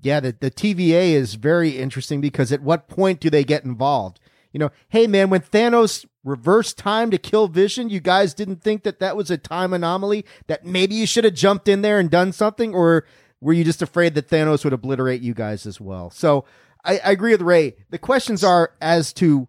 yeah 0.00 0.20
the, 0.20 0.36
the 0.38 0.50
tva 0.50 1.12
is 1.12 1.34
very 1.34 1.70
interesting 1.70 2.20
because 2.20 2.52
at 2.52 2.62
what 2.62 2.86
point 2.86 3.18
do 3.18 3.28
they 3.28 3.42
get 3.42 3.64
involved 3.64 4.20
you 4.52 4.60
know 4.60 4.70
hey 4.90 5.08
man 5.08 5.30
when 5.30 5.40
thanos 5.40 6.04
reversed 6.28 6.78
time 6.78 7.10
to 7.10 7.18
kill 7.18 7.48
Vision? 7.48 7.88
You 7.88 8.00
guys 8.00 8.34
didn't 8.34 8.62
think 8.62 8.84
that 8.84 9.00
that 9.00 9.16
was 9.16 9.30
a 9.30 9.38
time 9.38 9.72
anomaly 9.72 10.24
that 10.46 10.64
maybe 10.64 10.94
you 10.94 11.06
should 11.06 11.24
have 11.24 11.34
jumped 11.34 11.66
in 11.66 11.82
there 11.82 11.98
and 11.98 12.10
done 12.10 12.32
something, 12.32 12.74
or 12.74 13.04
were 13.40 13.52
you 13.52 13.64
just 13.64 13.82
afraid 13.82 14.14
that 14.14 14.28
Thanos 14.28 14.62
would 14.62 14.72
obliterate 14.72 15.22
you 15.22 15.34
guys 15.34 15.66
as 15.66 15.80
well? 15.80 16.10
So 16.10 16.44
I, 16.84 16.98
I 16.98 17.10
agree 17.10 17.32
with 17.32 17.42
Ray. 17.42 17.76
The 17.90 17.98
questions 17.98 18.44
are 18.44 18.72
as 18.80 19.12
to 19.14 19.48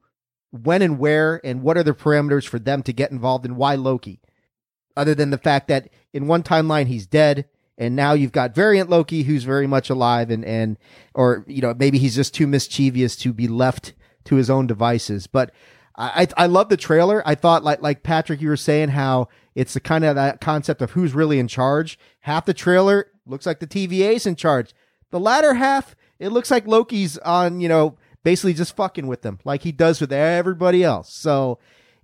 when 0.52 0.82
and 0.82 1.00
where 1.00 1.40
and 1.44 1.62
what 1.62 1.78
are 1.78 1.84
the 1.84 1.94
parameters 1.94 2.48
for 2.48 2.60
them 2.60 2.84
to 2.84 2.94
get 2.94 3.12
involved 3.12 3.46
and 3.46 3.56
why 3.56 3.76
Loki, 3.76 4.22
other 4.98 5.16
than 5.16 5.30
the 5.30 5.38
fact 5.38 5.68
that 5.68 5.90
in 6.14 6.28
one 6.28 6.44
timeline 6.44 6.88
he's 6.88 7.08
dead. 7.08 7.46
And 7.78 7.96
now 7.96 8.12
you've 8.12 8.34
got 8.34 8.54
variant 8.54 8.90
Loki 8.90 9.24
who's 9.24 9.46
very 9.46 9.66
much 9.66 9.90
alive 9.90 10.30
and, 10.30 10.44
and, 10.44 10.78
or, 11.16 11.46
you 11.48 11.62
know, 11.62 11.74
maybe 11.74 11.98
he's 11.98 12.16
just 12.16 12.34
too 12.34 12.46
mischievous 12.46 13.16
to 13.18 13.32
be 13.32 13.48
left 13.48 13.94
to 14.26 14.36
his 14.36 14.50
own 14.50 14.68
devices. 14.68 15.28
But 15.28 15.54
I, 15.96 16.28
I 16.38 16.46
love 16.46 16.70
the 16.70 16.78
trailer. 16.78 17.22
I 17.26 17.36
thought 17.36 17.64
like 17.64 17.82
like 17.82 18.04
Patrick, 18.04 18.40
you 18.40 18.48
were 18.48 18.58
saying 18.58 18.90
how 18.90 19.28
it's 19.54 19.74
the 19.74 19.82
kind 19.82 20.06
of 20.06 20.16
that 20.16 20.40
concept 20.40 20.82
of 20.82 20.92
who's 20.92 21.14
really 21.14 21.40
in 21.40 21.50
charge. 21.50 22.00
Half 22.22 22.46
the 22.46 22.54
trailer 22.54 23.08
looks 23.26 23.46
like 23.46 23.60
the 23.60 23.68
TVA's 23.68 24.26
in 24.26 24.36
charge. 24.36 24.74
The 25.12 25.20
latter 25.20 25.56
half, 25.56 25.96
it 26.18 26.30
looks 26.30 26.52
like 26.52 26.68
Loki's 26.68 27.18
on, 27.20 27.60
you 27.60 27.68
know, 27.68 27.98
basically 28.30 28.54
just 28.54 28.76
fucking 28.76 29.08
with 29.08 29.24
them 29.24 29.40
like 29.44 29.64
he 29.64 29.72
does 29.72 30.00
with 30.00 30.14
everybody 30.14 30.84
else. 30.84 31.12
So 31.12 31.58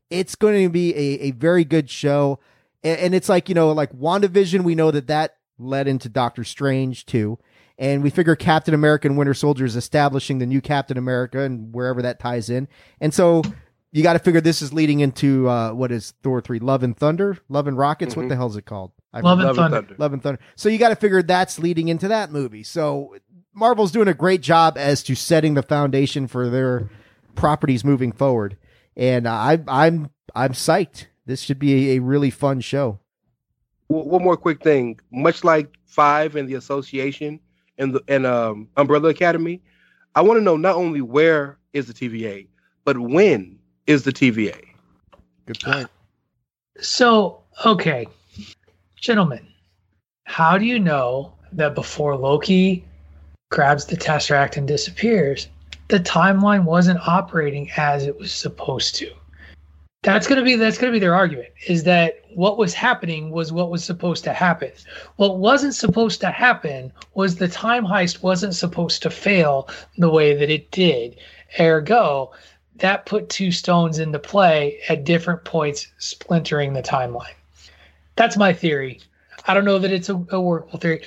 it's 0.10 0.34
going 0.34 0.64
to 0.64 0.70
be 0.70 0.92
a, 0.96 1.28
a 1.28 1.32
very 1.32 1.64
good 1.64 1.88
show. 1.88 2.40
And, 2.84 3.00
and 3.00 3.16
it's 3.16 3.30
like, 3.30 3.48
you 3.48 3.54
know, 3.54 3.72
like 3.74 3.94
WandaVision, 3.94 4.64
we 4.64 4.74
know 4.74 4.90
that 4.90 5.06
that 5.06 5.38
led 5.60 5.88
into 5.88 6.10
Doctor 6.10 6.44
Strange 6.44 7.06
too. 7.06 7.38
And 7.78 8.02
we 8.02 8.10
figure 8.10 8.36
Captain 8.36 8.74
America 8.74 9.08
and 9.08 9.20
Winter 9.20 9.36
Soldier 9.36 9.66
is 9.66 9.76
establishing 9.76 10.40
the 10.40 10.48
new 10.48 10.62
Captain 10.62 10.98
America 10.98 11.42
and 11.42 11.72
wherever 11.72 12.02
that 12.02 12.20
ties 12.20 12.50
in. 12.50 12.68
And 13.00 13.14
so 13.14 13.44
you 13.92 14.02
got 14.02 14.14
to 14.14 14.20
figure 14.20 14.42
this 14.42 14.64
is 14.64 14.74
leading 14.74 15.02
into 15.02 15.48
uh, 15.48 15.74
what 15.74 15.92
is 15.92 16.16
Thor 16.24 16.42
three? 16.42 16.58
Love 16.58 16.82
and 16.82 16.98
Thunder, 16.98 17.38
Love 17.50 17.68
and 17.68 17.78
Rockets. 17.78 18.14
Mm-hmm. 18.14 18.22
What 18.22 18.30
the 18.30 18.36
hell 18.36 18.48
is 18.48 18.56
it 18.56 18.66
called? 18.66 18.94
Love, 19.14 19.40
and, 19.40 19.48
Love 19.48 19.56
Thunder. 19.58 19.78
and 19.78 19.88
Thunder. 19.88 19.96
Love 20.00 20.14
and 20.14 20.24
Thunder. 20.24 20.40
So 20.56 20.70
you 20.70 20.80
got 20.80 20.90
to 20.90 20.96
figure 20.96 21.22
that's 21.22 21.60
leading 21.60 21.90
into 21.90 22.08
that 22.08 22.32
movie. 22.32 22.64
So 22.64 23.16
Marvel's 23.56 23.92
doing 23.92 24.10
a 24.10 24.14
great 24.14 24.42
job 24.42 24.78
as 24.78 25.02
to 25.04 25.16
setting 25.16 25.54
the 25.54 25.64
foundation 25.64 26.28
for 26.28 26.50
their 26.50 26.90
properties 27.36 27.86
moving 27.86 28.12
forward, 28.12 28.58
and 28.98 29.28
I, 29.28 29.60
I'm 29.68 30.10
I'm 30.36 30.52
psyched. 30.52 31.06
This 31.26 31.42
should 31.42 31.58
be 31.58 31.92
a, 31.92 31.96
a 31.96 32.02
really 32.02 32.30
fun 32.30 32.60
show. 32.60 33.00
One 33.88 34.24
more 34.24 34.36
quick 34.36 34.62
thing, 34.62 35.00
much 35.12 35.44
like 35.44 35.72
Five 35.86 36.36
and 36.36 36.50
the 36.50 36.56
Association 36.56 37.40
and 37.78 37.96
the 37.96 38.04
and 38.10 38.26
um, 38.26 38.68
Umbrella 38.76 39.10
Academy, 39.10 39.62
I 40.16 40.22
want 40.22 40.38
to 40.38 40.44
know 40.44 40.58
not 40.58 40.76
only 40.76 41.02
where 41.02 41.58
is 41.72 41.88
the 41.88 41.94
TVA, 41.94 42.48
but 42.84 43.00
when 43.00 43.58
is 43.88 44.04
the 44.04 44.12
TVA. 44.12 44.60
Good 45.46 45.60
point. 45.62 45.90
So, 46.80 47.42
okay, 47.66 48.06
gentlemen, 48.98 49.48
how 50.26 50.58
do 50.58 50.66
you 50.66 50.80
know 50.80 51.34
that 51.54 51.74
before 51.74 52.18
Loki 52.18 52.84
grabs 53.56 53.86
the 53.86 53.96
Tesseract 53.96 54.58
and 54.58 54.68
disappears, 54.68 55.48
the 55.88 56.00
timeline 56.00 56.66
wasn't 56.66 57.08
operating 57.08 57.72
as 57.78 58.06
it 58.06 58.20
was 58.20 58.32
supposed 58.32 58.96
to? 58.96 59.10
That's 60.04 60.28
gonna 60.28 60.44
be 60.44 60.56
that's 60.56 60.78
gonna 60.78 60.92
be 60.92 61.00
their 61.00 61.16
argument. 61.16 61.50
Is 61.68 61.84
that 61.86 62.20
what 62.36 62.58
was 62.60 62.76
happening 62.76 63.32
was 63.32 63.52
what 63.52 63.72
was 63.72 63.84
supposed 63.84 64.24
to 64.26 64.34
happen. 64.34 64.72
What 65.16 65.40
wasn't 65.40 65.74
supposed 65.74 66.20
to 66.22 66.30
happen 66.30 66.92
was 67.16 67.38
the 67.38 67.48
time 67.48 67.86
heist 67.86 68.22
wasn't 68.22 68.54
supposed 68.54 69.02
to 69.02 69.10
fail 69.10 69.68
the 69.98 70.12
way 70.12 70.36
that 70.36 70.52
it 70.52 70.70
did. 70.70 71.18
Ergo, 71.60 72.34
that 72.76 73.06
put 73.06 73.30
two 73.30 73.52
stones 73.52 73.98
into 73.98 74.20
play 74.20 74.80
at 74.90 75.06
different 75.06 75.44
points, 75.46 75.88
splintering 75.98 76.74
the 76.74 76.84
timeline. 76.84 77.38
That's 78.16 78.38
my 78.38 78.54
theory. 78.54 79.00
I 79.48 79.54
don't 79.54 79.66
know 79.66 79.80
that 79.80 79.92
it's 79.92 80.10
a, 80.10 80.16
a, 80.30 80.42
workable 80.42 80.80
theory. 80.80 81.04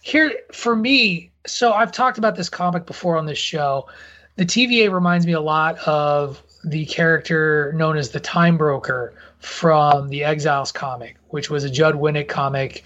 Here, 0.00 0.32
for 0.52 0.74
me, 0.74 1.30
so 1.46 1.72
I've 1.72 1.92
talked 1.92 2.18
about 2.18 2.36
this 2.36 2.48
comic 2.48 2.86
before 2.86 3.16
on 3.16 3.26
this 3.26 3.38
show. 3.38 3.88
The 4.36 4.46
TVA 4.46 4.90
reminds 4.92 5.26
me 5.26 5.32
a 5.32 5.40
lot 5.40 5.78
of 5.86 6.42
the 6.64 6.86
character 6.86 7.72
known 7.74 7.96
as 7.96 8.10
the 8.10 8.20
Time 8.20 8.56
Broker 8.56 9.14
from 9.40 10.08
the 10.08 10.24
Exiles 10.24 10.72
comic, 10.72 11.16
which 11.28 11.50
was 11.50 11.64
a 11.64 11.70
Judd 11.70 11.96
Winick 11.96 12.28
comic 12.28 12.84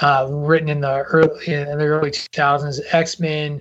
uh, 0.00 0.26
written 0.30 0.68
in 0.68 0.80
the 0.80 1.02
early 1.02 1.46
in 1.46 1.78
the 1.78 1.84
early 1.84 2.10
2000s. 2.10 2.80
X 2.90 3.20
Men 3.20 3.60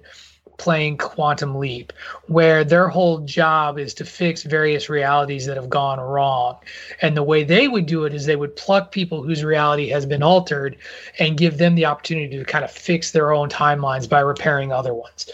playing 0.58 0.98
Quantum 0.98 1.56
Leap, 1.56 1.94
where 2.28 2.64
their 2.64 2.88
whole 2.88 3.20
job 3.20 3.78
is 3.78 3.94
to 3.96 4.06
fix 4.06 4.44
various 4.44 4.90
realities 4.90 5.46
that 5.46 5.56
have 5.56 5.70
gone 5.70 6.00
wrong. 6.00 6.58
And 7.02 7.16
the 7.16 7.24
way 7.24 7.44
they 7.44 7.68
would 7.68 7.86
do 7.86 8.06
it 8.06 8.14
is 8.14 8.26
they 8.26 8.36
would 8.36 8.56
pluck 8.56 8.92
people 8.92 9.24
whose 9.24 9.44
reality 9.44 9.88
has 9.90 10.06
been 10.06 10.24
altered 10.24 10.78
and 11.20 11.38
give 11.38 11.58
them 11.58 11.76
the 11.76 11.86
opportunity 11.86 12.38
to 12.38 12.46
kind 12.46 12.66
of 12.66 12.72
fix 12.72 13.12
their 13.12 13.32
own 13.32 13.50
timelines 13.50 14.10
by 14.10 14.20
repairing 14.20 14.72
other 14.72 14.94
ones. 14.94 15.30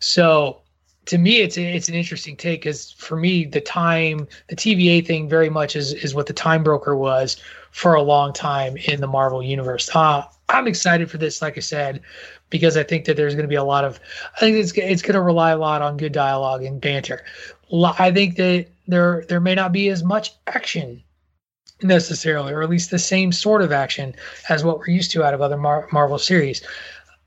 So 0.00 0.60
to 1.06 1.18
me, 1.18 1.40
it's 1.40 1.56
it's 1.56 1.88
an 1.88 1.94
interesting 1.94 2.36
take 2.36 2.60
because 2.60 2.92
for 2.92 3.16
me, 3.16 3.46
the 3.46 3.62
time, 3.62 4.28
the 4.48 4.56
TVA 4.56 5.06
thing 5.06 5.28
very 5.28 5.48
much 5.48 5.74
is, 5.74 5.94
is 5.94 6.14
what 6.14 6.26
the 6.26 6.34
time 6.34 6.62
broker 6.62 6.94
was 6.94 7.38
for 7.70 7.94
a 7.94 8.02
long 8.02 8.32
time 8.32 8.76
in 8.76 9.00
the 9.00 9.06
Marvel 9.06 9.42
universe. 9.42 9.94
Uh, 9.94 10.22
I'm 10.50 10.66
excited 10.66 11.10
for 11.10 11.18
this, 11.18 11.40
like 11.42 11.56
I 11.56 11.60
said 11.60 12.02
because 12.50 12.76
I 12.76 12.82
think 12.82 13.04
that 13.04 13.16
there's 13.16 13.34
going 13.34 13.44
to 13.44 13.48
be 13.48 13.54
a 13.54 13.64
lot 13.64 13.84
of, 13.84 14.00
I 14.36 14.40
think 14.40 14.56
it's 14.56 14.72
it's 14.76 15.02
going 15.02 15.14
to 15.14 15.20
rely 15.20 15.50
a 15.50 15.58
lot 15.58 15.82
on 15.82 15.96
good 15.96 16.12
dialogue 16.12 16.62
and 16.62 16.80
banter. 16.80 17.24
I 17.72 18.10
think 18.10 18.36
that 18.36 18.66
there 18.86 19.24
there 19.28 19.40
may 19.40 19.54
not 19.54 19.72
be 19.72 19.88
as 19.88 20.02
much 20.02 20.34
action 20.46 21.02
necessarily, 21.82 22.52
or 22.52 22.62
at 22.62 22.70
least 22.70 22.90
the 22.90 22.98
same 22.98 23.32
sort 23.32 23.62
of 23.62 23.72
action 23.72 24.14
as 24.48 24.64
what 24.64 24.78
we're 24.78 24.88
used 24.88 25.10
to 25.12 25.24
out 25.24 25.34
of 25.34 25.40
other 25.40 25.56
Mar- 25.56 25.88
Marvel 25.92 26.18
series. 26.18 26.62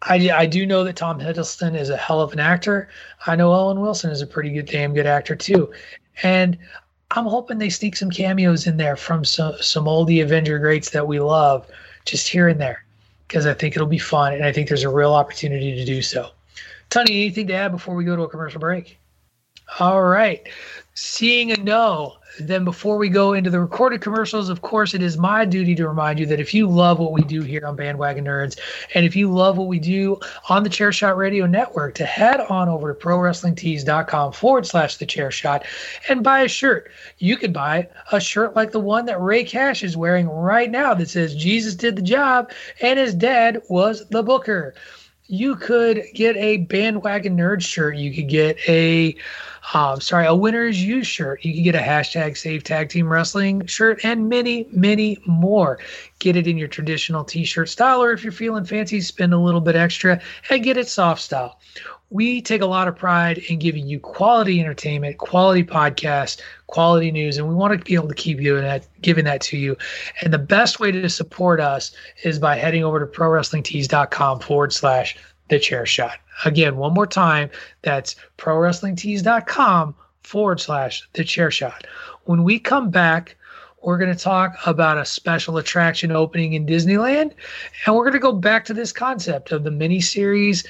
I, 0.04 0.32
I 0.32 0.46
do 0.48 0.66
know 0.66 0.84
that 0.84 0.96
Tom 0.96 1.20
Hiddleston 1.20 1.80
is 1.80 1.90
a 1.90 1.98
hell 1.98 2.22
of 2.22 2.34
an 2.34 2.40
actor. 2.40 2.90
I 3.28 3.36
know 3.36 3.54
Owen 3.54 3.82
Wilson 3.82 4.10
is 4.10 4.22
a 4.22 4.28
pretty 4.28 4.50
good, 4.50 4.66
damn 4.66 4.96
good 4.96 5.06
actor 5.06 5.36
too, 5.36 5.72
and 6.24 6.58
I'm 7.12 7.26
hoping 7.26 7.60
they 7.60 7.70
sneak 7.70 7.96
some 7.96 8.10
cameos 8.10 8.66
in 8.66 8.78
there 8.78 8.96
from 8.96 9.24
some 9.24 9.54
some 9.62 9.86
oldie 9.86 10.24
Avenger 10.24 10.58
greats 10.58 10.90
that 10.90 11.08
we 11.08 11.20
love, 11.20 11.68
just 12.06 12.28
here 12.28 12.48
and 12.48 12.60
there 12.60 12.84
because 13.32 13.46
I 13.46 13.54
think 13.54 13.78
it'll 13.78 13.88
be 13.88 13.98
fun 13.98 14.34
and 14.34 14.44
I 14.44 14.52
think 14.52 14.68
there's 14.68 14.84
a 14.84 14.90
real 14.90 15.14
opportunity 15.14 15.74
to 15.74 15.86
do 15.86 16.02
so. 16.02 16.32
Tony, 16.90 17.22
anything 17.22 17.48
to 17.48 17.54
add 17.54 17.72
before 17.72 17.96
we 17.96 18.04
go 18.04 18.14
to 18.18 18.24
a 18.24 18.28
commercial 18.28 18.60
break? 18.60 19.00
All 19.80 20.04
right. 20.04 20.50
Seeing 20.96 21.54
a 21.54 21.56
no, 21.56 22.18
then 22.40 22.64
before 22.64 22.98
we 22.98 23.10
go 23.10 23.34
into 23.34 23.50
the 23.50 23.60
recorded 23.60 24.02
commercials, 24.02 24.50
of 24.50 24.62
course, 24.62 24.94
it 24.94 25.02
is 25.02 25.18
my 25.18 25.46
duty 25.46 25.76
to 25.76 25.88
remind 25.88 26.20
you 26.20 26.26
that 26.28 26.40
if 26.40 26.54
you 26.54 26.68
love 26.68 27.00
what 27.00 27.12
we 27.12 27.22
do 27.24 27.42
here 27.42 27.66
on 27.66 27.76
Bandwagon 27.76 28.26
Nerds, 28.26 28.58
and 28.94 29.06
if 29.06 29.16
you 29.16 29.32
love 29.32 29.58
what 29.58 29.68
we 29.68 29.80
do 29.80 30.20
on 30.50 30.64
the 30.64 30.70
Chairshot 30.70 31.18
Radio 31.18 31.46
Network, 31.46 31.96
to 31.96 32.06
head 32.06 32.40
on 32.40 32.70
over 32.70 32.94
to 32.94 33.00
ProWrestlingTees.com 33.00 34.32
forward 34.34 34.66
slash 34.66 34.98
the 34.98 35.06
chair 35.06 35.32
shot 35.32 35.66
and 36.10 36.24
buy 36.24 36.42
a 36.42 36.48
shirt. 36.48 36.92
You 37.18 37.38
could 37.38 37.54
buy 37.54 37.90
a 38.12 38.20
shirt 38.20 38.56
like 38.56 38.72
the 38.72 38.80
one 38.80 39.06
that 39.06 39.22
Ray 39.22 39.44
Cash 39.44 39.84
is 39.84 39.98
wearing 39.98 40.28
right 40.28 40.70
now 40.70 40.94
that 40.94 41.10
says 41.10 41.36
Jesus 41.36 41.76
did 41.76 41.96
the 41.96 42.02
job 42.02 42.52
and 42.82 42.98
his 42.98 43.14
dad 43.14 43.62
was 43.70 44.08
the 44.10 44.24
booker. 44.24 44.74
You 45.32 45.56
could 45.56 46.04
get 46.14 46.36
a 46.36 46.58
bandwagon 46.58 47.38
nerd 47.38 47.62
shirt. 47.62 47.96
You 47.96 48.14
could 48.14 48.28
get 48.28 48.58
a 48.68 49.16
um, 49.74 50.02
sorry, 50.02 50.26
a 50.26 50.36
winner's 50.36 50.84
you 50.84 51.06
shirt. 51.06 51.46
You 51.46 51.54
could 51.54 51.64
get 51.64 51.76
a 51.76 51.78
hashtag 51.78 52.36
Save 52.36 52.66
Tag 52.66 52.90
Team 52.90 53.08
Wrestling 53.08 53.66
shirt 53.66 54.04
and 54.04 54.28
many, 54.28 54.68
many 54.74 55.20
more. 55.26 55.80
Get 56.20 56.36
it 56.36 56.48
in 56.48 56.58
your 56.58 56.68
traditional 56.68 57.24
t-shirt 57.24 57.70
style, 57.70 58.04
or 58.04 58.12
if 58.12 58.26
you're 58.26 58.34
feeling 58.34 58.66
fancy, 58.66 59.00
spend 59.00 59.34
a 59.34 59.38
little 59.38 59.62
bit 59.62 59.78
extra 59.78 60.20
and 60.50 60.66
get 60.66 60.76
it 60.76 60.90
soft 60.90 61.22
style. 61.22 61.60
We 62.12 62.42
take 62.42 62.62
a 62.62 62.66
lot 62.66 62.90
of 62.90 62.96
pride 62.98 63.38
in 63.38 63.58
giving 63.58 63.88
you 63.88 63.98
quality 63.98 64.60
entertainment, 64.60 65.18
quality 65.18 65.64
podcast, 65.64 66.42
quality 66.68 67.10
news, 67.10 67.38
and 67.38 67.48
we 67.48 67.56
want 67.56 67.72
to 67.72 67.84
be 67.84 67.96
able 67.96 68.10
to 68.10 68.14
keep 68.14 68.40
giving 68.40 68.64
that, 68.64 68.86
giving 69.02 69.24
that 69.26 69.40
to 69.42 69.58
you. 69.58 69.78
And 70.22 70.34
the 70.34 70.38
best 70.38 70.82
way 70.82 70.92
to 70.92 71.10
support 71.10 71.62
us 71.62 71.94
is 72.24 72.38
by 72.38 72.58
heading 72.58 72.84
over 72.84 73.00
to 73.00 73.06
prowrestlingtees.com 73.06 74.42
forward 74.42 74.74
slash 74.74 75.18
the 75.48 75.58
chair 75.58 75.86
shot. 75.86 76.20
Again, 76.44 76.76
one 76.76 76.94
more 76.94 77.08
time, 77.08 77.50
that's 77.82 78.18
prowrestlingtees.com 78.38 79.96
forward 80.22 80.60
slash 80.60 81.08
the 81.14 81.24
chair 81.24 81.50
shot. 81.50 81.88
When 82.26 82.44
we 82.44 82.60
come 82.60 82.90
back, 82.90 83.38
we're 83.84 83.98
going 83.98 84.16
to 84.16 84.24
talk 84.24 84.56
about 84.66 84.98
a 84.98 85.06
special 85.06 85.58
attraction 85.58 86.12
opening 86.12 86.54
in 86.54 86.66
Disneyland, 86.66 87.32
and 87.86 87.96
we're 87.96 88.04
going 88.04 88.14
to 88.14 88.20
go 88.20 88.34
back 88.34 88.64
to 88.66 88.74
this 88.74 88.92
concept 88.92 89.52
of 89.52 89.64
the 89.64 89.72
mini 89.72 90.00
series 90.00 90.64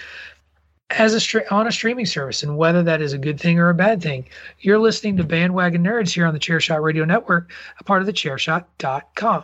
as 1.00 1.14
a 1.14 1.54
on 1.54 1.68
a 1.68 1.72
streaming 1.72 2.06
service 2.06 2.44
and 2.44 2.58
whether 2.58 2.84
that 2.84 3.02
is 3.02 3.14
a 3.14 3.18
good 3.18 3.40
thing 3.40 3.60
or 3.60 3.70
a 3.70 3.74
bad 3.74 4.02
thing. 4.02 4.26
You're 4.60 4.80
listening 4.80 5.18
to 5.18 5.24
Bandwagon 5.24 5.84
Nerds 5.84 6.14
here 6.14 6.26
on 6.26 6.34
the 6.34 6.40
Chairshot 6.40 6.82
Radio 6.82 7.06
Network, 7.06 7.52
a 7.80 7.84
part 7.84 8.02
of 8.02 8.06
the 8.06 8.14
chairshot.com. 8.14 9.44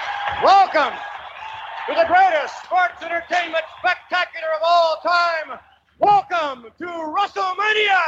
Welcome 0.39 0.97
to 1.87 1.93
the 1.93 2.05
greatest 2.07 2.63
sports 2.63 3.03
entertainment 3.03 3.63
spectacular 3.77 4.47
of 4.55 4.61
all 4.65 4.97
time. 5.03 5.59
Welcome 5.99 6.71
to 6.79 6.85
WrestleMania! 6.85 8.01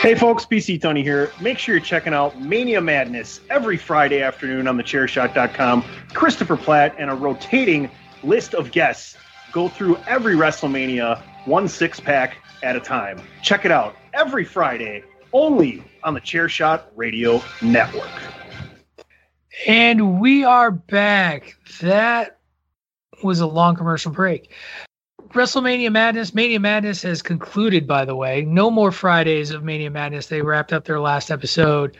Hey 0.00 0.16
folks, 0.16 0.44
PC 0.44 0.80
Tony 0.80 1.04
here. 1.04 1.30
Make 1.40 1.58
sure 1.58 1.76
you're 1.76 1.84
checking 1.84 2.14
out 2.14 2.40
Mania 2.40 2.80
Madness 2.80 3.42
every 3.48 3.76
Friday 3.76 4.20
afternoon 4.20 4.66
on 4.66 4.76
thechairshot.com. 4.76 5.84
Christopher 6.14 6.56
Platt 6.56 6.96
and 6.98 7.10
a 7.10 7.14
rotating 7.14 7.88
list 8.24 8.54
of 8.54 8.72
guests 8.72 9.16
go 9.52 9.68
through 9.68 9.98
every 10.08 10.34
WrestleMania 10.34 11.22
one 11.44 11.68
six 11.68 12.00
pack 12.00 12.38
at 12.64 12.74
a 12.74 12.80
time. 12.80 13.20
Check 13.42 13.64
it 13.64 13.70
out 13.70 13.94
every 14.14 14.44
Friday 14.44 15.04
only 15.32 15.82
on 16.02 16.14
the 16.14 16.20
Chairshot 16.20 16.82
Radio 16.96 17.42
Network. 17.62 18.10
And 19.66 20.20
we 20.20 20.44
are 20.44 20.70
back. 20.70 21.56
That 21.80 22.38
was 23.22 23.40
a 23.40 23.46
long 23.46 23.74
commercial 23.74 24.12
break. 24.12 24.52
WrestleMania 25.30 25.92
Madness, 25.92 26.34
Mania 26.34 26.60
Madness 26.60 27.02
has 27.02 27.20
concluded, 27.20 27.86
by 27.86 28.04
the 28.04 28.14
way. 28.14 28.42
No 28.42 28.70
more 28.70 28.90
Fridays 28.90 29.50
of 29.50 29.62
Mania 29.62 29.90
Madness. 29.90 30.26
They 30.26 30.40
wrapped 30.40 30.72
up 30.72 30.84
their 30.84 31.00
last 31.00 31.30
episode. 31.30 31.96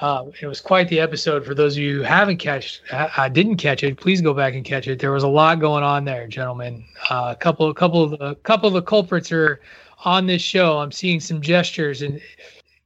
Um, 0.00 0.32
it 0.40 0.46
was 0.46 0.60
quite 0.60 0.88
the 0.88 1.00
episode 1.00 1.44
for 1.44 1.54
those 1.54 1.76
of 1.76 1.82
you 1.82 1.98
who 1.98 2.02
haven't 2.02 2.38
catch, 2.38 2.82
I 2.90 3.28
didn't 3.28 3.56
catch 3.56 3.82
it. 3.82 3.98
Please 3.98 4.20
go 4.20 4.32
back 4.32 4.54
and 4.54 4.64
catch 4.64 4.88
it. 4.88 4.98
There 4.98 5.12
was 5.12 5.22
a 5.22 5.28
lot 5.28 5.60
going 5.60 5.84
on 5.84 6.04
there, 6.04 6.26
gentlemen. 6.26 6.84
Uh, 7.08 7.34
a 7.34 7.36
couple, 7.36 7.68
a 7.68 7.74
couple 7.74 8.02
of 8.02 8.18
the, 8.18 8.34
couple 8.36 8.68
of 8.68 8.74
the 8.74 8.82
culprits 8.82 9.30
are 9.30 9.60
on 10.04 10.26
this 10.26 10.42
show. 10.42 10.78
I'm 10.78 10.92
seeing 10.92 11.20
some 11.20 11.40
gestures 11.40 12.02
and 12.02 12.20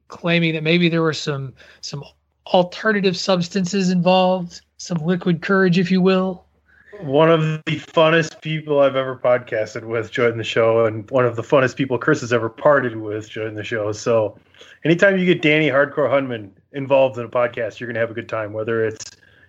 claiming 0.08 0.54
that 0.54 0.62
maybe 0.62 0.88
there 0.88 1.02
were 1.02 1.12
some 1.12 1.54
some 1.80 2.04
alternative 2.46 3.16
substances 3.16 3.90
involved, 3.90 4.60
some 4.76 4.98
liquid 4.98 5.42
courage, 5.42 5.78
if 5.78 5.90
you 5.90 6.00
will. 6.00 6.44
One 7.00 7.30
of 7.30 7.40
the 7.40 7.80
funnest 7.80 8.40
people 8.40 8.78
I've 8.78 8.94
ever 8.94 9.16
podcasted 9.16 9.82
with 9.84 10.12
joined 10.12 10.38
the 10.38 10.44
show, 10.44 10.86
and 10.86 11.10
one 11.10 11.26
of 11.26 11.34
the 11.34 11.42
funnest 11.42 11.74
people 11.74 11.98
Chris 11.98 12.20
has 12.20 12.32
ever 12.32 12.48
parted 12.48 12.96
with 12.96 13.28
joined 13.28 13.56
the 13.56 13.64
show. 13.64 13.90
So, 13.90 14.38
anytime 14.84 15.18
you 15.18 15.26
get 15.26 15.42
Danny 15.42 15.68
Hardcore 15.68 16.08
Hunman 16.08 16.50
involved 16.72 17.18
in 17.18 17.24
a 17.24 17.28
podcast, 17.28 17.80
you're 17.80 17.88
going 17.88 17.94
to 17.94 18.00
have 18.00 18.12
a 18.12 18.14
good 18.14 18.28
time, 18.28 18.52
whether 18.52 18.84
it's 18.84 19.04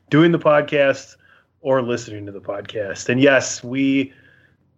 doing 0.09 0.31
the 0.31 0.39
podcast 0.39 1.15
or 1.61 1.83
listening 1.83 2.25
to 2.25 2.31
the 2.31 2.41
podcast. 2.41 3.09
And 3.09 3.21
yes, 3.21 3.63
we 3.63 4.11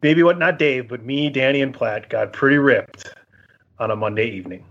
maybe 0.01 0.23
what 0.23 0.37
not 0.37 0.59
Dave, 0.59 0.87
but 0.87 1.05
me, 1.05 1.29
Danny, 1.29 1.61
and 1.61 1.73
Platt 1.73 2.09
got 2.09 2.33
pretty 2.33 2.57
ripped 2.57 3.13
on 3.79 3.91
a 3.91 3.95
Monday 3.95 4.29
evening. 4.29 4.63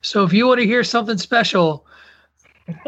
So 0.00 0.24
if 0.24 0.32
you 0.32 0.46
want 0.46 0.60
to 0.60 0.66
hear 0.66 0.82
something 0.82 1.18
special, 1.18 1.86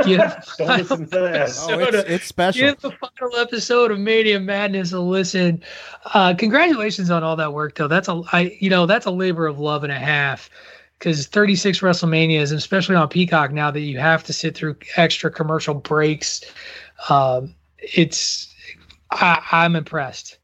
Give 0.05 0.20
Don't 0.59 0.69
listen 0.69 1.09
to 1.11 1.19
that. 1.19 1.51
Oh, 1.69 1.78
it's, 1.78 2.11
it's, 2.11 2.27
special. 2.27 2.61
Give 2.61 2.81
the 2.81 2.90
final 2.90 3.36
episode 3.36 3.90
of 3.90 3.98
Mania 3.98 4.40
Madness 4.40 4.93
a 4.93 5.01
listen. 5.01 5.62
Uh, 6.12 6.35
congratulations 6.35 7.11
on 7.11 7.23
all 7.23 7.36
that 7.36 7.52
work, 7.52 7.77
though. 7.77 7.89
That's 7.89 8.09
a, 8.09 8.23
I, 8.32 8.56
you 8.61 8.70
know, 8.70 8.86
that's 8.86 9.06
a 9.06 9.11
labor 9.11 9.47
of 9.47 9.59
love 9.59 9.85
and 9.85 9.93
a 9.93 9.98
half. 9.98 10.51
Because 10.98 11.27
36 11.27 11.81
WrestleManias, 11.81 12.51
and 12.51 12.59
especially 12.59 12.94
on 12.94 13.09
Peacock 13.09 13.52
now 13.52 13.70
that 13.70 13.81
you 13.81 13.98
have 13.98 14.23
to 14.24 14.32
sit 14.32 14.56
through 14.56 14.77
extra 14.97 15.31
commercial 15.31 15.74
breaks, 15.74 16.43
um, 17.09 17.55
it's 17.78 18.55
I, 19.11 19.44
I'm 19.52 19.77
impressed. 19.77 20.39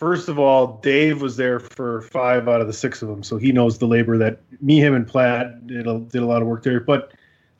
First 0.00 0.30
of 0.30 0.38
all, 0.38 0.78
Dave 0.82 1.20
was 1.20 1.36
there 1.36 1.60
for 1.60 2.00
five 2.00 2.48
out 2.48 2.62
of 2.62 2.66
the 2.66 2.72
six 2.72 3.02
of 3.02 3.08
them, 3.08 3.22
so 3.22 3.36
he 3.36 3.52
knows 3.52 3.76
the 3.76 3.86
labor 3.86 4.16
that 4.16 4.40
me, 4.62 4.80
him, 4.80 4.94
and 4.94 5.06
Platt 5.06 5.66
did 5.66 5.86
a, 5.86 5.98
did 5.98 6.22
a 6.22 6.24
lot 6.24 6.40
of 6.40 6.48
work 6.48 6.62
there. 6.62 6.80
But 6.80 7.12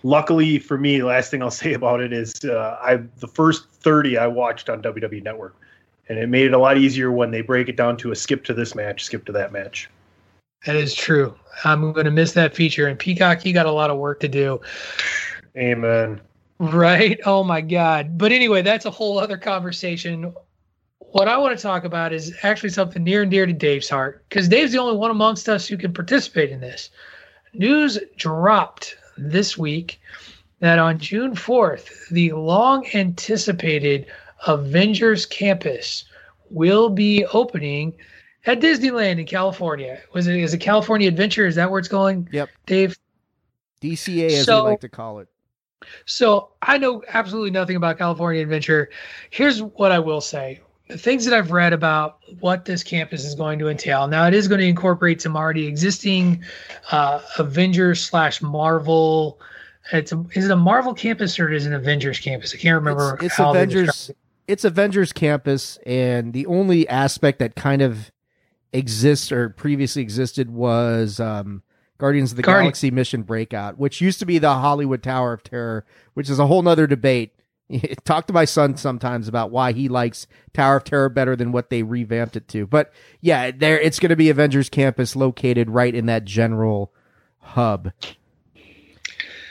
luckily 0.05 0.59
for 0.59 0.79
me, 0.79 0.99
the 1.01 1.05
last 1.05 1.31
thing 1.31 1.43
I'll 1.43 1.51
say 1.51 1.75
about 1.75 2.01
it 2.01 2.15
is 2.15 2.43
uh, 2.47 2.79
I 2.81 3.03
the 3.19 3.29
first 3.29 3.69
30 3.69 4.17
I 4.17 4.27
watched 4.27 4.71
on 4.71 4.81
WWE 4.81 5.23
Network, 5.23 5.55
and 6.09 6.19
it 6.19 6.31
made 6.31 6.47
it 6.47 6.55
a 6.55 6.59
lot 6.59 6.79
easier 6.79 7.13
when 7.13 7.31
they 7.31 7.43
break 7.43 7.69
it 7.69 7.77
down 7.77 7.99
to 7.99 8.11
a 8.11 8.17
skip 8.17 8.43
to 8.45 8.55
this 8.55 8.75
match, 8.75 9.05
skip 9.05 9.27
to 9.27 9.33
that 9.33 9.53
match. 9.53 9.91
That 10.65 10.77
is 10.77 10.95
true. 10.95 11.35
I'm 11.65 11.93
going 11.93 12.07
to 12.07 12.11
miss 12.11 12.33
that 12.33 12.57
feature. 12.57 12.87
And 12.87 12.99
Peacock, 12.99 13.45
you 13.45 13.53
got 13.53 13.67
a 13.67 13.71
lot 13.71 13.91
of 13.91 13.99
work 13.99 14.19
to 14.21 14.29
do. 14.29 14.63
Amen. 15.59 16.23
Right? 16.59 17.21
Oh 17.27 17.45
my 17.45 17.61
God. 17.61 18.17
But 18.17 18.33
anyway, 18.33 18.63
that's 18.63 18.87
a 18.87 18.91
whole 18.91 19.19
other 19.19 19.37
conversation. 19.37 20.33
What 21.13 21.27
I 21.27 21.37
want 21.39 21.57
to 21.57 21.63
talk 21.63 21.85
about 21.85 22.13
is 22.13 22.33
actually 22.43 22.71
something 22.71 23.03
near 23.03 23.23
and 23.23 23.31
dear 23.31 23.45
to 23.45 23.53
Dave's 23.53 23.89
heart 23.89 24.25
because 24.29 24.49
Dave's 24.49 24.73
the 24.73 24.79
only 24.79 24.97
one 24.97 25.11
amongst 25.11 25.49
us 25.49 25.67
who 25.67 25.77
can 25.77 25.93
participate 25.93 26.51
in 26.51 26.61
this. 26.61 26.91
News 27.53 27.99
dropped 28.17 28.97
this 29.17 29.59
week 29.59 30.01
that 30.61 30.79
on 30.79 30.99
June 30.99 31.35
4th, 31.35 32.09
the 32.11 32.31
long 32.33 32.87
anticipated 32.95 34.07
Avengers 34.47 35.27
campus 35.27 36.05
will 36.49 36.89
be 36.89 37.25
opening 37.33 37.93
at 38.47 38.61
Disneyland 38.61 39.19
in 39.19 39.27
California. 39.27 40.01
Was 40.15 40.29
it 40.29 40.37
is 40.37 40.55
it 40.55 40.59
California 40.59 41.09
Adventure? 41.09 41.47
Is 41.47 41.57
that 41.57 41.71
where 41.71 41.81
it's 41.81 41.89
going? 41.89 42.29
Yep. 42.33 42.51
Dave. 42.67 42.97
DCA 43.83 44.27
as 44.27 44.45
so, 44.45 44.65
we 44.65 44.71
like 44.73 44.81
to 44.81 44.89
call 44.89 45.21
it. 45.21 45.29
So 46.05 46.51
I 46.61 46.77
know 46.77 47.03
absolutely 47.09 47.51
nothing 47.51 47.77
about 47.77 47.99
California 47.99 48.43
Adventure. 48.43 48.91
Here's 49.31 49.63
what 49.63 49.91
I 49.91 49.99
will 49.99 50.21
say 50.21 50.61
things 50.97 51.25
that 51.25 51.35
I've 51.35 51.51
read 51.51 51.73
about 51.73 52.19
what 52.41 52.65
this 52.65 52.83
campus 52.83 53.25
is 53.25 53.35
going 53.35 53.59
to 53.59 53.69
entail. 53.69 54.09
Now, 54.09 54.27
it 54.27 54.35
is 54.35 54.49
going 54.49 54.61
to 54.61 54.67
incorporate 54.67 55.21
some 55.21 55.37
already 55.37 55.67
existing 55.67 56.43
uh, 56.91 57.21
Avengers 57.39 58.05
slash 58.05 58.43
Marvel. 58.43 59.41
It's 59.93 60.13
a, 60.13 60.25
is 60.35 60.47
it 60.47 60.51
a 60.51 60.57
Marvel 60.57 60.95
campus 60.95 61.39
or 61.39 61.53
is 61.53 61.67
it 61.67 61.71
an 61.71 61.75
Avengers 61.75 62.19
campus? 62.19 62.55
I 62.55 62.59
can't 62.59 62.77
remember. 62.77 63.15
It's, 63.15 63.25
it's 63.25 63.39
Avengers. 63.39 64.11
It's 64.47 64.65
Avengers 64.65 65.13
campus, 65.13 65.79
and 65.87 66.33
the 66.33 66.45
only 66.47 66.89
aspect 66.89 67.39
that 67.39 67.55
kind 67.55 67.83
of 67.83 68.11
exists 68.73 69.31
or 69.31 69.51
previously 69.51 70.03
existed 70.03 70.51
was 70.51 71.21
um, 71.21 71.63
Guardians 71.99 72.33
of 72.33 72.37
the 72.37 72.43
Guardian. 72.43 72.65
Galaxy 72.65 72.91
Mission 72.91 73.23
Breakout, 73.23 73.79
which 73.79 74.01
used 74.01 74.19
to 74.19 74.27
be 74.27 74.39
the 74.39 74.55
Hollywood 74.55 75.05
Tower 75.05 75.35
of 75.35 75.45
Terror, 75.45 75.85
which 76.15 76.29
is 76.29 76.41
a 76.41 76.47
whole 76.47 76.63
nother 76.63 76.89
debate 76.89 77.33
talk 78.05 78.27
to 78.27 78.33
my 78.33 78.45
son 78.45 78.77
sometimes 78.77 79.29
about 79.29 79.51
why 79.51 79.73
he 79.73 79.89
likes 79.89 80.27
Tower 80.53 80.77
of 80.77 80.85
Terror 80.85 81.09
better 81.09 81.37
than 81.37 81.53
what 81.53 81.71
they 81.71 81.83
revamped 81.83 82.37
it 82.37 82.49
to. 82.49 82.67
But 82.67 82.93
yeah, 83.21 83.51
there 83.51 83.79
it's 83.81 83.99
going 83.99 84.11
to 84.11 84.17
be 84.17 84.31
Avengers 84.31 84.69
Campus 84.69 85.17
located 85.17 85.71
right 85.71 85.95
in 85.95 86.07
that 86.07 86.25
general 86.25 86.93
hub. 87.39 87.93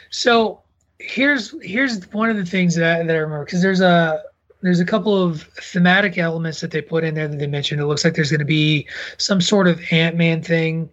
So 0.10 0.62
here's 1.00 1.56
here's 1.62 2.04
one 2.12 2.30
of 2.30 2.38
the 2.38 2.46
things 2.46 2.76
that, 2.76 3.08
that 3.08 3.16
I 3.16 3.20
remember 3.20 3.46
because 3.46 3.62
there's 3.62 3.82
a 3.82 4.24
there's 4.62 4.80
a 4.80 4.86
couple 4.86 5.22
of 5.22 5.44
thematic 5.62 6.18
elements 6.18 6.60
that 6.62 6.72
they 6.72 6.82
put 6.82 7.04
in 7.04 7.16
there 7.16 7.28
that 7.28 7.38
they 7.38 7.48
mentioned. 7.48 7.80
It 7.80 7.86
looks 7.86 8.04
like 8.04 8.16
there's 8.16 8.32
going 8.32 8.40
to 8.40 8.46
be 8.46 8.88
some 9.18 9.40
sort 9.40 9.68
of 9.68 9.80
Ant 9.91 10.18
Man 10.18 10.41
thing. 10.41 10.90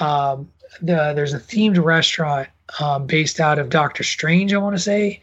Um, 0.00 0.50
the, 0.82 1.14
there's 1.14 1.32
a 1.32 1.38
themed 1.38 1.82
restaurant 1.82 2.48
um, 2.78 3.06
based 3.06 3.40
out 3.40 3.58
of 3.58 3.70
Doctor 3.70 4.02
Strange. 4.02 4.52
I 4.52 4.58
want 4.58 4.76
to 4.76 4.82
say 4.82 5.22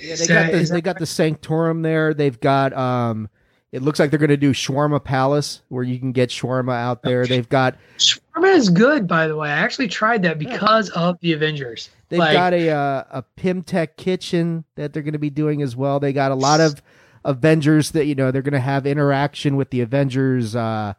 yeah, 0.00 0.16
they 0.16 0.26
got 0.26 0.52
the, 0.52 0.64
they 0.64 0.80
got 0.80 0.98
the 0.98 1.06
Sanctorum 1.06 1.82
there. 1.82 2.14
They've 2.14 2.38
got 2.38 2.72
um 2.72 3.28
it 3.72 3.80
looks 3.80 3.98
like 3.98 4.10
they're 4.10 4.18
going 4.18 4.28
to 4.28 4.36
do 4.36 4.52
Shawarma 4.52 5.02
Palace 5.02 5.62
where 5.68 5.82
you 5.82 5.98
can 5.98 6.12
get 6.12 6.28
shawarma 6.28 6.74
out 6.74 7.02
there. 7.02 7.26
They've 7.26 7.48
got 7.48 7.76
shawarma 7.96 8.54
is 8.54 8.68
good 8.68 9.08
by 9.08 9.26
the 9.26 9.36
way. 9.36 9.48
I 9.48 9.58
actually 9.58 9.88
tried 9.88 10.22
that 10.22 10.38
because 10.38 10.90
of 10.90 11.18
the 11.20 11.32
Avengers. 11.32 11.90
They've 12.10 12.18
like, 12.18 12.34
got 12.34 12.52
a 12.52 12.68
uh, 12.68 13.04
a 13.10 13.24
Pimtech 13.38 13.96
kitchen 13.96 14.64
that 14.74 14.92
they're 14.92 15.02
going 15.02 15.14
to 15.14 15.18
be 15.18 15.30
doing 15.30 15.62
as 15.62 15.74
well. 15.74 15.98
They 15.98 16.12
got 16.12 16.30
a 16.30 16.34
lot 16.34 16.60
of 16.60 16.82
Avengers 17.24 17.92
that 17.92 18.04
you 18.04 18.14
know 18.14 18.30
they're 18.30 18.42
going 18.42 18.52
to 18.52 18.60
have 18.60 18.86
interaction 18.86 19.56
with 19.56 19.70
the 19.70 19.80
Avengers 19.80 20.54
uh, 20.54 20.92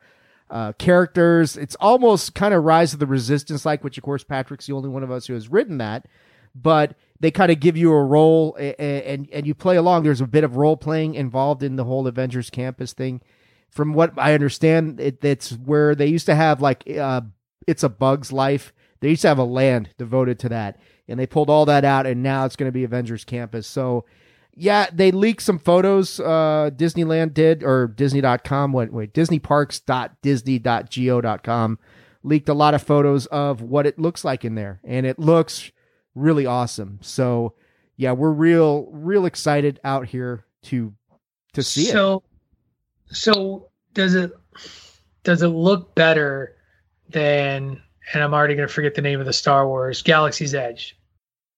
uh, 0.49 0.73
characters. 0.73 1.57
It's 1.57 1.75
almost 1.75 2.33
kind 2.33 2.53
of 2.53 2.63
Rise 2.63 2.93
of 2.93 2.99
the 2.99 3.05
Resistance 3.05 3.65
like, 3.65 3.83
which 3.83 3.99
of 3.99 4.03
course 4.03 4.23
Patrick's 4.23 4.65
the 4.65 4.73
only 4.73 4.89
one 4.89 5.03
of 5.03 5.11
us 5.11 5.27
who 5.27 5.35
has 5.35 5.49
written 5.49 5.77
that, 5.77 6.07
but 6.55 6.95
they 7.23 7.31
kind 7.31 7.51
of 7.53 7.61
give 7.61 7.77
you 7.77 7.93
a 7.93 8.03
role 8.03 8.53
and, 8.57 8.75
and, 8.79 9.29
and 9.31 9.47
you 9.47 9.55
play 9.55 9.77
along. 9.77 10.03
There's 10.03 10.19
a 10.19 10.27
bit 10.27 10.43
of 10.43 10.57
role 10.57 10.75
playing 10.75 11.15
involved 11.15 11.63
in 11.63 11.77
the 11.77 11.85
whole 11.85 12.05
Avengers 12.05 12.49
Campus 12.49 12.91
thing. 12.91 13.21
From 13.69 13.93
what 13.93 14.11
I 14.17 14.33
understand, 14.33 14.99
it, 14.99 15.23
it's 15.23 15.53
where 15.53 15.95
they 15.95 16.07
used 16.07 16.25
to 16.25 16.35
have 16.35 16.61
like 16.61 16.83
uh, 16.99 17.21
it's 17.65 17.81
a 17.81 17.87
Bug's 17.87 18.33
Life. 18.33 18.73
They 18.99 19.11
used 19.11 19.21
to 19.21 19.29
have 19.29 19.37
a 19.37 19.45
land 19.45 19.91
devoted 19.97 20.37
to 20.39 20.49
that, 20.49 20.81
and 21.07 21.17
they 21.17 21.25
pulled 21.25 21.49
all 21.49 21.65
that 21.65 21.85
out, 21.85 22.05
and 22.05 22.21
now 22.21 22.43
it's 22.43 22.57
going 22.57 22.67
to 22.67 22.73
be 22.73 22.83
Avengers 22.83 23.23
Campus. 23.23 23.67
So, 23.67 24.03
yeah, 24.53 24.87
they 24.91 25.11
leaked 25.11 25.43
some 25.43 25.59
photos. 25.59 26.19
Uh, 26.19 26.71
Disneyland 26.75 27.33
did, 27.33 27.63
or 27.63 27.87
Disney.com. 27.87 28.73
Wait, 28.73 28.91
wait, 28.91 29.13
DisneyParks.Disney.go.com 29.13 31.79
leaked 32.25 32.47
a 32.49 32.53
lot 32.53 32.73
of 32.73 32.81
photos 32.81 33.25
of 33.27 33.61
what 33.61 33.85
it 33.85 33.97
looks 33.97 34.25
like 34.25 34.43
in 34.43 34.55
there, 34.55 34.81
and 34.83 35.05
it 35.05 35.19
looks 35.19 35.71
really 36.15 36.45
awesome. 36.45 36.99
So 37.01 37.53
yeah, 37.97 38.11
we're 38.11 38.31
real 38.31 38.87
real 38.91 39.25
excited 39.25 39.79
out 39.83 40.07
here 40.07 40.45
to 40.63 40.93
to 41.53 41.63
see 41.63 41.85
so, 41.85 42.17
it. 42.17 43.15
So 43.15 43.33
so 43.33 43.69
does 43.93 44.15
it 44.15 44.31
does 45.23 45.41
it 45.41 45.49
look 45.49 45.95
better 45.95 46.55
than 47.09 47.81
and 48.13 48.23
I'm 48.23 48.33
already 48.33 48.55
gonna 48.55 48.67
forget 48.67 48.95
the 48.95 49.01
name 49.01 49.19
of 49.19 49.25
the 49.25 49.33
Star 49.33 49.67
Wars 49.67 50.01
Galaxy's 50.01 50.53
Edge? 50.53 50.97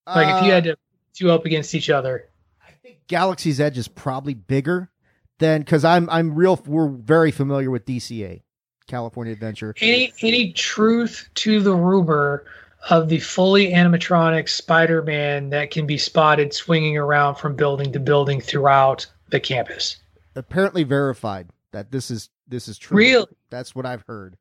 Like 0.06 0.28
uh, 0.28 0.38
if 0.38 0.46
you 0.46 0.52
had 0.52 0.64
to 0.66 0.78
two 1.16 1.32
up 1.32 1.46
against 1.46 1.74
each 1.74 1.90
other. 1.90 2.30
I 2.62 2.72
think 2.72 3.00
Galaxy's 3.08 3.60
Edge 3.60 3.78
is 3.78 3.88
probably 3.88 4.34
bigger 4.34 4.92
than 5.40 5.62
because 5.62 5.84
I'm 5.84 6.10
I'm 6.10 6.36
real 6.36 6.62
we're 6.66 6.90
very 6.90 7.32
familiar 7.32 7.72
with 7.72 7.86
DCA, 7.86 8.44
California 8.88 9.34
Adventure. 9.34 9.74
Any 9.82 10.14
any 10.22 10.52
truth 10.54 11.30
to 11.36 11.62
the 11.62 11.74
rumor 11.74 12.46
of 12.90 13.10
the 13.10 13.20
fully 13.20 13.72
animatronic 13.72 14.48
Spider-Man 14.48 15.50
that 15.50 15.72
can 15.72 15.88
be 15.88 15.98
spotted 15.98 16.54
swinging 16.54 16.98
around 16.98 17.36
from 17.36 17.56
building 17.56 17.92
to 17.94 18.00
building 18.00 18.40
throughout 18.40 19.06
the 19.30 19.40
campus. 19.40 19.98
Apparently 20.36 20.84
verified 20.84 21.48
that 21.72 21.92
this 21.92 22.12
is 22.12 22.30
this 22.48 22.68
is 22.68 22.78
true. 22.78 22.98
Real. 22.98 23.28
That's 23.50 23.74
what 23.74 23.86
I've 23.86 24.04
heard. 24.08 24.38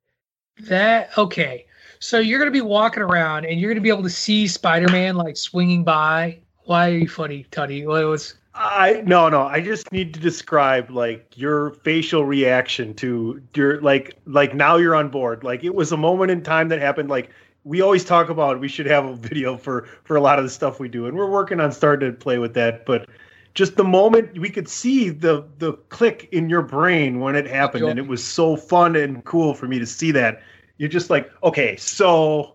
That 0.61 1.16
okay. 1.16 1.66
So 2.01 2.19
you're 2.19 2.39
going 2.39 2.53
to 2.53 2.57
be 2.57 2.61
walking 2.61 3.03
around 3.03 3.47
and 3.47 3.59
you're 3.59 3.71
going 3.71 3.77
to 3.77 3.83
be 3.83 3.89
able 3.89 4.03
to 4.03 4.11
see 4.11 4.47
Spider-Man 4.47 5.16
like 5.16 5.37
swinging 5.37 5.85
by. 5.85 6.39
Why 6.65 6.91
are 6.91 6.99
you 6.99 7.09
funny, 7.09 7.47
Tuddy? 7.51 7.87
What 7.87 8.05
was 8.05 8.35
I 8.55 9.03
no 9.05 9.29
no. 9.29 9.43
I 9.43 9.61
just 9.61 9.91
need 9.91 10.15
to 10.15 10.21
describe 10.21 10.91
like 10.91 11.37
your 11.37 11.71
facial 11.71 12.25
reaction 12.25 12.95
to 12.95 13.43
your 13.55 13.81
like 13.81 14.16
like 14.27 14.55
now 14.55 14.77
you're 14.77 14.95
on 14.95 15.09
board. 15.09 15.43
Like 15.43 15.65
it 15.65 15.75
was 15.75 15.93
a 15.93 15.97
moment 15.97 16.31
in 16.31 16.43
time 16.43 16.69
that 16.69 16.81
happened 16.81 17.09
like 17.09 17.31
we 17.65 17.81
always 17.81 18.05
talk 18.05 18.28
about 18.28 18.61
we 18.61 18.69
should 18.69 18.86
have 18.86 19.07
a 19.07 19.16
video 19.16 19.57
for 19.57 19.89
for 20.05 20.16
a 20.16 20.20
lot 20.20 20.39
of 20.39 20.45
the 20.45 20.51
stuff 20.51 20.78
we 20.78 20.89
do, 20.89 21.07
and 21.07 21.16
we're 21.16 21.31
working 21.31 21.61
on 21.61 21.73
starting 21.73 22.11
to 22.11 22.16
play 22.16 22.39
with 22.39 22.55
that. 22.55 22.86
But 22.86 23.09
just 23.55 23.77
the 23.77 23.85
moment 23.85 24.39
we 24.39 24.51
could 24.51 24.69
see 24.69 25.09
the 25.09 25.47
the 25.59 25.73
click 25.89 26.28
in 26.32 26.49
your 26.49 26.62
brain 26.62 27.20
when 27.20 27.35
it 27.35 27.47
happened, 27.47 27.85
and 27.85 27.99
it 27.99 28.07
was 28.07 28.23
so 28.23 28.57
fun 28.57 28.97
and 28.97 29.24
cool 29.24 29.55
for 29.55 29.66
me 29.66 29.78
to 29.78 29.86
see 29.86 30.12
that. 30.12 30.43
You're 30.77 30.89
just 30.89 31.11
like, 31.11 31.31
okay, 31.43 31.77
so. 31.77 32.55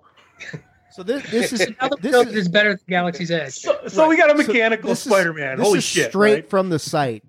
So 0.91 1.03
this 1.03 1.23
this 1.30 1.53
is 1.53 1.60
this 2.02 2.27
is, 2.27 2.34
is 2.34 2.48
better 2.49 2.72
than 2.72 2.81
Galaxy's 2.90 3.30
Edge. 3.30 3.53
So, 3.53 3.80
so 3.88 4.02
right. 4.02 4.10
we 4.10 4.18
got 4.18 4.31
a 4.31 4.34
mechanical 4.34 4.95
so 4.95 5.10
Spider-Man. 5.10 5.57
This 5.57 5.65
Holy 5.65 5.77
is 5.77 5.84
shit! 5.84 6.10
Straight 6.10 6.34
right? 6.34 6.49
from 6.49 6.69
the 6.69 6.80
site. 6.80 7.23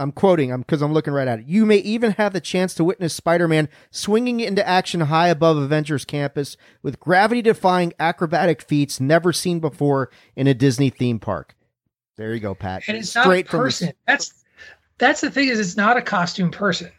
I'm 0.00 0.12
quoting 0.12 0.50
I'm 0.50 0.62
because 0.62 0.80
I'm 0.80 0.94
looking 0.94 1.12
right 1.12 1.28
at 1.28 1.40
it. 1.40 1.46
You 1.46 1.66
may 1.66 1.76
even 1.76 2.12
have 2.12 2.32
the 2.32 2.40
chance 2.40 2.72
to 2.74 2.84
witness 2.84 3.12
Spider-Man 3.12 3.68
swinging 3.90 4.40
into 4.40 4.66
action 4.66 5.02
high 5.02 5.28
above 5.28 5.58
Avengers 5.58 6.06
campus 6.06 6.56
with 6.82 6.98
gravity-defying 6.98 7.92
acrobatic 8.00 8.62
feats 8.62 8.98
never 8.98 9.32
seen 9.32 9.60
before 9.60 10.10
in 10.34 10.46
a 10.46 10.54
Disney 10.54 10.88
theme 10.88 11.18
park. 11.18 11.54
There 12.16 12.32
you 12.32 12.40
go, 12.40 12.54
Pat. 12.54 12.84
And 12.88 12.96
it's 12.96 13.10
Straight 13.10 13.52
not 13.52 13.58
a 13.58 13.62
person. 13.62 13.88
The... 13.88 13.94
That's 14.06 14.44
that's 14.96 15.20
the 15.20 15.30
thing 15.30 15.48
is 15.48 15.60
it's 15.60 15.76
not 15.76 15.98
a 15.98 16.02
costume 16.02 16.50
person, 16.50 16.90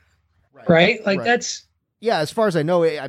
right? 0.53 0.69
right? 0.69 1.05
Like 1.05 1.19
right. 1.19 1.25
that's 1.25 1.65
yeah. 2.01 2.19
As 2.19 2.29
far 2.29 2.47
as 2.47 2.55
I 2.55 2.61
know, 2.61 2.83
it, 2.83 2.99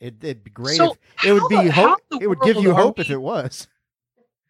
it 0.00 0.22
would 0.22 0.44
be 0.44 0.50
great. 0.50 0.76
So 0.76 0.92
if, 0.92 1.24
it 1.26 1.32
would 1.34 1.48
be 1.48 1.68
hope. 1.68 2.00
It 2.20 2.26
would 2.26 2.40
give 2.40 2.56
you 2.56 2.74
hope 2.74 2.96
we, 2.96 3.04
if 3.04 3.10
it 3.10 3.20
was 3.20 3.68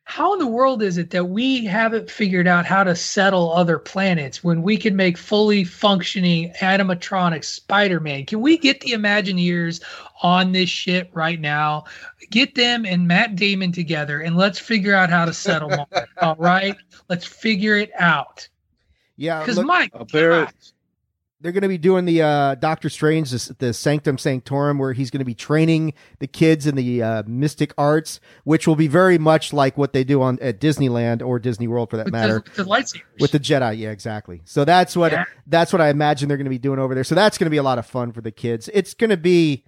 how 0.04 0.32
in 0.32 0.40
the 0.40 0.46
world 0.46 0.82
is 0.82 0.98
it 0.98 1.10
that 1.10 1.26
we 1.26 1.64
haven't 1.64 2.10
figured 2.10 2.46
out 2.46 2.66
how 2.66 2.84
to 2.84 2.94
settle 2.94 3.52
other 3.52 3.78
planets 3.78 4.42
when 4.42 4.62
we 4.62 4.76
can 4.76 4.96
make 4.96 5.16
fully 5.16 5.64
functioning 5.64 6.52
animatronic 6.60 7.44
Spider-Man? 7.44 8.26
Can 8.26 8.40
we 8.40 8.58
get 8.58 8.80
the 8.80 8.92
Imagineers 8.92 9.82
on 10.22 10.52
this 10.52 10.68
shit 10.68 11.08
right 11.14 11.40
now? 11.40 11.84
Get 12.30 12.54
them 12.54 12.84
and 12.84 13.06
Matt 13.06 13.36
Damon 13.36 13.72
together 13.72 14.20
and 14.20 14.36
let's 14.36 14.58
figure 14.58 14.94
out 14.94 15.08
how 15.08 15.24
to 15.24 15.32
settle 15.32 15.88
all 16.20 16.36
right? 16.36 16.76
Let's 17.08 17.26
figure 17.26 17.76
it 17.76 17.90
out. 17.98 18.48
Yeah, 19.16 19.40
because 19.40 19.60
my 19.60 19.88
God, 19.88 20.52
they're 21.42 21.52
going 21.52 21.62
to 21.62 21.68
be 21.68 21.78
doing 21.78 22.04
the 22.04 22.22
uh, 22.22 22.54
Doctor 22.54 22.88
Strange, 22.88 23.30
the, 23.30 23.54
the, 23.58 23.74
Sanctum 23.74 24.16
Sanctorum, 24.16 24.78
where 24.78 24.92
he's 24.92 25.10
going 25.10 25.18
to 25.18 25.24
be 25.24 25.34
training 25.34 25.92
the 26.20 26.28
kids 26.28 26.66
in 26.66 26.76
the 26.76 27.02
uh, 27.02 27.22
mystic 27.26 27.74
arts, 27.76 28.20
which 28.44 28.66
will 28.66 28.76
be 28.76 28.86
very 28.86 29.18
much 29.18 29.52
like 29.52 29.76
what 29.76 29.92
they 29.92 30.04
do 30.04 30.22
on 30.22 30.38
at 30.40 30.60
Disneyland 30.60 31.20
or 31.20 31.38
Disney 31.40 31.66
World, 31.66 31.90
for 31.90 31.96
that 31.96 32.06
with 32.06 32.12
matter. 32.12 32.44
The, 32.54 32.62
the 32.62 32.70
lightsabers 32.70 33.02
with 33.20 33.32
the 33.32 33.40
Jedi, 33.40 33.78
yeah, 33.78 33.90
exactly. 33.90 34.40
So 34.44 34.64
that's 34.64 34.96
what 34.96 35.12
yeah. 35.12 35.24
that's 35.46 35.72
what 35.72 35.82
I 35.82 35.88
imagine 35.88 36.28
they're 36.28 36.38
going 36.38 36.44
to 36.44 36.50
be 36.50 36.58
doing 36.58 36.78
over 36.78 36.94
there. 36.94 37.04
So 37.04 37.14
that's 37.14 37.38
going 37.38 37.46
to 37.46 37.50
be 37.50 37.56
a 37.56 37.62
lot 37.62 37.78
of 37.78 37.86
fun 37.86 38.12
for 38.12 38.20
the 38.20 38.32
kids. 38.32 38.70
It's 38.72 38.94
going 38.94 39.10
to 39.10 39.16
be, 39.16 39.64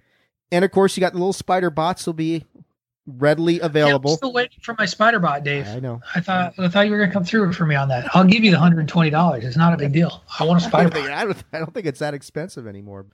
and 0.51 0.63
of 0.63 0.71
course, 0.71 0.95
you 0.95 1.01
got 1.01 1.11
the 1.11 1.19
little 1.19 1.33
spider 1.33 1.69
bots 1.69 2.05
will 2.05 2.13
be 2.13 2.45
readily 3.07 3.59
available. 3.59 4.11
Yeah, 4.11 4.13
I'm 4.13 4.17
still 4.17 4.33
waiting 4.33 4.59
for 4.61 4.75
my 4.77 4.85
spider 4.85 5.19
bot, 5.19 5.43
Dave. 5.43 5.67
I 5.67 5.79
know. 5.79 6.01
I 6.15 6.19
thought 6.19 6.53
I 6.57 6.67
thought 6.67 6.85
you 6.85 6.91
were 6.91 6.97
going 6.97 7.09
to 7.09 7.13
come 7.13 7.23
through 7.23 7.53
for 7.53 7.65
me 7.65 7.75
on 7.75 7.87
that. 7.89 8.15
I'll 8.15 8.23
give 8.23 8.43
you 8.43 8.51
the 8.51 8.59
hundred 8.59 8.79
and 8.79 8.89
twenty 8.89 9.09
dollars. 9.09 9.43
It's 9.43 9.57
not 9.57 9.73
a 9.73 9.77
big 9.77 9.93
deal. 9.93 10.23
I 10.39 10.43
want 10.43 10.61
a 10.61 10.65
spider 10.67 10.89
bot. 10.89 11.09
I 11.09 11.25
don't, 11.25 11.43
I 11.53 11.59
don't 11.59 11.73
think 11.73 11.85
it's 11.85 11.99
that 11.99 12.13
expensive 12.13 12.67
anymore. 12.67 13.05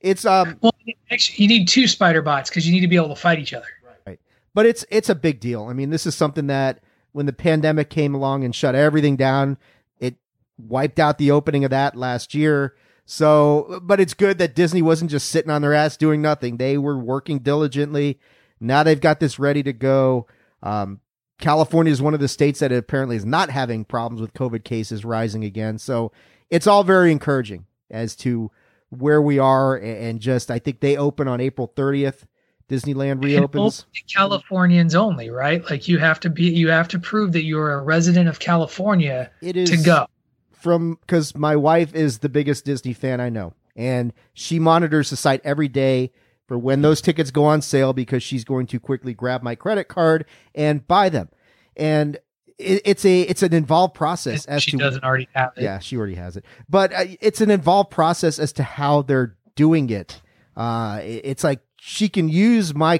It's 0.00 0.24
um. 0.24 0.58
Well, 0.60 0.74
actually, 1.10 1.42
you 1.42 1.48
need 1.48 1.68
two 1.68 1.86
spider 1.86 2.22
bots 2.22 2.50
because 2.50 2.66
you 2.66 2.72
need 2.72 2.80
to 2.80 2.88
be 2.88 2.96
able 2.96 3.08
to 3.08 3.16
fight 3.16 3.38
each 3.38 3.52
other. 3.52 3.66
Right. 4.06 4.20
But 4.54 4.66
it's 4.66 4.84
it's 4.90 5.08
a 5.08 5.14
big 5.14 5.40
deal. 5.40 5.64
I 5.64 5.72
mean, 5.72 5.90
this 5.90 6.06
is 6.06 6.14
something 6.14 6.46
that 6.46 6.82
when 7.12 7.26
the 7.26 7.32
pandemic 7.32 7.90
came 7.90 8.14
along 8.14 8.44
and 8.44 8.54
shut 8.54 8.74
everything 8.74 9.16
down, 9.16 9.58
it 9.98 10.16
wiped 10.58 10.98
out 10.98 11.18
the 11.18 11.30
opening 11.30 11.64
of 11.64 11.70
that 11.70 11.96
last 11.96 12.34
year. 12.34 12.74
So, 13.04 13.80
but 13.82 13.98
it's 13.98 14.14
good 14.14 14.38
that 14.38 14.54
Disney 14.54 14.82
wasn't 14.82 15.10
just 15.10 15.28
sitting 15.28 15.50
on 15.50 15.62
their 15.62 15.74
ass 15.74 15.96
doing 15.96 16.22
nothing. 16.22 16.58
They 16.58 16.78
were 16.78 16.96
working 16.96 17.40
diligently 17.40 18.20
now 18.60 18.82
they've 18.82 19.00
got 19.00 19.20
this 19.20 19.38
ready 19.38 19.62
to 19.62 19.72
go. 19.72 20.26
Um, 20.62 21.00
California 21.40 21.90
is 21.90 22.02
one 22.02 22.14
of 22.14 22.20
the 22.20 22.28
states 22.28 22.60
that 22.60 22.70
apparently 22.70 23.16
is 23.16 23.24
not 23.24 23.50
having 23.50 23.84
problems 23.84 24.20
with 24.20 24.34
COVID 24.34 24.62
cases 24.62 25.04
rising 25.04 25.42
again. 25.42 25.78
So 25.78 26.12
it's 26.50 26.66
all 26.66 26.84
very 26.84 27.10
encouraging 27.10 27.66
as 27.90 28.14
to 28.16 28.50
where 28.90 29.22
we 29.22 29.38
are. 29.38 29.76
And 29.76 30.20
just, 30.20 30.50
I 30.50 30.58
think 30.58 30.80
they 30.80 30.96
open 30.96 31.26
on 31.26 31.40
April 31.40 31.72
30th. 31.74 32.24
Disneyland 32.68 33.24
reopens. 33.24 33.84
Californians 34.14 34.94
only, 34.94 35.28
right? 35.28 35.68
Like 35.68 35.88
you 35.88 35.98
have 35.98 36.20
to 36.20 36.30
be, 36.30 36.44
you 36.44 36.68
have 36.68 36.86
to 36.88 37.00
prove 37.00 37.32
that 37.32 37.42
you're 37.42 37.72
a 37.72 37.82
resident 37.82 38.28
of 38.28 38.38
California 38.38 39.30
it 39.42 39.56
is 39.56 39.70
to 39.70 39.76
go. 39.78 40.06
From 40.52 40.98
because 41.00 41.34
my 41.34 41.56
wife 41.56 41.94
is 41.94 42.18
the 42.18 42.28
biggest 42.28 42.64
Disney 42.64 42.92
fan 42.92 43.20
I 43.20 43.30
know, 43.30 43.54
and 43.74 44.12
she 44.34 44.58
monitors 44.58 45.10
the 45.10 45.16
site 45.16 45.40
every 45.42 45.68
day 45.68 46.12
for 46.50 46.58
when 46.58 46.82
those 46.82 47.00
tickets 47.00 47.30
go 47.30 47.44
on 47.44 47.62
sale 47.62 47.92
because 47.92 48.24
she's 48.24 48.42
going 48.42 48.66
to 48.66 48.80
quickly 48.80 49.14
grab 49.14 49.40
my 49.40 49.54
credit 49.54 49.84
card 49.84 50.24
and 50.52 50.84
buy 50.88 51.08
them. 51.08 51.28
And 51.76 52.16
it, 52.58 52.82
it's 52.84 53.04
a 53.04 53.20
it's 53.20 53.44
an 53.44 53.54
involved 53.54 53.94
process 53.94 54.46
as 54.46 54.64
she 54.64 54.72
to, 54.72 54.78
doesn't 54.78 55.04
already 55.04 55.28
have 55.32 55.52
it. 55.56 55.62
Yeah, 55.62 55.78
she 55.78 55.96
already 55.96 56.16
has 56.16 56.36
it. 56.36 56.44
But 56.68 56.92
uh, 56.92 57.04
it's 57.20 57.40
an 57.40 57.52
involved 57.52 57.92
process 57.92 58.40
as 58.40 58.52
to 58.54 58.64
how 58.64 59.02
they're 59.02 59.36
doing 59.54 59.90
it. 59.90 60.22
Uh, 60.56 60.98
it, 61.04 61.20
it's 61.22 61.44
like 61.44 61.60
she 61.76 62.08
can 62.08 62.28
use 62.28 62.74
my 62.74 62.98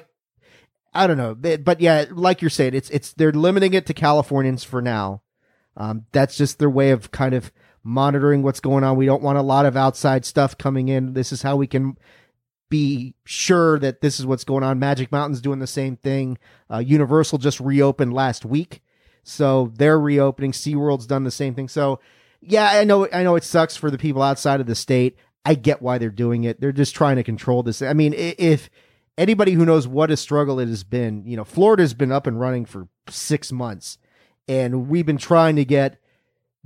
I 0.93 1.05
don't 1.05 1.17
know, 1.17 1.35
but 1.35 1.81
yeah, 1.81 2.05
like 2.09 2.41
you're 2.41 2.49
saying, 2.49 2.73
it's 2.73 2.89
it's 2.89 3.11
they're 3.11 3.33
limiting 3.33 3.73
it 3.73 3.85
to 3.87 3.93
Californians 3.93 4.63
for 4.63 4.81
now. 4.81 5.23
Um, 5.75 6.05
that's 6.13 6.37
just 6.37 6.57
their 6.57 6.69
way 6.69 6.91
of 6.91 7.11
kind 7.11 7.33
of 7.33 7.51
monitoring 7.83 8.43
what's 8.43 8.61
going 8.61 8.85
on. 8.85 8.95
We 8.95 9.07
don't 9.07 9.21
want 9.21 9.37
a 9.37 9.41
lot 9.41 9.65
of 9.65 9.75
outside 9.75 10.23
stuff 10.23 10.57
coming 10.57 10.87
in. 10.87 11.15
This 11.15 11.33
is 11.33 11.41
how 11.41 11.57
we 11.57 11.67
can 11.67 11.97
be 12.71 13.13
sure 13.25 13.77
that 13.77 14.01
this 14.01 14.19
is 14.19 14.25
what's 14.25 14.45
going 14.45 14.63
on. 14.63 14.79
Magic 14.79 15.11
Mountain's 15.11 15.41
doing 15.41 15.59
the 15.59 15.67
same 15.67 15.97
thing. 15.97 16.39
Uh, 16.71 16.79
Universal 16.79 17.37
just 17.37 17.59
reopened 17.59 18.13
last 18.13 18.45
week, 18.45 18.81
so 19.21 19.71
they're 19.75 19.99
reopening. 19.99 20.53
SeaWorld's 20.53 21.05
done 21.05 21.25
the 21.25 21.29
same 21.29 21.53
thing. 21.53 21.67
So, 21.67 21.99
yeah, 22.41 22.69
I 22.71 22.85
know, 22.85 23.07
I 23.13 23.21
know 23.21 23.35
it 23.35 23.43
sucks 23.43 23.75
for 23.75 23.91
the 23.91 23.99
people 23.99 24.23
outside 24.23 24.59
of 24.61 24.65
the 24.65 24.73
state. 24.73 25.17
I 25.45 25.53
get 25.53 25.81
why 25.81 25.99
they're 25.99 26.09
doing 26.09 26.45
it. 26.45 26.61
They're 26.61 26.71
just 26.71 26.95
trying 26.95 27.17
to 27.17 27.23
control 27.23 27.61
this. 27.61 27.81
I 27.81 27.93
mean, 27.93 28.15
if 28.15 28.69
anybody 29.17 29.51
who 29.51 29.65
knows 29.65 29.87
what 29.87 30.09
a 30.09 30.17
struggle 30.17 30.59
it 30.59 30.69
has 30.69 30.83
been, 30.83 31.25
you 31.27 31.35
know, 31.35 31.43
Florida's 31.43 31.93
been 31.93 32.11
up 32.11 32.25
and 32.25 32.39
running 32.39 32.65
for 32.65 32.87
six 33.09 33.51
months, 33.51 33.97
and 34.47 34.87
we've 34.87 35.05
been 35.05 35.17
trying 35.17 35.57
to 35.57 35.65
get 35.65 35.99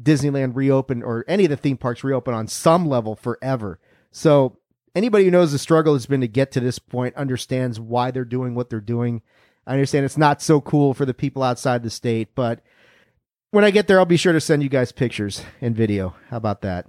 Disneyland 0.02 0.56
reopened 0.56 1.04
or 1.04 1.26
any 1.28 1.46
of 1.46 1.50
the 1.50 1.58
theme 1.58 1.78
parks 1.78 2.04
reopened 2.04 2.36
on 2.36 2.48
some 2.48 2.88
level 2.88 3.16
forever. 3.16 3.80
So 4.12 4.58
anybody 4.96 5.26
who 5.26 5.32
knows 5.32 5.52
the 5.52 5.60
struggle 5.60 5.94
has 5.94 6.06
been 6.06 6.22
to 6.22 6.28
get 6.28 6.52
to 6.54 6.60
this 6.60 6.80
point 6.80 7.16
understands 7.16 7.80
why 7.80 8.12
they're 8.12 8.26
doing 8.26 8.56
what 8.56 8.70
they're 8.70 8.80
doing. 8.80 9.22
I 9.68 9.74
understand 9.74 10.06
it's 10.06 10.18
not 10.18 10.42
so 10.42 10.62
cool 10.62 10.94
for 10.94 11.06
the 11.06 11.14
people 11.14 11.44
outside 11.44 11.84
the 11.84 11.90
state, 11.90 12.30
but 12.36 12.62
when 13.52 13.64
I 13.64 13.72
get 13.72 13.88
there, 13.88 14.00
I'll 14.00 14.06
be 14.06 14.18
sure 14.18 14.34
to 14.34 14.42
send 14.42 14.64
you 14.64 14.70
guys 14.70 14.92
pictures 14.92 15.44
and 15.62 15.76
video. 15.76 16.16
How 16.30 16.38
about 16.38 16.62
that? 16.62 16.88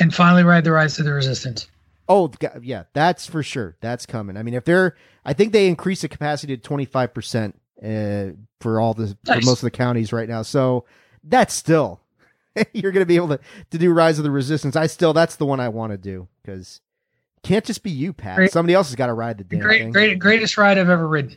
And 0.00 0.14
finally, 0.14 0.44
ride 0.44 0.64
the 0.64 0.72
rise 0.72 0.96
to 0.96 1.02
the 1.02 1.12
resistance. 1.12 1.68
Oh, 2.08 2.30
yeah, 2.60 2.84
that's 2.92 3.26
for 3.26 3.42
sure. 3.42 3.76
That's 3.80 4.06
coming. 4.06 4.36
I 4.36 4.42
mean, 4.42 4.54
if 4.54 4.64
they're, 4.64 4.96
I 5.24 5.32
think 5.32 5.52
they 5.52 5.68
increase 5.68 6.02
the 6.02 6.08
capacity 6.08 6.56
to 6.56 6.68
25% 6.68 7.52
uh, 7.82 8.34
for 8.60 8.80
all 8.80 8.94
the, 8.94 9.16
nice. 9.26 9.40
for 9.40 9.46
most 9.46 9.58
of 9.58 9.66
the 9.66 9.70
counties 9.70 10.12
right 10.12 10.28
now. 10.28 10.42
So 10.42 10.84
that's 11.24 11.54
still, 11.54 12.00
you're 12.72 12.92
going 12.92 13.02
to 13.02 13.06
be 13.06 13.16
able 13.16 13.28
to, 13.28 13.40
to 13.70 13.78
do 13.78 13.92
Rise 13.92 14.18
of 14.18 14.24
the 14.24 14.30
Resistance. 14.30 14.76
I 14.76 14.86
still, 14.86 15.12
that's 15.12 15.36
the 15.36 15.46
one 15.46 15.60
I 15.60 15.68
want 15.68 15.92
to 15.92 15.98
do 15.98 16.28
because 16.42 16.80
can't 17.42 17.64
just 17.64 17.82
be 17.82 17.90
you, 17.90 18.12
Pat. 18.12 18.36
Great, 18.36 18.52
Somebody 18.52 18.74
else 18.74 18.88
has 18.88 18.96
got 18.96 19.06
to 19.06 19.14
ride 19.14 19.38
the 19.38 19.44
damn 19.44 19.60
great, 19.60 19.82
thing. 19.82 19.90
Great, 19.90 20.18
greatest 20.18 20.56
ride 20.56 20.78
I've 20.78 20.88
ever 20.88 21.08
ridden. 21.08 21.36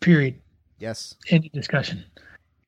Period. 0.00 0.40
Yes. 0.78 1.14
End 1.28 1.48
discussion. 1.52 2.04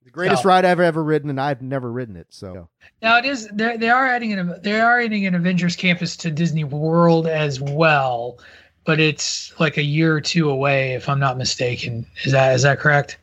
The 0.05 0.11
greatest 0.11 0.45
ride 0.45 0.67
I've 0.67 0.81
ever 0.81 1.03
ridden, 1.03 1.31
and 1.31 1.41
I've 1.41 1.63
never 1.63 1.91
ridden 1.91 2.17
it. 2.17 2.27
So 2.29 2.69
now 3.01 3.17
it 3.17 3.25
is. 3.25 3.49
They 3.49 3.89
are 3.89 4.07
adding 4.07 4.35
an 4.35 4.55
they 4.63 4.79
are 4.81 5.01
adding 5.01 5.25
an 5.27 5.35
Avengers 5.35 5.75
campus 5.75 6.17
to 6.19 6.31
Disney 6.31 6.65
World 6.65 7.27
as 7.27 7.61
well, 7.61 8.39
but 8.85 9.01
it's 9.01 9.59
like 9.59 9.79
a 9.79 9.83
year 9.83 10.15
or 10.15 10.21
two 10.21 10.51
away, 10.51 10.93
if 10.93 11.09
I'm 11.09 11.19
not 11.19 11.39
mistaken. 11.39 12.07
Is 12.25 12.33
that 12.33 12.55
is 12.55 12.63
that 12.63 12.79
correct? 12.79 13.17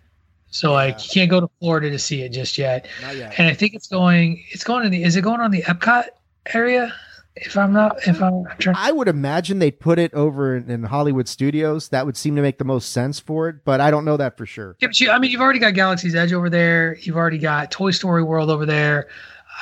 So 0.49 0.69
yeah. 0.69 0.73
like 0.73 1.03
you 1.03 1.11
can't 1.13 1.29
go 1.29 1.39
to 1.39 1.49
Florida 1.59 1.91
to 1.91 1.99
see 1.99 2.23
it 2.23 2.29
just 2.29 2.57
yet. 2.57 2.87
Not 3.03 3.15
yet. 3.15 3.37
And 3.37 3.47
I 3.47 3.53
think 3.53 3.75
it's 3.75 3.87
going. 3.87 4.43
It's 4.49 4.63
going 4.63 4.85
in 4.85 4.91
the. 4.91 5.03
Is 5.03 5.15
it 5.15 5.21
going 5.21 5.41
on 5.41 5.51
the 5.51 5.61
Epcot 5.61 6.05
area? 6.53 6.91
If 7.41 7.57
I'm 7.57 7.73
not, 7.73 7.97
if 8.07 8.21
I'm 8.21 8.45
trying. 8.59 8.75
I 8.77 8.91
would 8.91 9.07
imagine 9.07 9.59
they'd 9.59 9.79
put 9.79 9.99
it 9.99 10.13
over 10.13 10.55
in, 10.55 10.69
in, 10.69 10.83
Hollywood 10.83 11.27
studios. 11.27 11.89
That 11.89 12.05
would 12.05 12.17
seem 12.17 12.35
to 12.35 12.41
make 12.41 12.57
the 12.57 12.65
most 12.65 12.91
sense 12.91 13.19
for 13.19 13.49
it, 13.49 13.63
but 13.63 13.81
I 13.81 13.91
don't 13.91 14.05
know 14.05 14.17
that 14.17 14.37
for 14.37 14.45
sure. 14.45 14.75
Yeah, 14.79 14.87
but 14.87 14.99
you, 14.99 15.11
I 15.11 15.19
mean, 15.19 15.31
you've 15.31 15.41
already 15.41 15.59
got 15.59 15.73
Galaxy's 15.73 16.15
Edge 16.15 16.33
over 16.33 16.49
there. 16.49 16.97
You've 17.01 17.17
already 17.17 17.37
got 17.37 17.71
Toy 17.71 17.91
Story 17.91 18.23
World 18.23 18.49
over 18.49 18.65
there. 18.65 19.07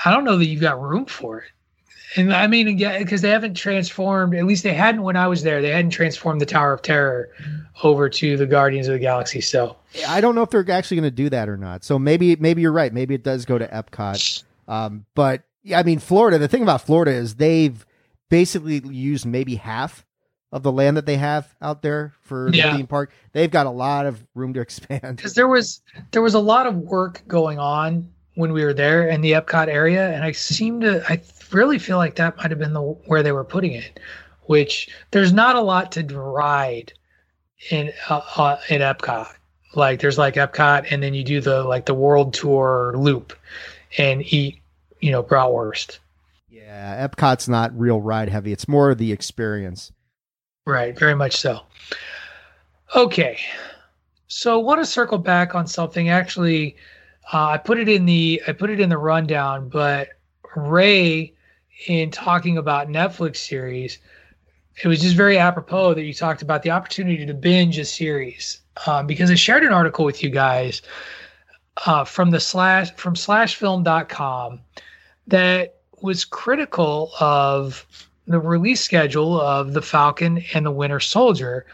I 0.06 0.12
don't 0.12 0.24
know 0.24 0.38
that 0.38 0.46
you've 0.46 0.62
got 0.62 0.82
room 0.82 1.06
for 1.06 1.40
it. 1.40 1.52
And 2.16 2.34
I 2.34 2.48
mean, 2.48 2.78
yeah, 2.78 2.98
because 3.00 3.22
they 3.22 3.30
haven't 3.30 3.56
transformed. 3.56 4.34
At 4.34 4.46
least 4.46 4.64
they 4.64 4.74
hadn't 4.74 5.04
when 5.04 5.16
I 5.16 5.28
was 5.28 5.44
there. 5.44 5.62
They 5.62 5.72
hadn't 5.72 5.92
transformed 5.92 6.40
the 6.40 6.46
Tower 6.46 6.74
of 6.74 6.82
Terror 6.82 7.30
over 7.84 8.10
to 8.10 8.38
the 8.38 8.46
Guardians 8.46 8.88
of 8.88 8.94
the 8.94 9.00
Galaxy. 9.00 9.42
So 9.42 9.76
I 10.08 10.22
don't 10.22 10.34
know 10.34 10.42
if 10.42 10.50
they're 10.50 10.70
actually 10.72 10.98
going 10.98 11.12
to 11.12 11.16
do 11.16 11.30
that 11.30 11.50
or 11.50 11.58
not. 11.58 11.84
So 11.84 12.00
maybe, 12.00 12.36
maybe 12.38 12.62
you're 12.62 12.72
right. 12.72 12.94
Maybe 12.94 13.14
it 13.14 13.24
does 13.24 13.46
go 13.46 13.58
to 13.58 13.68
Epcot. 13.68 14.44
Um, 14.68 15.06
but 15.16 15.44
yeah, 15.68 15.80
I 15.80 15.84
mean, 15.84 16.00
Florida, 16.00 16.38
the 16.38 16.48
thing 16.48 16.64
about 16.64 16.82
Florida 16.82 17.12
is 17.12 17.36
they've 17.36 17.86
basically 18.30 18.80
used 18.88 19.26
maybe 19.26 19.56
half 19.56 20.06
of 20.54 20.64
the 20.64 20.72
land 20.72 20.96
that 20.96 21.06
they 21.06 21.18
have 21.18 21.54
out 21.62 21.82
there 21.82 22.14
for 22.22 22.50
the 22.50 22.62
theme 22.62 22.88
park. 22.88 23.12
They've 23.34 23.52
got 23.52 23.66
a 23.66 23.72
lot 23.72 24.06
of 24.06 24.26
room 24.34 24.54
to 24.54 24.62
expand. 24.68 25.18
Because 25.18 25.34
there 25.34 25.48
was 25.48 25.82
there 26.12 26.22
was 26.22 26.34
a 26.34 26.40
lot 26.40 26.68
of 26.68 26.76
work 26.76 27.22
going 27.28 27.60
on 27.60 28.10
when 28.36 28.54
we 28.54 28.64
were 28.64 28.74
there 28.74 29.10
in 29.10 29.20
the 29.20 29.34
Epcot 29.34 29.68
area, 29.68 30.14
and 30.14 30.24
I 30.24 30.32
seem 30.32 30.80
to 30.82 31.04
I 31.12 31.22
really 31.52 31.80
feel 31.80 31.98
like 31.98 32.16
that 32.16 32.38
might 32.38 32.50
have 32.50 32.60
been 32.60 32.74
the 32.74 32.82
where 32.82 33.22
they 33.22 33.34
were 33.34 33.44
putting 33.44 33.74
it. 33.74 34.00
Which 34.44 34.90
there's 35.12 35.34
not 35.34 35.58
a 35.58 35.62
lot 35.62 35.92
to 35.94 36.04
ride 36.04 36.94
in 37.70 37.92
uh, 38.10 38.22
uh, 38.38 38.60
in 38.70 38.80
Epcot. 38.80 39.34
Like 39.76 40.00
there's 40.00 40.18
like 40.18 40.36
Epcot, 40.36 40.88
and 40.90 41.04
then 41.04 41.14
you 41.14 41.26
do 41.26 41.42
the 41.42 41.66
like 41.66 41.88
the 41.88 41.94
world 41.94 42.34
tour 42.34 42.94
loop, 42.96 43.34
and 43.98 44.22
eat 44.34 44.62
you 45.00 45.12
know 45.12 45.24
bratwurst. 45.24 46.00
Yeah, 46.50 47.08
Epcot's 47.08 47.48
not 47.48 47.78
real 47.78 48.02
ride 48.02 48.30
heavy. 48.30 48.52
It's 48.52 48.68
more 48.68 48.96
the 48.96 49.12
experience. 49.12 49.92
Right, 50.66 50.98
very 50.98 51.16
much 51.16 51.38
so. 51.38 51.62
Okay, 52.96 53.40
so 54.28 54.60
I 54.60 54.64
want 54.64 54.82
to 54.82 54.86
circle 54.86 55.18
back 55.18 55.56
on 55.56 55.68
something. 55.68 56.10
Actually, 56.10 56.76
uh, 57.32 57.48
I 57.48 57.58
put 57.58 57.80
it 57.80 57.90
in 57.90 58.06
the 58.06 58.42
I 58.48 58.54
put 58.54 58.70
it 58.70 58.80
in 58.80 58.90
the 58.90 58.98
rundown, 58.98 59.70
but 59.70 60.10
Ray, 60.56 61.34
in 61.88 62.12
talking 62.12 62.58
about 62.58 62.88
Netflix 62.88 63.38
series, 63.38 64.00
it 64.84 64.88
was 64.88 65.02
just 65.02 65.16
very 65.16 65.38
apropos 65.38 65.94
that 65.96 66.04
you 66.04 66.14
talked 66.14 66.42
about 66.42 66.64
the 66.64 66.72
opportunity 66.72 67.26
to 67.26 67.34
binge 67.34 67.78
a 67.78 67.86
series 67.86 68.62
um, 68.86 69.08
because 69.08 69.32
I 69.32 69.36
shared 69.36 69.64
an 69.64 69.74
article 69.74 70.06
with 70.06 70.24
you 70.24 70.30
guys 70.30 70.82
uh, 71.86 72.04
from 72.04 72.32
the 72.32 72.40
slash 72.40 72.94
from 72.96 73.16
slashfilm.com 73.16 74.60
that 75.28 75.78
was 76.02 76.26
critical 76.26 77.12
of 77.20 77.86
the 78.28 78.40
release 78.40 78.82
schedule 78.82 79.40
of 79.40 79.74
the 79.74 79.82
Falcon 79.82 80.44
and 80.54 80.66
the 80.66 80.72
Winter 80.72 81.00
Soldier. 81.00 81.66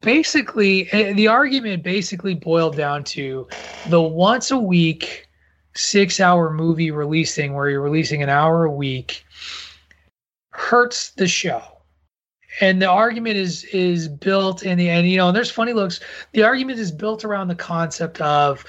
Basically, 0.00 0.90
eh, 0.92 1.12
the 1.12 1.28
argument 1.28 1.82
basically 1.82 2.34
boiled 2.34 2.76
down 2.76 3.04
to 3.04 3.46
the 3.88 4.00
once 4.00 4.50
a 4.50 4.58
week 4.58 5.28
six 5.74 6.20
hour 6.20 6.52
movie 6.52 6.90
releasing 6.90 7.54
where 7.54 7.68
you're 7.68 7.80
releasing 7.80 8.22
an 8.22 8.28
hour 8.28 8.64
a 8.64 8.70
week 8.70 9.24
hurts 10.50 11.10
the 11.12 11.26
show 11.26 11.62
and 12.60 12.82
the 12.82 12.86
argument 12.86 13.36
is 13.36 13.64
is 13.64 14.08
built 14.08 14.62
in 14.62 14.76
the 14.76 14.88
end 14.88 15.08
you 15.08 15.16
know 15.16 15.28
and 15.28 15.36
there's 15.36 15.50
funny 15.50 15.72
looks 15.72 16.00
the 16.32 16.42
argument 16.42 16.78
is 16.78 16.92
built 16.92 17.24
around 17.24 17.48
the 17.48 17.54
concept 17.54 18.20
of 18.20 18.66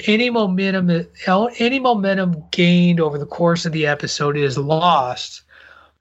any 0.00 0.30
momentum 0.30 1.06
any 1.58 1.78
momentum 1.78 2.44
gained 2.50 3.00
over 3.00 3.18
the 3.18 3.26
course 3.26 3.66
of 3.66 3.72
the 3.72 3.86
episode 3.86 4.36
is 4.36 4.58
lost 4.58 5.42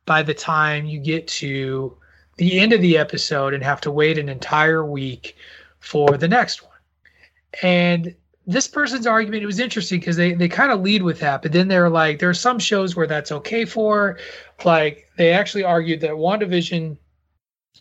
by 0.05 0.23
the 0.23 0.34
time 0.34 0.85
you 0.85 0.99
get 0.99 1.27
to 1.27 1.95
the 2.38 2.59
end 2.59 2.73
of 2.73 2.81
the 2.81 2.97
episode 2.97 3.53
and 3.53 3.63
have 3.63 3.81
to 3.81 3.91
wait 3.91 4.18
an 4.18 4.30
entire 4.30 4.85
week 4.85 5.35
for 5.80 6.18
the 6.18 6.27
next 6.27 6.63
one. 6.63 6.72
And 7.61 8.15
this 8.47 8.68
person's 8.68 9.05
argument 9.05 9.43
it 9.43 9.47
was 9.47 9.59
interesting 9.59 9.99
because 9.99 10.15
they, 10.15 10.34
they 10.34 10.47
kind 10.47 10.72
of 10.72 10.81
lead 10.81 11.03
with 11.03 11.19
that 11.19 11.43
but 11.43 11.51
then 11.51 11.68
they're 11.68 11.89
like 11.89 12.18
there 12.18 12.30
are 12.30 12.34
some 12.34 12.57
shows 12.57 12.95
where 12.95 13.05
that's 13.05 13.31
okay 13.31 13.65
for 13.65 14.18
like 14.65 15.07
they 15.15 15.31
actually 15.31 15.63
argued 15.63 16.01
that 16.01 16.11
wandavision 16.11 16.97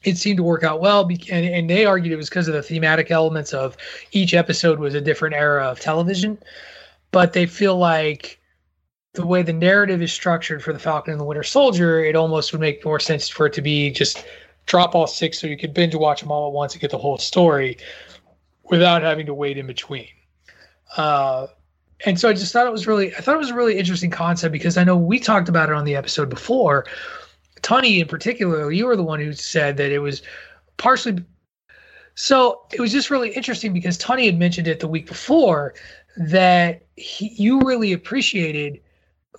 it 0.02 0.16
seemed 0.16 0.38
to 0.38 0.42
work 0.42 0.62
out 0.64 0.80
well 0.80 1.06
and, 1.06 1.46
and 1.46 1.68
they 1.68 1.84
argued 1.84 2.12
it 2.12 2.16
was 2.16 2.28
because 2.28 2.48
of 2.48 2.54
the 2.54 2.62
thematic 2.62 3.10
elements 3.10 3.52
of 3.52 3.76
each 4.12 4.34
episode 4.34 4.78
was 4.78 4.94
a 4.94 5.00
different 5.00 5.34
era 5.34 5.64
of 5.64 5.80
television 5.80 6.38
but 7.10 7.32
they 7.32 7.46
feel 7.46 7.76
like 7.76 8.40
the 9.12 9.26
way 9.26 9.42
the 9.42 9.52
narrative 9.52 10.00
is 10.00 10.12
structured 10.12 10.62
for 10.62 10.72
the 10.72 10.78
falcon 10.78 11.12
and 11.12 11.20
the 11.20 11.24
winter 11.24 11.42
soldier 11.42 12.04
it 12.04 12.16
almost 12.16 12.52
would 12.52 12.60
make 12.60 12.84
more 12.84 13.00
sense 13.00 13.28
for 13.28 13.46
it 13.46 13.52
to 13.52 13.62
be 13.62 13.90
just 13.90 14.24
drop 14.66 14.94
all 14.94 15.06
six 15.06 15.38
so 15.38 15.46
you 15.46 15.56
could 15.56 15.74
binge 15.74 15.94
watch 15.94 16.20
them 16.20 16.30
all 16.30 16.48
at 16.48 16.52
once 16.52 16.72
and 16.72 16.80
get 16.80 16.90
the 16.90 16.98
whole 16.98 17.18
story 17.18 17.76
without 18.64 19.02
having 19.02 19.26
to 19.26 19.34
wait 19.34 19.58
in 19.58 19.66
between 19.66 20.06
uh, 20.96 21.46
and 22.06 22.18
so 22.18 22.28
I 22.28 22.32
just 22.32 22.52
thought 22.52 22.66
it 22.66 22.72
was 22.72 22.86
really, 22.86 23.14
I 23.14 23.20
thought 23.20 23.34
it 23.34 23.38
was 23.38 23.50
a 23.50 23.54
really 23.54 23.78
interesting 23.78 24.10
concept 24.10 24.52
because 24.52 24.76
I 24.76 24.84
know 24.84 24.96
we 24.96 25.20
talked 25.20 25.48
about 25.48 25.68
it 25.68 25.74
on 25.74 25.84
the 25.84 25.96
episode 25.96 26.30
before. 26.30 26.86
Tony, 27.62 28.00
in 28.00 28.08
particular, 28.08 28.70
you 28.70 28.86
were 28.86 28.96
the 28.96 29.02
one 29.02 29.20
who 29.20 29.32
said 29.32 29.76
that 29.76 29.92
it 29.92 29.98
was 29.98 30.22
partially. 30.76 31.24
So 32.14 32.62
it 32.72 32.80
was 32.80 32.92
just 32.92 33.10
really 33.10 33.30
interesting 33.30 33.72
because 33.72 33.96
Tony 33.96 34.26
had 34.26 34.38
mentioned 34.38 34.68
it 34.68 34.80
the 34.80 34.88
week 34.88 35.06
before 35.06 35.74
that 36.16 36.82
he, 36.96 37.28
you 37.28 37.60
really 37.60 37.92
appreciated 37.92 38.80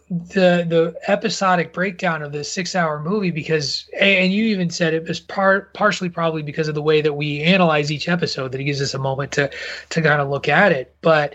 the 0.09 0.65
the 0.67 0.93
episodic 1.07 1.71
breakdown 1.71 2.21
of 2.21 2.33
the 2.33 2.43
six 2.43 2.75
hour 2.75 3.01
movie 3.01 3.31
because 3.31 3.89
and 3.97 4.33
you 4.33 4.43
even 4.43 4.69
said 4.69 4.93
it 4.93 5.07
was 5.07 5.21
part 5.21 5.73
partially 5.73 6.09
probably 6.09 6.43
because 6.43 6.67
of 6.67 6.75
the 6.75 6.81
way 6.81 7.01
that 7.01 7.13
we 7.13 7.41
analyze 7.41 7.89
each 7.89 8.09
episode 8.09 8.51
that 8.51 8.59
it 8.59 8.65
gives 8.65 8.81
us 8.81 8.93
a 8.93 8.99
moment 8.99 9.31
to 9.31 9.49
to 9.89 10.01
kind 10.01 10.21
of 10.21 10.29
look 10.29 10.49
at 10.49 10.73
it 10.73 10.93
but 10.99 11.33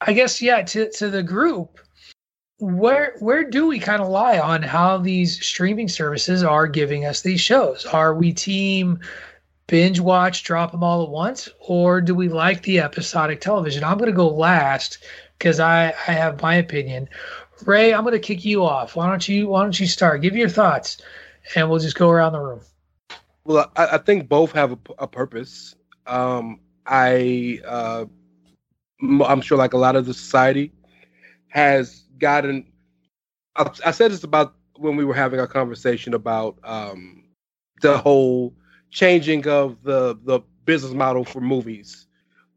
i 0.00 0.12
guess 0.12 0.42
yeah 0.42 0.62
to 0.62 0.90
to 0.90 1.08
the 1.08 1.22
group 1.22 1.78
where 2.58 3.14
where 3.18 3.44
do 3.44 3.66
we 3.66 3.78
kind 3.78 4.00
of 4.00 4.08
lie 4.08 4.38
on 4.38 4.62
how 4.62 4.96
these 4.96 5.44
streaming 5.44 5.88
services 5.88 6.42
are 6.42 6.66
giving 6.66 7.04
us 7.04 7.20
these 7.20 7.40
shows 7.40 7.84
are 7.84 8.14
we 8.14 8.32
team 8.32 8.98
binge 9.66 10.00
watch 10.00 10.42
drop 10.42 10.72
them 10.72 10.82
all 10.82 11.02
at 11.02 11.10
once 11.10 11.50
or 11.60 12.00
do 12.00 12.14
we 12.14 12.28
like 12.28 12.62
the 12.62 12.80
episodic 12.80 13.42
television 13.42 13.84
i'm 13.84 13.98
going 13.98 14.10
to 14.10 14.16
go 14.16 14.28
last 14.28 15.04
because 15.38 15.60
i 15.60 15.88
i 16.08 16.12
have 16.12 16.40
my 16.40 16.54
opinion 16.54 17.06
Ray, 17.64 17.94
I'm 17.94 18.02
going 18.02 18.12
to 18.12 18.18
kick 18.18 18.44
you 18.44 18.64
off. 18.64 18.96
Why 18.96 19.08
don't 19.08 19.26
you 19.26 19.48
Why 19.48 19.62
don't 19.62 19.78
you 19.78 19.86
start? 19.86 20.20
Give 20.20 20.36
your 20.36 20.48
thoughts, 20.48 20.98
and 21.54 21.70
we'll 21.70 21.78
just 21.78 21.96
go 21.96 22.10
around 22.10 22.32
the 22.32 22.40
room. 22.40 22.60
Well, 23.44 23.70
I, 23.76 23.86
I 23.92 23.98
think 23.98 24.28
both 24.28 24.52
have 24.52 24.72
a, 24.72 24.78
a 24.98 25.06
purpose. 25.06 25.74
Um, 26.06 26.60
I 26.86 27.60
uh, 27.66 28.04
I'm 29.00 29.40
sure, 29.40 29.56
like 29.56 29.72
a 29.72 29.78
lot 29.78 29.96
of 29.96 30.04
the 30.04 30.12
society, 30.12 30.72
has 31.48 32.04
gotten. 32.18 32.70
I, 33.56 33.70
I 33.84 33.90
said 33.90 34.12
this 34.12 34.24
about 34.24 34.54
when 34.76 34.96
we 34.96 35.04
were 35.04 35.14
having 35.14 35.40
our 35.40 35.46
conversation 35.46 36.14
about 36.14 36.58
um, 36.64 37.24
the 37.82 37.98
whole 37.98 38.54
changing 38.90 39.46
of 39.48 39.82
the 39.82 40.18
the 40.24 40.40
business 40.64 40.92
model 40.92 41.24
for 41.24 41.40
movies. 41.40 42.06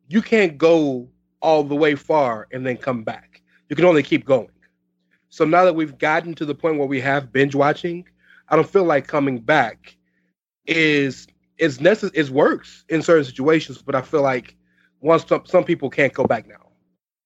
You 0.07 0.22
can't 0.22 0.57
go 0.57 1.07
all 1.41 1.64
the 1.64 1.76
way 1.76 1.95
far 1.95 2.48
and 2.52 2.65
then 2.65 2.77
come 2.77 3.03
back. 3.03 3.41
You 3.69 3.76
can 3.76 3.86
only 3.86 4.03
keep 4.03 4.26
going. 4.26 4.49
So 5.30 5.45
now 5.45 5.64
that 5.64 5.76
we've 5.76 5.98
gotten 5.98 6.34
to 6.36 6.45
the 6.45 6.56
point 6.56 6.77
where 6.77 6.88
we 6.88 6.99
have 7.02 7.31
binge 7.31 7.53
watching, 7.56 8.06
I 8.49 8.56
don't 8.56 8.68
feel 8.69 8.84
like 8.84 9.07
coming 9.07 9.40
back 9.40 9.95
is 10.65 11.27
is 11.57 11.80
necessary. 11.80 12.19
It 12.19 12.30
works 12.30 12.84
in 12.90 13.02
certain 13.02 13.26
situations, 13.26 13.81
but 13.81 13.95
I 13.95 14.02
feel 14.02 14.22
like 14.22 14.56
once 15.02 15.26
some, 15.27 15.45
some 15.45 15.64
people 15.64 15.90
can't 15.90 16.14
go 16.14 16.26
back 16.26 16.48
now. 16.48 16.68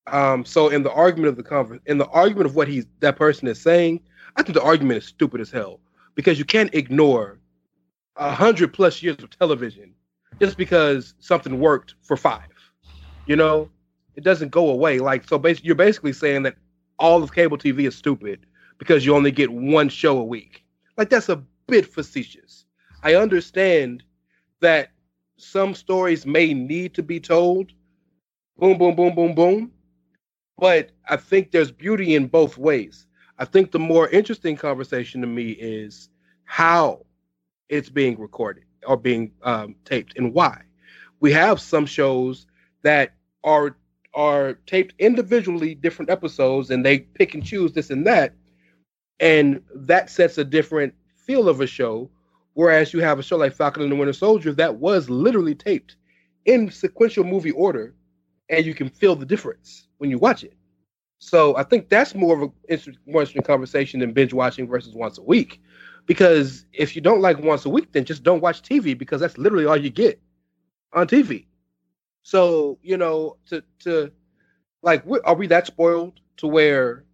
Um, 0.08 0.44
so 0.44 0.68
in 0.68 0.84
the 0.84 0.92
argument 0.92 1.30
of 1.30 1.38
the 1.38 1.44
conference, 1.44 1.82
in 1.86 1.98
the 1.98 2.08
argument 2.08 2.46
of 2.46 2.56
what 2.56 2.68
he's 2.68 2.86
that 3.00 3.16
person 3.16 3.48
is 3.48 3.62
saying, 3.62 4.02
I 4.36 4.44
think 4.44 4.56
the 4.56 4.64
argument 4.64 4.98
is 4.98 5.06
stupid 5.06 5.40
as 5.40 5.50
hell 5.50 5.80
because 6.16 6.38
you 6.38 6.46
can't 6.46 6.74
ignore 6.74 7.40
a 8.18 8.32
hundred 8.32 8.74
plus 8.74 9.02
years 9.02 9.22
of 9.24 9.30
television 9.30 9.94
just 10.42 10.58
because 10.58 11.14
something 11.20 11.60
worked 11.60 11.96
for 12.02 12.18
five. 12.18 12.50
You 13.26 13.36
know, 13.36 13.70
it 14.16 14.24
doesn't 14.24 14.50
go 14.50 14.70
away. 14.70 15.00
Like 15.00 15.28
so, 15.28 15.42
you're 15.62 15.76
basically 15.76 16.14
saying 16.14 16.44
that 16.44 16.56
all 17.00 17.24
of 17.24 17.34
cable 17.34 17.58
TV 17.58 17.88
is 17.88 17.96
stupid 17.96 18.46
because 18.78 19.06
you 19.06 19.16
only 19.16 19.32
get 19.32 19.52
one 19.52 19.90
show 19.90 20.18
a 20.18 20.24
week. 20.24 20.64
Like 20.98 21.10
that's 21.10 21.30
a 21.30 21.42
bit 21.68 21.86
facetious. 21.86 22.66
I 23.04 23.16
understand 23.16 24.04
that 24.60 24.92
some 25.38 25.74
stories 25.74 26.26
may 26.26 26.54
need 26.54 26.94
to 26.96 27.04
be 27.04 27.20
told. 27.20 27.72
Boom, 28.58 28.78
boom, 28.78 28.96
boom, 28.96 29.16
boom, 29.16 29.36
boom. 29.36 29.72
But 30.58 30.92
I 31.10 31.18
think 31.18 31.52
there's 31.52 31.72
beauty 31.72 32.16
in 32.16 32.28
both 32.28 32.58
ways. 32.58 33.08
I 33.40 33.46
think 33.46 33.72
the 33.72 33.80
more 33.80 34.08
interesting 34.10 34.56
conversation 34.56 35.22
to 35.22 35.28
me 35.28 35.52
is 35.52 36.10
how 36.46 37.06
it's 37.70 37.90
being 37.90 38.20
recorded 38.20 38.66
or 38.86 38.98
being 38.98 39.32
um, 39.44 39.76
taped 39.86 40.18
and 40.18 40.34
why. 40.34 40.62
We 41.20 41.32
have 41.32 41.60
some 41.60 41.86
shows 41.86 42.46
that 42.84 43.14
are 43.44 43.76
are 44.14 44.54
taped 44.68 44.94
individually, 45.00 45.74
different 45.74 46.12
episodes, 46.12 46.70
and 46.70 46.86
they 46.86 47.00
pick 47.00 47.34
and 47.34 47.44
choose 47.44 47.74
this 47.74 47.90
and 47.90 48.06
that. 48.06 48.36
And 49.20 49.64
that 49.74 50.10
sets 50.12 50.38
a 50.38 50.44
different 50.44 50.94
feel 51.16 51.50
of 51.50 51.62
a 51.62 51.68
show. 51.68 52.12
Whereas 52.54 52.94
you 52.94 53.00
have 53.00 53.18
a 53.18 53.24
show 53.24 53.38
like 53.38 53.56
Falcon 53.56 53.82
and 53.82 53.92
the 53.92 53.96
Winter 53.96 54.14
Soldier 54.14 54.54
that 54.54 54.76
was 54.76 55.10
literally 55.10 55.56
taped 55.56 55.96
in 56.46 56.70
sequential 56.70 57.24
movie 57.24 57.52
order, 57.52 57.96
and 58.50 58.64
you 58.64 58.76
can 58.76 58.90
feel 58.90 59.16
the 59.16 59.26
difference 59.26 59.88
when 60.04 60.10
you 60.12 60.18
watch 60.18 60.44
it. 60.44 60.54
So 61.20 61.56
I 61.56 61.64
think 61.64 61.88
that's 61.88 62.14
more 62.14 62.36
of 62.36 62.42
a 62.42 62.78
more 63.10 63.22
interesting 63.22 63.42
conversation 63.42 64.02
than 64.02 64.12
binge 64.12 64.34
watching 64.34 64.68
versus 64.68 64.94
once 64.94 65.18
a 65.18 65.22
week. 65.22 65.62
Because 66.08 66.66
if 66.74 66.94
you 66.94 67.02
don't 67.02 67.22
like 67.22 67.40
once 67.40 67.64
a 67.64 67.70
week, 67.70 67.94
then 67.94 68.04
just 68.04 68.22
don't 68.22 68.42
watch 68.42 68.62
TV 68.62 68.98
because 68.98 69.22
that's 69.22 69.38
literally 69.38 69.66
all 69.66 69.78
you 69.78 69.90
get 69.90 70.22
on 70.92 71.08
TV. 71.08 71.46
So 72.24 72.78
you 72.84 72.98
know, 72.98 73.38
to 73.48 73.64
to 73.80 74.12
like, 74.82 75.06
are 75.24 75.36
we 75.36 75.48
that 75.48 75.68
spoiled 75.68 76.20
to 76.36 76.48
where 76.48 77.06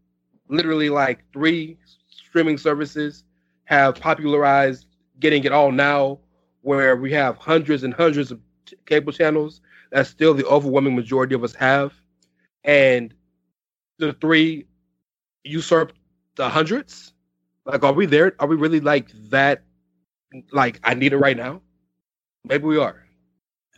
literally 0.48 0.90
like 0.90 1.24
three 1.32 1.78
streaming 2.10 2.58
services 2.58 3.24
have 3.66 3.94
popularized 3.94 4.88
getting 5.20 5.44
it 5.44 5.52
all 5.52 5.72
now, 5.72 6.18
where 6.62 6.96
we 6.96 7.12
have 7.12 7.38
hundreds 7.38 7.84
and 7.84 7.94
hundreds 7.94 8.32
of 8.32 8.40
t- 8.66 8.78
cable 8.88 9.14
channels. 9.14 9.62
That's 9.92 10.10
still 10.10 10.34
the 10.34 10.48
overwhelming 10.48 10.96
majority 10.96 11.36
of 11.36 11.44
us 11.44 11.54
have, 11.54 11.94
and 12.64 13.14
the 13.98 14.14
three 14.14 14.66
usurp 15.44 15.94
the 16.36 16.50
hundreds. 16.50 17.14
Like, 17.66 17.84
are 17.84 17.94
we 17.94 18.06
there? 18.06 18.36
Are 18.40 18.48
we 18.48 18.56
really 18.56 18.80
like 18.80 19.12
that? 19.30 19.64
Like, 20.52 20.80
I 20.84 20.94
need 20.94 21.14
it 21.14 21.18
right 21.18 21.38
now. 21.38 21.62
Maybe 22.46 22.66
we 22.66 22.78
are. 22.78 23.06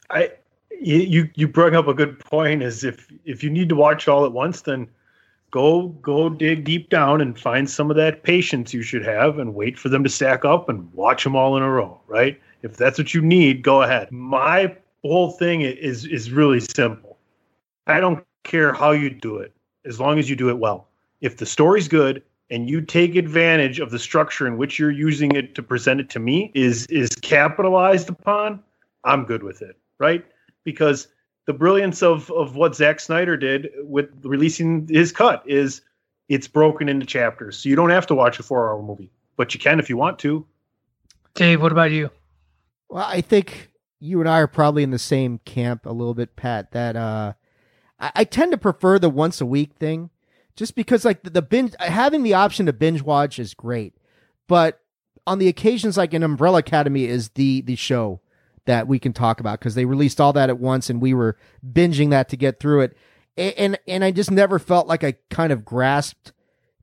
I 0.10 0.32
you 0.80 1.30
you 1.36 1.48
bring 1.48 1.76
up 1.76 1.88
a 1.88 1.94
good 1.94 2.20
point. 2.20 2.64
Is 2.64 2.84
if 2.84 3.12
if 3.26 3.44
you 3.44 3.50
need 3.50 3.70
to 3.70 3.76
watch 3.76 4.08
all 4.08 4.26
at 4.26 4.32
once, 4.32 4.62
then 4.62 4.88
go 5.52 5.90
go 6.02 6.30
dig 6.30 6.64
deep 6.64 6.90
down 6.90 7.22
and 7.22 7.38
find 7.38 7.70
some 7.70 7.92
of 7.92 7.98
that 7.98 8.24
patience 8.24 8.74
you 8.74 8.82
should 8.82 9.06
have 9.06 9.38
and 9.38 9.54
wait 9.54 9.78
for 9.78 9.90
them 9.90 10.04
to 10.04 10.10
stack 10.10 10.46
up 10.46 10.70
and 10.70 10.92
watch 10.94 11.24
them 11.24 11.36
all 11.36 11.58
in 11.58 11.64
a 11.64 11.70
row 11.70 12.00
right 12.08 12.42
if 12.64 12.78
that's 12.78 12.98
what 12.98 13.14
you 13.14 13.22
need 13.22 13.62
go 13.62 13.82
ahead 13.82 14.10
my 14.12 14.76
whole 15.04 15.32
thing 15.32 15.62
is 15.62 16.06
is 16.06 16.32
really 16.32 16.62
simple 16.62 17.18
i 17.86 18.00
don't 18.00 18.26
care 18.44 18.74
how 18.74 18.92
you 18.92 19.10
do 19.10 19.38
it 19.38 19.54
as 19.86 20.00
long 20.00 20.20
as 20.20 20.30
you 20.30 20.36
do 20.36 20.50
it 20.50 20.58
well 20.58 20.88
if 21.22 21.38
the 21.38 21.46
story's 21.46 21.88
good 21.88 22.24
and 22.50 22.70
you 22.70 22.82
take 22.82 23.16
advantage 23.16 23.80
of 23.80 23.92
the 23.92 24.00
structure 24.00 24.46
in 24.48 24.58
which 24.58 24.78
you're 24.78 24.92
using 24.92 25.32
it 25.36 25.56
to 25.56 25.64
present 25.64 26.00
it 26.00 26.10
to 26.10 26.20
me 26.20 26.52
is 26.54 26.86
is 26.88 27.10
capitalized 27.10 28.10
upon 28.10 28.62
i'm 29.04 29.26
good 29.26 29.44
with 29.44 29.62
it 29.62 29.78
right 30.00 30.26
because 30.64 31.08
the 31.46 31.54
brilliance 31.54 32.04
of 32.04 32.32
of 32.32 32.56
what 32.56 32.76
Zack 32.76 33.00
Snyder 33.00 33.38
did 33.38 33.70
with 33.84 34.10
releasing 34.24 34.88
his 34.88 35.12
cut 35.12 35.44
is 35.46 35.82
it's 36.30 36.48
broken 36.48 36.88
into 36.88 37.06
chapters. 37.06 37.58
So 37.58 37.70
you 37.70 37.76
don't 37.76 37.90
have 37.90 38.08
to 38.08 38.16
watch 38.16 38.40
a 38.40 38.44
four 38.44 38.70
hour 38.70 38.82
movie, 38.82 39.12
but 39.38 39.54
you 39.54 39.60
can 39.60 39.80
if 39.80 39.90
you 39.90 39.98
want 39.98 40.20
to. 40.20 40.46
Dave, 41.34 41.62
what 41.62 41.72
about 41.72 41.92
you? 41.92 42.10
Well, 42.90 43.06
I 43.06 43.22
think 43.22 43.70
you 44.00 44.20
and 44.20 44.30
I 44.30 44.40
are 44.40 44.48
probably 44.48 44.84
in 44.84 44.92
the 44.92 45.00
same 45.00 45.40
camp 45.46 45.86
a 45.86 45.92
little 45.92 46.14
bit, 46.14 46.36
Pat. 46.36 46.72
That 46.72 46.96
uh, 46.96 47.34
I, 48.02 48.12
I 48.16 48.24
tend 48.26 48.52
to 48.52 48.58
prefer 48.58 49.00
the 49.00 49.10
once 49.10 49.40
a 49.40 49.46
week 49.46 49.76
thing, 49.76 50.10
just 50.56 50.76
because 50.76 51.06
like 51.06 51.24
the, 51.24 51.30
the 51.30 51.42
binge 51.42 51.74
having 51.80 52.24
the 52.24 52.34
option 52.34 52.66
to 52.66 52.74
binge 52.74 53.02
watch 53.02 53.40
is 53.40 53.54
great, 53.54 53.96
but 54.48 54.82
on 55.26 55.40
the 55.40 55.48
occasions 55.48 55.96
like 55.96 56.14
an 56.14 56.24
Umbrella 56.24 56.60
Academy 56.60 57.06
is 57.06 57.30
the 57.30 57.62
the 57.62 57.76
show 57.76 58.20
that 58.66 58.88
we 58.88 59.00
can 59.00 59.14
talk 59.14 59.40
about 59.40 59.60
because 59.60 59.76
they 59.76 59.86
released 59.86 60.22
all 60.22 60.34
that 60.34 60.50
at 60.50 60.60
once 60.60 60.90
and 60.90 61.02
we 61.02 61.14
were 61.14 61.38
binging 61.66 62.10
that 62.12 62.30
to 62.30 62.38
get 62.38 62.60
through 62.60 62.82
it. 62.82 62.98
And, 63.38 63.54
and, 63.58 63.80
and 63.88 64.04
I 64.04 64.12
just 64.12 64.32
never 64.32 64.60
felt 64.60 64.88
like 64.88 65.04
I 65.04 65.16
kind 65.30 65.52
of 65.52 65.66
grasped 65.66 66.34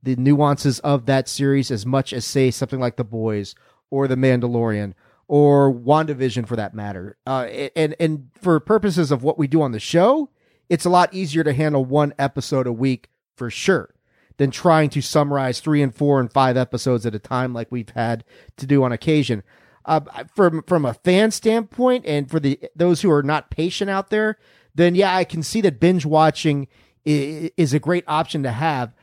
the 0.02 0.16
nuances 0.16 0.80
of 0.80 1.06
that 1.06 1.28
series 1.28 1.70
as 1.70 1.86
much 1.86 2.12
as 2.12 2.24
say 2.24 2.50
something 2.50 2.80
like 2.80 2.96
The 2.96 3.04
Boys 3.04 3.54
or 3.90 4.08
The 4.08 4.16
Mandalorian 4.16 4.94
or 5.28 5.72
WandaVision 5.72 6.46
for 6.46 6.56
that 6.56 6.74
matter. 6.74 7.16
Uh, 7.26 7.44
and, 7.76 7.94
and 8.00 8.30
for 8.40 8.58
purposes 8.60 9.10
of 9.10 9.22
what 9.22 9.38
we 9.38 9.46
do 9.46 9.62
on 9.62 9.72
the 9.72 9.80
show, 9.80 10.30
it's 10.68 10.84
a 10.84 10.90
lot 10.90 11.12
easier 11.14 11.44
to 11.44 11.52
handle 11.52 11.84
one 11.84 12.14
episode 12.18 12.66
a 12.66 12.72
week 12.72 13.08
for 13.36 13.50
sure 13.50 13.94
than 14.36 14.50
trying 14.50 14.90
to 14.90 15.00
summarize 15.00 15.60
three 15.60 15.82
and 15.82 15.94
four 15.94 16.20
and 16.20 16.32
five 16.32 16.56
episodes 16.56 17.04
at 17.04 17.14
a 17.14 17.18
time 17.18 17.52
like 17.52 17.70
we've 17.70 17.90
had 17.90 18.24
to 18.56 18.66
do 18.66 18.84
on 18.84 18.92
occasion 18.92 19.42
uh, 19.88 20.00
from 20.34 20.62
from 20.64 20.84
a 20.84 20.94
fan 20.94 21.30
standpoint 21.30 22.04
and 22.06 22.30
for 22.30 22.38
the 22.38 22.60
those 22.76 23.00
who 23.00 23.10
are 23.10 23.22
not 23.22 23.50
patient 23.50 23.88
out 23.88 24.10
there, 24.10 24.38
then 24.74 24.94
yeah, 24.94 25.16
I 25.16 25.24
can 25.24 25.42
see 25.42 25.62
that 25.62 25.80
binge 25.80 26.04
watching 26.04 26.68
is, 27.04 27.72
a 27.72 27.78
great 27.78 28.04
option 28.06 28.42
to 28.42 28.52
have. 28.52 28.94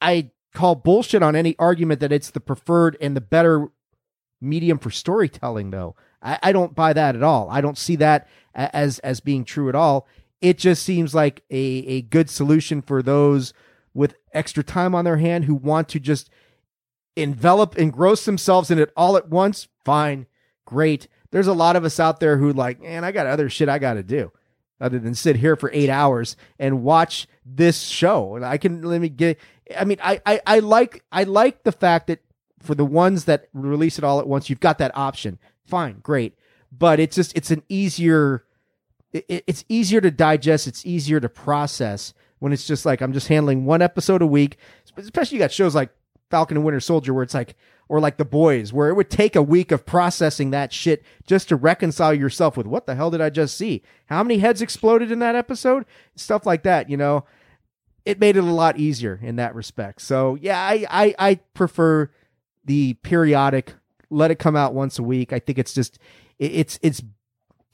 I 0.00 0.30
call 0.52 0.74
bullshit 0.74 1.22
on 1.22 1.34
any 1.34 1.56
argument 1.58 2.00
that 2.00 2.12
it's 2.12 2.30
the 2.30 2.40
preferred 2.40 2.98
and 3.00 3.16
the 3.16 3.22
better 3.22 3.68
medium 4.38 4.78
for 4.78 4.90
storytelling, 4.90 5.70
though. 5.70 5.96
I, 6.20 6.38
I 6.42 6.52
don't 6.52 6.74
buy 6.74 6.92
that 6.92 7.16
at 7.16 7.22
all. 7.22 7.48
I 7.50 7.62
don't 7.62 7.78
see 7.78 7.96
that 7.96 8.28
as 8.54 8.98
as 8.98 9.20
being 9.20 9.44
true 9.46 9.70
at 9.70 9.74
all. 9.74 10.06
It 10.40 10.58
just 10.58 10.82
seems 10.82 11.14
like 11.14 11.44
a, 11.50 11.56
a 11.56 12.02
good 12.02 12.30
solution 12.30 12.82
for 12.82 13.02
those 13.02 13.52
with 13.94 14.14
extra 14.32 14.62
time 14.62 14.94
on 14.94 15.04
their 15.04 15.16
hand 15.16 15.44
who 15.44 15.54
want 15.54 15.88
to 15.88 16.00
just 16.00 16.28
envelop, 17.16 17.78
engross 17.78 18.24
themselves 18.24 18.70
in 18.70 18.78
it 18.78 18.92
all 18.96 19.16
at 19.16 19.30
once, 19.30 19.68
fine, 19.84 20.26
great. 20.66 21.08
There's 21.30 21.46
a 21.46 21.54
lot 21.54 21.76
of 21.76 21.84
us 21.84 21.98
out 21.98 22.20
there 22.20 22.36
who 22.36 22.52
like, 22.52 22.80
man, 22.82 23.04
I 23.04 23.12
got 23.12 23.26
other 23.26 23.48
shit 23.48 23.68
I 23.68 23.78
got 23.78 23.94
to 23.94 24.02
do 24.02 24.32
other 24.80 24.98
than 24.98 25.14
sit 25.14 25.36
here 25.36 25.56
for 25.56 25.70
eight 25.72 25.88
hours 25.88 26.36
and 26.58 26.82
watch 26.82 27.26
this 27.44 27.82
show. 27.82 28.36
And 28.36 28.44
I 28.44 28.58
can 28.58 28.82
let 28.82 29.00
me 29.00 29.08
get. 29.08 29.38
I 29.76 29.84
mean, 29.84 29.98
I, 30.02 30.20
I 30.26 30.40
I 30.46 30.58
like 30.60 31.02
I 31.10 31.24
like 31.24 31.64
the 31.64 31.72
fact 31.72 32.08
that 32.08 32.20
for 32.60 32.74
the 32.74 32.84
ones 32.84 33.24
that 33.24 33.48
release 33.52 33.98
it 33.98 34.04
all 34.04 34.20
at 34.20 34.28
once, 34.28 34.50
you've 34.50 34.60
got 34.60 34.78
that 34.78 34.96
option. 34.96 35.38
Fine, 35.66 36.00
great, 36.02 36.36
but 36.70 37.00
it's 37.00 37.16
just 37.16 37.36
it's 37.36 37.50
an 37.50 37.62
easier. 37.68 38.44
It, 39.28 39.44
it's 39.46 39.64
easier 39.68 40.00
to 40.00 40.10
digest. 40.10 40.66
It's 40.66 40.84
easier 40.86 41.20
to 41.20 41.28
process 41.28 42.14
when 42.38 42.52
it's 42.52 42.66
just 42.66 42.86
like 42.86 43.00
I'm 43.00 43.12
just 43.12 43.28
handling 43.28 43.64
one 43.64 43.82
episode 43.82 44.22
a 44.22 44.26
week. 44.26 44.58
Especially 44.96 45.36
you 45.36 45.42
got 45.42 45.52
shows 45.52 45.74
like 45.74 45.90
Falcon 46.30 46.56
and 46.56 46.64
Winter 46.64 46.80
Soldier, 46.80 47.14
where 47.14 47.22
it's 47.22 47.34
like, 47.34 47.54
or 47.88 48.00
like 48.00 48.16
The 48.16 48.24
Boys, 48.24 48.72
where 48.72 48.88
it 48.88 48.94
would 48.94 49.10
take 49.10 49.36
a 49.36 49.42
week 49.42 49.70
of 49.70 49.86
processing 49.86 50.50
that 50.50 50.72
shit 50.72 51.04
just 51.26 51.48
to 51.48 51.56
reconcile 51.56 52.14
yourself 52.14 52.56
with 52.56 52.66
what 52.66 52.86
the 52.86 52.94
hell 52.94 53.10
did 53.10 53.20
I 53.20 53.30
just 53.30 53.56
see? 53.56 53.82
How 54.06 54.22
many 54.22 54.38
heads 54.38 54.62
exploded 54.62 55.12
in 55.12 55.20
that 55.20 55.36
episode? 55.36 55.86
Stuff 56.16 56.46
like 56.46 56.62
that, 56.64 56.90
you 56.90 56.96
know. 56.96 57.24
It 58.04 58.20
made 58.20 58.36
it 58.36 58.44
a 58.44 58.52
lot 58.52 58.78
easier 58.78 59.18
in 59.20 59.36
that 59.36 59.54
respect. 59.54 60.00
So 60.00 60.36
yeah, 60.40 60.60
I 60.60 60.86
I, 60.88 61.14
I 61.18 61.34
prefer 61.54 62.10
the 62.64 62.94
periodic. 62.94 63.74
Let 64.10 64.30
it 64.30 64.38
come 64.38 64.54
out 64.54 64.74
once 64.74 64.98
a 64.98 65.02
week. 65.02 65.32
I 65.32 65.40
think 65.40 65.58
it's 65.58 65.74
just 65.74 65.98
it's 66.38 66.78
it's 66.82 67.02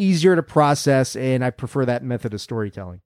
easier 0.02 0.36
to 0.36 0.42
process, 0.42 1.16
and 1.16 1.44
I 1.44 1.50
prefer 1.50 1.84
that 1.86 2.02
method 2.02 2.34
of 2.34 2.40
storytelling. 2.40 3.00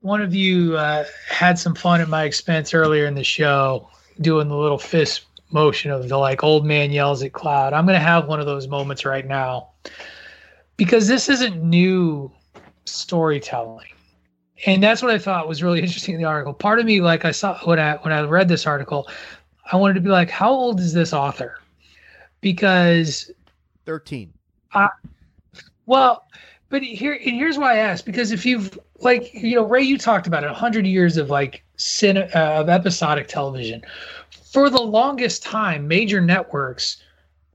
One 0.00 0.22
of 0.22 0.34
you 0.34 0.76
uh, 0.76 1.04
had 1.28 1.58
some 1.58 1.74
fun 1.74 2.00
at 2.00 2.08
my 2.08 2.24
expense 2.24 2.72
earlier 2.72 3.06
in 3.06 3.14
the 3.14 3.24
show 3.24 3.90
doing 4.20 4.48
the 4.48 4.56
little 4.56 4.78
fist 4.78 5.24
motion 5.52 5.90
of 5.90 6.08
the 6.08 6.16
like 6.16 6.42
old 6.44 6.64
man 6.64 6.92
yells 6.92 7.22
at 7.22 7.32
cloud. 7.32 7.72
I'm 7.72 7.84
going 7.84 7.98
to 7.98 8.04
have 8.04 8.28
one 8.28 8.40
of 8.40 8.46
those 8.46 8.68
moments 8.68 9.04
right 9.04 9.26
now 9.26 9.70
because 10.76 11.08
this 11.08 11.28
isn't 11.28 11.62
new 11.62 12.30
storytelling. 12.86 13.88
And 14.66 14.82
that's 14.82 15.02
what 15.02 15.10
I 15.10 15.18
thought 15.18 15.48
was 15.48 15.62
really 15.62 15.80
interesting 15.82 16.14
in 16.14 16.20
the 16.20 16.26
article. 16.26 16.54
Part 16.54 16.78
of 16.78 16.86
me, 16.86 17.00
like 17.00 17.24
I 17.24 17.32
saw 17.32 17.58
when 17.64 17.78
I 17.78 17.96
when 17.96 18.12
I 18.12 18.22
read 18.22 18.48
this 18.48 18.66
article, 18.66 19.08
I 19.72 19.76
wanted 19.76 19.94
to 19.94 20.00
be 20.00 20.08
like, 20.08 20.30
how 20.30 20.50
old 20.50 20.80
is 20.80 20.92
this 20.92 21.12
author? 21.12 21.58
Because 22.40 23.30
thirteen. 23.84 24.32
Uh, 24.72 24.88
well, 25.90 26.24
but 26.68 26.84
here 26.84 27.18
here's 27.20 27.58
why 27.58 27.72
I 27.74 27.78
asked 27.78 28.06
because 28.06 28.30
if 28.30 28.46
you've 28.46 28.78
like 29.00 29.34
you 29.34 29.56
know 29.56 29.64
Ray, 29.64 29.82
you 29.82 29.98
talked 29.98 30.28
about 30.28 30.44
it, 30.44 30.50
hundred 30.52 30.86
years 30.86 31.16
of 31.16 31.30
like 31.30 31.64
cine, 31.76 32.32
uh, 32.32 32.60
of 32.60 32.68
episodic 32.68 33.26
television. 33.26 33.82
For 34.52 34.70
the 34.70 34.80
longest 34.80 35.42
time, 35.42 35.88
major 35.88 36.20
networks 36.20 37.02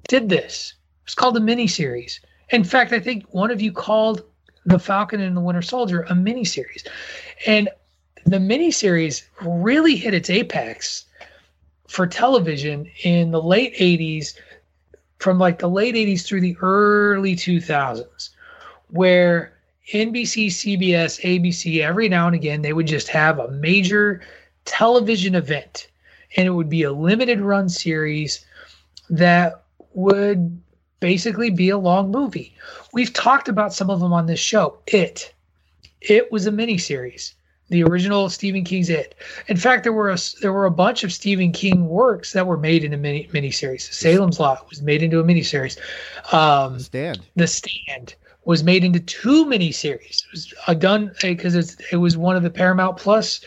did 0.10 0.28
this. 0.28 0.74
It's 1.06 1.16
called 1.16 1.38
a 1.38 1.40
miniseries. 1.40 2.20
In 2.50 2.66
fact, 2.66 2.92
I 2.92 3.00
think 3.00 3.24
one 3.30 3.52
of 3.52 3.62
you 3.62 3.72
called 3.72 4.22
The 4.66 4.80
Falcon 4.80 5.22
and 5.22 5.38
the 5.38 5.42
Winter 5.42 5.62
Soldier 5.62 6.02
a 6.02 6.14
miniseries. 6.14 6.86
And 7.48 7.70
the 8.26 8.38
miniseries 8.38 9.24
really 9.42 9.96
hit 9.96 10.14
its 10.14 10.30
apex 10.30 11.06
for 11.88 12.06
television 12.06 12.90
in 13.04 13.32
the 13.32 13.42
late 13.42 13.76
80s, 13.76 14.34
from 15.20 15.40
like 15.40 15.60
the 15.60 15.70
late 15.70 15.96
80s 15.96 16.26
through 16.26 16.42
the 16.42 16.58
early 16.62 17.36
2000s, 17.36 18.30
where 18.90 19.54
NBC, 19.94 20.48
CBS, 20.48 21.22
ABC, 21.22 21.82
every 21.82 22.10
now 22.10 22.26
and 22.28 22.36
again, 22.36 22.62
they 22.62 22.74
would 22.74 22.88
just 22.88 23.08
have 23.08 23.40
a 23.40 23.52
major 23.52 24.22
television 24.66 25.36
event, 25.36 25.88
and 26.36 26.48
it 26.48 26.52
would 26.52 26.70
be 26.70 26.84
a 26.84 26.92
limited 26.92 27.40
run 27.40 27.70
series 27.70 28.46
that 29.10 29.64
would 29.94 30.60
basically 31.00 31.52
be 31.52 31.70
a 31.70 31.78
long 31.78 32.10
movie. 32.10 32.56
We've 32.94 33.14
talked 33.14 33.48
about 33.48 33.74
some 33.74 33.92
of 33.92 34.00
them 34.00 34.12
on 34.12 34.26
this 34.26 34.40
show. 34.40 34.80
It, 34.88 35.34
it 36.02 36.32
was 36.32 36.48
a 36.48 36.52
miniseries. 36.52 37.35
The 37.70 37.84
original 37.84 38.30
Stephen 38.30 38.64
King's 38.64 38.90
It. 38.90 39.16
In 39.48 39.58
fact, 39.58 39.84
there 39.84 39.94
were 39.94 40.12
a, 40.12 40.18
there 40.42 40.54
were 40.54 40.66
a 40.66 40.72
bunch 40.72 41.04
of 41.04 41.12
Stephen 41.12 41.52
King 41.52 41.88
works 41.88 42.34
that 42.34 42.46
were 42.46 42.58
made 42.58 42.84
into 42.84 42.98
mini 42.98 43.28
miniseries. 43.34 43.92
Salem's 43.92 44.40
Lot 44.40 44.70
was 44.70 44.82
made 44.82 45.02
into 45.02 45.20
a 45.20 45.24
miniseries. 45.24 45.78
Um, 46.32 46.74
the 46.74 46.84
Stand. 46.84 47.22
The 47.36 47.48
Stand 47.48 48.16
was 48.46 48.64
made 48.64 48.84
into 48.84 49.00
two 49.00 49.46
miniseries. 49.46 50.24
It 50.26 50.32
was 50.32 50.54
uh, 50.68 50.76
done 50.76 51.12
because 51.22 51.76
it 51.92 51.98
was 51.98 52.16
one 52.16 52.36
of 52.36 52.44
the 52.44 52.52
Paramount 52.52 52.98
Plus 52.98 53.42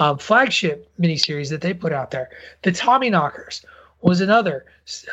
um, 0.00 0.18
flagship 0.18 0.90
miniseries 1.00 1.48
that 1.50 1.60
they 1.60 1.72
put 1.72 1.92
out 1.92 2.10
there. 2.10 2.30
The 2.62 2.72
Tommyknockers 2.72 3.64
was 4.02 4.20
another 4.20 4.66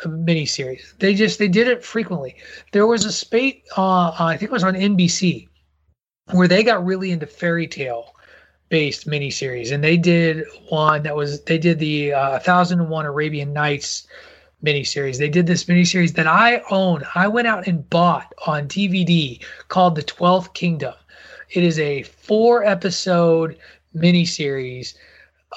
uh, 0.04 0.08
miniseries. 0.08 0.96
They 0.98 1.14
just 1.14 1.38
they 1.38 1.48
did 1.48 1.68
it 1.68 1.84
frequently. 1.84 2.36
There 2.72 2.86
was 2.86 3.04
a 3.04 3.12
spate, 3.12 3.64
uh, 3.76 4.12
I 4.18 4.36
think 4.36 4.50
it 4.50 4.52
was 4.52 4.64
on 4.64 4.74
NBC, 4.74 5.48
where 6.32 6.48
they 6.48 6.64
got 6.64 6.84
really 6.84 7.12
into 7.12 7.26
fairy 7.26 7.68
tale 7.68 8.14
based 8.68 9.08
miniseries, 9.08 9.72
and 9.72 9.82
they 9.82 9.96
did 9.96 10.44
one 10.68 11.02
that 11.02 11.16
was 11.16 11.42
they 11.42 11.58
did 11.58 11.78
the 11.78 12.12
uh, 12.12 12.38
Thousand 12.38 12.80
and 12.80 12.90
One 12.90 13.06
Arabian 13.06 13.52
Nights 13.52 14.06
miniseries. 14.62 15.18
They 15.18 15.28
did 15.28 15.46
this 15.46 15.64
miniseries 15.64 16.14
that 16.14 16.26
I 16.26 16.62
own. 16.70 17.02
I 17.14 17.28
went 17.28 17.48
out 17.48 17.66
and 17.66 17.88
bought 17.88 18.32
on 18.46 18.68
DVD 18.68 19.42
called 19.68 19.94
The 19.94 20.02
Twelfth 20.02 20.52
Kingdom. 20.54 20.94
It 21.50 21.62
is 21.62 21.78
a 21.78 22.02
four 22.02 22.64
episode 22.64 23.58
miniseries 23.96 24.94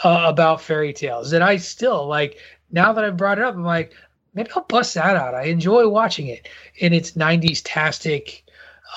uh, 0.03 0.23
about 0.25 0.61
fairy 0.61 0.93
tales 0.93 1.31
that 1.31 1.41
I 1.41 1.57
still 1.57 2.07
like. 2.07 2.37
Now 2.71 2.93
that 2.93 3.03
I've 3.03 3.17
brought 3.17 3.39
it 3.39 3.43
up, 3.43 3.55
I'm 3.55 3.63
like, 3.63 3.93
maybe 4.33 4.49
I'll 4.55 4.63
bust 4.63 4.93
that 4.95 5.17
out. 5.17 5.35
I 5.35 5.43
enjoy 5.43 5.87
watching 5.87 6.27
it 6.27 6.47
in 6.77 6.93
its 6.93 7.11
90s 7.11 7.61
tastic 7.65 8.45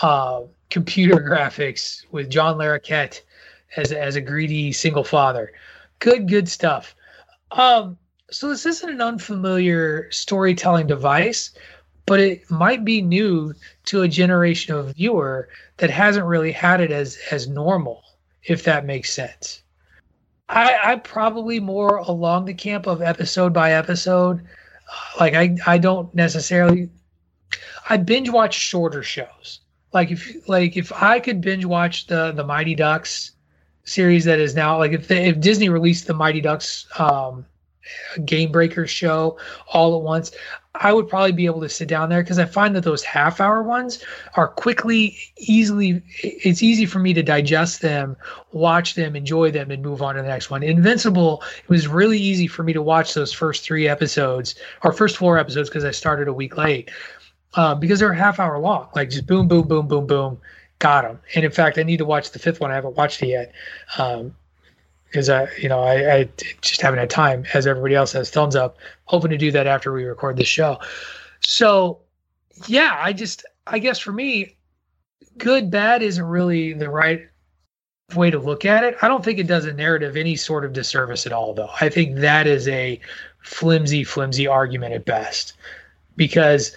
uh, 0.03 0.43
computer 0.71 1.17
graphics 1.29 2.05
with 2.13 2.31
John 2.31 2.57
Larroquette 2.57 3.21
as, 3.77 3.93
as 3.93 4.17
a 4.17 4.21
greedy 4.21 4.73
single 4.73 5.05
father. 5.05 5.53
Good, 5.99 6.29
good 6.29 6.49
stuff. 6.49 6.95
Um, 7.51 7.97
so 8.31 8.49
this 8.49 8.67
isn't 8.67 8.91
an 8.91 9.01
unfamiliar 9.01 10.11
storytelling 10.11 10.87
device, 10.87 11.51
but 12.07 12.21
it 12.21 12.51
might 12.51 12.85
be 12.85 13.01
new 13.01 13.55
to 13.87 14.03
a 14.03 14.09
generation 14.09 14.75
of 14.75 14.95
viewer 14.95 15.49
that 15.77 15.91
hasn't 15.91 16.27
really 16.27 16.53
had 16.53 16.81
it 16.81 16.91
as 16.91 17.19
as 17.31 17.49
normal, 17.49 18.03
if 18.45 18.65
that 18.65 18.87
makes 18.87 19.13
sense. 19.13 19.63
I, 20.49 20.77
I'm 20.83 21.01
probably 21.01 21.61
more 21.61 21.97
along 21.97 22.45
the 22.45 22.55
camp 22.55 22.87
of 22.87 23.01
episode 23.03 23.53
by 23.53 23.73
episode. 23.73 24.45
Like 25.19 25.35
I, 25.35 25.57
I 25.67 25.79
don't 25.79 26.15
necessarily. 26.15 26.91
I 27.89 27.97
binge 27.97 28.31
watch 28.31 28.55
shorter 28.55 29.03
shows. 29.03 29.61
Like 29.93 30.11
if 30.11 30.49
like 30.49 30.77
if 30.77 30.93
I 30.93 31.21
could 31.21 31.41
binge 31.41 31.65
watch 31.65 32.07
the 32.07 32.33
the 32.33 32.45
Mighty 32.45 32.75
Ducks 32.75 33.34
series 33.85 34.25
that 34.25 34.39
is 34.39 34.55
now 34.55 34.79
like 34.79 34.93
if 34.93 35.09
they, 35.09 35.29
if 35.29 35.41
Disney 35.41 35.69
released 35.69 36.07
the 36.07 36.15
Mighty 36.15 36.41
Ducks 36.41 36.87
um, 36.99 37.45
Game 38.25 38.51
Breakers 38.51 38.91
show 38.91 39.39
all 39.73 39.97
at 39.97 40.03
once, 40.03 40.33
I 40.77 40.93
would 40.93 41.09
probably 41.09 41.33
be 41.33 41.47
able 41.47 41.61
to 41.61 41.69
sit 41.69 41.87
down 41.87 42.09
there 42.09 42.23
because 42.23 42.39
I 42.39 42.47
find 42.47 42.75
that 42.75 42.83
those 42.83 43.05
half 43.05 43.41
hour 43.41 43.63
ones 43.63 44.03
are 44.35 44.49
quickly, 44.49 45.17
easily, 45.37 46.03
it's 46.23 46.63
easy 46.63 46.85
for 46.85 46.99
me 46.99 47.15
to 47.15 47.23
digest 47.23 47.81
them, 47.81 48.17
watch 48.53 48.95
them, 48.95 49.15
enjoy 49.15 49.53
them, 49.53 49.71
and 49.71 49.83
move 49.83 50.03
on 50.03 50.17
to 50.17 50.23
the 50.23 50.29
next 50.29 50.51
one. 50.51 50.65
Invincible, 50.65 51.43
it 51.63 51.69
was 51.69 51.87
really 51.87 52.19
easy 52.19 52.49
for 52.49 52.65
me 52.65 52.73
to 52.73 52.83
watch 52.83 53.15
those 53.15 53.33
first 53.33 53.63
three 53.63 53.87
episodes 53.87 54.57
or 54.83 54.93
first 54.93 55.17
four 55.17 55.39
episodes 55.39 55.69
because 55.69 55.85
I 55.85 55.93
started 55.93 56.27
a 56.27 56.33
week 56.33 56.57
late 56.57 56.91
uh, 57.55 57.77
because 57.77 58.01
they're 58.01 58.13
half 58.13 58.41
hour 58.41 58.59
long, 58.59 58.89
like 58.97 59.11
just 59.11 59.29
boom, 59.29 59.47
boom, 59.47 59.69
boom, 59.69 59.87
boom, 59.87 60.07
boom, 60.09 60.41
got 60.79 61.03
them. 61.03 61.21
And 61.35 61.45
in 61.45 61.51
fact, 61.51 61.79
I 61.79 61.83
need 61.83 61.99
to 61.99 62.05
watch 62.05 62.31
the 62.31 62.39
fifth 62.39 62.61
one. 62.61 62.71
I 62.71 62.75
haven't 62.75 62.97
watched 62.97 63.23
it 63.23 63.29
yet. 63.29 63.53
Um, 63.99 64.35
because 65.15 65.31
I, 65.31 65.47
you 65.59 65.69
know, 65.69 65.81
I, 65.81 66.13
I, 66.13 66.29
just 66.61 66.81
haven't 66.81 66.99
had 66.99 67.09
time, 67.09 67.45
as 67.55 67.69
everybody 67.69 67.95
else 67.95 68.11
has. 68.13 68.31
Thumbs 68.31 68.57
up. 68.57 68.79
Hoping 69.05 69.31
to 69.31 69.39
do 69.39 69.53
that 69.53 69.69
after 69.69 69.93
we 69.93 70.03
record 70.03 70.37
this 70.37 70.49
show. 70.49 70.81
So, 71.39 72.01
yeah, 72.67 72.99
I 73.01 73.13
just, 73.13 73.45
I 73.65 73.79
guess 73.79 74.01
for 74.01 74.11
me, 74.11 74.57
good 75.39 75.71
bad 75.71 76.03
isn't 76.03 76.25
really 76.25 76.73
the 76.73 76.91
right 76.91 77.29
way 78.17 78.31
to 78.33 78.41
look 78.41 78.65
at 78.65 78.83
it. 78.83 78.97
I 79.03 79.09
don't 79.09 79.25
think 79.25 79.39
it 79.39 79.47
does 79.47 79.67
a 79.67 79.73
narrative 79.73 80.17
any 80.17 80.35
sort 80.35 80.65
of 80.65 80.73
disservice 80.73 81.27
at 81.27 81.33
all, 81.33 81.55
though. 81.55 81.71
I 81.81 81.89
think 81.89 82.17
that 82.17 82.49
is 82.49 82.67
a 82.67 82.99
flimsy, 83.39 84.03
flimsy 84.03 84.49
argument 84.49 84.95
at 84.95 85.05
best, 85.05 85.53
because 86.17 86.77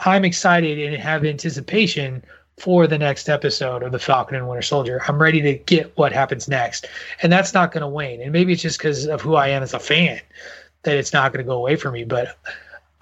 I'm 0.00 0.24
excited 0.24 0.78
and 0.78 1.00
have 1.00 1.24
anticipation 1.24 2.24
for 2.58 2.86
the 2.86 2.98
next 2.98 3.28
episode 3.28 3.82
of 3.82 3.92
the 3.92 3.98
Falcon 3.98 4.36
and 4.36 4.48
Winter 4.48 4.62
Soldier. 4.62 5.02
I'm 5.06 5.20
ready 5.20 5.42
to 5.42 5.54
get 5.54 5.96
what 5.96 6.12
happens 6.12 6.48
next, 6.48 6.86
and 7.22 7.30
that's 7.30 7.52
not 7.52 7.72
going 7.72 7.82
to 7.82 7.88
wane. 7.88 8.22
And 8.22 8.32
maybe 8.32 8.52
it's 8.52 8.62
just 8.62 8.78
because 8.78 9.06
of 9.06 9.20
who 9.20 9.34
I 9.34 9.48
am 9.48 9.62
as 9.62 9.74
a 9.74 9.78
fan 9.78 10.20
that 10.82 10.96
it's 10.96 11.12
not 11.12 11.32
going 11.32 11.44
to 11.44 11.48
go 11.48 11.56
away 11.56 11.76
from 11.76 11.92
me. 11.92 12.04
But 12.04 12.38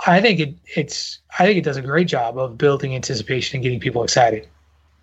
I 0.06 0.20
think 0.20 0.40
it 0.40 0.54
it's 0.74 1.20
I 1.38 1.44
think 1.44 1.58
it 1.58 1.64
does 1.64 1.76
a 1.76 1.82
great 1.82 2.08
job 2.08 2.36
of 2.36 2.58
building 2.58 2.94
anticipation 2.94 3.56
and 3.56 3.62
getting 3.62 3.80
people 3.80 4.02
excited. 4.02 4.48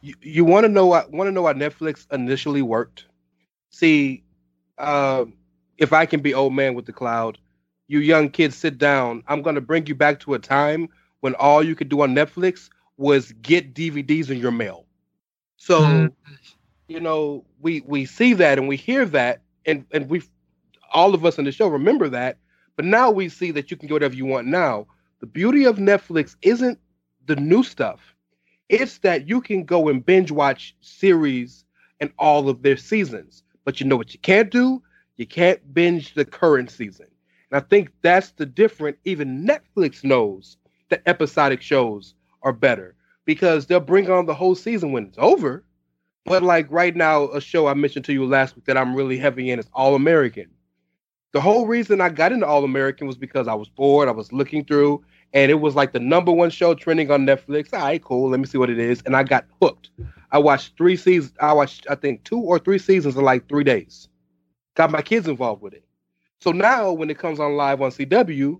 You, 0.02 0.16
you 0.22 0.46
want 0.46 0.66
to 0.66 0.70
know 0.70 0.88
want 0.88 1.28
to 1.28 1.32
know 1.32 1.44
why 1.44 1.54
Netflix 1.54 2.12
initially 2.12 2.62
worked? 2.62 3.06
See, 3.70 4.24
uh, 4.78 5.26
if 5.78 5.94
I 5.94 6.06
can 6.06 6.22
be 6.22 6.34
old 6.34 6.54
man 6.54 6.74
with 6.74 6.86
the 6.86 6.94
cloud, 6.94 7.38
you 7.88 8.00
young 8.00 8.30
kids 8.30 8.58
sit 8.58 8.78
down. 8.78 9.24
I'm 9.28 9.42
going 9.42 9.56
to 9.56 9.62
bring 9.62 9.88
you 9.88 9.96
back 9.96 10.20
to 10.22 10.34
a 10.34 10.40
time 10.40 10.90
when 11.22 11.36
all 11.36 11.64
you 11.64 11.76
could 11.76 11.88
do 11.88 12.02
on 12.02 12.14
Netflix 12.14 12.70
was 12.98 13.32
get 13.42 13.74
DVDs 13.74 14.30
in 14.30 14.38
your 14.38 14.52
mail. 14.52 14.86
So, 15.58 15.82
mm-hmm. 15.82 16.34
you 16.88 17.00
know, 17.00 17.46
we 17.60 17.82
we 17.82 18.06
see 18.06 18.34
that 18.34 18.58
and 18.58 18.68
we 18.68 18.76
hear 18.76 19.06
that, 19.06 19.42
and 19.66 19.86
and 19.92 20.10
we 20.10 20.24
all 20.94 21.14
of 21.14 21.26
us 21.26 21.38
in 21.38 21.46
the 21.46 21.52
show 21.52 21.68
remember 21.68 22.10
that. 22.10 22.38
But 22.76 22.86
now 22.86 23.12
we 23.12 23.30
see 23.30 23.52
that 23.52 23.70
you 23.70 23.78
can 23.78 23.88
get 23.88 23.94
whatever 23.94 24.16
you 24.16 24.26
want 24.26 24.48
now. 24.48 24.88
The 25.20 25.26
beauty 25.28 25.66
of 25.66 25.78
Netflix 25.78 26.36
isn't 26.42 26.80
the 27.28 27.36
new 27.36 27.64
stuff; 27.64 28.16
it's 28.70 29.00
that 29.00 29.28
you 29.28 29.42
can 29.42 29.64
go 29.64 29.90
and 29.90 30.06
binge 30.06 30.32
watch 30.32 30.76
series 30.82 31.64
and 32.00 32.12
all 32.18 32.50
of 32.50 32.64
their 32.64 32.78
seasons. 32.78 33.44
But 33.64 33.80
you 33.80 33.86
know 33.86 33.98
what 33.98 34.14
you 34.14 34.20
can't 34.20 34.50
do? 34.50 34.82
You 35.18 35.28
can't 35.28 35.74
binge 35.74 36.16
the 36.16 36.26
current 36.26 36.72
season. 36.72 37.06
And 37.52 37.62
I 37.62 37.68
think 37.68 37.92
that's 38.02 38.32
the 38.32 38.46
different. 38.46 38.98
Even 39.06 39.46
Netflix 39.46 40.04
knows 40.04 40.58
that 40.90 41.04
episodic 41.06 41.62
shows 41.62 42.16
are 42.44 42.54
better 42.54 42.96
because 43.26 43.66
they'll 43.66 43.80
bring 43.80 44.10
on 44.10 44.26
the 44.26 44.34
whole 44.34 44.56
season 44.56 44.92
when 44.92 45.06
it's 45.06 45.18
over. 45.18 45.64
But 46.26 46.44
like 46.44 46.68
right 46.70 46.96
now, 46.96 47.30
a 47.30 47.42
show 47.42 47.68
I 47.68 47.74
mentioned 47.74 48.06
to 48.06 48.14
you 48.14 48.26
last 48.26 48.56
week 48.56 48.66
that 48.66 48.78
I'm 48.78 48.96
really 48.96 49.18
heavy 49.18 49.50
in 49.50 49.60
is 49.60 49.70
All 49.74 49.96
American. 49.96 50.48
The 51.34 51.42
whole 51.42 51.66
reason 51.66 52.02
I 52.02 52.10
got 52.10 52.32
into 52.32 52.46
All 52.46 52.64
American 52.64 53.08
was 53.08 53.18
because 53.18 53.48
I 53.48 53.54
was 53.54 53.70
bored. 53.70 54.10
I 54.10 54.12
was 54.12 54.34
looking 54.34 54.66
through, 54.66 55.04
and 55.34 55.50
it 55.50 55.56
was 55.56 55.76
like 55.76 55.94
the 55.94 56.00
number 56.00 56.32
one 56.32 56.50
show 56.50 56.76
trending 56.76 57.10
on 57.10 57.26
Netflix. 57.26 57.74
All 57.74 57.80
right, 57.80 58.04
cool. 58.04 58.30
Let 58.30 58.40
me 58.40 58.46
see 58.46 58.58
what 58.58 58.70
it 58.70 58.80
is, 58.80 59.02
and 59.06 59.16
I 59.16 59.24
got 59.24 59.46
hooked. 59.62 59.90
I 60.32 60.40
watched 60.40 60.78
three 60.78 60.98
seasons. 60.98 61.34
I 61.40 61.54
watched, 61.54 61.88
I 61.90 61.96
think, 61.96 62.24
two 62.24 62.40
or 62.40 62.60
three 62.60 62.80
seasons 62.80 63.16
in 63.16 63.24
like 63.24 63.48
three 63.48 63.64
days. 63.64 64.10
Got 64.76 64.92
my 64.92 65.02
kids 65.02 65.28
involved 65.28 65.62
with 65.62 65.74
it. 65.74 65.86
So 66.40 66.52
now, 66.52 66.92
when 66.92 67.10
it 67.10 67.18
comes 67.18 67.40
on 67.40 67.56
live 67.56 67.82
on 67.82 67.92
CW, 67.92 68.60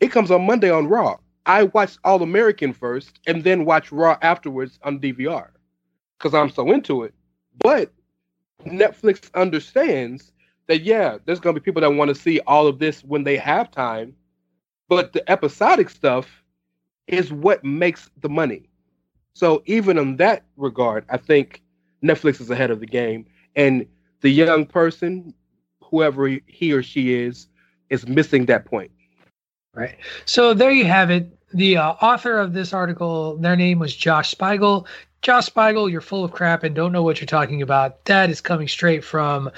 it 0.00 0.08
comes 0.08 0.30
on 0.30 0.46
Monday 0.46 0.70
on 0.70 0.88
Raw. 0.88 1.16
I 1.46 1.64
watched 1.64 1.98
All 2.04 2.22
American 2.22 2.72
first 2.72 3.18
and 3.26 3.44
then 3.44 3.64
watch 3.64 3.90
Raw 3.92 4.18
afterwards 4.22 4.78
on 4.82 5.00
DVR 5.00 5.48
because 6.18 6.34
I'm 6.34 6.50
so 6.50 6.70
into 6.70 7.02
it. 7.02 7.14
But 7.62 7.92
Netflix 8.64 9.32
understands 9.34 10.32
that, 10.66 10.82
yeah, 10.82 11.18
there's 11.24 11.40
going 11.40 11.54
to 11.54 11.60
be 11.60 11.64
people 11.64 11.80
that 11.80 11.90
want 11.90 12.08
to 12.10 12.14
see 12.14 12.40
all 12.46 12.66
of 12.66 12.78
this 12.78 13.02
when 13.02 13.24
they 13.24 13.36
have 13.36 13.70
time. 13.70 14.14
But 14.88 15.12
the 15.12 15.28
episodic 15.30 15.88
stuff 15.88 16.42
is 17.06 17.32
what 17.32 17.64
makes 17.64 18.10
the 18.20 18.28
money. 18.28 18.68
So 19.34 19.62
even 19.66 19.98
in 19.98 20.16
that 20.16 20.44
regard, 20.56 21.04
I 21.08 21.16
think 21.16 21.62
Netflix 22.02 22.40
is 22.40 22.50
ahead 22.50 22.70
of 22.70 22.80
the 22.80 22.86
game. 22.86 23.26
And 23.56 23.86
the 24.20 24.30
young 24.30 24.66
person, 24.66 25.34
whoever 25.82 26.28
he 26.46 26.72
or 26.72 26.82
she 26.82 27.14
is, 27.14 27.48
is 27.88 28.06
missing 28.06 28.46
that 28.46 28.64
point. 28.64 28.90
Right. 29.74 29.96
So 30.24 30.54
there 30.54 30.70
you 30.70 30.84
have 30.86 31.10
it. 31.10 31.28
The 31.52 31.76
uh, 31.76 31.90
author 31.92 32.38
of 32.38 32.52
this 32.52 32.72
article, 32.72 33.36
their 33.36 33.56
name 33.56 33.78
was 33.78 33.94
Josh 33.94 34.30
Spiegel. 34.30 34.86
Josh 35.22 35.46
Spiegel, 35.46 35.88
you're 35.88 36.00
full 36.00 36.24
of 36.24 36.32
crap 36.32 36.64
and 36.64 36.74
don't 36.74 36.92
know 36.92 37.02
what 37.02 37.20
you're 37.20 37.26
talking 37.26 37.62
about. 37.62 38.04
That 38.06 38.30
is 38.30 38.40
coming 38.40 38.68
straight 38.68 39.04
from 39.04 39.50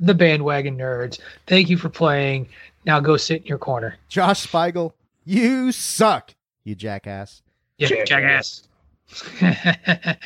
the 0.00 0.14
bandwagon 0.14 0.76
nerds. 0.76 1.20
Thank 1.46 1.68
you 1.68 1.76
for 1.76 1.88
playing. 1.88 2.48
Now 2.84 3.00
go 3.00 3.16
sit 3.16 3.42
in 3.42 3.46
your 3.46 3.58
corner. 3.58 3.96
Josh 4.08 4.40
Spiegel, 4.40 4.94
you 5.24 5.70
suck, 5.72 6.34
you 6.64 6.74
jackass. 6.74 7.42
Yeah, 7.78 8.04
jackass. 8.04 8.66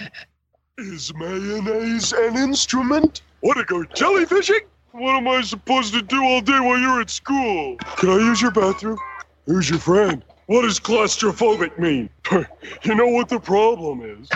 is 0.78 1.12
mayonnaise 1.14 2.12
an 2.12 2.36
instrument? 2.36 3.22
Want 3.42 3.58
to 3.58 3.64
go 3.64 3.82
jellyfishing? 3.82 4.60
What 4.92 5.16
am 5.16 5.28
I 5.28 5.42
supposed 5.42 5.92
to 5.92 6.00
do 6.00 6.22
all 6.22 6.40
day 6.40 6.58
while 6.60 6.78
you're 6.78 7.00
at 7.00 7.10
school? 7.10 7.76
Can 7.96 8.08
I 8.10 8.16
use 8.16 8.40
your 8.40 8.50
bathroom? 8.50 8.98
Who's 9.46 9.70
your 9.70 9.78
friend? 9.78 10.24
What 10.46 10.62
does 10.62 10.80
claustrophobic 10.80 11.78
mean? 11.78 12.10
you 12.82 12.94
know 12.94 13.06
what 13.06 13.28
the 13.28 13.38
problem 13.38 14.02
is. 14.02 14.28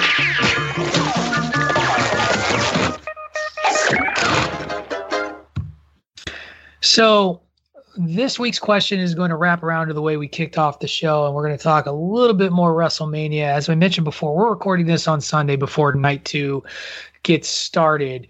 So, 6.80 7.42
this 7.96 8.38
week's 8.38 8.60
question 8.60 9.00
is 9.00 9.14
going 9.14 9.30
to 9.30 9.36
wrap 9.36 9.64
around 9.64 9.88
to 9.88 9.94
the 9.94 10.02
way 10.02 10.16
we 10.16 10.28
kicked 10.28 10.56
off 10.56 10.78
the 10.78 10.88
show, 10.88 11.26
and 11.26 11.34
we're 11.34 11.44
going 11.44 11.58
to 11.58 11.62
talk 11.62 11.86
a 11.86 11.92
little 11.92 12.34
bit 12.34 12.52
more 12.52 12.72
WrestleMania. 12.72 13.42
As 13.42 13.68
I 13.68 13.74
mentioned 13.74 14.04
before, 14.04 14.34
we're 14.34 14.50
recording 14.50 14.86
this 14.86 15.08
on 15.08 15.20
Sunday 15.20 15.56
before 15.56 15.92
night 15.94 16.24
two 16.24 16.62
gets 17.24 17.48
started 17.48 18.28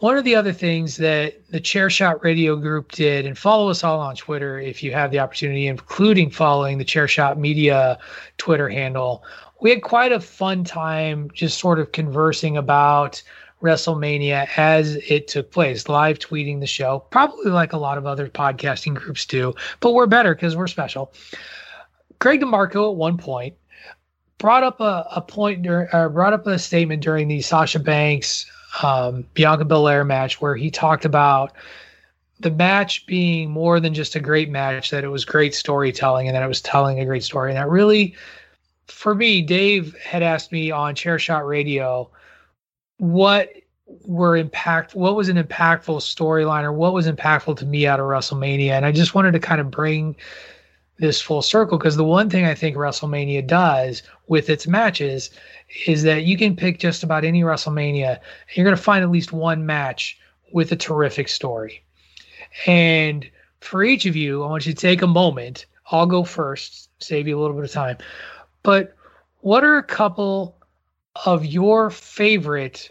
one 0.00 0.18
of 0.18 0.24
the 0.24 0.34
other 0.34 0.52
things 0.52 0.98
that 0.98 1.48
the 1.50 1.60
Chair 1.60 1.88
Shot 1.88 2.22
Radio 2.22 2.56
Group 2.56 2.92
did, 2.92 3.24
and 3.24 3.36
follow 3.36 3.70
us 3.70 3.82
all 3.82 3.98
on 3.98 4.14
Twitter 4.14 4.58
if 4.58 4.82
you 4.82 4.92
have 4.92 5.10
the 5.10 5.18
opportunity, 5.18 5.66
including 5.66 6.30
following 6.30 6.76
the 6.76 6.84
Chair 6.84 7.08
Shot 7.08 7.38
Media 7.38 7.98
Twitter 8.36 8.68
handle. 8.68 9.24
We 9.60 9.70
had 9.70 9.82
quite 9.82 10.12
a 10.12 10.20
fun 10.20 10.64
time 10.64 11.30
just 11.32 11.58
sort 11.58 11.78
of 11.78 11.92
conversing 11.92 12.58
about 12.58 13.22
WrestleMania 13.62 14.48
as 14.58 14.96
it 14.96 15.28
took 15.28 15.50
place, 15.50 15.88
live 15.88 16.18
tweeting 16.18 16.60
the 16.60 16.66
show, 16.66 17.00
probably 17.10 17.50
like 17.50 17.72
a 17.72 17.78
lot 17.78 17.96
of 17.96 18.04
other 18.04 18.28
podcasting 18.28 18.94
groups 18.94 19.24
do, 19.24 19.54
but 19.80 19.94
we're 19.94 20.06
better 20.06 20.34
because 20.34 20.54
we're 20.54 20.66
special. 20.66 21.12
Greg 22.18 22.42
DeMarco 22.42 22.90
at 22.90 22.96
one 22.96 23.16
point 23.16 23.54
brought 24.36 24.62
up 24.62 24.78
a, 24.80 25.06
a 25.16 25.22
point 25.22 25.66
or 25.66 25.88
uh, 25.94 26.10
brought 26.10 26.34
up 26.34 26.46
a 26.46 26.58
statement 26.58 27.02
during 27.02 27.28
the 27.28 27.40
Sasha 27.40 27.78
Banks 27.78 28.44
um, 28.82 29.24
Bianca 29.34 29.64
Belair 29.64 30.04
match 30.04 30.40
where 30.40 30.56
he 30.56 30.70
talked 30.70 31.04
about 31.04 31.52
the 32.40 32.50
match 32.50 33.06
being 33.06 33.50
more 33.50 33.80
than 33.80 33.94
just 33.94 34.14
a 34.14 34.20
great 34.20 34.50
match, 34.50 34.90
that 34.90 35.04
it 35.04 35.08
was 35.08 35.24
great 35.24 35.54
storytelling 35.54 36.28
and 36.28 36.36
that 36.36 36.42
it 36.42 36.48
was 36.48 36.60
telling 36.60 37.00
a 37.00 37.04
great 37.04 37.24
story. 37.24 37.50
And 37.50 37.56
that 37.56 37.68
really, 37.68 38.14
for 38.86 39.14
me, 39.14 39.40
Dave 39.40 39.96
had 39.96 40.22
asked 40.22 40.52
me 40.52 40.70
on 40.70 40.94
Chairshot 40.94 41.46
Radio 41.46 42.10
what 42.98 43.50
were 44.04 44.36
impact 44.36 44.94
what 44.94 45.14
was 45.14 45.28
an 45.28 45.36
impactful 45.36 46.00
storyline 46.00 46.64
or 46.64 46.72
what 46.72 46.92
was 46.92 47.06
impactful 47.06 47.56
to 47.56 47.64
me 47.64 47.86
out 47.86 48.00
of 48.00 48.06
WrestleMania. 48.06 48.70
And 48.70 48.84
I 48.84 48.92
just 48.92 49.14
wanted 49.14 49.32
to 49.32 49.38
kind 49.38 49.60
of 49.60 49.70
bring 49.70 50.16
this 50.98 51.20
full 51.20 51.42
circle 51.42 51.78
because 51.78 51.96
the 51.96 52.04
one 52.04 52.30
thing 52.30 52.44
I 52.44 52.54
think 52.54 52.76
WrestleMania 52.76 53.46
does 53.46 54.02
with 54.28 54.48
its 54.48 54.66
matches 54.66 55.30
is 55.86 56.02
that 56.04 56.24
you 56.24 56.38
can 56.38 56.56
pick 56.56 56.78
just 56.78 57.02
about 57.02 57.24
any 57.24 57.42
WrestleMania 57.42 58.16
and 58.16 58.56
you're 58.56 58.64
going 58.64 58.76
to 58.76 58.82
find 58.82 59.04
at 59.04 59.10
least 59.10 59.32
one 59.32 59.66
match 59.66 60.18
with 60.52 60.72
a 60.72 60.76
terrific 60.76 61.28
story. 61.28 61.82
And 62.66 63.28
for 63.60 63.82
each 63.82 64.06
of 64.06 64.16
you, 64.16 64.42
I 64.42 64.48
want 64.48 64.66
you 64.66 64.72
to 64.72 64.80
take 64.80 65.02
a 65.02 65.06
moment. 65.06 65.66
I'll 65.90 66.06
go 66.06 66.24
first, 66.24 66.88
save 66.98 67.28
you 67.28 67.38
a 67.38 67.40
little 67.40 67.56
bit 67.56 67.64
of 67.64 67.72
time. 67.72 67.98
But 68.62 68.96
what 69.40 69.64
are 69.64 69.76
a 69.76 69.82
couple 69.82 70.56
of 71.26 71.44
your 71.44 71.90
favorite 71.90 72.90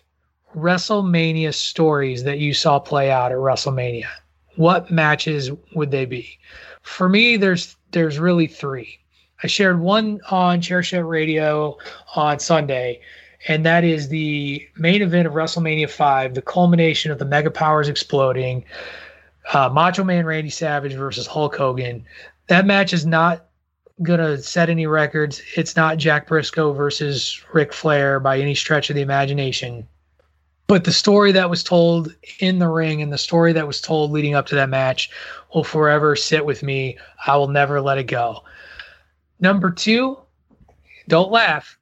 WrestleMania 0.55 1.53
stories 1.53 2.23
that 2.23 2.39
you 2.39 2.53
saw 2.53 2.79
play 2.79 3.09
out 3.11 3.31
at 3.31 3.37
WrestleMania? 3.37 4.07
What 4.55 4.89
matches 4.89 5.51
would 5.73 5.91
they 5.91 6.05
be? 6.05 6.37
For 6.85 7.09
me, 7.09 7.35
there's 7.35 7.75
there's 7.91 8.19
really 8.19 8.47
three. 8.47 8.99
I 9.43 9.47
shared 9.47 9.79
one 9.79 10.21
on 10.29 10.61
Chairshot 10.61 11.07
Radio 11.09 11.77
on 12.15 12.39
Sunday, 12.39 13.01
and 13.47 13.65
that 13.65 13.83
is 13.83 14.07
the 14.07 14.65
main 14.77 15.01
event 15.01 15.27
of 15.27 15.33
WrestleMania 15.33 15.89
5, 15.89 16.35
the 16.35 16.41
culmination 16.43 17.11
of 17.11 17.17
the 17.17 17.25
Mega 17.25 17.49
Powers 17.49 17.89
exploding, 17.89 18.63
uh, 19.51 19.67
Macho 19.69 20.03
Man 20.03 20.25
Randy 20.25 20.51
Savage 20.51 20.93
versus 20.93 21.25
Hulk 21.25 21.55
Hogan. 21.55 22.05
That 22.47 22.67
match 22.67 22.93
is 22.93 23.05
not 23.05 23.47
going 24.03 24.19
to 24.19 24.37
set 24.37 24.69
any 24.69 24.85
records. 24.85 25.41
It's 25.57 25.75
not 25.75 25.97
Jack 25.97 26.27
Brisco 26.27 26.75
versus 26.75 27.43
Ric 27.51 27.73
Flair 27.73 28.19
by 28.19 28.39
any 28.39 28.53
stretch 28.53 28.91
of 28.91 28.95
the 28.95 29.01
imagination. 29.01 29.87
But 30.67 30.83
the 30.83 30.91
story 30.91 31.31
that 31.33 31.49
was 31.49 31.63
told 31.63 32.15
in 32.39 32.57
the 32.57 32.67
ring 32.67 33.01
and 33.01 33.13
the 33.13 33.17
story 33.17 33.53
that 33.53 33.67
was 33.67 33.81
told 33.81 34.11
leading 34.11 34.33
up 34.33 34.47
to 34.47 34.55
that 34.55 34.69
match 34.69 35.11
will 35.53 35.63
forever 35.63 36.15
sit 36.15 36.45
with 36.45 36.63
me. 36.63 36.97
I 37.27 37.37
will 37.37 37.47
never 37.47 37.81
let 37.81 37.99
it 37.99 38.07
go. 38.07 38.43
Number 39.39 39.69
two, 39.69 40.17
don't 41.07 41.31
laugh. 41.31 41.77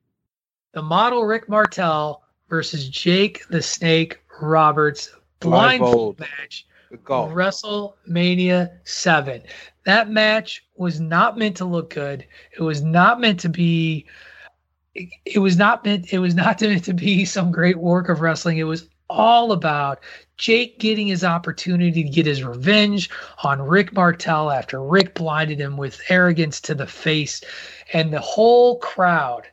The 0.73 0.81
model 0.81 1.23
Rick 1.23 1.47
Martel 1.47 2.23
versus 2.49 2.89
Jake 2.89 3.47
the 3.47 3.61
Snake 3.61 4.19
Roberts 4.41 5.13
blindfold 5.39 6.19
match. 6.19 6.65
WrestleMania 6.91 8.71
7. 8.83 9.41
That 9.85 10.09
match 10.09 10.65
was 10.75 10.99
not 10.99 11.37
meant 11.37 11.57
to 11.57 11.65
look 11.65 11.89
good. 11.89 12.25
It 12.57 12.61
was 12.61 12.81
not 12.81 13.19
meant 13.19 13.39
to 13.41 13.49
be 13.49 14.05
it 14.95 15.39
was 15.39 15.57
not 15.57 15.83
meant 15.85 16.11
it 16.13 16.19
was 16.19 16.35
not 16.35 16.61
meant 16.61 16.83
to 16.85 16.93
be 16.93 17.25
some 17.25 17.51
great 17.51 17.77
work 17.77 18.09
of 18.09 18.21
wrestling. 18.21 18.57
It 18.57 18.63
was 18.63 18.89
all 19.09 19.51
about 19.51 19.99
Jake 20.37 20.79
getting 20.79 21.07
his 21.07 21.23
opportunity 21.23 22.03
to 22.03 22.09
get 22.09 22.25
his 22.25 22.43
revenge 22.43 23.09
on 23.43 23.61
Rick 23.61 23.93
Martel 23.93 24.49
after 24.49 24.81
Rick 24.81 25.13
blinded 25.13 25.59
him 25.59 25.77
with 25.77 26.01
arrogance 26.09 26.59
to 26.61 26.75
the 26.75 26.87
face, 26.87 27.41
and 27.93 28.11
the 28.13 28.19
whole 28.19 28.79
crowd 28.79 29.43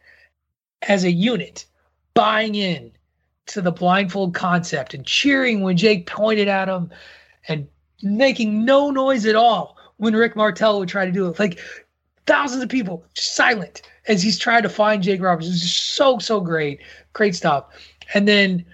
as 0.82 1.04
a 1.04 1.12
unit 1.12 1.66
buying 2.14 2.54
in 2.54 2.92
to 3.46 3.60
the 3.60 3.72
blindfold 3.72 4.34
concept 4.34 4.94
and 4.94 5.04
cheering 5.04 5.60
when 5.60 5.76
Jake 5.76 6.06
pointed 6.06 6.48
at 6.48 6.68
him 6.68 6.90
and 7.48 7.68
making 8.02 8.64
no 8.64 8.90
noise 8.90 9.26
at 9.26 9.34
all 9.34 9.76
when 9.96 10.14
Rick 10.14 10.36
Martel 10.36 10.78
would 10.78 10.88
try 10.88 11.04
to 11.04 11.12
do 11.12 11.26
it. 11.28 11.38
Like 11.38 11.58
thousands 12.26 12.62
of 12.62 12.68
people 12.68 13.04
silent 13.14 13.82
as 14.08 14.22
he's 14.22 14.38
trying 14.38 14.62
to 14.62 14.68
find 14.68 15.02
Jake 15.02 15.22
Roberts. 15.22 15.48
It's 15.48 15.60
just 15.60 15.94
so, 15.94 16.18
so 16.18 16.40
great. 16.40 16.80
Great 17.12 17.34
stuff. 17.34 17.66
And 18.14 18.26
then 18.26 18.64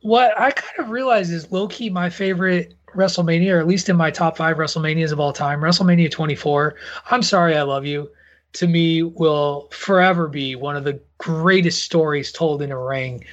what 0.00 0.38
I 0.38 0.50
kind 0.50 0.78
of 0.78 0.90
realized 0.90 1.32
is 1.32 1.50
low 1.52 1.68
key 1.68 1.90
my 1.90 2.10
favorite 2.10 2.74
WrestleMania, 2.94 3.54
or 3.54 3.60
at 3.60 3.66
least 3.66 3.88
in 3.88 3.96
my 3.96 4.10
top 4.10 4.36
five 4.36 4.56
WrestleManias 4.56 5.12
of 5.12 5.20
all 5.20 5.32
time, 5.32 5.60
WrestleMania 5.60 6.10
24. 6.10 6.74
I'm 7.10 7.22
sorry, 7.22 7.56
I 7.56 7.62
love 7.62 7.86
you. 7.86 8.10
To 8.54 8.66
me, 8.66 9.02
will 9.02 9.68
forever 9.70 10.28
be 10.28 10.56
one 10.56 10.76
of 10.76 10.84
the 10.84 11.00
greatest 11.18 11.82
stories 11.84 12.30
told 12.30 12.60
in 12.60 12.70
a 12.70 12.78
ring. 12.78 13.24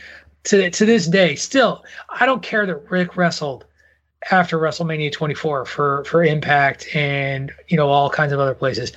To 0.46 0.70
to 0.70 0.86
this 0.86 1.08
day, 1.08 1.36
still, 1.36 1.84
I 2.10 2.26
don't 2.26 2.42
care 2.42 2.66
that 2.66 2.90
Ric 2.90 3.18
wrestled 3.18 3.66
after 4.32 4.58
WrestleMania 4.58 5.12
24 5.12 5.66
for 5.66 6.06
for 6.06 6.24
Impact 6.24 6.96
and 6.96 7.52
you 7.68 7.76
know 7.76 7.90
all 7.90 8.10
kinds 8.10 8.32
of 8.32 8.40
other 8.40 8.54
places. 8.54 8.94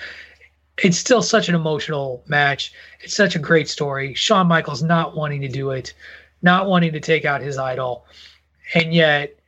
It's 0.79 0.99
still 0.99 1.23
such 1.23 1.49
an 1.49 1.55
emotional 1.55 2.23
match. 2.27 2.73
It's 3.01 3.15
such 3.15 3.37
a 3.37 3.39
great 3.39 3.69
story. 3.69 4.15
Shawn 4.15 4.47
Michaels 4.47 4.83
not 4.83 5.15
wanting 5.17 5.43
to 5.43 5.49
do 5.49 5.71
it 5.71 5.95
not 6.43 6.67
wanting 6.67 6.93
to 6.93 7.01
take 7.01 7.25
out 7.25 7.41
his 7.41 7.57
idol, 7.57 8.05
and 8.75 8.93
yet 8.93 9.39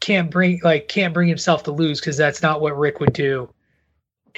can't 0.00 0.30
bring 0.30 0.60
like 0.64 0.88
can't 0.88 1.14
bring 1.14 1.28
himself 1.28 1.62
to 1.64 1.72
lose 1.72 2.00
because 2.00 2.16
that's 2.16 2.42
not 2.42 2.60
what 2.60 2.76
Ric 2.76 3.00
would 3.00 3.12
do. 3.12 3.52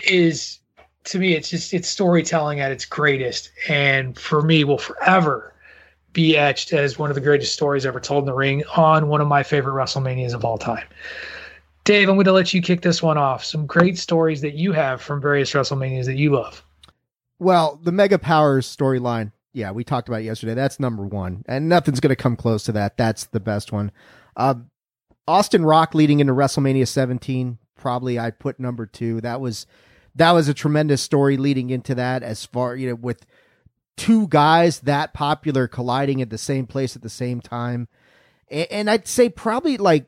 Is 0.04 0.58
to 1.04 1.18
me, 1.18 1.34
it's 1.34 1.48
just 1.48 1.72
it's 1.72 1.88
storytelling 1.88 2.60
at 2.60 2.72
its 2.72 2.84
greatest, 2.84 3.52
and 3.68 4.18
for 4.18 4.42
me, 4.42 4.64
will 4.64 4.78
forever 4.78 5.54
be 6.12 6.36
etched 6.36 6.72
as 6.72 6.98
one 6.98 7.08
of 7.10 7.14
the 7.14 7.20
greatest 7.20 7.52
stories 7.52 7.86
ever 7.86 8.00
told 8.00 8.24
in 8.24 8.26
the 8.26 8.34
ring 8.34 8.64
on 8.76 9.06
one 9.06 9.20
of 9.20 9.28
my 9.28 9.44
favorite 9.44 9.74
WrestleManias 9.74 10.34
of 10.34 10.44
all 10.44 10.58
time. 10.58 10.86
Dave, 11.84 12.08
I'm 12.08 12.16
going 12.16 12.24
to 12.26 12.32
let 12.32 12.52
you 12.54 12.62
kick 12.62 12.82
this 12.82 13.02
one 13.02 13.18
off. 13.18 13.44
Some 13.44 13.66
great 13.66 13.98
stories 13.98 14.40
that 14.42 14.54
you 14.54 14.72
have 14.72 15.00
from 15.00 15.20
various 15.20 15.50
WrestleManias 15.52 16.04
that 16.06 16.16
you 16.16 16.32
love. 16.32 16.64
Well, 17.38 17.80
the 17.82 17.92
Mega 17.92 18.18
Powers 18.18 18.74
storyline 18.74 19.32
yeah, 19.52 19.72
we 19.72 19.84
talked 19.84 20.08
about 20.08 20.22
yesterday. 20.22 20.54
That's 20.54 20.78
number 20.78 21.04
one, 21.04 21.44
and 21.46 21.68
nothing's 21.68 22.00
going 22.00 22.10
to 22.10 22.16
come 22.16 22.36
close 22.36 22.64
to 22.64 22.72
that. 22.72 22.96
That's 22.96 23.26
the 23.26 23.40
best 23.40 23.72
one. 23.72 23.90
Uh, 24.36 24.54
Austin 25.26 25.64
Rock 25.64 25.94
leading 25.94 26.20
into 26.20 26.32
WrestleMania 26.32 26.86
17, 26.86 27.58
probably 27.74 28.18
I 28.18 28.30
put 28.30 28.60
number 28.60 28.86
two. 28.86 29.20
That 29.20 29.40
was 29.40 29.66
that 30.14 30.32
was 30.32 30.48
a 30.48 30.54
tremendous 30.54 31.02
story 31.02 31.36
leading 31.36 31.70
into 31.70 31.94
that. 31.96 32.22
As 32.22 32.44
far 32.44 32.76
you 32.76 32.90
know, 32.90 32.94
with 32.94 33.26
two 33.96 34.28
guys 34.28 34.80
that 34.80 35.12
popular 35.14 35.66
colliding 35.66 36.22
at 36.22 36.30
the 36.30 36.38
same 36.38 36.66
place 36.66 36.94
at 36.94 37.02
the 37.02 37.10
same 37.10 37.40
time, 37.40 37.88
and, 38.48 38.68
and 38.70 38.90
I'd 38.90 39.08
say 39.08 39.28
probably 39.28 39.76
like 39.78 40.06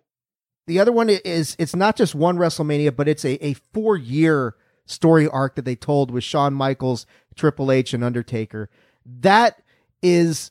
the 0.67 0.79
other 0.79 0.93
one 0.93 1.09
is 1.09 1.57
it's 1.59 1.77
not 1.77 1.97
just 1.97 2.15
one 2.15 2.37
WrestleMania, 2.37 2.95
but 2.95 3.09
it's 3.09 3.25
a, 3.25 3.45
a 3.45 3.55
four 3.55 3.97
year 3.97 4.55
story 4.87 5.29
arc 5.29 5.57
that 5.57 5.65
they 5.65 5.77
told 5.77 6.11
with 6.11 6.25
Shawn 6.25 6.55
Michaels, 6.55 7.07
Triple 7.35 7.73
H, 7.73 7.95
and 7.95 8.05
Undertaker 8.05 8.69
that 9.05 9.63
is 10.03 10.51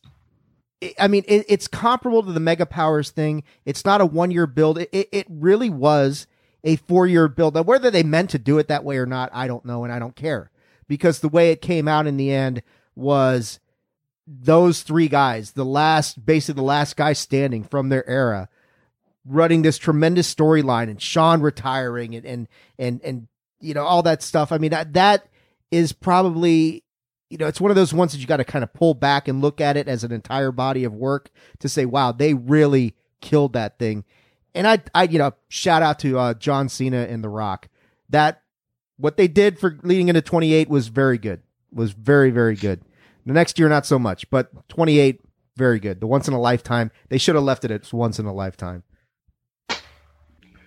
I 1.00 1.08
mean, 1.08 1.24
it, 1.28 1.46
it's 1.48 1.68
comparable 1.68 2.24
to 2.24 2.32
the 2.32 2.40
Mega 2.40 2.66
Powers 2.66 3.12
thing. 3.12 3.44
It's 3.66 3.86
not 3.86 4.02
a 4.02 4.06
one 4.06 4.32
year 4.32 4.48
build. 4.48 4.80
It, 4.80 4.90
it, 4.92 5.10
it, 5.12 5.28
really 5.30 5.70
was 5.70 6.26
a 6.64 6.78
four 6.78 7.06
year 7.06 7.28
build. 7.28 7.54
Now, 7.54 7.62
whether 7.62 7.92
they 7.92 8.02
meant 8.02 8.32
to 8.32 8.40
do 8.40 8.58
it 8.58 8.68
that 8.68 8.84
way 8.84 8.98
or 8.98 9.06
not, 9.06 9.30
I 9.32 9.48
don't 9.48 9.64
know, 9.64 9.84
and 9.84 9.94
I 9.94 10.00
don't 10.00 10.16
care 10.16 10.50
because 10.88 11.20
the 11.20 11.30
way 11.30 11.52
it 11.52 11.62
came 11.62 11.88
out 11.88 12.08
in 12.08 12.18
the 12.18 12.32
end 12.32 12.64
was 12.96 13.60
those 14.26 14.82
three 14.82 15.08
guys, 15.08 15.52
the 15.52 15.66
last, 15.66 16.26
basically 16.26 16.60
the 16.60 16.66
last 16.66 16.96
guy 16.96 17.14
standing 17.14 17.64
from 17.64 17.90
their 17.90 18.08
era, 18.10 18.50
running 19.26 19.62
this 19.62 19.78
tremendous 19.78 20.34
storyline, 20.34 20.90
and 20.90 21.02
Shawn 21.02 21.42
retiring, 21.42 22.16
and 22.16 22.26
and 22.26 22.48
and 22.78 23.02
and 23.04 23.28
you 23.60 23.74
know 23.74 23.84
all 23.84 24.04
that 24.04 24.22
stuff. 24.22 24.52
I 24.52 24.58
mean, 24.58 24.72
that 24.72 24.94
that 24.94 25.28
is 25.72 25.94
probably 25.94 26.84
you 27.32 27.38
know, 27.38 27.48
it's 27.48 27.62
one 27.62 27.72
of 27.72 27.76
those 27.76 27.94
ones 27.94 28.12
that 28.12 28.20
you 28.20 28.28
got 28.28 28.38
to 28.38 28.44
kind 28.44 28.62
of 28.62 28.74
pull 28.74 28.94
back 28.94 29.30
and 29.30 29.42
look 29.42 29.62
at 29.62 29.78
it 29.78 29.88
as 29.88 30.04
an 30.04 30.12
entire 30.12 30.52
body 30.52 30.84
of 30.84 30.94
work 30.94 31.30
to 31.60 31.70
say, 31.70 31.86
wow, 31.86 32.12
they 32.12 32.34
really 32.34 32.94
killed 33.22 33.54
that 33.54 33.80
thing. 33.80 34.04
And 34.54 34.68
I, 34.68 34.84
I, 34.94 35.04
you 35.04 35.18
know, 35.18 35.32
shout 35.48 35.82
out 35.82 35.98
to 36.00 36.20
uh, 36.20 36.34
John 36.34 36.68
Cena 36.68 37.04
and 37.10 37.24
The 37.24 37.30
Rock. 37.30 37.70
That 38.10 38.42
what 38.98 39.16
they 39.16 39.30
did 39.30 39.58
for 39.58 39.80
leading 39.82 40.10
into 40.10 40.22
28 40.22 40.70
was 40.70 40.90
very 40.90 41.18
good. 41.18 41.42
Was 41.72 41.94
very, 41.94 42.32
very 42.32 42.58
good. 42.58 42.82
The 43.26 43.32
next 43.32 43.58
year, 43.58 43.70
not 43.70 43.86
so 43.86 43.98
much, 43.98 44.30
but 44.30 44.68
28, 44.68 45.22
very 45.56 45.80
good. 45.80 46.02
The 46.02 46.08
once 46.08 46.28
in 46.28 46.34
a 46.34 46.40
lifetime. 46.40 46.92
They 47.08 47.18
should 47.18 47.36
have 47.36 47.46
left 47.46 47.64
it 47.64 47.72
at 47.72 47.94
once 47.94 48.20
in 48.20 48.26
a 48.26 48.34
lifetime. 48.34 48.84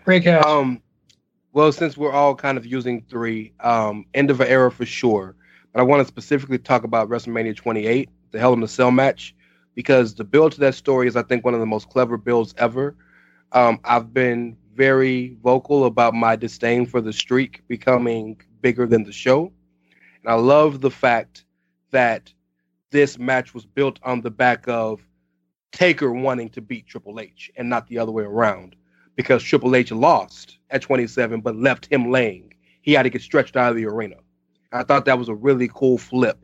Break 0.05 0.27
Um, 0.27 0.83
well, 1.55 1.73
since 1.73 1.97
we're 1.97 2.13
all 2.13 2.35
kind 2.35 2.59
of 2.59 2.67
using 2.67 3.01
three, 3.09 3.55
um, 3.61 4.05
end 4.13 4.31
of 4.31 4.39
an 4.43 4.49
era 4.49 4.71
for 4.71 4.85
sure. 4.85 5.35
But 5.73 5.81
I 5.81 5.83
want 5.83 6.03
to 6.03 6.07
specifically 6.07 6.59
talk 6.59 6.85
about 6.85 7.09
WrestleMania 7.09 7.57
28, 7.57 8.11
the 8.31 8.39
Hell 8.39 8.53
in 8.53 8.63
a 8.63 8.69
Cell 8.69 8.91
match, 8.91 9.35
because 9.75 10.15
the 10.15 10.25
build 10.25 10.53
to 10.53 10.61
that 10.61 10.75
story 10.75 11.09
is, 11.09 11.17
I 11.17 11.23
think, 11.23 11.43
one 11.43 11.55
of 11.55 11.61
the 11.61 11.67
most 11.67 11.89
clever 11.89 12.19
builds 12.19 12.55
ever. 12.59 12.97
Um, 13.53 13.81
I've 13.85 14.13
been 14.13 14.59
very 14.75 15.39
vocal 15.43 15.87
about 15.87 16.13
my 16.13 16.37
disdain 16.37 16.85
for 16.85 17.01
the 17.01 17.13
streak 17.13 17.63
becoming 17.67 18.39
bigger 18.61 18.87
than 18.87 19.05
the 19.05 19.13
show. 19.13 19.51
And 20.23 20.31
I 20.31 20.35
love 20.35 20.83
the 20.83 20.91
fact 20.91 21.47
that 21.93 22.31
this 22.91 23.19
match 23.19 23.55
was 23.55 23.65
built 23.65 24.01
on 24.03 24.21
the 24.21 24.31
back 24.31 24.69
of 24.69 25.01
Taker 25.73 26.13
wanting 26.13 26.51
to 26.51 26.61
beat 26.61 26.87
Triple 26.89 27.21
H 27.21 27.51
and 27.57 27.71
not 27.71 27.87
the 27.87 27.99
other 27.99 28.13
way 28.13 28.25
around 28.25 28.77
because 29.17 29.43
Triple 29.43 29.75
H 29.77 29.93
lost 29.93 30.59
at 30.71 30.83
27 30.83 31.41
but 31.41 31.57
left 31.57 31.87
him 31.87 32.11
laying. 32.11 32.55
He 32.83 32.93
had 32.93 33.05
to 33.05 33.11
get 33.11 33.23
stretched 33.23 33.57
out 33.57 33.71
of 33.71 33.77
the 33.77 33.87
arena. 33.87 34.17
I 34.73 34.83
thought 34.83 35.05
that 35.05 35.19
was 35.19 35.29
a 35.29 35.35
really 35.35 35.69
cool 35.73 35.99
flip 35.99 36.39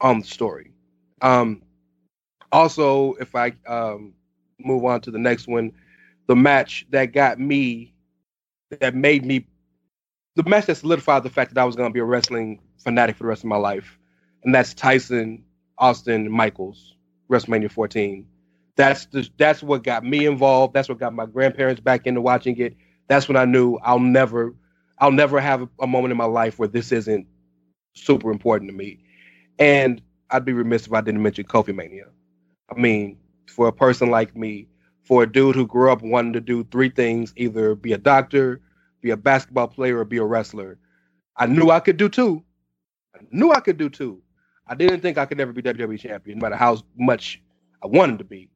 on 0.00 0.20
the 0.20 0.26
story. 0.26 0.72
Um, 1.20 1.62
also, 2.50 3.14
if 3.14 3.34
I 3.34 3.52
um, 3.66 4.12
move 4.58 4.84
on 4.84 5.00
to 5.02 5.10
the 5.10 5.18
next 5.18 5.48
one, 5.48 5.72
the 6.26 6.36
match 6.36 6.86
that 6.90 7.06
got 7.06 7.40
me, 7.40 7.94
that 8.80 8.94
made 8.94 9.24
me, 9.24 9.46
the 10.36 10.44
match 10.44 10.66
that 10.66 10.76
solidified 10.76 11.24
the 11.24 11.30
fact 11.30 11.54
that 11.54 11.60
I 11.60 11.64
was 11.64 11.76
going 11.76 11.90
to 11.90 11.92
be 11.92 12.00
a 12.00 12.04
wrestling 12.04 12.60
fanatic 12.78 13.16
for 13.16 13.24
the 13.24 13.28
rest 13.28 13.42
of 13.42 13.48
my 13.48 13.56
life, 13.56 13.98
and 14.44 14.54
that's 14.54 14.74
Tyson 14.74 15.44
Austin 15.78 16.30
Michaels 16.30 16.94
WrestleMania 17.30 17.70
14. 17.70 18.26
That's 18.76 19.06
the, 19.06 19.28
that's 19.36 19.62
what 19.62 19.82
got 19.82 20.04
me 20.04 20.26
involved. 20.26 20.74
That's 20.74 20.88
what 20.88 20.98
got 20.98 21.14
my 21.14 21.26
grandparents 21.26 21.80
back 21.80 22.06
into 22.06 22.20
watching 22.20 22.56
it. 22.58 22.76
That's 23.08 23.28
when 23.28 23.36
I 23.36 23.44
knew 23.44 23.78
I'll 23.82 23.98
never 23.98 24.54
I'll 24.98 25.12
never 25.12 25.40
have 25.40 25.68
a 25.80 25.86
moment 25.86 26.12
in 26.12 26.16
my 26.16 26.24
life 26.24 26.58
where 26.58 26.68
this 26.68 26.92
isn't 26.92 27.26
super 27.94 28.30
important 28.30 28.70
to 28.70 28.76
me. 28.76 29.00
And 29.58 30.00
I'd 30.30 30.44
be 30.44 30.52
remiss 30.52 30.86
if 30.86 30.92
I 30.92 31.00
didn't 31.00 31.22
mention 31.22 31.44
Kofi 31.44 31.74
Mania. 31.74 32.06
I 32.70 32.80
mean, 32.80 33.18
for 33.48 33.66
a 33.68 33.72
person 33.72 34.10
like 34.10 34.34
me, 34.36 34.68
for 35.04 35.24
a 35.24 35.30
dude 35.30 35.56
who 35.56 35.66
grew 35.66 35.90
up 35.92 36.02
wanting 36.02 36.32
to 36.34 36.40
do 36.40 36.64
three 36.64 36.88
things 36.88 37.34
either 37.36 37.74
be 37.74 37.92
a 37.92 37.98
doctor, 37.98 38.60
be 39.02 39.10
a 39.10 39.16
basketball 39.16 39.68
player, 39.68 39.98
or 39.98 40.04
be 40.04 40.18
a 40.18 40.24
wrestler, 40.24 40.78
I 41.36 41.46
knew 41.46 41.70
I 41.70 41.80
could 41.80 41.96
do 41.96 42.08
two. 42.08 42.42
I 43.14 43.18
knew 43.30 43.50
I 43.52 43.60
could 43.60 43.76
do 43.76 43.90
two. 43.90 44.22
I 44.66 44.74
didn't 44.74 45.00
think 45.00 45.18
I 45.18 45.26
could 45.26 45.40
ever 45.40 45.52
be 45.52 45.62
WWE 45.62 45.98
champion, 45.98 46.38
no 46.38 46.44
matter 46.44 46.56
how 46.56 46.78
much 46.96 47.42
I 47.82 47.88
wanted 47.88 48.18
to 48.18 48.24
be. 48.24 48.48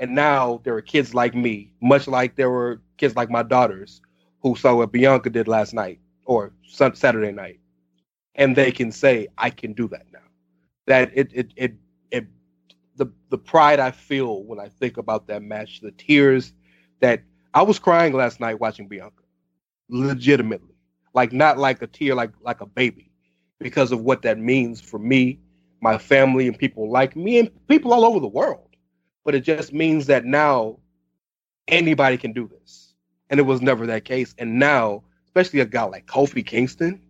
And 0.00 0.14
now 0.16 0.62
there 0.64 0.74
are 0.76 0.82
kids 0.82 1.14
like 1.14 1.34
me, 1.34 1.72
much 1.82 2.08
like 2.08 2.36
there 2.36 2.50
were 2.50 2.80
kids 2.98 3.16
like 3.16 3.30
my 3.30 3.44
daughters, 3.44 4.02
who 4.42 4.56
saw 4.56 4.76
what 4.76 4.92
Bianca 4.92 5.30
did 5.30 5.48
last 5.48 5.74
night 5.74 6.00
or 6.26 6.52
Saturday 6.66 7.32
night, 7.32 7.60
and 8.36 8.56
they 8.56 8.72
can 8.72 8.92
say, 8.92 9.28
"I 9.38 9.50
can 9.50 9.74
do 9.74 9.88
that 9.88 10.06
now." 10.12 10.20
That 10.86 11.12
it 11.14 11.30
it 11.34 11.52
it 11.56 11.74
it 12.10 12.26
the 12.96 13.06
the 13.30 13.38
pride 13.38 13.80
I 13.80 13.90
feel 13.92 14.44
when 14.44 14.60
I 14.60 14.68
think 14.70 14.96
about 14.96 15.26
that 15.28 15.42
match, 15.42 15.80
the 15.80 15.92
tears 15.92 16.54
that 17.00 17.22
I 17.54 17.62
was 17.62 17.78
crying 17.78 18.14
last 18.14 18.40
night 18.40 18.60
watching 18.60 18.88
Bianca, 18.88 19.24
legitimately, 19.90 20.76
like 21.14 21.32
not 21.32 21.58
like 21.58 21.82
a 21.82 21.88
tear, 21.88 22.14
like 22.14 22.32
like 22.42 22.62
a 22.62 22.66
baby, 22.66 23.10
because 23.58 23.92
of 23.92 24.02
what 24.02 24.22
that 24.22 24.38
means 24.38 24.80
for 24.80 24.98
me, 24.98 25.40
my 25.82 25.98
family, 25.98 26.48
and 26.48 26.58
people 26.58 26.90
like 26.90 27.16
me, 27.16 27.40
and 27.40 27.68
people 27.68 27.92
all 27.92 28.06
over 28.06 28.20
the 28.20 28.28
world. 28.28 28.69
But 29.24 29.34
it 29.34 29.40
just 29.40 29.72
means 29.72 30.06
that 30.06 30.24
now 30.24 30.78
anybody 31.68 32.16
can 32.16 32.32
do 32.32 32.48
this, 32.48 32.94
and 33.28 33.38
it 33.38 33.44
was 33.44 33.60
never 33.60 33.86
that 33.86 34.04
case. 34.04 34.34
And 34.38 34.58
now, 34.58 35.02
especially 35.26 35.60
a 35.60 35.66
guy 35.66 35.84
like 35.84 36.06
Kofi 36.06 36.44
Kingston, 36.44 37.00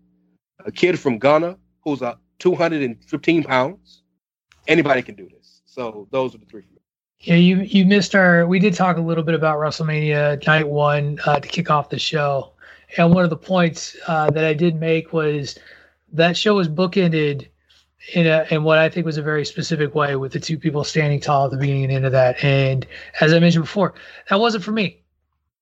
a 0.64 0.72
kid 0.72 0.98
from 0.98 1.18
Ghana 1.18 1.56
who's 1.82 2.02
a 2.02 2.18
215 2.38 3.44
pounds, 3.44 4.02
anybody 4.66 5.02
can 5.02 5.14
do 5.14 5.28
this. 5.28 5.62
So 5.66 6.08
those 6.10 6.34
are 6.34 6.38
the 6.38 6.46
three 6.46 6.62
for 6.62 6.72
me. 6.72 6.80
Yeah, 7.20 7.36
you 7.36 7.58
you 7.58 7.84
missed 7.84 8.14
our. 8.14 8.46
We 8.46 8.58
did 8.58 8.74
talk 8.74 8.96
a 8.96 9.00
little 9.00 9.24
bit 9.24 9.34
about 9.34 9.58
WrestleMania 9.58 10.46
Night 10.46 10.66
One 10.66 11.18
uh, 11.26 11.38
to 11.38 11.46
kick 11.46 11.70
off 11.70 11.90
the 11.90 11.98
show, 11.98 12.52
and 12.96 13.14
one 13.14 13.24
of 13.24 13.30
the 13.30 13.36
points 13.36 13.94
uh, 14.06 14.30
that 14.30 14.44
I 14.44 14.54
did 14.54 14.80
make 14.80 15.12
was 15.12 15.58
that 16.12 16.36
show 16.36 16.54
was 16.56 16.68
bookended 16.68 17.48
in 18.14 18.26
a 18.26 18.46
in 18.50 18.64
what 18.64 18.78
I 18.78 18.88
think 18.88 19.06
was 19.06 19.18
a 19.18 19.22
very 19.22 19.44
specific 19.44 19.94
way 19.94 20.16
with 20.16 20.32
the 20.32 20.40
two 20.40 20.58
people 20.58 20.84
standing 20.84 21.20
tall 21.20 21.44
at 21.44 21.50
the 21.50 21.56
beginning 21.56 21.84
and 21.84 21.92
end 21.92 22.06
of 22.06 22.12
that. 22.12 22.42
And 22.42 22.86
as 23.20 23.32
I 23.32 23.38
mentioned 23.38 23.64
before, 23.64 23.94
that 24.28 24.40
wasn't 24.40 24.64
for 24.64 24.72
me. 24.72 25.00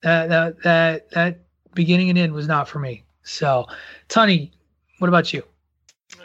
That 0.03 0.29
that 0.29 0.63
that 0.63 1.11
that 1.11 1.41
beginning 1.75 2.11
and 2.11 2.19
end 2.19 2.33
was 2.33 2.47
not 2.47 2.69
for 2.69 2.79
me. 2.79 3.05
So, 3.23 3.67
Tony, 4.09 4.53
what 4.99 5.09
about 5.09 5.33
you? 5.33 5.43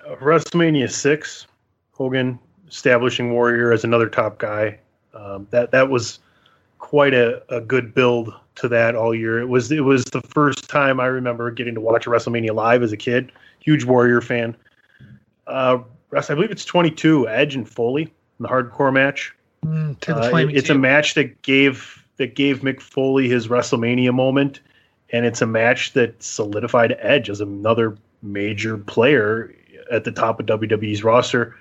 Uh, 0.07 0.15
WrestleMania 0.15 0.89
six, 0.89 1.47
Hogan 1.91 2.39
establishing 2.67 3.33
Warrior 3.33 3.71
as 3.71 3.83
another 3.83 4.09
top 4.09 4.37
guy. 4.37 4.79
Um, 5.13 5.47
that 5.51 5.71
that 5.71 5.89
was 5.89 6.19
quite 6.79 7.13
a, 7.13 7.43
a 7.53 7.61
good 7.61 7.93
build 7.93 8.33
to 8.55 8.67
that 8.67 8.95
all 8.95 9.15
year. 9.15 9.39
It 9.39 9.47
was 9.47 9.71
it 9.71 9.81
was 9.81 10.05
the 10.05 10.21
first 10.21 10.69
time 10.69 10.99
I 10.99 11.07
remember 11.07 11.49
getting 11.51 11.73
to 11.75 11.81
watch 11.81 12.05
WrestleMania 12.05 12.53
live 12.53 12.83
as 12.83 12.91
a 12.91 12.97
kid. 12.97 13.31
Huge 13.59 13.83
Warrior 13.83 14.21
fan. 14.21 14.55
Uh, 15.47 15.79
I 16.15 16.33
believe 16.35 16.51
it's 16.51 16.65
22. 16.65 17.27
Edge 17.27 17.55
and 17.55 17.67
Foley 17.67 18.03
in 18.03 18.11
the 18.39 18.47
hardcore 18.47 18.93
match. 18.93 19.33
Mm, 19.65 19.95
uh, 20.09 20.47
it's 20.49 20.69
a 20.69 20.77
match 20.77 21.13
that 21.13 21.41
gave 21.41 22.03
that 22.17 22.35
gave 22.35 22.61
Mick 22.61 22.81
Foley 22.81 23.27
his 23.27 23.47
WrestleMania 23.47 24.13
moment, 24.13 24.59
and 25.11 25.25
it's 25.25 25.41
a 25.41 25.47
match 25.47 25.93
that 25.93 26.21
solidified 26.21 26.95
Edge 26.99 27.29
as 27.29 27.41
another 27.41 27.97
major 28.21 28.77
player 28.77 29.53
at 29.91 30.03
the 30.03 30.11
top 30.11 30.39
of 30.39 30.45
WWE's 30.45 31.03
roster. 31.03 31.55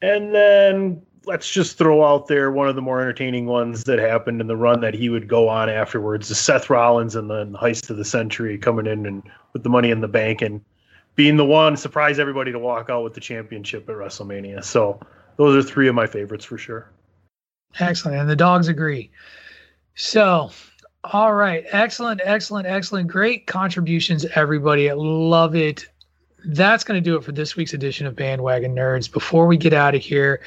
And 0.00 0.34
then 0.34 1.02
let's 1.26 1.50
just 1.50 1.78
throw 1.78 2.04
out 2.04 2.26
there 2.26 2.50
one 2.50 2.68
of 2.68 2.74
the 2.74 2.82
more 2.82 3.00
entertaining 3.00 3.46
ones 3.46 3.84
that 3.84 3.98
happened 3.98 4.40
in 4.40 4.46
the 4.46 4.56
run 4.56 4.80
that 4.80 4.94
he 4.94 5.08
would 5.08 5.28
go 5.28 5.48
on 5.48 5.68
afterwards 5.68 6.28
the 6.28 6.34
Seth 6.34 6.68
Rollins 6.68 7.14
and 7.14 7.30
the 7.30 7.46
heist 7.46 7.90
of 7.90 7.96
the 7.96 8.04
century 8.04 8.58
coming 8.58 8.86
in 8.86 9.06
and 9.06 9.22
with 9.52 9.62
the 9.62 9.68
money 9.68 9.90
in 9.90 10.00
the 10.00 10.08
bank 10.08 10.42
and 10.42 10.60
being 11.14 11.36
the 11.36 11.44
one 11.44 11.76
surprise 11.76 12.18
everybody 12.18 12.52
to 12.52 12.58
walk 12.58 12.90
out 12.90 13.04
with 13.04 13.14
the 13.14 13.20
championship 13.20 13.88
at 13.88 13.96
WrestleMania. 13.96 14.64
So 14.64 15.00
those 15.36 15.64
are 15.64 15.68
three 15.68 15.88
of 15.88 15.94
my 15.94 16.06
favorites 16.06 16.44
for 16.44 16.58
sure. 16.58 16.90
Excellent. 17.78 18.18
And 18.18 18.28
the 18.28 18.36
dogs 18.36 18.68
agree. 18.68 19.10
So, 19.94 20.50
all 21.04 21.34
right. 21.34 21.64
Excellent, 21.70 22.20
excellent, 22.24 22.66
excellent. 22.66 23.08
Great 23.08 23.46
contributions, 23.46 24.24
everybody. 24.34 24.90
I 24.90 24.94
love 24.94 25.54
it 25.54 25.86
that's 26.44 26.84
going 26.84 27.02
to 27.02 27.04
do 27.04 27.16
it 27.16 27.24
for 27.24 27.32
this 27.32 27.56
week's 27.56 27.72
edition 27.72 28.06
of 28.06 28.16
Bandwagon 28.16 28.74
Nerds. 28.74 29.10
Before 29.10 29.46
we 29.46 29.56
get 29.56 29.72
out 29.72 29.94
of 29.94 30.02
here 30.02 30.40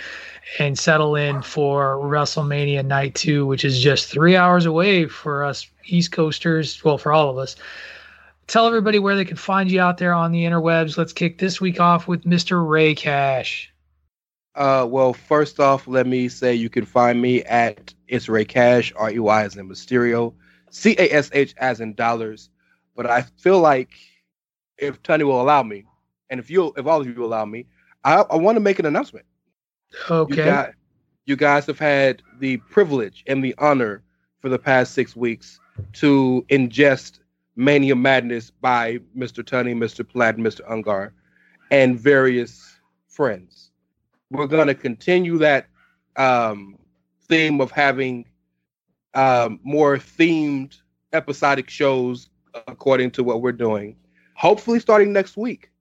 and 0.59 0.77
settle 0.77 1.15
in 1.15 1.41
for 1.41 1.97
WrestleMania 1.97 2.85
Night 2.85 3.15
2, 3.15 3.45
which 3.45 3.63
is 3.63 3.81
just 3.81 4.11
three 4.11 4.35
hours 4.35 4.65
away 4.65 5.07
for 5.07 5.43
us 5.43 5.67
East 5.85 6.11
Coasters, 6.11 6.83
well, 6.83 6.97
for 6.97 7.13
all 7.13 7.29
of 7.29 7.37
us, 7.37 7.55
tell 8.47 8.67
everybody 8.67 8.99
where 8.99 9.15
they 9.15 9.25
can 9.25 9.37
find 9.37 9.71
you 9.71 9.81
out 9.81 9.97
there 9.97 10.13
on 10.13 10.31
the 10.31 10.43
interwebs. 10.43 10.97
Let's 10.97 11.13
kick 11.13 11.37
this 11.37 11.59
week 11.59 11.79
off 11.79 12.07
with 12.07 12.23
Mr. 12.23 12.67
Ray 12.67 12.95
Cash. 12.95 13.71
Uh, 14.55 14.87
well, 14.89 15.13
first 15.13 15.59
off, 15.59 15.87
let 15.87 16.07
me 16.07 16.29
say 16.29 16.53
you 16.53 16.69
can 16.69 16.85
find 16.85 17.21
me 17.21 17.43
at 17.43 17.93
It's 18.07 18.29
Rey 18.29 18.45
Cash, 18.45 18.93
R 18.95 19.11
E 19.11 19.19
Y 19.19 19.43
as 19.43 19.57
in 19.57 19.67
Mysterio, 19.67 20.33
C 20.69 20.95
A 20.97 21.09
S 21.11 21.29
H 21.33 21.53
as 21.57 21.81
in 21.81 21.93
dollars. 21.93 22.49
But 22.95 23.05
I 23.05 23.23
feel 23.37 23.59
like 23.59 23.89
if 24.77 25.01
Tony 25.03 25.25
will 25.25 25.41
allow 25.41 25.63
me, 25.63 25.85
and 26.29 26.39
if 26.39 26.49
you, 26.49 26.73
if 26.77 26.85
all 26.85 27.01
of 27.01 27.07
you 27.07 27.25
allow 27.25 27.45
me, 27.45 27.65
I, 28.03 28.21
I 28.21 28.35
want 28.37 28.55
to 28.55 28.61
make 28.61 28.79
an 28.79 28.85
announcement. 28.85 29.25
Okay. 30.09 30.35
You, 30.35 30.43
got, 30.43 30.71
you 31.25 31.35
guys 31.35 31.65
have 31.65 31.79
had 31.79 32.21
the 32.39 32.57
privilege 32.57 33.23
and 33.27 33.43
the 33.43 33.55
honor 33.57 34.03
for 34.39 34.47
the 34.47 34.59
past 34.59 34.93
six 34.93 35.15
weeks 35.15 35.59
to 35.93 36.45
ingest 36.49 37.19
Mania 37.55 37.95
Madness 37.95 38.49
by 38.49 38.99
Mr. 39.17 39.43
Tunney, 39.43 39.75
Mr. 39.75 40.07
Platt, 40.07 40.37
Mr. 40.37 40.61
Ungar, 40.69 41.11
and 41.71 41.99
various 41.99 42.77
friends. 43.07 43.71
We're 44.31 44.47
going 44.47 44.67
to 44.67 44.75
continue 44.75 45.37
that 45.37 45.67
um, 46.17 46.77
theme 47.27 47.61
of 47.61 47.71
having 47.71 48.25
um, 49.13 49.59
more 49.63 49.97
themed 49.97 50.77
episodic 51.13 51.69
shows 51.69 52.29
according 52.67 53.11
to 53.11 53.23
what 53.23 53.41
we're 53.41 53.51
doing 53.51 53.95
hopefully 54.35 54.79
starting 54.79 55.11
next 55.11 55.37
week 55.37 55.71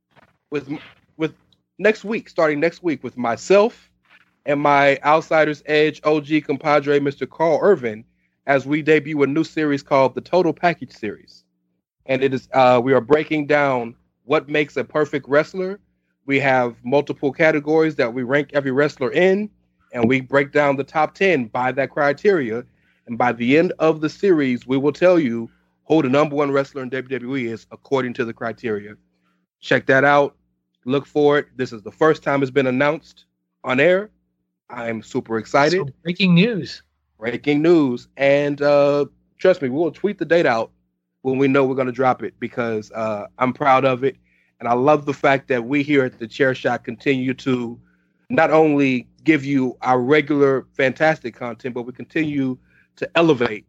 with 0.51 0.69
with 1.17 1.35
next 1.79 2.05
week 2.05 2.29
starting 2.29 2.61
next 2.61 2.83
week 2.83 3.03
with 3.03 3.17
myself 3.17 3.91
and 4.47 4.61
my 4.61 4.99
outsiders 5.05 5.63
edge 5.67 6.01
og 6.05 6.25
compadre 6.25 6.99
mr 7.01 7.29
carl 7.29 7.59
irvin 7.63 8.05
as 8.47 8.67
we 8.67 8.81
debut 8.81 9.23
a 9.23 9.27
new 9.27 9.45
series 9.45 9.83
called 9.83 10.15
the 10.15 10.21
total 10.21 10.53
package 10.53 10.93
series 10.93 11.44
and 12.07 12.23
it 12.23 12.35
is 12.35 12.49
uh, 12.53 12.81
we 12.83 12.93
are 12.93 13.01
breaking 13.01 13.47
down 13.47 13.95
what 14.25 14.49
makes 14.49 14.77
a 14.77 14.85
perfect 14.85 15.29
wrestler 15.29 15.81
we 16.27 16.41
have 16.41 16.77
multiple 16.85 17.33
categories 17.33 17.97
that 17.97 18.13
we 18.13 18.23
rank 18.23 18.51
every 18.55 18.71
wrestler 18.71 19.13
in 19.13 19.51
and 19.93 20.09
we 20.09 20.21
break 20.21 20.53
down 20.53 20.77
the 20.77 20.85
top 20.85 21.15
10 21.15 21.47
by 21.47 21.71
that 21.73 21.91
criteria 21.91 22.65
and 23.07 23.19
by 23.19 23.33
the 23.33 23.59
end 23.59 23.73
of 23.79 24.01
the 24.01 24.09
series 24.09 24.67
we 24.67 24.77
will 24.77 24.93
tell 24.93 25.19
you 25.19 25.49
who 25.87 26.03
the 26.03 26.09
number 26.09 26.35
one 26.35 26.51
wrestler 26.51 26.83
in 26.83 26.91
WWE 26.91 27.53
is 27.53 27.67
according 27.71 28.15
to 28.15 28.25
the 28.25 28.33
criteria. 28.33 28.95
Check 29.61 29.87
that 29.87 30.05
out. 30.05 30.37
Look 30.87 31.07
for 31.07 31.39
it. 31.39 31.49
This 31.57 31.73
is 31.73 31.83
the 31.83 31.93
first 31.93 32.23
time 32.23 32.43
it's 32.43 32.51
been 32.51 32.67
announced 32.67 33.27
on 33.63 33.81
air. 33.81 34.11
I'm 34.71 35.03
super 35.03 35.39
excited. 35.39 35.87
So 35.87 35.93
breaking 36.03 36.35
news. 36.35 36.83
Breaking 37.19 37.63
news. 37.63 38.09
And 38.17 38.61
uh, 38.63 39.07
trust 39.39 39.63
me, 39.63 39.69
we'll 39.69 39.91
tweet 39.91 40.19
the 40.19 40.25
date 40.25 40.47
out 40.47 40.71
when 41.25 41.39
we 41.39 41.49
know 41.49 41.65
we're 41.65 41.75
going 41.75 41.87
to 41.87 41.93
drop 41.93 42.23
it 42.23 42.35
because 42.39 42.93
uh, 42.93 43.27
I'm 43.39 43.55
proud 43.55 43.87
of 43.87 44.05
it. 44.05 44.17
And 44.61 44.69
I 44.69 44.75
love 44.75 45.07
the 45.07 45.15
fact 45.15 45.49
that 45.49 45.65
we 45.65 45.83
here 45.83 46.05
at 46.05 46.19
the 46.19 46.29
Chair 46.29 46.55
Shot 46.55 46.85
continue 46.85 47.33
to 47.33 47.81
not 48.29 48.51
only 48.51 49.09
give 49.25 49.43
you 49.43 49.75
our 49.81 49.99
regular 49.99 50.67
fantastic 50.75 51.35
content, 51.35 51.75
but 51.75 51.83
we 51.85 51.95
continue 51.95 52.59
to 52.97 53.09
elevate, 53.15 53.65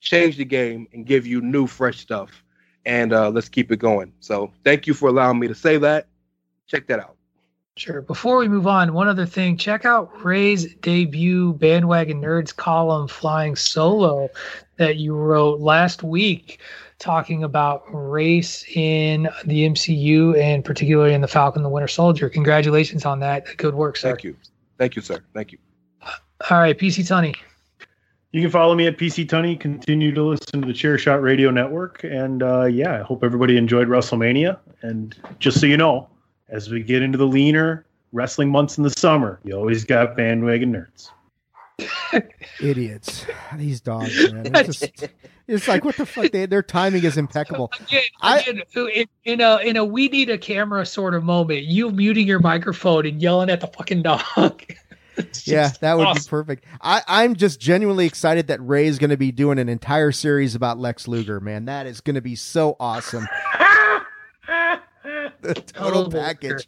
change 0.00 0.36
the 0.36 0.44
game, 0.44 0.88
and 0.92 1.06
give 1.06 1.28
you 1.28 1.40
new, 1.40 1.68
fresh 1.68 2.00
stuff. 2.00 2.42
And 2.84 3.12
uh, 3.12 3.30
let's 3.30 3.48
keep 3.48 3.70
it 3.70 3.76
going. 3.76 4.12
So 4.18 4.52
thank 4.64 4.88
you 4.88 4.92
for 4.92 5.08
allowing 5.08 5.38
me 5.38 5.46
to 5.46 5.54
say 5.54 5.78
that. 5.78 6.08
Check 6.66 6.88
that 6.88 6.98
out. 6.98 7.16
Sure. 7.76 8.00
Before 8.00 8.38
we 8.38 8.48
move 8.48 8.66
on, 8.66 8.94
one 8.94 9.06
other 9.06 9.26
thing. 9.26 9.56
Check 9.56 9.84
out 9.84 10.24
Ray's 10.24 10.74
debut 10.76 11.52
Bandwagon 11.52 12.20
Nerds 12.20 12.56
column, 12.56 13.06
Flying 13.06 13.54
Solo, 13.54 14.28
that 14.78 14.96
you 14.96 15.14
wrote 15.14 15.60
last 15.60 16.02
week, 16.02 16.58
talking 16.98 17.44
about 17.44 17.84
race 17.88 18.64
in 18.74 19.28
the 19.44 19.68
MCU 19.68 20.38
and 20.38 20.64
particularly 20.64 21.14
in 21.14 21.20
the 21.20 21.28
Falcon 21.28 21.62
the 21.62 21.68
Winter 21.68 21.88
Soldier. 21.88 22.28
Congratulations 22.28 23.04
on 23.04 23.20
that. 23.20 23.56
Good 23.56 23.74
work, 23.74 23.96
sir. 23.96 24.10
Thank 24.10 24.24
you. 24.24 24.36
Thank 24.78 24.96
you, 24.96 25.02
sir. 25.02 25.20
Thank 25.34 25.52
you. 25.52 25.58
All 26.50 26.58
right, 26.58 26.76
PC 26.78 27.06
Tony. 27.06 27.34
You 28.32 28.42
can 28.42 28.50
follow 28.50 28.74
me 28.74 28.86
at 28.86 28.98
PC 28.98 29.28
Tony. 29.28 29.56
Continue 29.56 30.12
to 30.12 30.22
listen 30.22 30.60
to 30.60 30.66
the 30.66 30.74
Chair 30.74 30.98
Shot 30.98 31.22
Radio 31.22 31.50
Network. 31.50 32.04
And 32.04 32.42
uh, 32.42 32.64
yeah, 32.64 33.00
I 33.00 33.02
hope 33.02 33.24
everybody 33.24 33.56
enjoyed 33.56 33.88
WrestleMania. 33.88 34.58
And 34.82 35.16
just 35.38 35.60
so 35.60 35.66
you 35.66 35.76
know, 35.76 36.08
as 36.48 36.70
we 36.70 36.82
get 36.82 37.02
into 37.02 37.16
the 37.16 37.26
leaner 37.26 37.86
wrestling 38.12 38.50
months 38.50 38.76
in 38.76 38.84
the 38.84 38.90
summer, 38.90 39.40
you 39.44 39.54
always 39.54 39.84
got 39.84 40.16
bandwagon 40.16 40.72
nerds. 40.72 41.10
Idiots. 42.60 43.26
These 43.56 43.80
dogs, 43.80 44.32
man. 44.32 44.54
It's, 44.54 44.80
just, 44.80 45.08
it's 45.48 45.68
like 45.68 45.84
what 45.84 45.96
the 45.96 46.06
fuck? 46.06 46.32
They, 46.32 46.46
their 46.46 46.62
timing 46.62 47.04
is 47.04 47.16
impeccable. 47.16 47.72
Again, 47.80 48.02
again 48.22 48.62
in, 48.74 49.06
in, 49.24 49.40
a 49.40 49.58
in 49.58 49.76
a 49.76 49.84
we 49.84 50.08
need 50.08 50.30
a 50.30 50.38
camera 50.38 50.84
sort 50.86 51.14
of 51.14 51.24
moment, 51.24 51.64
you 51.64 51.90
muting 51.90 52.26
your 52.26 52.40
microphone 52.40 53.06
and 53.06 53.20
yelling 53.20 53.50
at 53.50 53.60
the 53.60 53.68
fucking 53.68 54.02
dog. 54.02 54.62
yeah, 55.44 55.70
that 55.80 55.96
would 55.96 56.06
awesome. 56.06 56.22
be 56.22 56.28
perfect. 56.28 56.64
I, 56.80 57.02
I'm 57.06 57.36
just 57.36 57.60
genuinely 57.60 58.06
excited 58.06 58.48
that 58.48 58.60
Ray 58.60 58.86
is 58.86 58.98
going 58.98 59.10
to 59.10 59.16
be 59.16 59.32
doing 59.32 59.58
an 59.58 59.68
entire 59.68 60.12
series 60.12 60.54
about 60.54 60.78
Lex 60.78 61.08
Luger. 61.08 61.40
Man, 61.40 61.66
that 61.66 61.86
is 61.86 62.00
going 62.00 62.16
to 62.16 62.20
be 62.20 62.34
so 62.34 62.76
awesome. 62.80 63.26
the 65.40 65.54
total 65.54 66.10
package. 66.10 66.66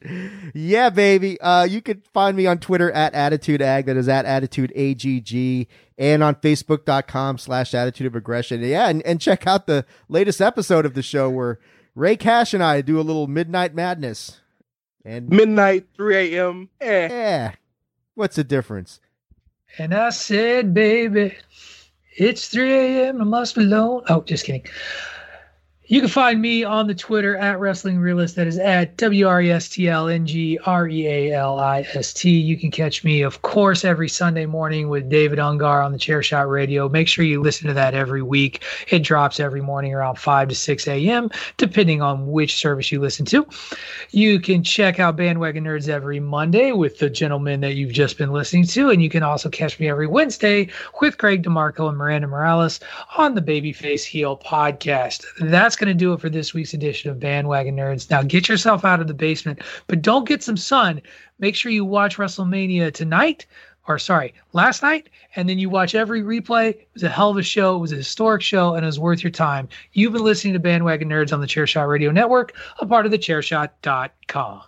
Yeah, 0.54 0.90
baby. 0.90 1.40
Uh, 1.40 1.64
you 1.64 1.82
can 1.82 2.02
find 2.14 2.36
me 2.36 2.46
on 2.46 2.58
Twitter 2.58 2.90
at 2.92 3.14
Attitude 3.14 3.62
Ag. 3.62 3.86
That 3.86 3.96
is 3.96 4.08
at 4.08 4.24
Attitude 4.24 4.72
AGG. 4.74 5.66
And 5.98 6.22
on 6.22 6.36
Facebook.com 6.36 7.38
slash 7.38 7.74
Attitude 7.74 8.06
of 8.06 8.14
Aggression. 8.14 8.62
Yeah, 8.62 8.88
and, 8.88 9.02
and 9.02 9.20
check 9.20 9.46
out 9.48 9.66
the 9.66 9.84
latest 10.08 10.40
episode 10.40 10.86
of 10.86 10.94
the 10.94 11.02
show 11.02 11.28
where 11.28 11.58
Ray 11.96 12.16
Cash 12.16 12.54
and 12.54 12.62
I 12.62 12.80
do 12.80 13.00
a 13.00 13.02
little 13.02 13.26
midnight 13.26 13.74
madness. 13.74 14.40
And 15.04 15.28
midnight, 15.28 15.88
3 15.96 16.36
a.m. 16.36 16.68
Eh. 16.80 17.08
Yeah. 17.08 17.52
What's 18.14 18.36
the 18.36 18.44
difference? 18.44 19.00
And 19.78 19.92
I 19.92 20.10
said, 20.10 20.72
baby, 20.72 21.36
it's 22.16 22.48
3 22.48 22.72
a.m. 22.72 23.20
I 23.20 23.24
must 23.24 23.56
be 23.56 23.62
alone. 23.62 24.02
Oh, 24.08 24.22
just 24.22 24.44
kidding. 24.44 24.66
You 25.90 26.00
can 26.00 26.10
find 26.10 26.42
me 26.42 26.64
on 26.64 26.86
the 26.86 26.94
Twitter 26.94 27.34
at 27.38 27.58
Wrestling 27.60 27.98
Realist. 27.98 28.36
That 28.36 28.46
is 28.46 28.58
at 28.58 28.98
W 28.98 29.26
R 29.26 29.40
E 29.40 29.50
S 29.50 29.70
T 29.70 29.88
L 29.88 30.06
N 30.06 30.26
G 30.26 30.58
R 30.66 30.86
E 30.86 31.06
A 31.06 31.32
L 31.32 31.58
I 31.58 31.80
S 31.94 32.12
T. 32.12 32.28
You 32.28 32.58
can 32.58 32.70
catch 32.70 33.04
me, 33.04 33.22
of 33.22 33.40
course, 33.40 33.86
every 33.86 34.10
Sunday 34.10 34.44
morning 34.44 34.90
with 34.90 35.08
David 35.08 35.38
Ungar 35.38 35.82
on 35.82 35.92
the 35.92 35.98
Chairshot 35.98 36.50
Radio. 36.50 36.90
Make 36.90 37.08
sure 37.08 37.24
you 37.24 37.40
listen 37.40 37.68
to 37.68 37.72
that 37.72 37.94
every 37.94 38.20
week. 38.20 38.62
It 38.88 38.98
drops 38.98 39.40
every 39.40 39.62
morning 39.62 39.94
around 39.94 40.16
5 40.18 40.48
to 40.48 40.54
6 40.54 40.88
a.m., 40.88 41.30
depending 41.56 42.02
on 42.02 42.30
which 42.30 42.56
service 42.56 42.92
you 42.92 43.00
listen 43.00 43.24
to. 43.24 43.46
You 44.10 44.40
can 44.40 44.62
check 44.62 45.00
out 45.00 45.16
Bandwagon 45.16 45.64
Nerds 45.64 45.88
every 45.88 46.20
Monday 46.20 46.72
with 46.72 46.98
the 46.98 47.08
gentleman 47.08 47.62
that 47.62 47.76
you've 47.76 47.92
just 47.92 48.18
been 48.18 48.30
listening 48.30 48.66
to. 48.66 48.90
And 48.90 49.02
you 49.02 49.08
can 49.08 49.22
also 49.22 49.48
catch 49.48 49.80
me 49.80 49.88
every 49.88 50.06
Wednesday 50.06 50.68
with 51.00 51.16
Craig 51.16 51.42
DeMarco 51.44 51.88
and 51.88 51.96
Miranda 51.96 52.28
Morales 52.28 52.78
on 53.16 53.34
the 53.34 53.40
Babyface 53.40 54.04
Heel 54.04 54.36
podcast. 54.36 55.24
That's 55.40 55.77
going 55.78 55.88
to 55.88 55.94
do 55.94 56.12
it 56.12 56.20
for 56.20 56.28
this 56.28 56.52
week's 56.52 56.74
edition 56.74 57.10
of 57.10 57.20
Bandwagon 57.20 57.76
Nerds. 57.76 58.10
Now, 58.10 58.22
get 58.22 58.48
yourself 58.48 58.84
out 58.84 59.00
of 59.00 59.08
the 59.08 59.14
basement, 59.14 59.62
but 59.86 60.02
don't 60.02 60.28
get 60.28 60.42
some 60.42 60.56
sun. 60.56 61.00
Make 61.38 61.54
sure 61.54 61.72
you 61.72 61.84
watch 61.84 62.16
WrestleMania 62.16 62.92
tonight, 62.92 63.46
or 63.86 63.98
sorry, 63.98 64.34
last 64.52 64.82
night, 64.82 65.08
and 65.36 65.48
then 65.48 65.58
you 65.58 65.70
watch 65.70 65.94
every 65.94 66.22
replay. 66.22 66.70
It 66.70 66.88
was 66.92 67.02
a 67.02 67.08
hell 67.08 67.30
of 67.30 67.38
a 67.38 67.42
show. 67.42 67.76
It 67.76 67.80
was 67.80 67.92
a 67.92 67.96
historic 67.96 68.42
show, 68.42 68.74
and 68.74 68.84
it 68.84 68.86
was 68.86 68.98
worth 68.98 69.22
your 69.22 69.30
time. 69.30 69.68
You've 69.92 70.12
been 70.12 70.24
listening 70.24 70.52
to 70.52 70.60
Bandwagon 70.60 71.08
Nerds 71.08 71.32
on 71.32 71.40
the 71.40 71.46
Chairshot 71.46 71.88
Radio 71.88 72.10
Network, 72.10 72.54
a 72.80 72.86
part 72.86 73.06
of 73.06 73.12
the 73.12 73.18
Chairshot.com. 73.18 74.62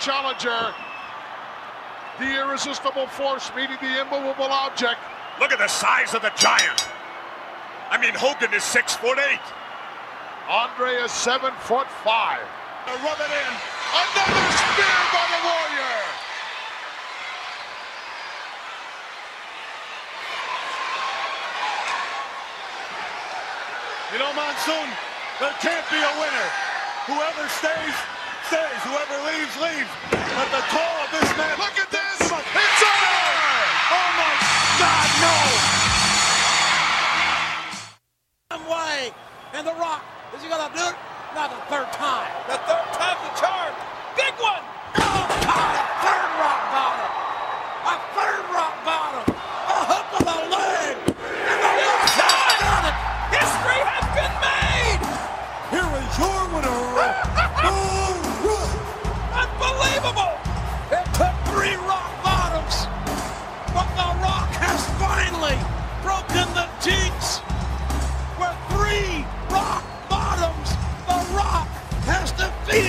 challenger. 0.00 0.74
The 2.18 2.40
irresistible 2.40 3.06
force 3.06 3.50
meeting 3.54 3.78
the 3.80 4.00
immovable 4.00 4.50
object. 4.50 5.00
Look 5.38 5.52
at 5.52 5.58
the 5.58 5.68
size 5.68 6.14
of 6.14 6.22
the 6.22 6.32
giant. 6.36 6.88
I 7.90 7.98
mean, 8.00 8.14
Hogan 8.14 8.52
is 8.52 8.64
six 8.64 8.94
foot 8.94 9.18
eight. 9.18 9.40
Andre 10.48 10.94
is 11.04 11.12
seven 11.12 11.52
foot 11.60 11.86
five. 12.04 12.42
Rub 12.86 13.18
it 13.18 13.30
in. 13.30 13.52
Another 13.94 14.46
spear 14.58 14.98
by 15.14 15.24
the 15.30 15.40
Warrior. 15.46 15.98
You 24.12 24.18
know, 24.18 24.32
Monsoon, 24.34 24.88
there 25.38 25.54
can't 25.62 25.86
be 25.88 26.00
a 26.02 26.12
winner. 26.18 26.48
Whoever 27.06 27.48
stays 27.48 27.94
stays. 28.48 28.80
Whoever 28.86 29.16
leaves, 29.28 29.54
leaves. 29.60 29.92
But 30.10 30.48
the 30.54 30.62
toll 30.72 30.96
of 31.04 31.10
this 31.12 31.30
man. 31.36 31.58
Look 31.58 31.76
at 31.76 31.90
this. 31.90 32.18
It's 32.30 32.82
over. 32.86 33.16
Oh 33.92 34.08
my 34.16 34.32
God, 34.78 35.08
no. 35.20 35.36
Way 38.70 39.10
and 39.54 39.66
the 39.66 39.74
Rock. 39.74 40.04
Is 40.36 40.42
he 40.42 40.48
gonna 40.48 40.70
do 40.74 40.80
it? 40.80 40.94
Not 41.34 41.50
the 41.50 41.56
third 41.66 41.90
time. 41.92 42.30
The 42.46 42.58
third 42.70 42.86
time's 42.94 43.18
the 43.26 43.40
charm. 43.40 43.74
Big 44.14 44.34
one. 44.38 44.62
Oh 44.94 45.26
God, 45.42 45.89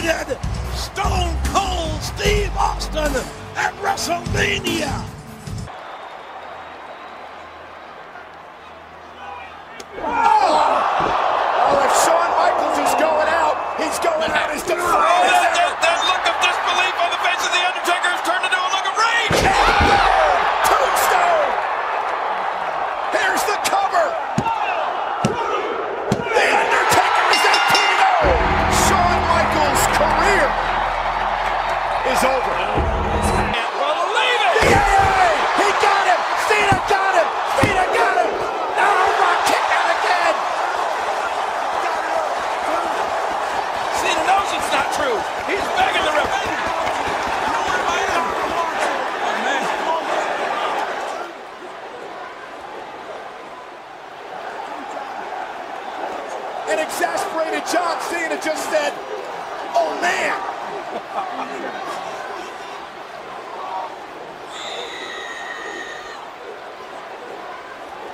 defeated 0.01 0.39
Stone 0.73 1.37
Cold 1.45 2.01
Steve 2.01 2.51
Austin 2.57 3.13
at 3.55 3.73
WrestleMania. 3.81 5.05
Oh, 9.99 10.61
oh, 11.63 11.85
if 11.85 11.93
Shawn 12.03 12.31
Michaels 12.37 12.79
is 12.79 12.93
going 12.99 13.29
out, 13.29 13.55
he's 13.77 13.99
going 13.99 14.31
out 14.31 14.49
as 14.49 14.63
defiant. 14.63 15.90
Just 58.43 58.69
said, 58.71 58.93
oh 59.75 59.97
man. 60.01 60.37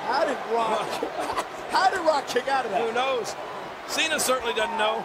How 0.06 0.24
did 0.24 0.36
Rock? 0.52 0.86
How 1.70 1.90
did 1.90 2.00
Rock 2.00 2.26
kick 2.28 2.48
out 2.48 2.66
of 2.66 2.70
that? 2.72 2.86
Who 2.86 2.92
knows? 2.92 3.34
Cena 3.86 4.20
certainly 4.20 4.54
doesn't 4.54 4.76
know. 4.76 5.04